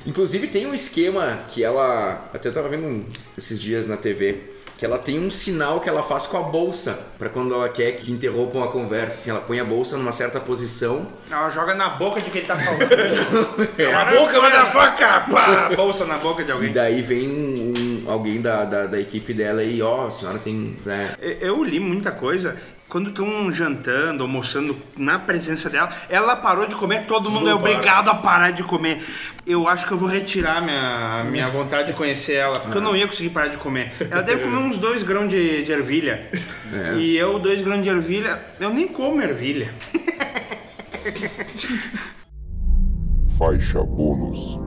Inclusive 0.05 0.47
tem 0.47 0.67
um 0.67 0.75
esquema 0.75 1.39
que 1.47 1.63
ela. 1.63 2.29
Até 2.31 2.51
tava 2.51 2.69
vendo 2.69 3.03
esses 3.35 3.59
dias 3.59 3.87
na 3.87 3.97
TV. 3.97 4.41
Que 4.77 4.85
ela 4.85 4.97
tem 4.97 5.19
um 5.19 5.29
sinal 5.31 5.79
que 5.79 5.87
ela 5.87 6.03
faz 6.03 6.25
com 6.25 6.37
a 6.37 6.41
bolsa. 6.41 6.99
Pra 7.17 7.29
quando 7.29 7.53
ela 7.53 7.69
quer 7.69 7.91
que 7.93 8.11
interrompam 8.11 8.63
a 8.63 8.67
conversa. 8.67 9.17
Assim, 9.17 9.29
ela 9.29 9.39
põe 9.39 9.59
a 9.59 9.63
bolsa 9.63 9.95
numa 9.97 10.11
certa 10.11 10.39
posição. 10.39 11.07
Ela 11.31 11.49
joga 11.51 11.73
na 11.75 11.89
boca 11.89 12.19
de 12.21 12.29
quem 12.31 12.43
tá 12.43 12.55
falando. 12.57 12.89
Na 13.93 14.05
boca, 14.05 14.41
motherfucker! 14.41 15.29
Pá, 15.31 15.69
bolsa 15.75 16.05
na 16.05 16.17
boca 16.17 16.43
de 16.43 16.49
E 16.49 16.51
alguém. 16.51 16.73
daí 16.73 17.01
vem 17.01 17.29
um- 17.29 18.03
alguém 18.07 18.41
da, 18.41 18.65
da, 18.65 18.85
da 18.87 18.99
equipe 18.99 19.33
dela 19.33 19.63
e, 19.63 19.81
ó, 19.81 20.07
a 20.07 20.11
senhora 20.11 20.39
tem. 20.39 20.75
Né, 20.85 21.13
Eu 21.39 21.63
li 21.63 21.79
muita 21.79 22.11
coisa. 22.11 22.55
Quando 22.93 23.09
estão 23.09 23.51
jantando, 23.51 24.21
almoçando 24.21 24.77
na 24.95 25.17
presença 25.17 25.67
dela, 25.67 25.91
ela 26.07 26.35
parou 26.35 26.67
de 26.67 26.75
comer, 26.75 27.07
todo 27.07 27.31
mundo 27.31 27.49
é 27.49 27.51
mundo 27.51 27.63
para. 27.63 27.71
obrigado 27.71 28.09
a 28.09 28.13
parar 28.13 28.51
de 28.51 28.61
comer. 28.61 29.03
Eu 29.47 29.67
acho 29.67 29.87
que 29.87 29.93
eu 29.93 29.97
vou 29.97 30.07
retirar 30.07 30.61
minha, 30.61 31.23
minha 31.23 31.47
vontade 31.47 31.87
de 31.87 31.93
conhecer 31.93 32.33
ela, 32.33 32.59
porque 32.59 32.77
eu 32.77 32.81
não 32.83 32.95
ia 32.95 33.07
conseguir 33.07 33.31
parar 33.31 33.47
de 33.47 33.57
comer. 33.57 33.91
Ela 33.99 34.21
deve 34.21 34.43
comer 34.43 34.57
uns 34.57 34.77
dois 34.77 35.01
grãos 35.01 35.27
de, 35.27 35.65
de 35.65 35.71
ervilha. 35.71 36.29
É. 36.73 36.95
E 36.95 37.15
eu, 37.15 37.37
dois 37.37 37.61
grãos 37.61 37.83
de 37.83 37.89
ervilha, 37.89 38.41
eu 38.59 38.71
nem 38.71 38.87
como 38.87 39.21
ervilha. 39.21 39.71
Faixa 43.37 43.83
bônus. 43.83 44.57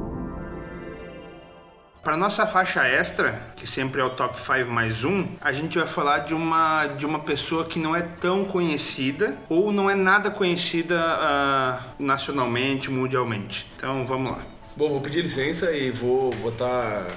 Para 2.07 2.16
nossa 2.16 2.46
faixa 2.46 2.86
extra, 2.86 3.32
que 3.57 3.66
sempre 3.66 4.00
é 4.00 4.04
o 4.04 4.11
top 4.11 4.40
5 4.40 4.70
mais 4.70 5.02
um, 5.02 5.26
a 5.40 5.52
gente 5.52 5.76
vai 5.76 5.88
falar 5.88 6.20
de 6.20 6.34
uma, 6.34 6.86
de 6.86 7.04
uma 7.04 7.18
pessoa 7.18 7.64
que 7.64 7.80
não 7.80 7.96
é 7.96 8.02
tão 8.02 8.44
conhecida 8.44 9.36
ou 9.48 9.72
não 9.72 9.90
é 9.90 9.96
nada 9.96 10.30
conhecida 10.30 10.96
ah, 10.96 11.82
nacionalmente, 11.98 12.92
mundialmente. 12.92 13.68
Então 13.76 14.07
vamos 14.07 14.30
lá. 14.30 14.40
Bom, 14.76 14.90
vou 14.90 15.00
pedir 15.00 15.22
licença 15.22 15.72
e 15.72 15.90
vou 15.90 16.32
botar 16.36 17.09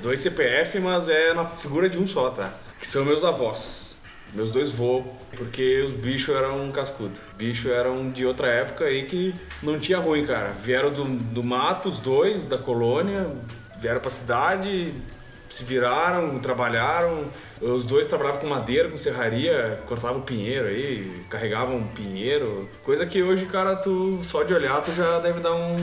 dois 0.00 0.20
CPF, 0.20 0.78
mas 0.78 1.08
é 1.08 1.34
na 1.34 1.44
figura 1.44 1.90
de 1.90 1.98
um 1.98 2.06
só, 2.06 2.30
tá? 2.30 2.52
Que 2.78 2.86
são 2.86 3.04
meus 3.04 3.24
avós. 3.24 3.98
Meus 4.32 4.52
dois 4.52 4.70
vô, 4.70 5.02
porque 5.36 5.80
os 5.80 5.92
bichos 5.92 6.32
eram 6.32 6.70
cascudo. 6.70 7.18
Bichos 7.36 7.72
eram 7.72 8.10
de 8.10 8.24
outra 8.24 8.46
época 8.46 8.84
aí 8.84 9.06
que 9.06 9.34
não 9.60 9.76
tinha 9.76 9.98
ruim, 9.98 10.24
cara. 10.24 10.52
Vieram 10.62 10.92
do, 10.92 11.04
do 11.04 11.42
mato, 11.42 11.88
os 11.88 11.98
dois, 11.98 12.46
da 12.46 12.58
colônia, 12.58 13.28
vieram 13.78 14.00
pra 14.00 14.10
cidade, 14.10 14.94
se 15.50 15.64
viraram, 15.64 16.38
trabalharam. 16.38 17.26
Os 17.60 17.84
dois 17.84 18.06
trabalhavam 18.06 18.40
com 18.40 18.46
madeira, 18.46 18.88
com 18.88 18.98
serraria, 18.98 19.80
cortavam 19.86 20.20
pinheiro 20.20 20.66
aí, 20.66 21.22
carregavam 21.30 21.82
pinheiro. 21.94 22.68
Coisa 22.84 23.06
que 23.06 23.22
hoje, 23.22 23.46
cara, 23.46 23.74
tu 23.76 24.20
só 24.22 24.42
de 24.42 24.52
olhar 24.52 24.82
tu 24.82 24.92
já 24.92 25.18
deve 25.20 25.40
dar 25.40 25.54
um- 25.54 25.76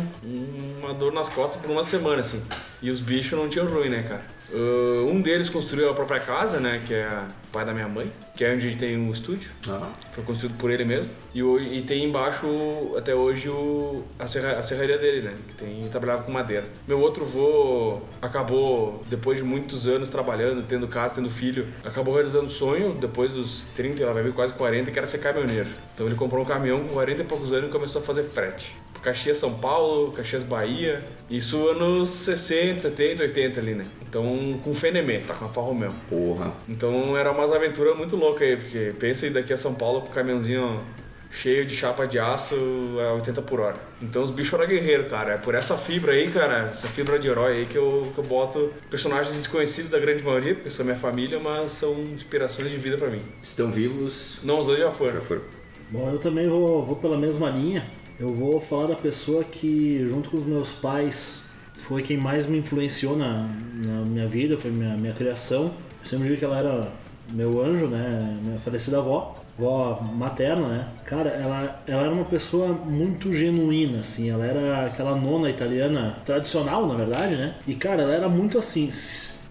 uma 0.81 0.93
dor 0.93 1.11
nas 1.11 1.29
costas 1.29 1.61
por 1.61 1.71
uma 1.71 1.83
semana, 1.83 2.21
assim. 2.21 2.41
E 2.81 2.91
os 2.91 2.99
bichos 2.99 3.37
não 3.39 3.47
tinham 3.47 3.65
ruim, 3.65 3.89
né, 3.89 4.03
cara? 4.07 4.21
Uh, 4.51 5.07
um 5.09 5.19
deles 5.21 5.49
construiu 5.49 5.89
a 5.89 5.93
própria 5.93 6.19
casa, 6.19 6.59
né, 6.59 6.79
que 6.85 6.93
é 6.93 7.07
o 7.47 7.51
pai 7.51 7.65
da 7.65 7.73
minha 7.73 7.87
mãe, 7.87 8.11
que 8.35 8.43
é 8.43 8.53
onde 8.53 8.67
a 8.67 8.69
gente 8.69 8.79
tem 8.79 8.95
um 8.97 9.09
estúdio. 9.11 9.49
Foi 10.11 10.23
construído 10.23 10.57
por 10.57 10.69
ele 10.69 10.83
mesmo. 10.83 11.09
E, 11.33 11.39
e 11.41 11.81
tem 11.81 12.03
embaixo, 12.03 12.45
até 12.97 13.15
hoje, 13.15 13.49
o, 13.49 14.03
a, 14.19 14.27
serra, 14.27 14.59
a 14.59 14.61
serraria 14.61 14.97
dele, 14.97 15.21
né? 15.21 15.33
Que 15.47 15.55
tem, 15.55 15.87
trabalhava 15.89 16.23
com 16.23 16.31
madeira. 16.31 16.65
Meu 16.87 16.99
outro 16.99 17.25
vô 17.25 18.01
acabou, 18.21 19.01
depois 19.09 19.37
de 19.37 19.43
muitos 19.43 19.87
anos 19.87 20.09
trabalhando, 20.09 20.63
tendo 20.67 20.87
casa, 20.87 21.15
tendo 21.15 21.29
filho, 21.29 21.62
acabou 21.83 22.13
realizando 22.13 22.45
o 22.45 22.49
sonho, 22.49 22.93
depois 22.93 23.33
dos 23.33 23.65
30, 23.75 24.03
ela 24.03 24.13
vai 24.13 24.23
vir 24.23 24.33
quase 24.33 24.53
40, 24.53 24.91
que 24.91 24.97
era 24.97 25.07
ser 25.07 25.19
caminhoneiro. 25.19 25.69
Então 25.93 26.05
ele 26.05 26.15
comprou 26.15 26.41
um 26.41 26.45
caminhão 26.45 26.81
com 26.81 26.93
40 26.93 27.21
e 27.21 27.25
poucos 27.25 27.51
anos 27.51 27.69
e 27.69 27.71
começou 27.71 28.01
a 28.01 28.05
fazer 28.05 28.23
frete. 28.23 28.75
Caxias, 29.03 29.37
São 29.37 29.55
Paulo, 29.55 30.13
Caxias, 30.13 30.43
Bahia. 30.43 31.03
Isso 31.29 31.67
anos 31.67 32.09
60, 32.09 32.79
70, 32.79 33.23
80 33.23 33.59
ali, 33.59 33.75
né? 33.75 33.85
Então 34.01 34.25
com 34.63 34.73
Fenemê, 34.73 35.19
tá 35.19 35.33
com 35.33 35.43
a 35.43 35.47
Alfa 35.47 35.61
Romeo. 35.61 35.93
Porra. 36.09 36.53
Então 36.69 37.15
era 37.17 37.31
umas 37.31 37.51
aventuras 37.51 37.97
muito 37.97 38.15
loucas 38.15 38.47
aí, 38.47 38.55
porque 38.55 38.93
pensa 38.97 39.25
aí 39.25 39.31
daqui 39.31 39.51
a 39.51 39.57
São 39.57 39.75
Paulo 39.75 40.01
com 40.01 40.07
um 40.07 40.11
caminhãozinho 40.11 40.81
cheio 41.33 41.65
de 41.65 41.75
chapa 41.75 42.05
de 42.05 42.19
aço 42.19 42.55
a 42.99 43.13
80 43.13 43.41
por 43.41 43.59
hora. 43.59 43.75
Então 44.01 44.21
os 44.21 44.29
bichos 44.29 44.53
eram 44.53 44.67
guerreiros, 44.67 45.07
cara. 45.07 45.33
É 45.33 45.37
por 45.37 45.55
essa 45.55 45.75
fibra 45.77 46.13
aí, 46.13 46.29
cara, 46.29 46.69
essa 46.69 46.87
fibra 46.87 47.17
de 47.17 47.27
herói 47.27 47.53
aí 47.53 47.65
que 47.65 47.77
eu, 47.77 48.11
que 48.13 48.19
eu 48.19 48.23
boto 48.23 48.71
personagens 48.89 49.35
desconhecidos 49.35 49.89
da 49.89 49.99
grande 49.99 50.23
maioria, 50.23 50.53
porque 50.53 50.69
são 50.69 50.85
minha 50.85 50.97
família, 50.97 51.39
mas 51.39 51.71
são 51.71 51.99
inspirações 52.13 52.69
de 52.69 52.77
vida 52.77 52.97
pra 52.97 53.09
mim. 53.09 53.21
Estão 53.41 53.71
vivos. 53.71 54.39
Não, 54.43 54.59
os 54.59 54.67
dois 54.67 54.79
já 54.79 54.91
foram. 54.91 55.13
Já 55.13 55.21
foram. 55.21 55.41
Bom, 55.89 56.09
eu 56.09 56.19
também 56.19 56.47
vou, 56.47 56.85
vou 56.85 56.95
pela 56.95 57.17
mesma 57.17 57.49
linha. 57.49 57.85
Eu 58.19 58.31
vou 58.31 58.59
falar 58.59 58.87
da 58.87 58.95
pessoa 58.95 59.43
que, 59.43 60.05
junto 60.07 60.29
com 60.29 60.37
os 60.37 60.45
meus 60.45 60.71
pais, 60.71 61.49
foi 61.87 62.03
quem 62.03 62.15
mais 62.15 62.45
me 62.45 62.59
influenciou 62.59 63.17
na, 63.17 63.49
na 63.73 64.05
minha 64.05 64.27
vida, 64.27 64.57
foi 64.57 64.71
minha, 64.71 64.95
minha 64.95 65.13
criação. 65.13 65.73
Eu 65.99 66.05
sempre 66.05 66.27
digo 66.27 66.37
que 66.37 66.45
ela 66.45 66.57
era 66.57 66.91
meu 67.31 67.63
anjo, 67.63 67.87
né? 67.87 68.39
Minha 68.43 68.59
falecida 68.59 68.99
avó, 68.99 69.42
avó 69.57 70.01
materna, 70.15 70.67
né? 70.67 70.87
Cara, 71.05 71.29
ela, 71.29 71.81
ela 71.87 72.03
era 72.03 72.11
uma 72.13 72.25
pessoa 72.25 72.67
muito 72.69 73.31
genuína, 73.33 73.99
assim. 73.99 74.29
Ela 74.29 74.45
era 74.45 74.85
aquela 74.87 75.15
nona 75.15 75.49
italiana 75.49 76.17
tradicional, 76.25 76.87
na 76.87 76.95
verdade, 76.95 77.35
né? 77.35 77.53
E, 77.67 77.75
cara, 77.75 78.01
ela 78.03 78.13
era 78.13 78.29
muito 78.29 78.57
assim, 78.57 78.89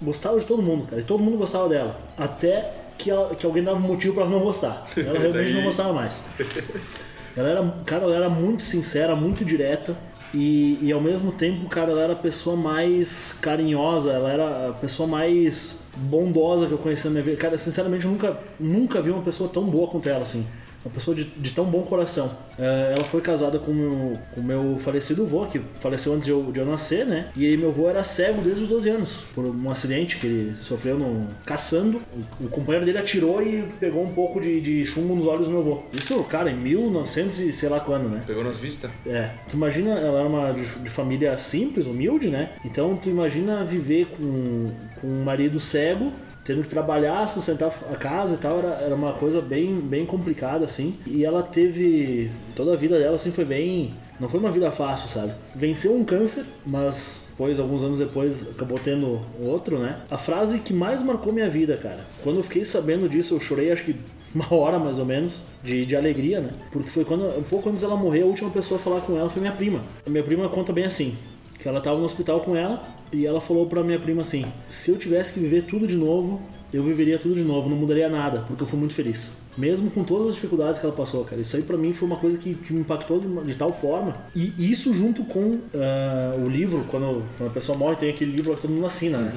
gostava 0.00 0.38
de 0.40 0.46
todo 0.46 0.62
mundo, 0.62 0.86
cara. 0.86 1.00
E 1.00 1.04
todo 1.04 1.22
mundo 1.22 1.38
gostava 1.38 1.68
dela. 1.68 1.98
Até 2.18 2.72
que, 2.98 3.10
ela- 3.10 3.34
que 3.34 3.44
alguém 3.46 3.62
dava 3.62 3.78
um 3.78 3.82
motivo 3.82 4.14
pra 4.14 4.24
ela 4.24 4.32
não 4.32 4.40
gostar. 4.40 4.86
Ela 4.96 5.18
realmente 5.18 5.52
não 5.52 5.62
gostava 5.62 5.92
mais. 5.92 6.22
Ela 7.36 7.48
era, 7.48 7.74
cara, 7.86 8.04
ela 8.04 8.14
era 8.14 8.28
muito 8.28 8.62
sincera, 8.62 9.16
muito 9.16 9.44
direta. 9.44 9.96
E, 10.34 10.78
e 10.82 10.92
ao 10.92 11.00
mesmo 11.00 11.32
tempo, 11.32 11.66
cara, 11.68 11.90
ela 11.92 12.02
era 12.02 12.12
a 12.12 12.16
pessoa 12.16 12.56
mais 12.56 13.36
carinhosa, 13.40 14.12
ela 14.12 14.30
era 14.30 14.68
a 14.68 14.72
pessoa 14.72 15.06
mais 15.08 15.80
bondosa 15.96 16.66
que 16.66 16.72
eu 16.72 16.78
conheci 16.78 17.04
na 17.06 17.12
minha 17.12 17.22
vida. 17.22 17.36
Cara, 17.36 17.58
sinceramente, 17.58 18.04
eu 18.04 18.10
nunca, 18.10 18.38
nunca 18.58 19.00
vi 19.00 19.10
uma 19.10 19.22
pessoa 19.22 19.48
tão 19.48 19.64
boa 19.64 19.88
quanto 19.88 20.08
ela, 20.08 20.22
assim. 20.22 20.46
uma 20.84 20.92
pessoa 20.92 21.14
de, 21.14 21.24
de 21.24 21.50
tão 21.52 21.64
bom 21.64 21.82
coração. 21.82 22.30
É, 22.58 22.94
ela 22.96 23.04
foi 23.04 23.20
casada 23.20 23.58
com 23.58 23.72
o 23.72 24.18
com 24.34 24.42
meu 24.42 24.78
falecido 24.78 25.22
avô, 25.22 25.46
que 25.46 25.60
faleceu 25.80 26.12
antes 26.12 26.26
de 26.26 26.30
eu, 26.30 26.50
de 26.52 26.60
eu 26.60 26.66
nascer, 26.66 27.06
né? 27.06 27.28
E 27.36 27.46
aí 27.46 27.56
meu 27.56 27.70
avô 27.70 27.88
era 27.88 28.02
cego 28.04 28.42
desde 28.42 28.64
os 28.64 28.68
12 28.68 28.90
anos, 28.90 29.24
por 29.34 29.44
um 29.44 29.70
acidente 29.70 30.18
que 30.18 30.26
ele 30.26 30.54
sofreu 30.60 30.98
no, 30.98 31.26
caçando. 31.44 32.00
O, 32.40 32.46
o 32.46 32.48
companheiro 32.48 32.84
dele 32.84 32.98
atirou 32.98 33.42
e 33.42 33.62
pegou 33.80 34.02
um 34.02 34.12
pouco 34.12 34.40
de, 34.40 34.60
de 34.60 34.84
chumbo 34.84 35.14
nos 35.14 35.26
olhos 35.26 35.46
do 35.46 35.52
meu 35.52 35.60
avô. 35.60 35.82
Isso, 35.92 36.22
cara, 36.24 36.50
em 36.50 36.56
1900 36.56 37.40
e 37.40 37.52
sei 37.52 37.68
lá 37.68 37.80
quando, 37.80 38.08
né? 38.08 38.22
Pegou 38.26 38.44
nas 38.44 38.58
vistas? 38.58 38.90
É, 39.06 39.30
tu 39.48 39.56
imagina, 39.56 39.90
ela 39.92 40.20
era 40.20 40.28
uma 40.28 40.50
de, 40.52 40.64
de 40.64 40.90
família 40.90 41.36
simples, 41.38 41.86
humilde, 41.86 42.28
né? 42.28 42.50
Então 42.64 42.96
tu 42.96 43.08
imagina 43.08 43.64
viver 43.64 44.06
com, 44.06 44.70
com 45.02 45.08
um 45.08 45.22
marido 45.22 45.60
cego, 45.60 46.12
tendo 46.44 46.62
que 46.62 46.68
trabalhar, 46.68 47.28
sustentar 47.28 47.70
a 47.90 47.96
casa 47.96 48.34
e 48.34 48.36
tal, 48.38 48.60
era, 48.60 48.72
era 48.72 48.94
uma 48.94 49.12
coisa 49.12 49.40
bem, 49.40 49.74
bem 49.74 50.06
complicada, 50.06 50.64
assim. 50.64 50.96
E 51.06 51.24
ela 51.24 51.42
teve. 51.42 52.30
Toda 52.56 52.72
a 52.72 52.76
vida 52.76 52.98
dela, 52.98 53.16
assim, 53.16 53.30
foi 53.30 53.44
bem. 53.44 53.92
Não 54.18 54.28
foi 54.28 54.40
uma 54.40 54.50
vida 54.50 54.70
fácil, 54.70 55.08
sabe? 55.08 55.32
Venceu 55.54 55.94
um 55.94 56.04
câncer, 56.04 56.44
mas 56.64 57.22
depois, 57.30 57.58
alguns 57.58 57.82
anos 57.82 57.98
depois, 57.98 58.50
acabou 58.50 58.78
tendo 58.78 59.20
outro, 59.40 59.78
né? 59.78 59.96
A 60.10 60.16
frase 60.16 60.60
que 60.60 60.72
mais 60.72 61.02
marcou 61.02 61.32
minha 61.32 61.48
vida, 61.48 61.76
cara. 61.76 62.00
Quando 62.22 62.36
eu 62.36 62.42
fiquei 62.44 62.64
sabendo 62.64 63.08
disso, 63.08 63.34
eu 63.34 63.40
chorei 63.40 63.72
acho 63.72 63.84
que 63.84 63.96
uma 64.32 64.52
hora 64.54 64.78
mais 64.78 64.98
ou 64.98 65.04
menos 65.04 65.42
de, 65.62 65.84
de 65.84 65.96
alegria, 65.96 66.40
né? 66.40 66.50
Porque 66.70 66.88
foi 66.88 67.04
quando, 67.04 67.26
um 67.36 67.42
pouco 67.42 67.68
antes 67.68 67.82
dela 67.82 67.96
morrer, 67.96 68.22
a 68.22 68.26
última 68.26 68.50
pessoa 68.50 68.78
a 68.78 68.82
falar 68.82 69.00
com 69.00 69.16
ela 69.16 69.28
foi 69.28 69.40
minha 69.40 69.52
prima. 69.52 69.80
A 70.06 70.10
minha 70.10 70.22
prima 70.22 70.48
conta 70.48 70.72
bem 70.72 70.84
assim: 70.84 71.16
que 71.58 71.68
ela 71.68 71.80
tava 71.80 71.98
no 71.98 72.04
hospital 72.04 72.40
com 72.40 72.56
ela 72.56 72.82
e 73.12 73.26
ela 73.26 73.40
falou 73.40 73.66
pra 73.66 73.82
minha 73.82 73.98
prima 73.98 74.22
assim: 74.22 74.44
se 74.68 74.90
eu 74.90 74.98
tivesse 74.98 75.34
que 75.34 75.40
viver 75.40 75.62
tudo 75.62 75.86
de 75.86 75.96
novo, 75.96 76.40
eu 76.72 76.82
viveria 76.82 77.18
tudo 77.18 77.34
de 77.34 77.42
novo, 77.42 77.68
não 77.68 77.76
mudaria 77.76 78.08
nada, 78.08 78.40
porque 78.46 78.62
eu 78.62 78.66
fui 78.66 78.78
muito 78.78 78.94
feliz. 78.94 79.42
Mesmo 79.56 79.90
com 79.90 80.02
todas 80.02 80.28
as 80.28 80.34
dificuldades 80.34 80.78
que 80.78 80.86
ela 80.86 80.94
passou, 80.94 81.24
cara. 81.24 81.40
Isso 81.40 81.54
aí 81.56 81.62
pra 81.62 81.76
mim 81.76 81.92
foi 81.92 82.08
uma 82.08 82.16
coisa 82.16 82.38
que, 82.38 82.54
que 82.54 82.72
me 82.72 82.80
impactou 82.80 83.20
de, 83.20 83.28
de 83.44 83.54
tal 83.54 83.70
forma. 83.70 84.16
E 84.34 84.54
isso 84.58 84.94
junto 84.94 85.24
com 85.24 85.58
ah, 85.74 86.32
o 86.42 86.48
livro, 86.48 86.86
quando, 86.90 87.22
quando 87.36 87.50
a 87.50 87.52
pessoa 87.52 87.76
morre, 87.76 87.96
tem 87.96 88.08
aquele 88.08 88.32
livro 88.32 88.54
que 88.54 88.62
todo 88.62 88.70
mundo 88.70 88.86
assina, 88.86 89.18
né? 89.18 89.32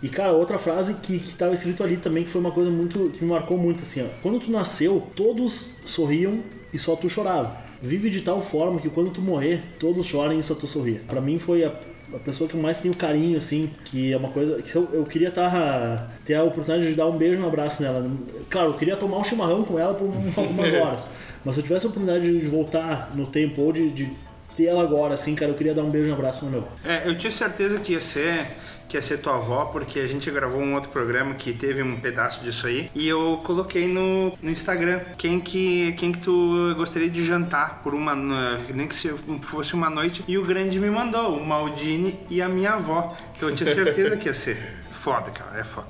E 0.00 0.08
cara, 0.08 0.32
outra 0.32 0.56
frase 0.56 0.94
que, 0.94 1.18
que 1.18 1.34
tava 1.34 1.52
escrito 1.52 1.82
ali 1.82 1.96
também, 1.96 2.22
que 2.22 2.30
foi 2.30 2.40
uma 2.40 2.52
coisa 2.52 2.70
muito. 2.70 3.10
que 3.10 3.24
me 3.24 3.30
marcou 3.30 3.58
muito, 3.58 3.82
assim, 3.82 4.02
ó. 4.02 4.06
Quando 4.22 4.38
tu 4.38 4.52
nasceu, 4.52 5.02
todos 5.16 5.70
sorriam 5.84 6.38
e 6.72 6.78
só 6.78 6.94
tu 6.94 7.08
chorava. 7.08 7.66
Vive 7.82 8.08
de 8.08 8.20
tal 8.20 8.40
forma 8.40 8.80
que 8.80 8.88
quando 8.88 9.10
tu 9.10 9.20
morrer, 9.20 9.62
todos 9.80 10.06
chorem 10.06 10.38
e 10.38 10.42
só 10.44 10.54
tu 10.54 10.66
sorria. 10.66 11.02
Pra 11.08 11.20
mim 11.20 11.38
foi 11.38 11.64
a, 11.64 11.74
a 12.14 12.18
pessoa 12.18 12.48
que 12.48 12.56
mais 12.56 12.80
tenho 12.80 12.94
carinho, 12.94 13.36
assim, 13.38 13.70
que 13.84 14.12
é 14.12 14.16
uma 14.16 14.28
coisa. 14.28 14.60
que 14.62 14.74
eu, 14.74 14.88
eu 14.92 15.04
queria 15.04 15.30
tá, 15.30 16.08
ter 16.24 16.34
a 16.34 16.42
oportunidade 16.44 16.88
de 16.90 16.94
dar 16.96 17.06
um 17.06 17.16
beijo, 17.16 17.40
um 17.42 17.46
abraço 17.46 17.82
nela. 17.82 18.08
Claro, 18.48 18.70
eu 18.70 18.74
queria 18.74 18.96
tomar 18.96 19.18
um 19.18 19.24
chimarrão 19.24 19.64
com 19.64 19.78
ela 19.78 19.94
por 19.94 20.04
um- 20.06 20.32
algumas 20.36 20.72
horas. 20.74 21.08
Mas 21.44 21.54
se 21.54 21.60
eu 21.60 21.64
tivesse 21.64 21.86
a 21.86 21.88
oportunidade 21.88 22.26
de 22.40 22.46
voltar 22.46 23.10
no 23.14 23.26
tempo 23.26 23.60
ou 23.62 23.72
de, 23.72 23.90
de 23.90 24.08
ter 24.56 24.66
ela 24.66 24.82
agora, 24.82 25.14
assim, 25.14 25.34
cara, 25.34 25.50
eu 25.50 25.56
queria 25.56 25.74
dar 25.74 25.82
um 25.82 25.90
beijo 25.90 26.08
e 26.08 26.12
um 26.12 26.14
abraço 26.14 26.44
no 26.46 26.50
meu. 26.50 26.64
É, 26.84 27.02
eu 27.08 27.16
tinha 27.18 27.30
certeza 27.32 27.78
que 27.78 27.92
ia 27.92 28.00
ser 28.00 28.46
que 28.88 28.96
ia 28.96 29.02
ser 29.02 29.18
tua 29.18 29.36
avó, 29.36 29.66
porque 29.66 30.00
a 30.00 30.06
gente 30.06 30.30
gravou 30.30 30.60
um 30.60 30.74
outro 30.74 30.90
programa 30.90 31.34
que 31.34 31.52
teve 31.52 31.82
um 31.82 31.98
pedaço 31.98 32.42
disso 32.42 32.66
aí. 32.66 32.90
E 32.94 33.06
eu 33.06 33.40
coloquei 33.44 33.88
no, 33.88 34.32
no 34.42 34.50
Instagram 34.50 35.00
quem 35.16 35.40
que, 35.40 35.92
quem 35.92 36.12
que 36.12 36.20
tu 36.20 36.74
gostaria 36.76 37.10
de 37.10 37.24
jantar 37.24 37.80
por 37.82 37.94
uma. 37.94 38.14
nem 38.74 38.86
que 38.86 38.94
se 38.94 39.08
fosse 39.42 39.74
uma 39.74 39.90
noite. 39.90 40.24
E 40.26 40.38
o 40.38 40.44
grande 40.44 40.78
me 40.78 40.90
mandou, 40.90 41.36
o 41.36 41.46
Maldini 41.46 42.18
e 42.30 42.40
a 42.40 42.48
minha 42.48 42.74
avó. 42.74 43.16
Então 43.36 43.48
eu 43.48 43.56
tinha 43.56 43.72
certeza 43.72 44.16
que 44.16 44.28
ia 44.28 44.34
ser. 44.34 44.56
Foda, 44.90 45.30
cara, 45.30 45.60
é 45.60 45.64
foda. 45.64 45.86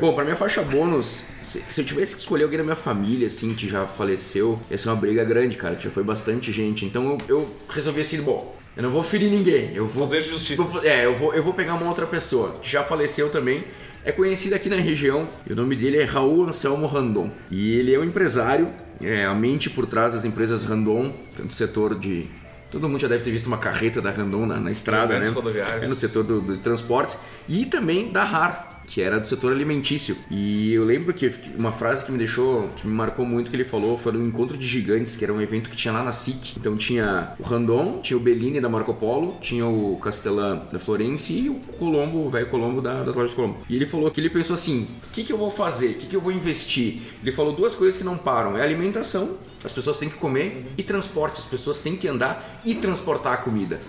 Bom, 0.00 0.14
pra 0.14 0.24
minha 0.24 0.36
faixa 0.36 0.62
bônus, 0.62 1.24
se, 1.42 1.60
se 1.68 1.80
eu 1.80 1.84
tivesse 1.84 2.14
que 2.14 2.20
escolher 2.20 2.44
alguém 2.44 2.58
da 2.58 2.64
minha 2.64 2.76
família, 2.76 3.26
assim, 3.26 3.54
que 3.54 3.68
já 3.68 3.86
faleceu, 3.86 4.58
ia 4.70 4.78
ser 4.78 4.88
uma 4.88 4.96
briga 4.96 5.24
grande, 5.24 5.56
cara, 5.56 5.74
que 5.74 5.84
já 5.84 5.90
foi 5.90 6.04
bastante 6.04 6.52
gente. 6.52 6.84
Então 6.84 7.04
eu, 7.04 7.18
eu 7.28 7.56
resolvi 7.68 8.00
assim, 8.00 8.22
bom, 8.22 8.53
eu 8.76 8.82
não 8.82 8.90
vou 8.90 9.02
ferir 9.02 9.30
ninguém. 9.30 9.72
Eu 9.74 9.86
vou 9.86 10.04
Fazer 10.06 10.22
justiça. 10.22 10.62
é, 10.86 11.06
eu 11.06 11.16
vou, 11.16 11.34
eu 11.34 11.42
vou 11.42 11.54
pegar 11.54 11.74
uma 11.74 11.86
outra 11.88 12.06
pessoa 12.06 12.56
que 12.60 12.70
já 12.70 12.82
faleceu 12.82 13.30
também. 13.30 13.64
É 14.04 14.12
conhecido 14.12 14.54
aqui 14.54 14.68
na 14.68 14.76
região 14.76 15.28
o 15.48 15.54
nome 15.54 15.74
dele 15.74 15.96
é 15.98 16.04
Raul 16.04 16.46
Anselmo 16.46 16.86
Randon. 16.86 17.30
E 17.50 17.78
ele 17.78 17.94
é 17.94 17.98
um 17.98 18.04
empresário, 18.04 18.68
é 19.00 19.24
a 19.24 19.34
mente 19.34 19.70
por 19.70 19.86
trás 19.86 20.12
das 20.12 20.24
empresas 20.24 20.62
Randon, 20.64 21.12
é 21.38 21.42
do 21.42 21.52
setor 21.52 21.98
de. 21.98 22.26
Todo 22.70 22.88
mundo 22.88 23.00
já 23.00 23.06
deve 23.06 23.22
ter 23.22 23.30
visto 23.30 23.46
uma 23.46 23.56
carreta 23.56 24.02
da 24.02 24.10
Randon 24.10 24.46
na, 24.46 24.56
na 24.56 24.70
estrada, 24.70 25.18
né? 25.18 25.28
Rodoviários. 25.28 25.84
É 25.84 25.86
no 25.86 25.94
setor 25.94 26.24
do, 26.24 26.40
do 26.40 26.56
transportes 26.58 27.18
e 27.48 27.64
também 27.64 28.10
da 28.10 28.24
RAR, 28.24 28.73
que 28.86 29.00
era 29.00 29.18
do 29.18 29.26
setor 29.26 29.52
alimentício. 29.52 30.16
E 30.30 30.72
eu 30.72 30.84
lembro 30.84 31.12
que 31.12 31.32
uma 31.58 31.72
frase 31.72 32.04
que 32.04 32.12
me 32.12 32.18
deixou, 32.18 32.68
que 32.76 32.86
me 32.86 32.92
marcou 32.94 33.24
muito 33.26 33.50
que 33.50 33.56
ele 33.56 33.64
falou, 33.64 33.96
foi 33.98 34.12
no 34.12 34.24
Encontro 34.24 34.56
de 34.56 34.66
Gigantes, 34.66 35.16
que 35.16 35.24
era 35.24 35.32
um 35.32 35.40
evento 35.40 35.70
que 35.70 35.76
tinha 35.76 35.92
lá 35.92 36.02
na 36.04 36.12
SIC. 36.12 36.54
Então 36.58 36.76
tinha 36.76 37.32
o 37.38 37.42
Randon, 37.42 38.00
tinha 38.02 38.16
o 38.16 38.20
Bellini 38.20 38.60
da 38.60 38.68
Marco 38.68 38.92
Polo, 38.94 39.36
tinha 39.40 39.66
o 39.66 39.96
Castellan 39.98 40.62
da 40.72 40.78
Florence 40.78 41.32
e 41.32 41.48
o 41.48 41.54
Colombo, 41.78 42.18
o 42.26 42.30
velho 42.30 42.46
Colombo 42.48 42.80
da- 42.80 43.02
das 43.02 43.16
lojas 43.16 43.34
Colombo. 43.34 43.58
E 43.68 43.74
ele 43.76 43.86
falou 43.86 44.10
que 44.10 44.20
ele 44.20 44.30
pensou 44.30 44.54
assim: 44.54 44.86
o 45.08 45.12
que, 45.12 45.24
que 45.24 45.32
eu 45.32 45.38
vou 45.38 45.50
fazer? 45.50 45.90
O 45.90 45.94
que, 45.94 46.06
que 46.06 46.16
eu 46.16 46.20
vou 46.20 46.32
investir? 46.32 47.00
Ele 47.22 47.32
falou 47.32 47.52
duas 47.54 47.74
coisas 47.74 47.96
que 47.98 48.04
não 48.04 48.16
param: 48.16 48.56
é 48.56 48.62
alimentação, 48.62 49.36
as 49.64 49.72
pessoas 49.72 49.96
têm 49.98 50.08
que 50.08 50.16
comer, 50.16 50.66
e 50.76 50.82
transporte, 50.82 51.40
as 51.40 51.46
pessoas 51.46 51.78
têm 51.78 51.96
que 51.96 52.06
andar 52.06 52.60
e 52.64 52.74
transportar 52.74 53.32
a 53.32 53.36
comida. 53.38 53.80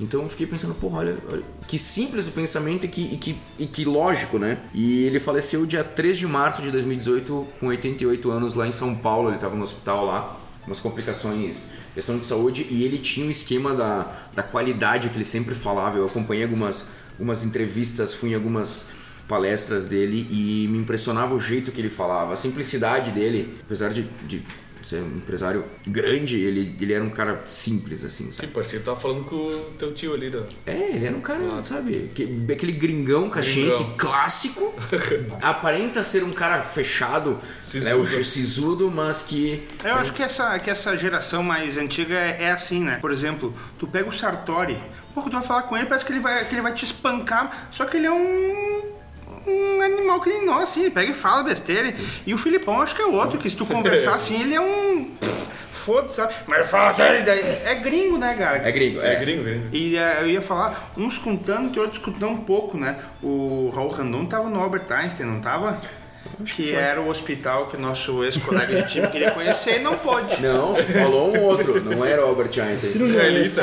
Então 0.00 0.22
eu 0.22 0.28
fiquei 0.28 0.46
pensando, 0.46 0.74
porra, 0.74 0.98
olha, 0.98 1.16
olha, 1.30 1.42
que 1.68 1.78
simples 1.78 2.26
o 2.26 2.32
pensamento 2.32 2.84
e 2.84 2.88
que, 2.88 3.00
e, 3.00 3.16
que, 3.16 3.38
e 3.58 3.66
que 3.66 3.84
lógico, 3.84 4.38
né? 4.38 4.58
E 4.74 5.04
ele 5.04 5.20
faleceu 5.20 5.64
dia 5.64 5.84
3 5.84 6.18
de 6.18 6.26
março 6.26 6.62
de 6.62 6.70
2018, 6.70 7.46
com 7.60 7.66
88 7.68 8.30
anos, 8.30 8.54
lá 8.54 8.66
em 8.66 8.72
São 8.72 8.94
Paulo. 8.94 9.28
Ele 9.28 9.36
estava 9.36 9.54
no 9.54 9.62
hospital 9.62 10.04
lá, 10.04 10.36
umas 10.66 10.80
complicações, 10.80 11.68
questão 11.94 12.18
de 12.18 12.24
saúde, 12.24 12.66
e 12.68 12.82
ele 12.82 12.98
tinha 12.98 13.24
um 13.24 13.30
esquema 13.30 13.72
da, 13.72 14.12
da 14.34 14.42
qualidade 14.42 15.08
que 15.10 15.16
ele 15.16 15.24
sempre 15.24 15.54
falava. 15.54 15.96
Eu 15.96 16.06
acompanhei 16.06 16.42
algumas, 16.42 16.84
algumas 17.12 17.44
entrevistas, 17.44 18.14
fui 18.14 18.30
em 18.30 18.34
algumas 18.34 18.88
palestras 19.28 19.86
dele 19.86 20.26
e 20.30 20.68
me 20.68 20.78
impressionava 20.78 21.34
o 21.34 21.40
jeito 21.40 21.72
que 21.72 21.80
ele 21.80 21.88
falava, 21.88 22.34
a 22.34 22.36
simplicidade 22.36 23.10
dele, 23.10 23.56
apesar 23.62 23.90
de, 23.90 24.02
de 24.26 24.42
ser 24.86 24.96
um 25.02 25.16
empresário 25.16 25.64
grande, 25.86 26.38
ele, 26.40 26.76
ele 26.80 26.92
era 26.92 27.02
um 27.02 27.10
cara 27.10 27.42
simples, 27.46 28.04
assim, 28.04 28.30
sabe? 28.30 28.46
Sim, 28.48 28.52
parecia 28.52 28.78
que 28.78 28.84
tava 28.84 29.00
falando 29.00 29.24
com 29.24 29.36
o 29.36 29.72
teu 29.78 29.92
tio 29.92 30.14
ali. 30.14 30.30
Da... 30.30 30.42
É, 30.66 30.90
ele 30.94 31.06
era 31.06 31.16
um 31.16 31.20
cara, 31.20 31.62
sabe, 31.62 32.10
que- 32.14 32.44
aquele 32.52 32.72
gringão 32.72 33.30
caxiense 33.30 33.78
Gringão. 33.78 33.96
clássico, 33.96 34.74
aparenta 35.42 36.02
ser 36.02 36.22
um 36.22 36.32
cara 36.32 36.62
fechado, 36.62 37.38
Sisudo. 37.60 37.84
né, 37.84 37.94
o 37.94 38.24
sisudo, 38.24 38.90
mas 38.90 39.22
que 39.22 39.62
Eu 39.84 39.94
acho 39.94 40.12
que 40.12 40.22
essa, 40.22 40.58
que 40.58 40.70
essa 40.70 40.96
geração 40.96 41.42
mais 41.42 41.76
antiga 41.76 42.14
é, 42.14 42.44
é 42.44 42.52
assim, 42.52 42.84
né? 42.84 42.98
Por 43.00 43.10
exemplo, 43.10 43.52
tu 43.78 43.86
pega 43.86 44.08
o 44.08 44.12
Sartori, 44.12 44.76
pô, 45.14 45.22
tu 45.22 45.30
vai 45.30 45.42
falar 45.42 45.62
com 45.62 45.76
ele, 45.76 45.86
parece 45.86 46.04
que 46.04 46.12
ele 46.12 46.20
vai, 46.20 46.44
que 46.44 46.54
ele 46.54 46.62
vai 46.62 46.72
te 46.74 46.84
espancar, 46.84 47.68
só 47.70 47.84
que 47.86 47.96
ele 47.96 48.06
é 48.06 48.12
um. 48.12 48.93
Um 49.46 49.80
animal 49.80 50.20
que 50.20 50.30
nem 50.30 50.46
nós, 50.46 50.62
assim, 50.64 50.80
ele 50.82 50.90
pega 50.90 51.10
e 51.10 51.14
fala 51.14 51.42
besteira. 51.42 51.94
E 52.26 52.32
o 52.32 52.38
Filipão, 52.38 52.80
acho 52.80 52.94
que 52.94 53.02
é 53.02 53.06
outro, 53.06 53.38
que 53.38 53.48
se 53.50 53.56
tu 53.56 53.66
conversar 53.66 54.14
assim, 54.14 54.40
ele 54.40 54.54
é 54.54 54.60
um. 54.60 55.10
Foda-se, 55.70 56.14
sabe? 56.14 56.32
Mas 56.46 56.70
fala 56.70 56.94
sério, 56.94 57.26
daí. 57.26 57.40
É 57.40 57.74
gringo, 57.74 58.16
né, 58.16 58.34
cara? 58.38 58.66
é 58.66 58.72
gringo, 58.72 59.02
É 59.02 59.12
é. 59.12 59.16
gringo, 59.20 59.44
gringo. 59.44 59.66
E 59.70 59.96
eh, 59.98 60.18
eu 60.22 60.30
ia 60.30 60.40
falar, 60.40 60.92
uns 60.96 61.18
com 61.18 61.36
tanto 61.36 61.78
e 61.78 61.80
outros 61.80 62.02
com 62.02 62.10
tão 62.10 62.38
pouco, 62.38 62.78
né? 62.78 62.96
O 63.22 63.70
Raul 63.74 63.90
Randon 63.90 64.24
tava 64.24 64.48
no 64.48 64.58
Albert 64.58 64.90
Einstein, 64.90 65.26
não 65.26 65.40
tava? 65.40 65.78
Que 66.46 66.74
era 66.74 67.02
o 67.02 67.08
hospital 67.08 67.66
que 67.66 67.76
o 67.76 67.80
nosso 67.80 68.24
ex-colega 68.24 68.82
de 68.82 68.88
time 68.88 69.06
queria 69.08 69.30
conhecer 69.32 69.76
e 69.76 69.82
não 69.82 69.94
pôde. 69.96 70.40
Não, 70.40 70.74
falou 70.76 71.36
um 71.36 71.40
outro, 71.42 71.78
não 71.84 72.02
era 72.02 72.24
o 72.24 72.28
Albert 72.28 72.58
Einstein. 72.58 73.02
Israelita. 73.02 73.62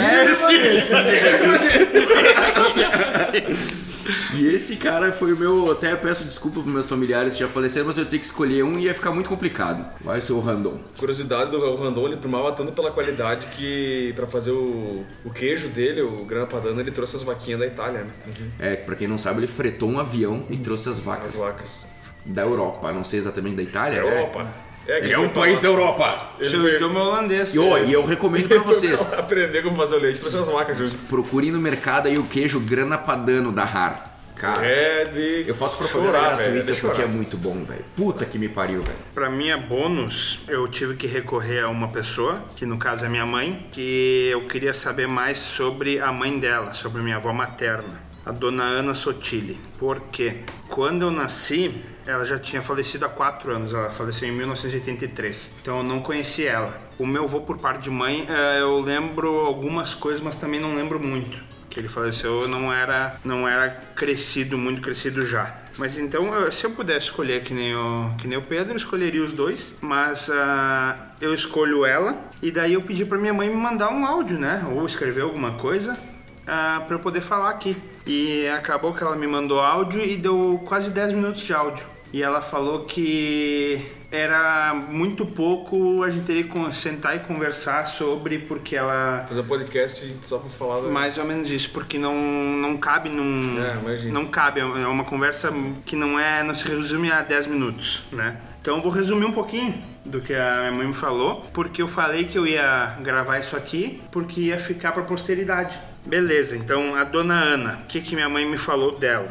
E 4.36 4.48
esse 4.48 4.76
cara 4.78 5.12
foi 5.12 5.34
o 5.34 5.38
meu. 5.38 5.72
Até 5.72 5.96
peço 5.96 6.24
desculpa 6.26 6.60
pros 6.62 6.74
meus 6.74 6.88
familiares 6.88 7.34
que 7.34 7.40
já 7.42 7.48
faleceram, 7.48 7.88
mas 7.88 7.98
eu 7.98 8.06
tenho 8.06 8.20
que 8.20 8.26
escolher 8.26 8.64
um 8.64 8.78
e 8.80 8.84
ia 8.86 8.94
ficar 8.94 9.12
muito 9.12 9.30
complicado. 9.30 9.86
Vai 10.02 10.20
ser 10.22 10.34
o 10.34 10.40
Randon. 10.40 10.80
Curiosidade 10.98 11.52
do 11.52 11.76
Randon, 11.76 12.08
ele 12.08 12.18
primava 12.18 12.52
tanto 12.52 12.72
pela 12.72 12.92
qualidade 12.92 13.48
que 13.48 14.14
pra 14.16 14.28
fazer 14.28 14.52
o, 14.52 15.04
o 15.26 15.30
queijo 15.30 15.68
dele, 15.70 16.02
o 16.02 16.26
grana 16.26 16.46
padano, 16.48 16.80
ele 16.80 16.92
trouxe 16.92 17.16
as 17.16 17.24
vaquinhas 17.24 17.60
da 17.60 17.68
Itália, 17.68 18.04
né? 18.04 18.12
É, 18.60 18.76
pra 18.76 18.96
quem 18.96 19.08
não 19.08 19.18
sabe, 19.18 19.40
ele 19.40 19.48
fretou 19.48 19.90
um 19.90 20.00
avião 20.00 20.44
e 20.50 20.58
trouxe 20.58 20.90
as 20.90 21.00
vacas 21.00 21.36
As 21.36 21.40
vacas. 21.40 21.86
da 22.26 22.42
Europa. 22.44 22.92
Não 22.92 23.04
sei 23.04 23.20
exatamente 23.20 23.56
da 23.58 23.64
Itália. 23.64 24.00
Europa. 24.00 24.42
É, 24.68 24.71
Ele 24.88 25.14
é 25.14 25.20
um 25.20 25.30
país 25.30 25.62
da 25.62 25.68
Europa. 25.68 26.30
Ele 26.40 26.76
idioma 26.76 27.00
é 27.00 27.04
holandês. 27.04 27.54
E, 27.54 27.60
ó, 27.60 27.78
e 27.78 27.94
eu 27.94 28.04
recomendo 28.06 28.48
pra 28.48 28.60
vocês. 28.60 29.00
aprender 29.14 29.62
como 29.62 29.76
fazer 29.76 29.96
o 29.96 30.00
leite, 30.00 30.20
trouxe 30.20 30.38
as 30.40 30.48
vacas 30.48 30.78
junto. 30.78 30.96
Procurem 31.06 31.52
no 31.52 31.60
mercado 31.60 32.08
aí 32.08 32.18
o 32.18 32.24
queijo 32.24 32.60
grana 32.60 32.98
padano 32.98 33.52
da 33.52 33.64
Har. 33.64 34.12
Cara, 34.36 34.66
É 34.66 35.06
de. 35.06 35.44
eu 35.48 35.54
faço 35.54 35.78
propaganda 35.78 36.18
chorar, 36.18 36.30
velho. 36.38 36.42
É 36.42 36.44
gratuita 36.64 36.74
de 36.74 36.82
porque 36.82 37.02
é 37.04 37.06
muito 37.06 37.38
bom, 37.38 37.64
velho. 37.64 37.86
Puta 37.96 38.26
que 38.26 38.40
me 38.40 38.50
pariu, 38.50 38.82
velho. 38.82 38.98
Pra 39.14 39.30
minha 39.30 39.56
bônus, 39.56 40.40
eu 40.48 40.68
tive 40.68 40.96
que 40.96 41.06
recorrer 41.06 41.60
a 41.60 41.70
uma 41.70 41.90
pessoa, 41.90 42.44
que 42.56 42.66
no 42.66 42.80
caso 42.80 43.06
é 43.06 43.10
minha 43.10 43.26
mãe, 43.26 43.68
que 43.72 44.30
eu 44.32 44.42
queria 44.48 44.74
saber 44.74 45.08
mais 45.08 45.38
sobre 45.38 46.00
a 46.00 46.12
mãe 46.12 46.40
dela, 46.40 46.74
sobre 46.74 47.04
minha 47.04 47.18
avó 47.18 47.32
materna, 47.32 48.02
a 48.26 48.32
dona 48.32 48.64
Ana 48.64 48.96
Sotile. 48.96 49.60
Porque 49.78 50.38
quando 50.70 51.04
eu 51.04 51.12
nasci, 51.12 51.72
ela 52.06 52.26
já 52.26 52.38
tinha 52.40 52.62
falecido 52.62 53.06
há 53.06 53.10
quatro 53.10 53.52
anos, 53.56 53.74
ela 53.74 53.90
faleceu 53.90 54.28
em 54.28 54.32
1983. 54.32 55.52
Então 55.62 55.78
eu 55.78 55.84
não 55.84 56.02
conheci 56.02 56.46
ela. 56.46 56.78
O 56.98 57.06
meu 57.06 57.24
avô, 57.24 57.42
por 57.42 57.58
parte 57.58 57.84
de 57.84 57.90
mãe, 57.90 58.26
eh, 58.28 58.60
eu 58.62 58.80
lembro 58.80 59.28
algumas 59.40 59.94
coisas, 59.94 60.22
mas 60.22 60.36
também 60.36 60.60
não 60.60 60.76
lembro 60.76 61.00
muito. 61.00 61.38
Que 61.70 61.80
ele 61.80 61.88
faleceu, 61.88 62.42
eu 62.42 62.48
não 62.50 62.72
era, 62.72 63.16
não 63.24 63.48
era 63.48 63.70
crescido, 63.96 64.58
muito 64.58 64.82
crescido 64.82 65.26
já. 65.26 65.56
Mas 65.78 65.98
então, 65.98 66.34
eu- 66.34 66.52
se 66.52 66.66
eu 66.66 66.72
pudesse 66.72 67.06
escolher 67.06 67.44
que 67.44 67.54
nem 67.54 67.74
o, 67.74 68.12
que 68.18 68.28
nem 68.28 68.38
o 68.38 68.42
Pedro, 68.42 68.74
eu 68.74 68.78
escolheria 68.78 69.24
os 69.24 69.32
dois. 69.32 69.78
Mas 69.82 70.30
ah, 70.30 70.96
eu 71.22 71.34
escolho 71.34 71.86
ela. 71.86 72.18
E 72.42 72.52
daí 72.52 72.74
eu 72.74 72.82
pedi 72.82 73.06
pra 73.06 73.18
minha 73.18 73.34
mãe 73.34 73.48
me 73.48 73.56
mandar 73.56 73.90
um 73.90 74.06
áudio, 74.06 74.38
né? 74.38 74.66
Ou 74.76 74.86
escrever 74.86 75.22
alguma 75.22 75.52
coisa 75.54 75.98
ah, 76.46 76.82
para 76.86 76.96
eu 76.96 77.00
poder 77.00 77.22
falar 77.22 77.50
aqui. 77.52 77.78
E 78.06 78.48
acabou 78.50 78.94
que 78.94 79.02
ela 79.02 79.16
me 79.16 79.26
mandou 79.28 79.60
áudio 79.62 80.04
e 80.04 80.18
deu 80.18 80.62
quase 80.66 80.90
10 80.90 81.14
minutos 81.14 81.44
de 81.44 81.54
áudio. 81.54 81.86
E 82.14 82.22
ela 82.22 82.42
falou 82.42 82.84
que 82.86 83.82
era 84.12 84.74
muito 84.74 85.26
pouco, 85.26 86.04
a 86.04 86.10
gente 86.10 86.26
teria 86.26 86.44
que 86.44 86.76
sentar 86.76 87.16
e 87.16 87.20
conversar 87.20 87.86
sobre, 87.86 88.40
porque 88.40 88.76
ela. 88.76 89.26
Fazer 89.28 89.42
um 89.42 89.46
podcast 89.46 90.18
só 90.22 90.38
pra 90.38 90.50
falar. 90.50 90.82
Mais 90.90 91.18
ou 91.18 91.26
menos 91.26 91.50
isso, 91.50 91.70
porque 91.72 91.98
não, 91.98 92.14
não 92.14 92.78
cabe 92.78 93.08
num. 93.08 93.64
É, 93.64 93.78
imagina. 93.78 94.14
não 94.14 94.26
cabe, 94.26 94.60
é 94.60 94.64
uma 94.66 95.06
conversa 95.06 95.54
que 95.86 95.96
não 95.96 96.20
é. 96.20 96.44
não 96.44 96.54
se 96.54 96.68
resume 96.68 97.10
a 97.10 97.22
10 97.22 97.48
minutos, 97.48 98.04
né? 98.12 98.38
Então 98.62 98.76
eu 98.76 98.84
vou 98.84 98.92
resumir 98.92 99.26
um 99.26 99.32
pouquinho 99.32 99.74
do 100.06 100.20
que 100.20 100.34
a 100.34 100.58
minha 100.60 100.72
mãe 100.72 100.88
me 100.88 100.94
falou, 100.94 101.46
porque 101.54 101.82
eu 101.82 101.88
falei 101.88 102.26
que 102.26 102.38
eu 102.38 102.46
ia 102.46 102.98
gravar 103.02 103.40
isso 103.40 103.56
aqui, 103.56 104.02
porque 104.12 104.42
ia 104.42 104.60
ficar 104.60 104.92
pra 104.92 105.04
posteridade. 105.04 105.80
Beleza, 106.06 106.58
então 106.58 106.96
a 106.96 107.04
dona 107.04 107.36
Ana, 107.36 107.80
o 107.84 107.88
que, 107.88 108.02
que 108.02 108.16
minha 108.16 108.30
mãe 108.30 108.46
me 108.46 108.58
falou 108.58 108.98
dela? 108.98 109.30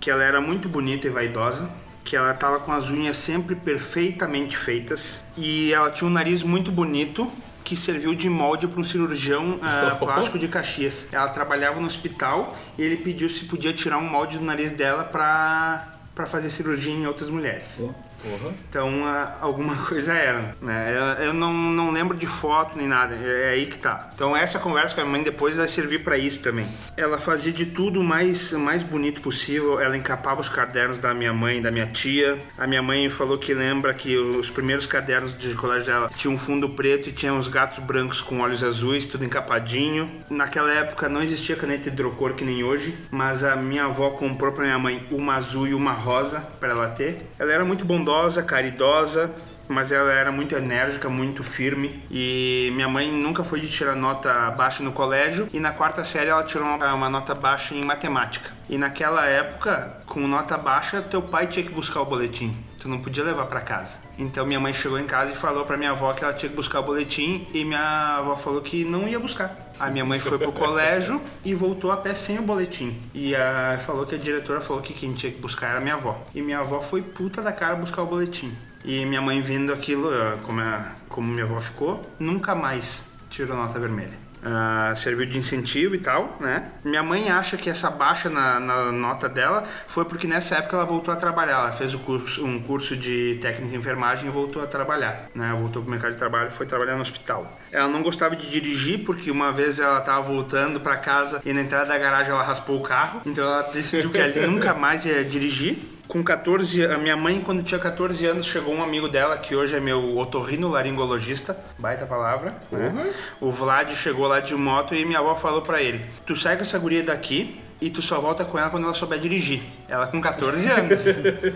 Que 0.00 0.10
ela 0.10 0.22
era 0.22 0.40
muito 0.40 0.68
bonita 0.68 1.06
e 1.06 1.10
vaidosa, 1.10 1.68
que 2.08 2.16
ela 2.16 2.32
tava 2.32 2.58
com 2.60 2.72
as 2.72 2.88
unhas 2.88 3.18
sempre 3.18 3.54
perfeitamente 3.54 4.56
feitas 4.56 5.20
e 5.36 5.74
ela 5.74 5.90
tinha 5.90 6.08
um 6.08 6.10
nariz 6.10 6.42
muito 6.42 6.72
bonito 6.72 7.30
que 7.62 7.76
serviu 7.76 8.14
de 8.14 8.30
molde 8.30 8.66
para 8.66 8.80
um 8.80 8.84
cirurgião 8.84 9.60
ah, 9.60 9.94
plástico 10.00 10.38
de 10.38 10.48
Caxias. 10.48 11.06
Ela 11.12 11.28
trabalhava 11.28 11.78
no 11.78 11.86
hospital 11.86 12.56
e 12.78 12.82
ele 12.82 12.96
pediu 12.96 13.28
se 13.28 13.44
podia 13.44 13.74
tirar 13.74 13.98
um 13.98 14.08
molde 14.08 14.38
do 14.38 14.44
nariz 14.44 14.70
dela 14.70 15.04
para 15.04 15.86
para 16.14 16.26
fazer 16.26 16.50
cirurgia 16.50 16.92
em 16.92 17.06
outras 17.06 17.28
mulheres. 17.28 17.78
Porra. 18.22 18.52
Então, 18.68 19.02
alguma 19.40 19.76
coisa 19.86 20.12
era, 20.12 20.54
né? 20.60 20.94
Eu, 21.18 21.26
eu 21.26 21.34
não, 21.34 21.52
não 21.52 21.90
lembro 21.90 22.16
de 22.16 22.26
foto 22.26 22.76
nem 22.76 22.86
nada, 22.86 23.14
é, 23.14 23.46
é 23.46 23.48
aí 23.50 23.66
que 23.66 23.78
tá. 23.78 24.10
Então, 24.14 24.36
essa 24.36 24.58
conversa 24.58 24.94
com 24.94 25.00
a 25.00 25.04
mãe 25.04 25.22
depois 25.22 25.56
vai 25.56 25.68
servir 25.68 26.02
para 26.02 26.18
isso 26.18 26.40
também. 26.40 26.66
Ela 26.96 27.18
fazia 27.18 27.52
de 27.52 27.66
tudo 27.66 28.02
mais, 28.02 28.52
mais 28.52 28.82
bonito 28.82 29.20
possível, 29.20 29.80
ela 29.80 29.96
encapava 29.96 30.40
os 30.40 30.48
cadernos 30.48 30.98
da 30.98 31.14
minha 31.14 31.32
mãe, 31.32 31.62
da 31.62 31.70
minha 31.70 31.86
tia. 31.86 32.38
A 32.56 32.66
minha 32.66 32.82
mãe 32.82 33.08
falou 33.10 33.38
que 33.38 33.54
lembra 33.54 33.94
que 33.94 34.16
os 34.16 34.50
primeiros 34.50 34.86
cadernos 34.86 35.36
de 35.36 35.54
colégio 35.54 35.86
dela 35.86 36.10
tinham 36.16 36.34
um 36.34 36.38
fundo 36.38 36.68
preto 36.70 37.08
e 37.08 37.12
tinha 37.12 37.32
uns 37.32 37.48
gatos 37.48 37.78
brancos 37.78 38.20
com 38.20 38.40
olhos 38.40 38.62
azuis, 38.62 39.06
tudo 39.06 39.24
encapadinho. 39.24 40.10
Naquela 40.30 40.72
época 40.72 41.08
não 41.08 41.22
existia 41.22 41.56
caneta 41.56 41.88
hidrocor 41.88 42.34
que 42.34 42.44
nem 42.44 42.64
hoje, 42.64 42.96
mas 43.10 43.44
a 43.44 43.56
minha 43.56 43.84
avó 43.84 44.10
comprou 44.10 44.52
pra 44.52 44.64
minha 44.64 44.78
mãe 44.78 45.06
uma 45.10 45.36
azul 45.36 45.66
e 45.66 45.74
uma 45.74 45.92
rosa 45.92 46.40
para 46.58 46.70
ela 46.70 46.88
ter. 46.88 47.26
Ela 47.38 47.52
era 47.52 47.64
muito 47.64 47.84
bondosa, 47.84 48.07
caridosa, 48.46 49.34
mas 49.68 49.92
ela 49.92 50.10
era 50.10 50.32
muito 50.32 50.54
enérgica, 50.54 51.08
muito 51.10 51.44
firme 51.44 52.02
e 52.10 52.70
minha 52.74 52.88
mãe 52.88 53.12
nunca 53.12 53.44
foi 53.44 53.60
de 53.60 53.68
tirar 53.68 53.94
nota 53.94 54.50
baixa 54.52 54.82
no 54.82 54.92
colégio 54.92 55.46
e 55.52 55.60
na 55.60 55.72
quarta 55.72 56.04
série 56.04 56.30
ela 56.30 56.42
tirou 56.42 56.66
uma, 56.66 56.94
uma 56.94 57.10
nota 57.10 57.34
baixa 57.34 57.74
em 57.74 57.84
matemática. 57.84 58.50
E 58.68 58.78
naquela 58.78 59.26
época, 59.26 60.02
com 60.06 60.26
nota 60.26 60.56
baixa, 60.56 61.02
teu 61.02 61.20
pai 61.20 61.46
tinha 61.46 61.64
que 61.64 61.72
buscar 61.72 62.00
o 62.00 62.06
boletim. 62.06 62.56
Tu 62.80 62.88
não 62.88 62.98
podia 62.98 63.24
levar 63.24 63.46
para 63.46 63.60
casa. 63.60 63.96
Então 64.18 64.46
minha 64.46 64.60
mãe 64.60 64.72
chegou 64.72 64.98
em 64.98 65.06
casa 65.06 65.32
e 65.32 65.36
falou 65.36 65.66
para 65.66 65.76
minha 65.76 65.90
avó 65.90 66.12
que 66.12 66.24
ela 66.24 66.32
tinha 66.32 66.48
que 66.48 66.56
buscar 66.56 66.80
o 66.80 66.84
boletim 66.84 67.46
e 67.52 67.64
minha 67.64 68.16
avó 68.18 68.36
falou 68.36 68.62
que 68.62 68.84
não 68.84 69.06
ia 69.06 69.18
buscar. 69.18 69.67
A 69.78 69.90
minha 69.90 70.04
mãe 70.04 70.18
foi 70.18 70.38
pro 70.38 70.52
colégio 70.52 71.20
e 71.44 71.54
voltou 71.54 71.92
a 71.92 71.96
pé 71.96 72.14
sem 72.14 72.38
o 72.38 72.42
boletim. 72.42 73.00
E 73.14 73.34
a, 73.34 73.80
falou 73.86 74.04
que 74.04 74.14
a 74.14 74.18
diretora 74.18 74.60
falou 74.60 74.82
que 74.82 74.92
quem 74.92 75.12
tinha 75.14 75.30
que 75.32 75.38
buscar 75.40 75.70
era 75.70 75.80
minha 75.80 75.94
avó. 75.94 76.20
E 76.34 76.42
minha 76.42 76.58
avó 76.58 76.80
foi 76.82 77.00
puta 77.02 77.40
da 77.40 77.52
cara 77.52 77.76
buscar 77.76 78.02
o 78.02 78.06
boletim. 78.06 78.52
E 78.84 79.04
minha 79.06 79.20
mãe 79.20 79.40
vendo 79.40 79.72
aquilo, 79.72 80.12
eh, 80.12 80.38
como, 80.42 80.60
a- 80.60 80.92
como 81.08 81.28
minha 81.28 81.44
avó 81.44 81.60
ficou, 81.60 82.02
nunca 82.18 82.54
mais 82.54 83.06
tirou 83.30 83.56
nota 83.56 83.78
vermelha. 83.78 84.18
Ah, 84.50 84.94
serviu 84.96 85.26
de 85.26 85.36
incentivo 85.36 85.94
e 85.94 85.98
tal, 85.98 86.38
né? 86.40 86.70
Minha 86.82 87.02
mãe 87.02 87.28
acha 87.28 87.58
que 87.58 87.68
essa 87.68 87.90
baixa 87.90 88.30
na, 88.30 88.58
na 88.58 88.90
nota 88.92 89.28
dela 89.28 89.62
foi 89.86 90.06
porque 90.06 90.26
nessa 90.26 90.54
época 90.56 90.76
ela 90.76 90.86
voltou 90.86 91.12
a 91.12 91.16
trabalhar. 91.18 91.58
Ela 91.58 91.72
fez 91.72 91.94
curso- 91.94 92.42
um 92.46 92.58
curso 92.58 92.96
de 92.96 93.38
técnica 93.42 93.74
em 93.76 93.78
enfermagem 93.78 94.26
e 94.26 94.30
voltou 94.30 94.62
a 94.62 94.66
trabalhar, 94.66 95.26
né? 95.34 95.54
Voltou 95.60 95.82
pro 95.82 95.90
mercado 95.90 96.12
de 96.12 96.16
trabalho 96.16 96.48
e 96.48 96.52
foi 96.52 96.64
trabalhar 96.64 96.96
no 96.96 97.02
hospital. 97.02 97.58
Ela 97.70 97.88
não 97.88 98.02
gostava 98.02 98.34
de 98.36 98.48
dirigir 98.48 99.00
porque 99.04 99.30
uma 99.30 99.52
vez 99.52 99.78
ela 99.80 100.00
tava 100.00 100.22
voltando 100.22 100.80
para 100.80 100.96
casa 100.96 101.42
e 101.44 101.52
na 101.52 101.60
entrada 101.60 101.84
da 101.84 101.98
garagem 101.98 102.32
ela 102.32 102.42
raspou 102.42 102.78
o 102.78 102.82
carro, 102.82 103.20
então 103.26 103.44
ela 103.44 103.62
decidiu 103.64 104.08
que 104.10 104.18
ali 104.18 104.40
nunca 104.46 104.72
mais 104.72 105.04
ia 105.04 105.22
dirigir. 105.24 105.76
Com 106.08 106.24
14, 106.24 106.86
a 106.86 106.96
minha 106.96 107.16
mãe, 107.16 107.38
quando 107.38 107.62
tinha 107.62 107.78
14 107.78 108.24
anos, 108.24 108.46
chegou 108.46 108.74
um 108.74 108.82
amigo 108.82 109.08
dela, 109.08 109.36
que 109.36 109.54
hoje 109.54 109.76
é 109.76 109.80
meu 109.80 110.16
otorrinolaringologista, 110.16 111.54
baita 111.78 112.06
palavra, 112.06 112.54
né? 112.72 113.12
O 113.38 113.52
Vlad 113.52 113.94
chegou 113.94 114.26
lá 114.26 114.40
de 114.40 114.54
moto 114.54 114.94
e 114.94 115.04
minha 115.04 115.18
avó 115.18 115.36
falou 115.36 115.60
pra 115.60 115.82
ele: 115.82 116.00
Tu 116.24 116.34
sai 116.34 116.56
com 116.56 116.62
essa 116.62 116.78
guria 116.78 117.02
daqui 117.02 117.60
e 117.78 117.90
tu 117.90 118.00
só 118.00 118.20
volta 118.22 118.42
com 118.42 118.58
ela 118.58 118.70
quando 118.70 118.84
ela 118.84 118.94
souber 118.94 119.18
dirigir. 119.18 119.60
Ela 119.86 120.06
com 120.06 120.18
14 120.18 120.66
anos. 120.68 121.04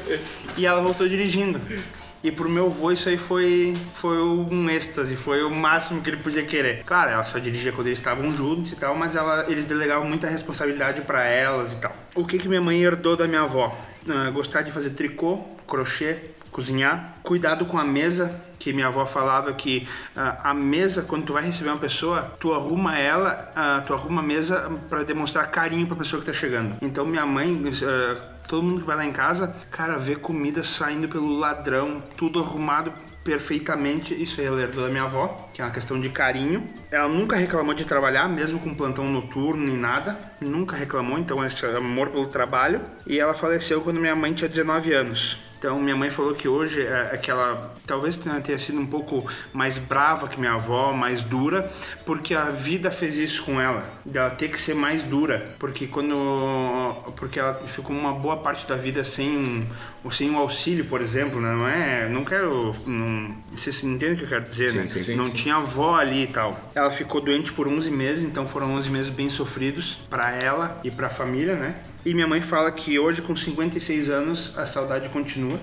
e 0.58 0.66
ela 0.66 0.82
voltou 0.82 1.08
dirigindo. 1.08 1.58
E 2.22 2.30
pro 2.30 2.48
meu 2.48 2.66
avô 2.66 2.92
isso 2.92 3.08
aí 3.08 3.16
foi, 3.16 3.74
foi 3.94 4.22
um 4.22 4.70
êxtase, 4.70 5.16
foi 5.16 5.42
o 5.42 5.50
máximo 5.50 6.02
que 6.02 6.10
ele 6.10 6.18
podia 6.18 6.44
querer. 6.44 6.84
Claro, 6.84 7.10
ela 7.10 7.24
só 7.24 7.38
dirigia 7.38 7.72
quando 7.72 7.86
eles 7.88 7.98
estavam 7.98 8.30
juntos 8.32 8.70
e 8.70 8.76
tal, 8.76 8.94
mas 8.94 9.16
ela, 9.16 9.46
eles 9.48 9.64
delegavam 9.64 10.06
muita 10.06 10.28
responsabilidade 10.28 11.00
pra 11.00 11.24
elas 11.24 11.72
e 11.72 11.76
tal. 11.76 11.92
O 12.14 12.24
que 12.24 12.38
que 12.38 12.48
minha 12.48 12.60
mãe 12.60 12.80
herdou 12.80 13.16
da 13.16 13.26
minha 13.26 13.40
avó? 13.40 13.76
Gostar 14.32 14.62
de 14.62 14.72
fazer 14.72 14.90
tricô, 14.90 15.38
crochê, 15.66 16.18
cozinhar, 16.52 17.16
cuidado 17.22 17.64
com 17.64 17.78
a 17.78 17.84
mesa, 17.84 18.40
que 18.58 18.72
minha 18.72 18.86
avó 18.86 19.04
falava 19.06 19.52
que 19.54 19.88
ah, 20.14 20.50
a 20.50 20.54
mesa, 20.54 21.02
quando 21.02 21.24
tu 21.24 21.32
vai 21.32 21.42
receber 21.42 21.70
uma 21.70 21.78
pessoa, 21.78 22.36
tu 22.38 22.52
arruma 22.52 22.96
ela, 22.96 23.52
ah, 23.56 23.82
tu 23.84 23.94
arruma 23.94 24.20
a 24.20 24.24
mesa 24.24 24.70
para 24.88 25.02
demonstrar 25.02 25.50
carinho 25.50 25.86
pra 25.86 25.96
pessoa 25.96 26.20
que 26.20 26.26
tá 26.26 26.32
chegando. 26.32 26.76
Então 26.80 27.04
minha 27.04 27.26
mãe, 27.26 27.60
ah, 27.82 28.22
todo 28.46 28.62
mundo 28.62 28.82
que 28.82 28.86
vai 28.86 28.96
lá 28.96 29.04
em 29.04 29.12
casa, 29.12 29.56
cara, 29.70 29.98
vê 29.98 30.14
comida 30.14 30.62
saindo 30.62 31.08
pelo 31.08 31.36
ladrão, 31.38 32.02
tudo 32.16 32.38
arrumado 32.38 32.92
perfeitamente. 33.22 34.14
Isso 34.14 34.40
aí 34.40 34.46
ela 34.46 34.60
herdou 34.60 34.84
da 34.84 34.90
minha 34.90 35.04
avó, 35.04 35.50
que 35.52 35.60
é 35.60 35.64
uma 35.64 35.70
questão 35.70 36.00
de 36.00 36.08
carinho. 36.08 36.66
Ela 36.90 37.08
nunca 37.08 37.36
reclamou 37.36 37.74
de 37.74 37.84
trabalhar, 37.84 38.28
mesmo 38.28 38.58
com 38.58 38.74
plantão 38.74 39.08
noturno 39.10 39.64
nem 39.64 39.76
nada. 39.76 40.18
Nunca 40.40 40.76
reclamou, 40.76 41.18
então 41.18 41.44
esse 41.44 41.64
amor 41.66 42.10
pelo 42.10 42.26
trabalho. 42.26 42.80
E 43.06 43.18
ela 43.18 43.34
faleceu 43.34 43.80
quando 43.80 44.00
minha 44.00 44.16
mãe 44.16 44.32
tinha 44.32 44.48
19 44.48 44.92
anos. 44.92 45.51
Então 45.62 45.78
minha 45.78 45.94
mãe 45.94 46.10
falou 46.10 46.34
que 46.34 46.48
hoje 46.48 46.84
é, 46.84 47.10
é 47.12 47.16
que 47.16 47.30
ela 47.30 47.72
talvez 47.86 48.16
tenha, 48.16 48.58
sido 48.58 48.80
um 48.80 48.86
pouco 48.86 49.24
mais 49.52 49.78
brava 49.78 50.26
que 50.26 50.36
minha 50.36 50.54
avó, 50.54 50.92
mais 50.92 51.22
dura, 51.22 51.70
porque 52.04 52.34
a 52.34 52.46
vida 52.46 52.90
fez 52.90 53.14
isso 53.14 53.44
com 53.44 53.60
ela, 53.60 53.88
dela 54.04 54.30
ter 54.30 54.48
que 54.48 54.58
ser 54.58 54.74
mais 54.74 55.04
dura, 55.04 55.54
porque 55.60 55.86
quando 55.86 56.16
porque 57.14 57.38
ela 57.38 57.54
ficou 57.68 57.94
uma 57.94 58.12
boa 58.12 58.38
parte 58.38 58.66
da 58.66 58.74
vida 58.74 59.04
sem 59.04 59.68
sem 60.10 60.28
um 60.30 60.38
auxílio, 60.38 60.84
por 60.86 61.00
exemplo, 61.00 61.40
né? 61.40 61.54
não 61.54 61.68
é, 61.68 62.08
não 62.08 62.24
quero, 62.24 62.72
não, 62.84 63.32
vocês 63.52 63.84
entendem 63.84 64.14
o 64.14 64.18
que 64.18 64.24
eu 64.24 64.28
quero 64.28 64.44
dizer, 64.44 64.72
Sim, 64.72 64.78
né? 64.78 64.88
sim, 64.88 65.14
não 65.14 65.26
sim. 65.26 65.32
tinha 65.32 65.54
avó 65.54 65.94
ali 65.94 66.24
e 66.24 66.26
tal. 66.26 66.60
Ela 66.74 66.90
ficou 66.90 67.20
doente 67.20 67.52
por 67.52 67.68
11 67.68 67.88
meses, 67.88 68.24
então 68.24 68.48
foram 68.48 68.72
11 68.74 68.90
meses 68.90 69.10
bem 69.10 69.30
sofridos 69.30 69.98
para 70.10 70.32
ela 70.32 70.80
e 70.82 70.90
para 70.90 71.06
a 71.06 71.10
família, 71.10 71.54
né? 71.54 71.76
E 72.04 72.14
minha 72.14 72.26
mãe 72.26 72.40
fala 72.40 72.70
que 72.72 72.98
hoje, 72.98 73.22
com 73.22 73.36
56 73.36 74.08
anos, 74.08 74.58
a 74.58 74.66
saudade 74.66 75.08
continua. 75.08 75.58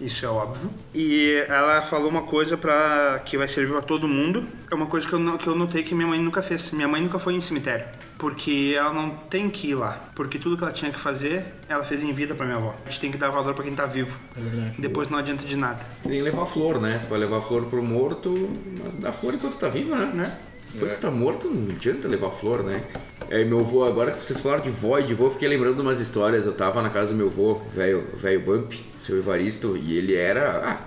Isso 0.00 0.24
é 0.24 0.28
óbvio. 0.28 0.70
E 0.94 1.44
ela 1.48 1.82
falou 1.82 2.08
uma 2.08 2.22
coisa 2.22 2.56
para 2.56 3.20
que 3.24 3.36
vai 3.36 3.48
servir 3.48 3.72
para 3.72 3.82
todo 3.82 4.06
mundo. 4.06 4.46
É 4.70 4.74
uma 4.74 4.86
coisa 4.86 5.08
que 5.08 5.12
eu, 5.12 5.38
que 5.38 5.46
eu 5.46 5.56
notei 5.56 5.82
que 5.82 5.94
minha 5.94 6.06
mãe 6.06 6.20
nunca 6.20 6.42
fez. 6.42 6.70
Minha 6.70 6.86
mãe 6.86 7.02
nunca 7.02 7.18
foi 7.18 7.34
em 7.34 7.40
cemitério. 7.40 7.86
Porque 8.16 8.74
ela 8.76 8.92
não 8.92 9.10
tem 9.10 9.48
que 9.48 9.70
ir 9.70 9.74
lá. 9.74 9.98
Porque 10.14 10.38
tudo 10.38 10.56
que 10.56 10.62
ela 10.62 10.72
tinha 10.72 10.90
que 10.90 10.98
fazer, 11.00 11.44
ela 11.68 11.84
fez 11.84 12.02
em 12.02 12.12
vida 12.12 12.34
pra 12.34 12.46
minha 12.46 12.58
avó. 12.58 12.74
A 12.84 12.90
gente 12.90 13.00
tem 13.00 13.10
que 13.10 13.18
dar 13.18 13.30
valor 13.30 13.54
pra 13.54 13.64
quem 13.64 13.74
tá 13.74 13.86
vivo. 13.86 14.16
É 14.36 14.40
verdade. 14.40 14.76
Depois 14.78 15.08
não 15.08 15.18
adianta 15.18 15.44
de 15.44 15.56
nada. 15.56 15.80
Que 16.02 16.08
nem 16.08 16.22
levar 16.22 16.46
flor, 16.46 16.80
né? 16.80 17.00
Tu 17.02 17.08
vai 17.08 17.18
levar 17.18 17.40
flor 17.40 17.64
pro 17.66 17.82
morto, 17.82 18.50
mas 18.82 18.96
dá 18.96 19.12
flor 19.12 19.34
enquanto 19.34 19.58
tá 19.58 19.68
vivo, 19.68 19.94
né? 19.96 20.10
Né? 20.14 20.38
Depois 20.72 20.92
que 20.92 21.00
tá 21.00 21.10
morto, 21.10 21.48
não 21.48 21.74
adianta 21.74 22.06
levar 22.06 22.30
flor, 22.30 22.62
né? 22.62 22.82
É, 23.30 23.44
meu 23.44 23.60
avô, 23.60 23.84
agora 23.84 24.10
que 24.10 24.18
vocês 24.18 24.40
falaram 24.40 24.62
de 24.62 24.70
vó 24.70 24.98
e 24.98 25.02
de 25.02 25.14
vô, 25.14 25.26
eu 25.26 25.30
fiquei 25.30 25.48
lembrando 25.48 25.80
umas 25.80 26.00
histórias. 26.00 26.46
Eu 26.46 26.52
tava 26.52 26.82
na 26.82 26.90
casa 26.90 27.12
do 27.12 27.16
meu 27.16 27.26
avô, 27.26 27.60
velho 27.74 28.06
velho 28.14 28.40
Bump, 28.40 28.72
seu 28.98 29.18
Evaristo, 29.18 29.76
e 29.76 29.96
ele 29.96 30.14
era. 30.14 30.62
Ah, 30.64 30.80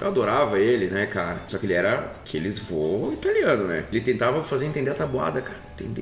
eu 0.00 0.06
adorava 0.06 0.58
ele, 0.60 0.86
né, 0.86 1.06
cara? 1.06 1.40
Só 1.48 1.58
que 1.58 1.66
ele 1.66 1.72
era 1.72 2.12
aqueles 2.20 2.58
vô 2.58 3.10
italiano, 3.12 3.64
né? 3.64 3.84
Ele 3.90 4.00
tentava 4.00 4.42
fazer 4.44 4.66
entender 4.66 4.90
a 4.90 4.94
tabuada, 4.94 5.40
cara. 5.40 5.58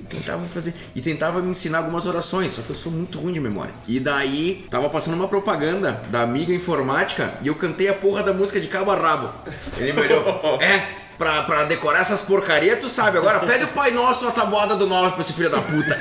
Tentava 0.08 0.44
fazer. 0.46 0.74
E 0.94 1.00
tentava 1.00 1.40
me 1.40 1.50
ensinar 1.50 1.78
algumas 1.78 2.06
orações, 2.06 2.52
só 2.52 2.62
que 2.62 2.70
eu 2.70 2.76
sou 2.76 2.92
muito 2.92 3.18
ruim 3.18 3.32
de 3.32 3.40
memória. 3.40 3.72
E 3.86 3.98
daí, 3.98 4.66
tava 4.70 4.90
passando 4.90 5.14
uma 5.14 5.28
propaganda 5.28 6.02
da 6.10 6.22
amiga 6.22 6.52
informática 6.52 7.34
e 7.42 7.48
eu 7.48 7.54
cantei 7.54 7.88
a 7.88 7.94
porra 7.94 8.22
da 8.22 8.32
música 8.32 8.60
de 8.60 8.68
cabo 8.68 8.90
a 8.90 8.96
rabo. 8.96 9.30
Ele 9.78 9.92
me 9.92 10.00
olhou. 10.00 10.58
É, 10.66 11.05
pra, 11.18 11.42
pra 11.42 11.64
decorar 11.64 12.00
essas 12.00 12.22
porcarias, 12.22 12.80
tu 12.80 12.88
sabe. 12.88 13.18
Agora 13.18 13.40
pede 13.40 13.64
o 13.64 13.68
Pai 13.68 13.90
Nosso 13.90 14.26
a 14.28 14.30
tabuada 14.30 14.76
do 14.76 14.86
9 14.86 15.12
pra 15.12 15.20
esse 15.20 15.32
filho 15.32 15.50
da 15.50 15.60
puta. 15.60 15.98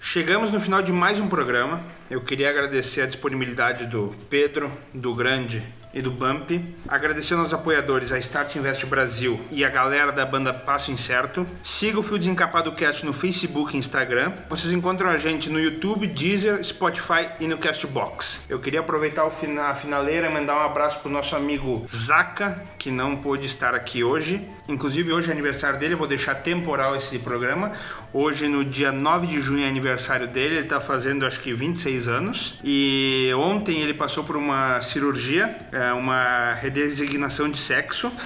Chegamos 0.00 0.50
no 0.50 0.58
final 0.60 0.80
de 0.80 0.90
mais 0.90 1.20
um 1.20 1.28
programa. 1.28 1.82
Eu 2.10 2.22
queria 2.22 2.48
agradecer 2.48 3.02
a 3.02 3.06
disponibilidade 3.06 3.86
do 3.86 4.08
Pedro, 4.30 4.72
do 4.94 5.14
Grande 5.14 5.62
e 5.92 6.02
do 6.02 6.10
Bump. 6.10 6.50
Agradecer 6.86 7.34
aos 7.34 7.52
apoiadores, 7.52 8.12
a 8.12 8.18
Start 8.18 8.54
Invest 8.56 8.84
Brasil 8.86 9.40
e 9.50 9.64
a 9.64 9.68
galera 9.68 10.12
da 10.12 10.24
banda 10.26 10.52
Passo 10.52 10.90
Incerto. 10.90 11.46
Siga 11.62 11.98
o 11.98 12.02
Fio 12.02 12.18
Desencapado 12.18 12.72
Cast 12.72 13.04
no 13.06 13.12
Facebook 13.12 13.74
e 13.74 13.78
Instagram. 13.78 14.32
Vocês 14.48 14.72
encontram 14.72 15.08
a 15.10 15.18
gente 15.18 15.48
no 15.50 15.58
YouTube, 15.60 16.06
Deezer, 16.06 16.62
Spotify 16.64 17.28
e 17.40 17.46
no 17.46 17.58
Castbox. 17.58 18.44
Eu 18.48 18.58
queria 18.58 18.80
aproveitar 18.80 19.24
o 19.24 19.30
fina- 19.30 19.68
a 19.68 19.74
finaleira 19.74 20.28
e 20.28 20.32
mandar 20.32 20.56
um 20.56 20.66
abraço 20.66 21.00
pro 21.00 21.10
nosso 21.10 21.34
amigo 21.36 21.86
Zaka, 21.94 22.62
que 22.78 22.90
não 22.90 23.16
pôde 23.16 23.46
estar 23.46 23.74
aqui 23.74 24.02
hoje. 24.04 24.46
Inclusive, 24.68 25.10
hoje 25.14 25.30
é 25.30 25.32
aniversário 25.32 25.78
dele, 25.78 25.94
eu 25.94 25.98
vou 25.98 26.06
deixar 26.06 26.34
temporal 26.34 26.94
esse 26.94 27.18
programa. 27.20 27.72
Hoje, 28.12 28.48
no 28.48 28.62
dia 28.62 28.92
9 28.92 29.26
de 29.26 29.40
junho, 29.40 29.64
é 29.64 29.68
aniversário 29.68 30.26
dele, 30.26 30.56
ele 30.56 30.68
tá 30.68 30.78
fazendo 30.78 31.24
acho 31.24 31.40
que 31.40 31.54
26 31.54 32.06
anos. 32.06 32.58
E 32.62 33.32
ontem 33.34 33.80
ele 33.80 33.94
passou 33.94 34.24
por 34.24 34.36
uma 34.36 34.82
cirurgia, 34.82 35.56
é, 35.72 35.90
uma 35.94 36.52
redesignação 36.52 37.50
de 37.50 37.58
sexo. 37.58 38.12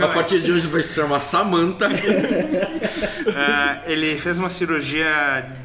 a 0.00 0.08
partir 0.08 0.40
de 0.40 0.52
hoje 0.52 0.68
vai 0.68 0.82
se 0.82 0.94
chamar 0.94 1.18
Samantha. 1.18 1.88
É, 3.38 3.92
ele 3.92 4.18
fez 4.18 4.38
uma 4.38 4.50
cirurgia, 4.50 5.06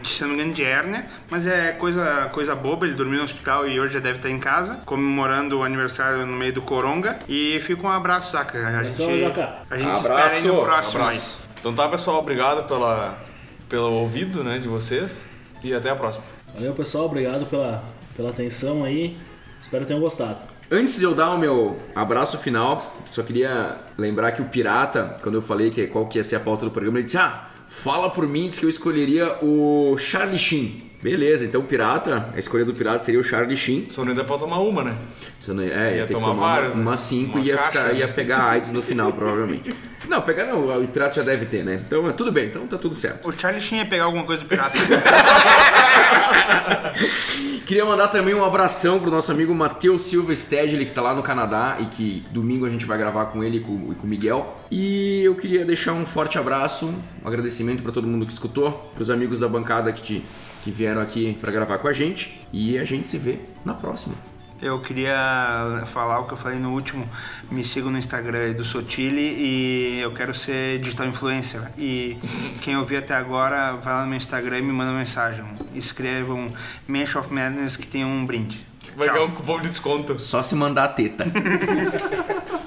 de, 0.01 0.09
se 0.09 0.21
não 0.21 0.29
me 0.29 0.35
engano, 0.35 0.53
de 0.53 0.63
hérnia, 0.63 1.05
mas 1.29 1.45
é 1.47 1.71
coisa, 1.73 2.29
coisa 2.31 2.55
boba. 2.55 2.85
Ele 2.85 2.95
dormiu 2.95 3.19
no 3.19 3.25
hospital 3.25 3.67
e 3.67 3.79
hoje 3.79 3.95
já 3.95 3.99
deve 3.99 4.17
estar 4.17 4.29
em 4.29 4.39
casa, 4.39 4.79
comemorando 4.85 5.59
o 5.59 5.63
aniversário 5.63 6.25
no 6.25 6.33
meio 6.33 6.53
do 6.53 6.61
Coronga. 6.61 7.17
E 7.27 7.59
fica 7.63 7.85
um 7.85 7.89
abraço, 7.89 8.31
Zaca. 8.31 8.57
A 8.57 8.83
gente, 8.83 9.01
a 9.01 9.77
gente 9.77 9.89
Abraço. 9.89 9.97
espera 9.97 10.33
aí 10.33 10.47
no 10.47 10.63
próximo 10.63 11.03
aí. 11.03 11.07
Abraço. 11.07 11.39
Então 11.59 11.73
tá, 11.73 11.87
pessoal, 11.87 12.19
obrigado 12.19 12.67
pela, 12.67 13.17
pelo 13.67 13.91
ouvido 13.91 14.43
né, 14.43 14.59
de 14.59 14.67
vocês 14.67 15.27
e 15.63 15.73
até 15.73 15.89
a 15.89 15.95
próxima. 15.95 16.23
Valeu, 16.53 16.73
pessoal. 16.73 17.05
Obrigado 17.05 17.45
pela, 17.45 17.83
pela 18.15 18.29
atenção 18.29 18.83
aí. 18.83 19.17
Espero 19.59 19.83
que 19.83 19.87
tenham 19.87 20.01
gostado. 20.01 20.37
Antes 20.69 20.97
de 20.97 21.03
eu 21.03 21.15
dar 21.15 21.31
o 21.31 21.37
meu 21.37 21.77
abraço 21.95 22.37
final, 22.37 22.93
só 23.05 23.23
queria 23.23 23.77
lembrar 23.97 24.33
que 24.33 24.41
o 24.41 24.45
Pirata, 24.45 25.17
quando 25.21 25.35
eu 25.35 25.41
falei 25.41 25.69
que 25.69 25.87
qual 25.87 26.05
que 26.07 26.17
ia 26.17 26.23
ser 26.23 26.35
a 26.35 26.39
pauta 26.41 26.65
do 26.65 26.71
programa, 26.71 26.97
ele 26.97 27.05
disse: 27.05 27.17
Ah, 27.17 27.47
fala 27.81 28.09
por 28.09 28.27
mim, 28.27 28.49
disse 28.49 28.59
que 28.59 28.65
eu 28.65 28.69
escolheria 28.69 29.37
o 29.41 29.95
Charlie 29.97 30.39
Sheen. 30.39 30.86
Beleza, 31.01 31.45
então 31.45 31.61
o 31.61 31.63
Pirata, 31.63 32.29
a 32.35 32.39
escolha 32.39 32.65
do 32.65 32.73
Pirata 32.73 33.03
seria 33.03 33.19
o 33.19 33.23
Charlie 33.23 33.55
Sheen. 33.55 33.85
Só 33.89 34.03
não 34.03 34.15
dá 34.15 34.23
pra 34.23 34.37
tomar 34.37 34.59
uma, 34.59 34.83
né? 34.83 34.97
Você 35.39 35.53
não, 35.53 35.61
é, 35.63 35.67
ia, 35.67 35.97
Ia 35.97 36.05
ter 36.05 36.07
que 36.07 36.13
tomar 36.13 36.25
tomar 36.27 36.47
vários, 36.47 36.73
uma, 36.73 36.83
né? 36.83 36.89
uma 36.89 36.97
cinco 36.97 37.39
e 37.39 37.43
ia, 37.43 37.55
caixa, 37.55 37.71
ficar, 37.71 37.93
né? 37.93 37.99
ia 37.99 38.07
pegar 38.07 38.43
AIDS 38.49 38.71
no 38.71 38.81
final, 38.81 39.13
provavelmente. 39.13 39.73
Não, 40.07 40.21
pegar 40.21 40.45
não, 40.45 40.81
o 40.81 40.87
Pirata 40.87 41.15
já 41.15 41.21
deve 41.21 41.45
ter, 41.45 41.65
né? 41.65 41.81
Então, 41.85 42.09
tudo 42.13 42.31
bem, 42.31 42.45
então 42.47 42.65
tá 42.65 42.77
tudo 42.77 42.95
certo. 42.95 43.27
O 43.27 43.37
Charlie 43.37 43.61
Sheen 43.61 43.79
ia 43.81 43.85
pegar 43.85 44.05
alguma 44.05 44.23
coisa 44.23 44.41
do 44.41 44.47
pirata. 44.47 44.77
Queria 47.67 47.83
mandar 47.83 48.07
também 48.07 48.33
um 48.33 48.45
abração 48.45 48.97
pro 48.97 49.11
nosso 49.11 49.29
amigo 49.33 49.53
Matheus 49.53 50.03
Silva 50.03 50.33
Stedley, 50.33 50.85
que 50.85 50.93
tá 50.93 51.01
lá 51.01 51.13
no 51.13 51.21
Canadá 51.21 51.75
e 51.81 51.85
que 51.87 52.23
domingo 52.31 52.65
a 52.65 52.69
gente 52.69 52.85
vai 52.85 52.97
gravar 52.97 53.25
com 53.25 53.43
ele 53.43 53.57
e 53.57 53.59
com, 53.59 53.91
e 53.91 53.95
com 53.95 54.07
o 54.07 54.09
Miguel. 54.09 54.57
E 54.71 55.23
eu 55.25 55.35
queria 55.35 55.65
deixar 55.65 55.91
um 55.91 56.05
forte 56.05 56.39
abraço, 56.39 56.85
um 56.85 57.27
agradecimento 57.27 57.83
pra 57.83 57.91
todo 57.91 58.07
mundo 58.07 58.25
que 58.25 58.31
escutou, 58.31 58.71
pros 58.95 59.09
amigos 59.09 59.41
da 59.41 59.49
bancada 59.49 59.91
que, 59.91 60.01
te, 60.01 60.23
que 60.63 60.71
vieram 60.71 61.01
aqui 61.01 61.37
pra 61.39 61.51
gravar 61.51 61.77
com 61.77 61.87
a 61.87 61.93
gente. 61.93 62.39
E 62.51 62.77
a 62.77 62.85
gente 62.85 63.07
se 63.07 63.17
vê 63.17 63.39
na 63.65 63.73
próxima. 63.73 64.15
Eu 64.59 64.79
queria 64.79 65.83
falar 65.93 66.19
o 66.19 66.25
que 66.25 66.33
eu 66.33 66.37
falei 66.37 66.57
no 66.57 66.73
último. 66.73 67.07
Me 67.51 67.63
sigam 67.63 67.91
no 67.91 67.97
Instagram 67.97 68.53
do 68.53 68.63
Sotile 68.63 69.21
e 69.21 69.99
eu 70.01 70.11
quero 70.11 70.33
ser 70.33 70.79
digital 70.79 71.05
influencer. 71.07 71.61
E 71.77 72.17
quem 72.63 72.75
ouviu 72.75 72.97
até 72.97 73.13
agora, 73.13 73.73
vai 73.73 73.93
lá 73.93 74.01
no 74.01 74.07
meu 74.07 74.17
Instagram 74.17 74.57
e 74.57 74.61
me 74.63 74.73
manda 74.73 74.89
uma 74.91 74.99
mensagem. 74.99 75.45
Escrevam 75.75 76.51
Mansion 76.87 77.21
of 77.21 77.31
Madness 77.31 77.77
que 77.77 77.87
tem 77.87 78.03
um 78.03 78.25
brinde. 78.25 78.65
Vai 78.95 79.07
Tchau. 79.07 79.15
ganhar 79.15 79.27
um 79.27 79.35
cupom 79.35 79.61
de 79.61 79.69
desconto. 79.69 80.17
Só 80.19 80.41
se 80.41 80.55
mandar 80.55 80.85
a 80.85 80.87
teta. 80.87 81.25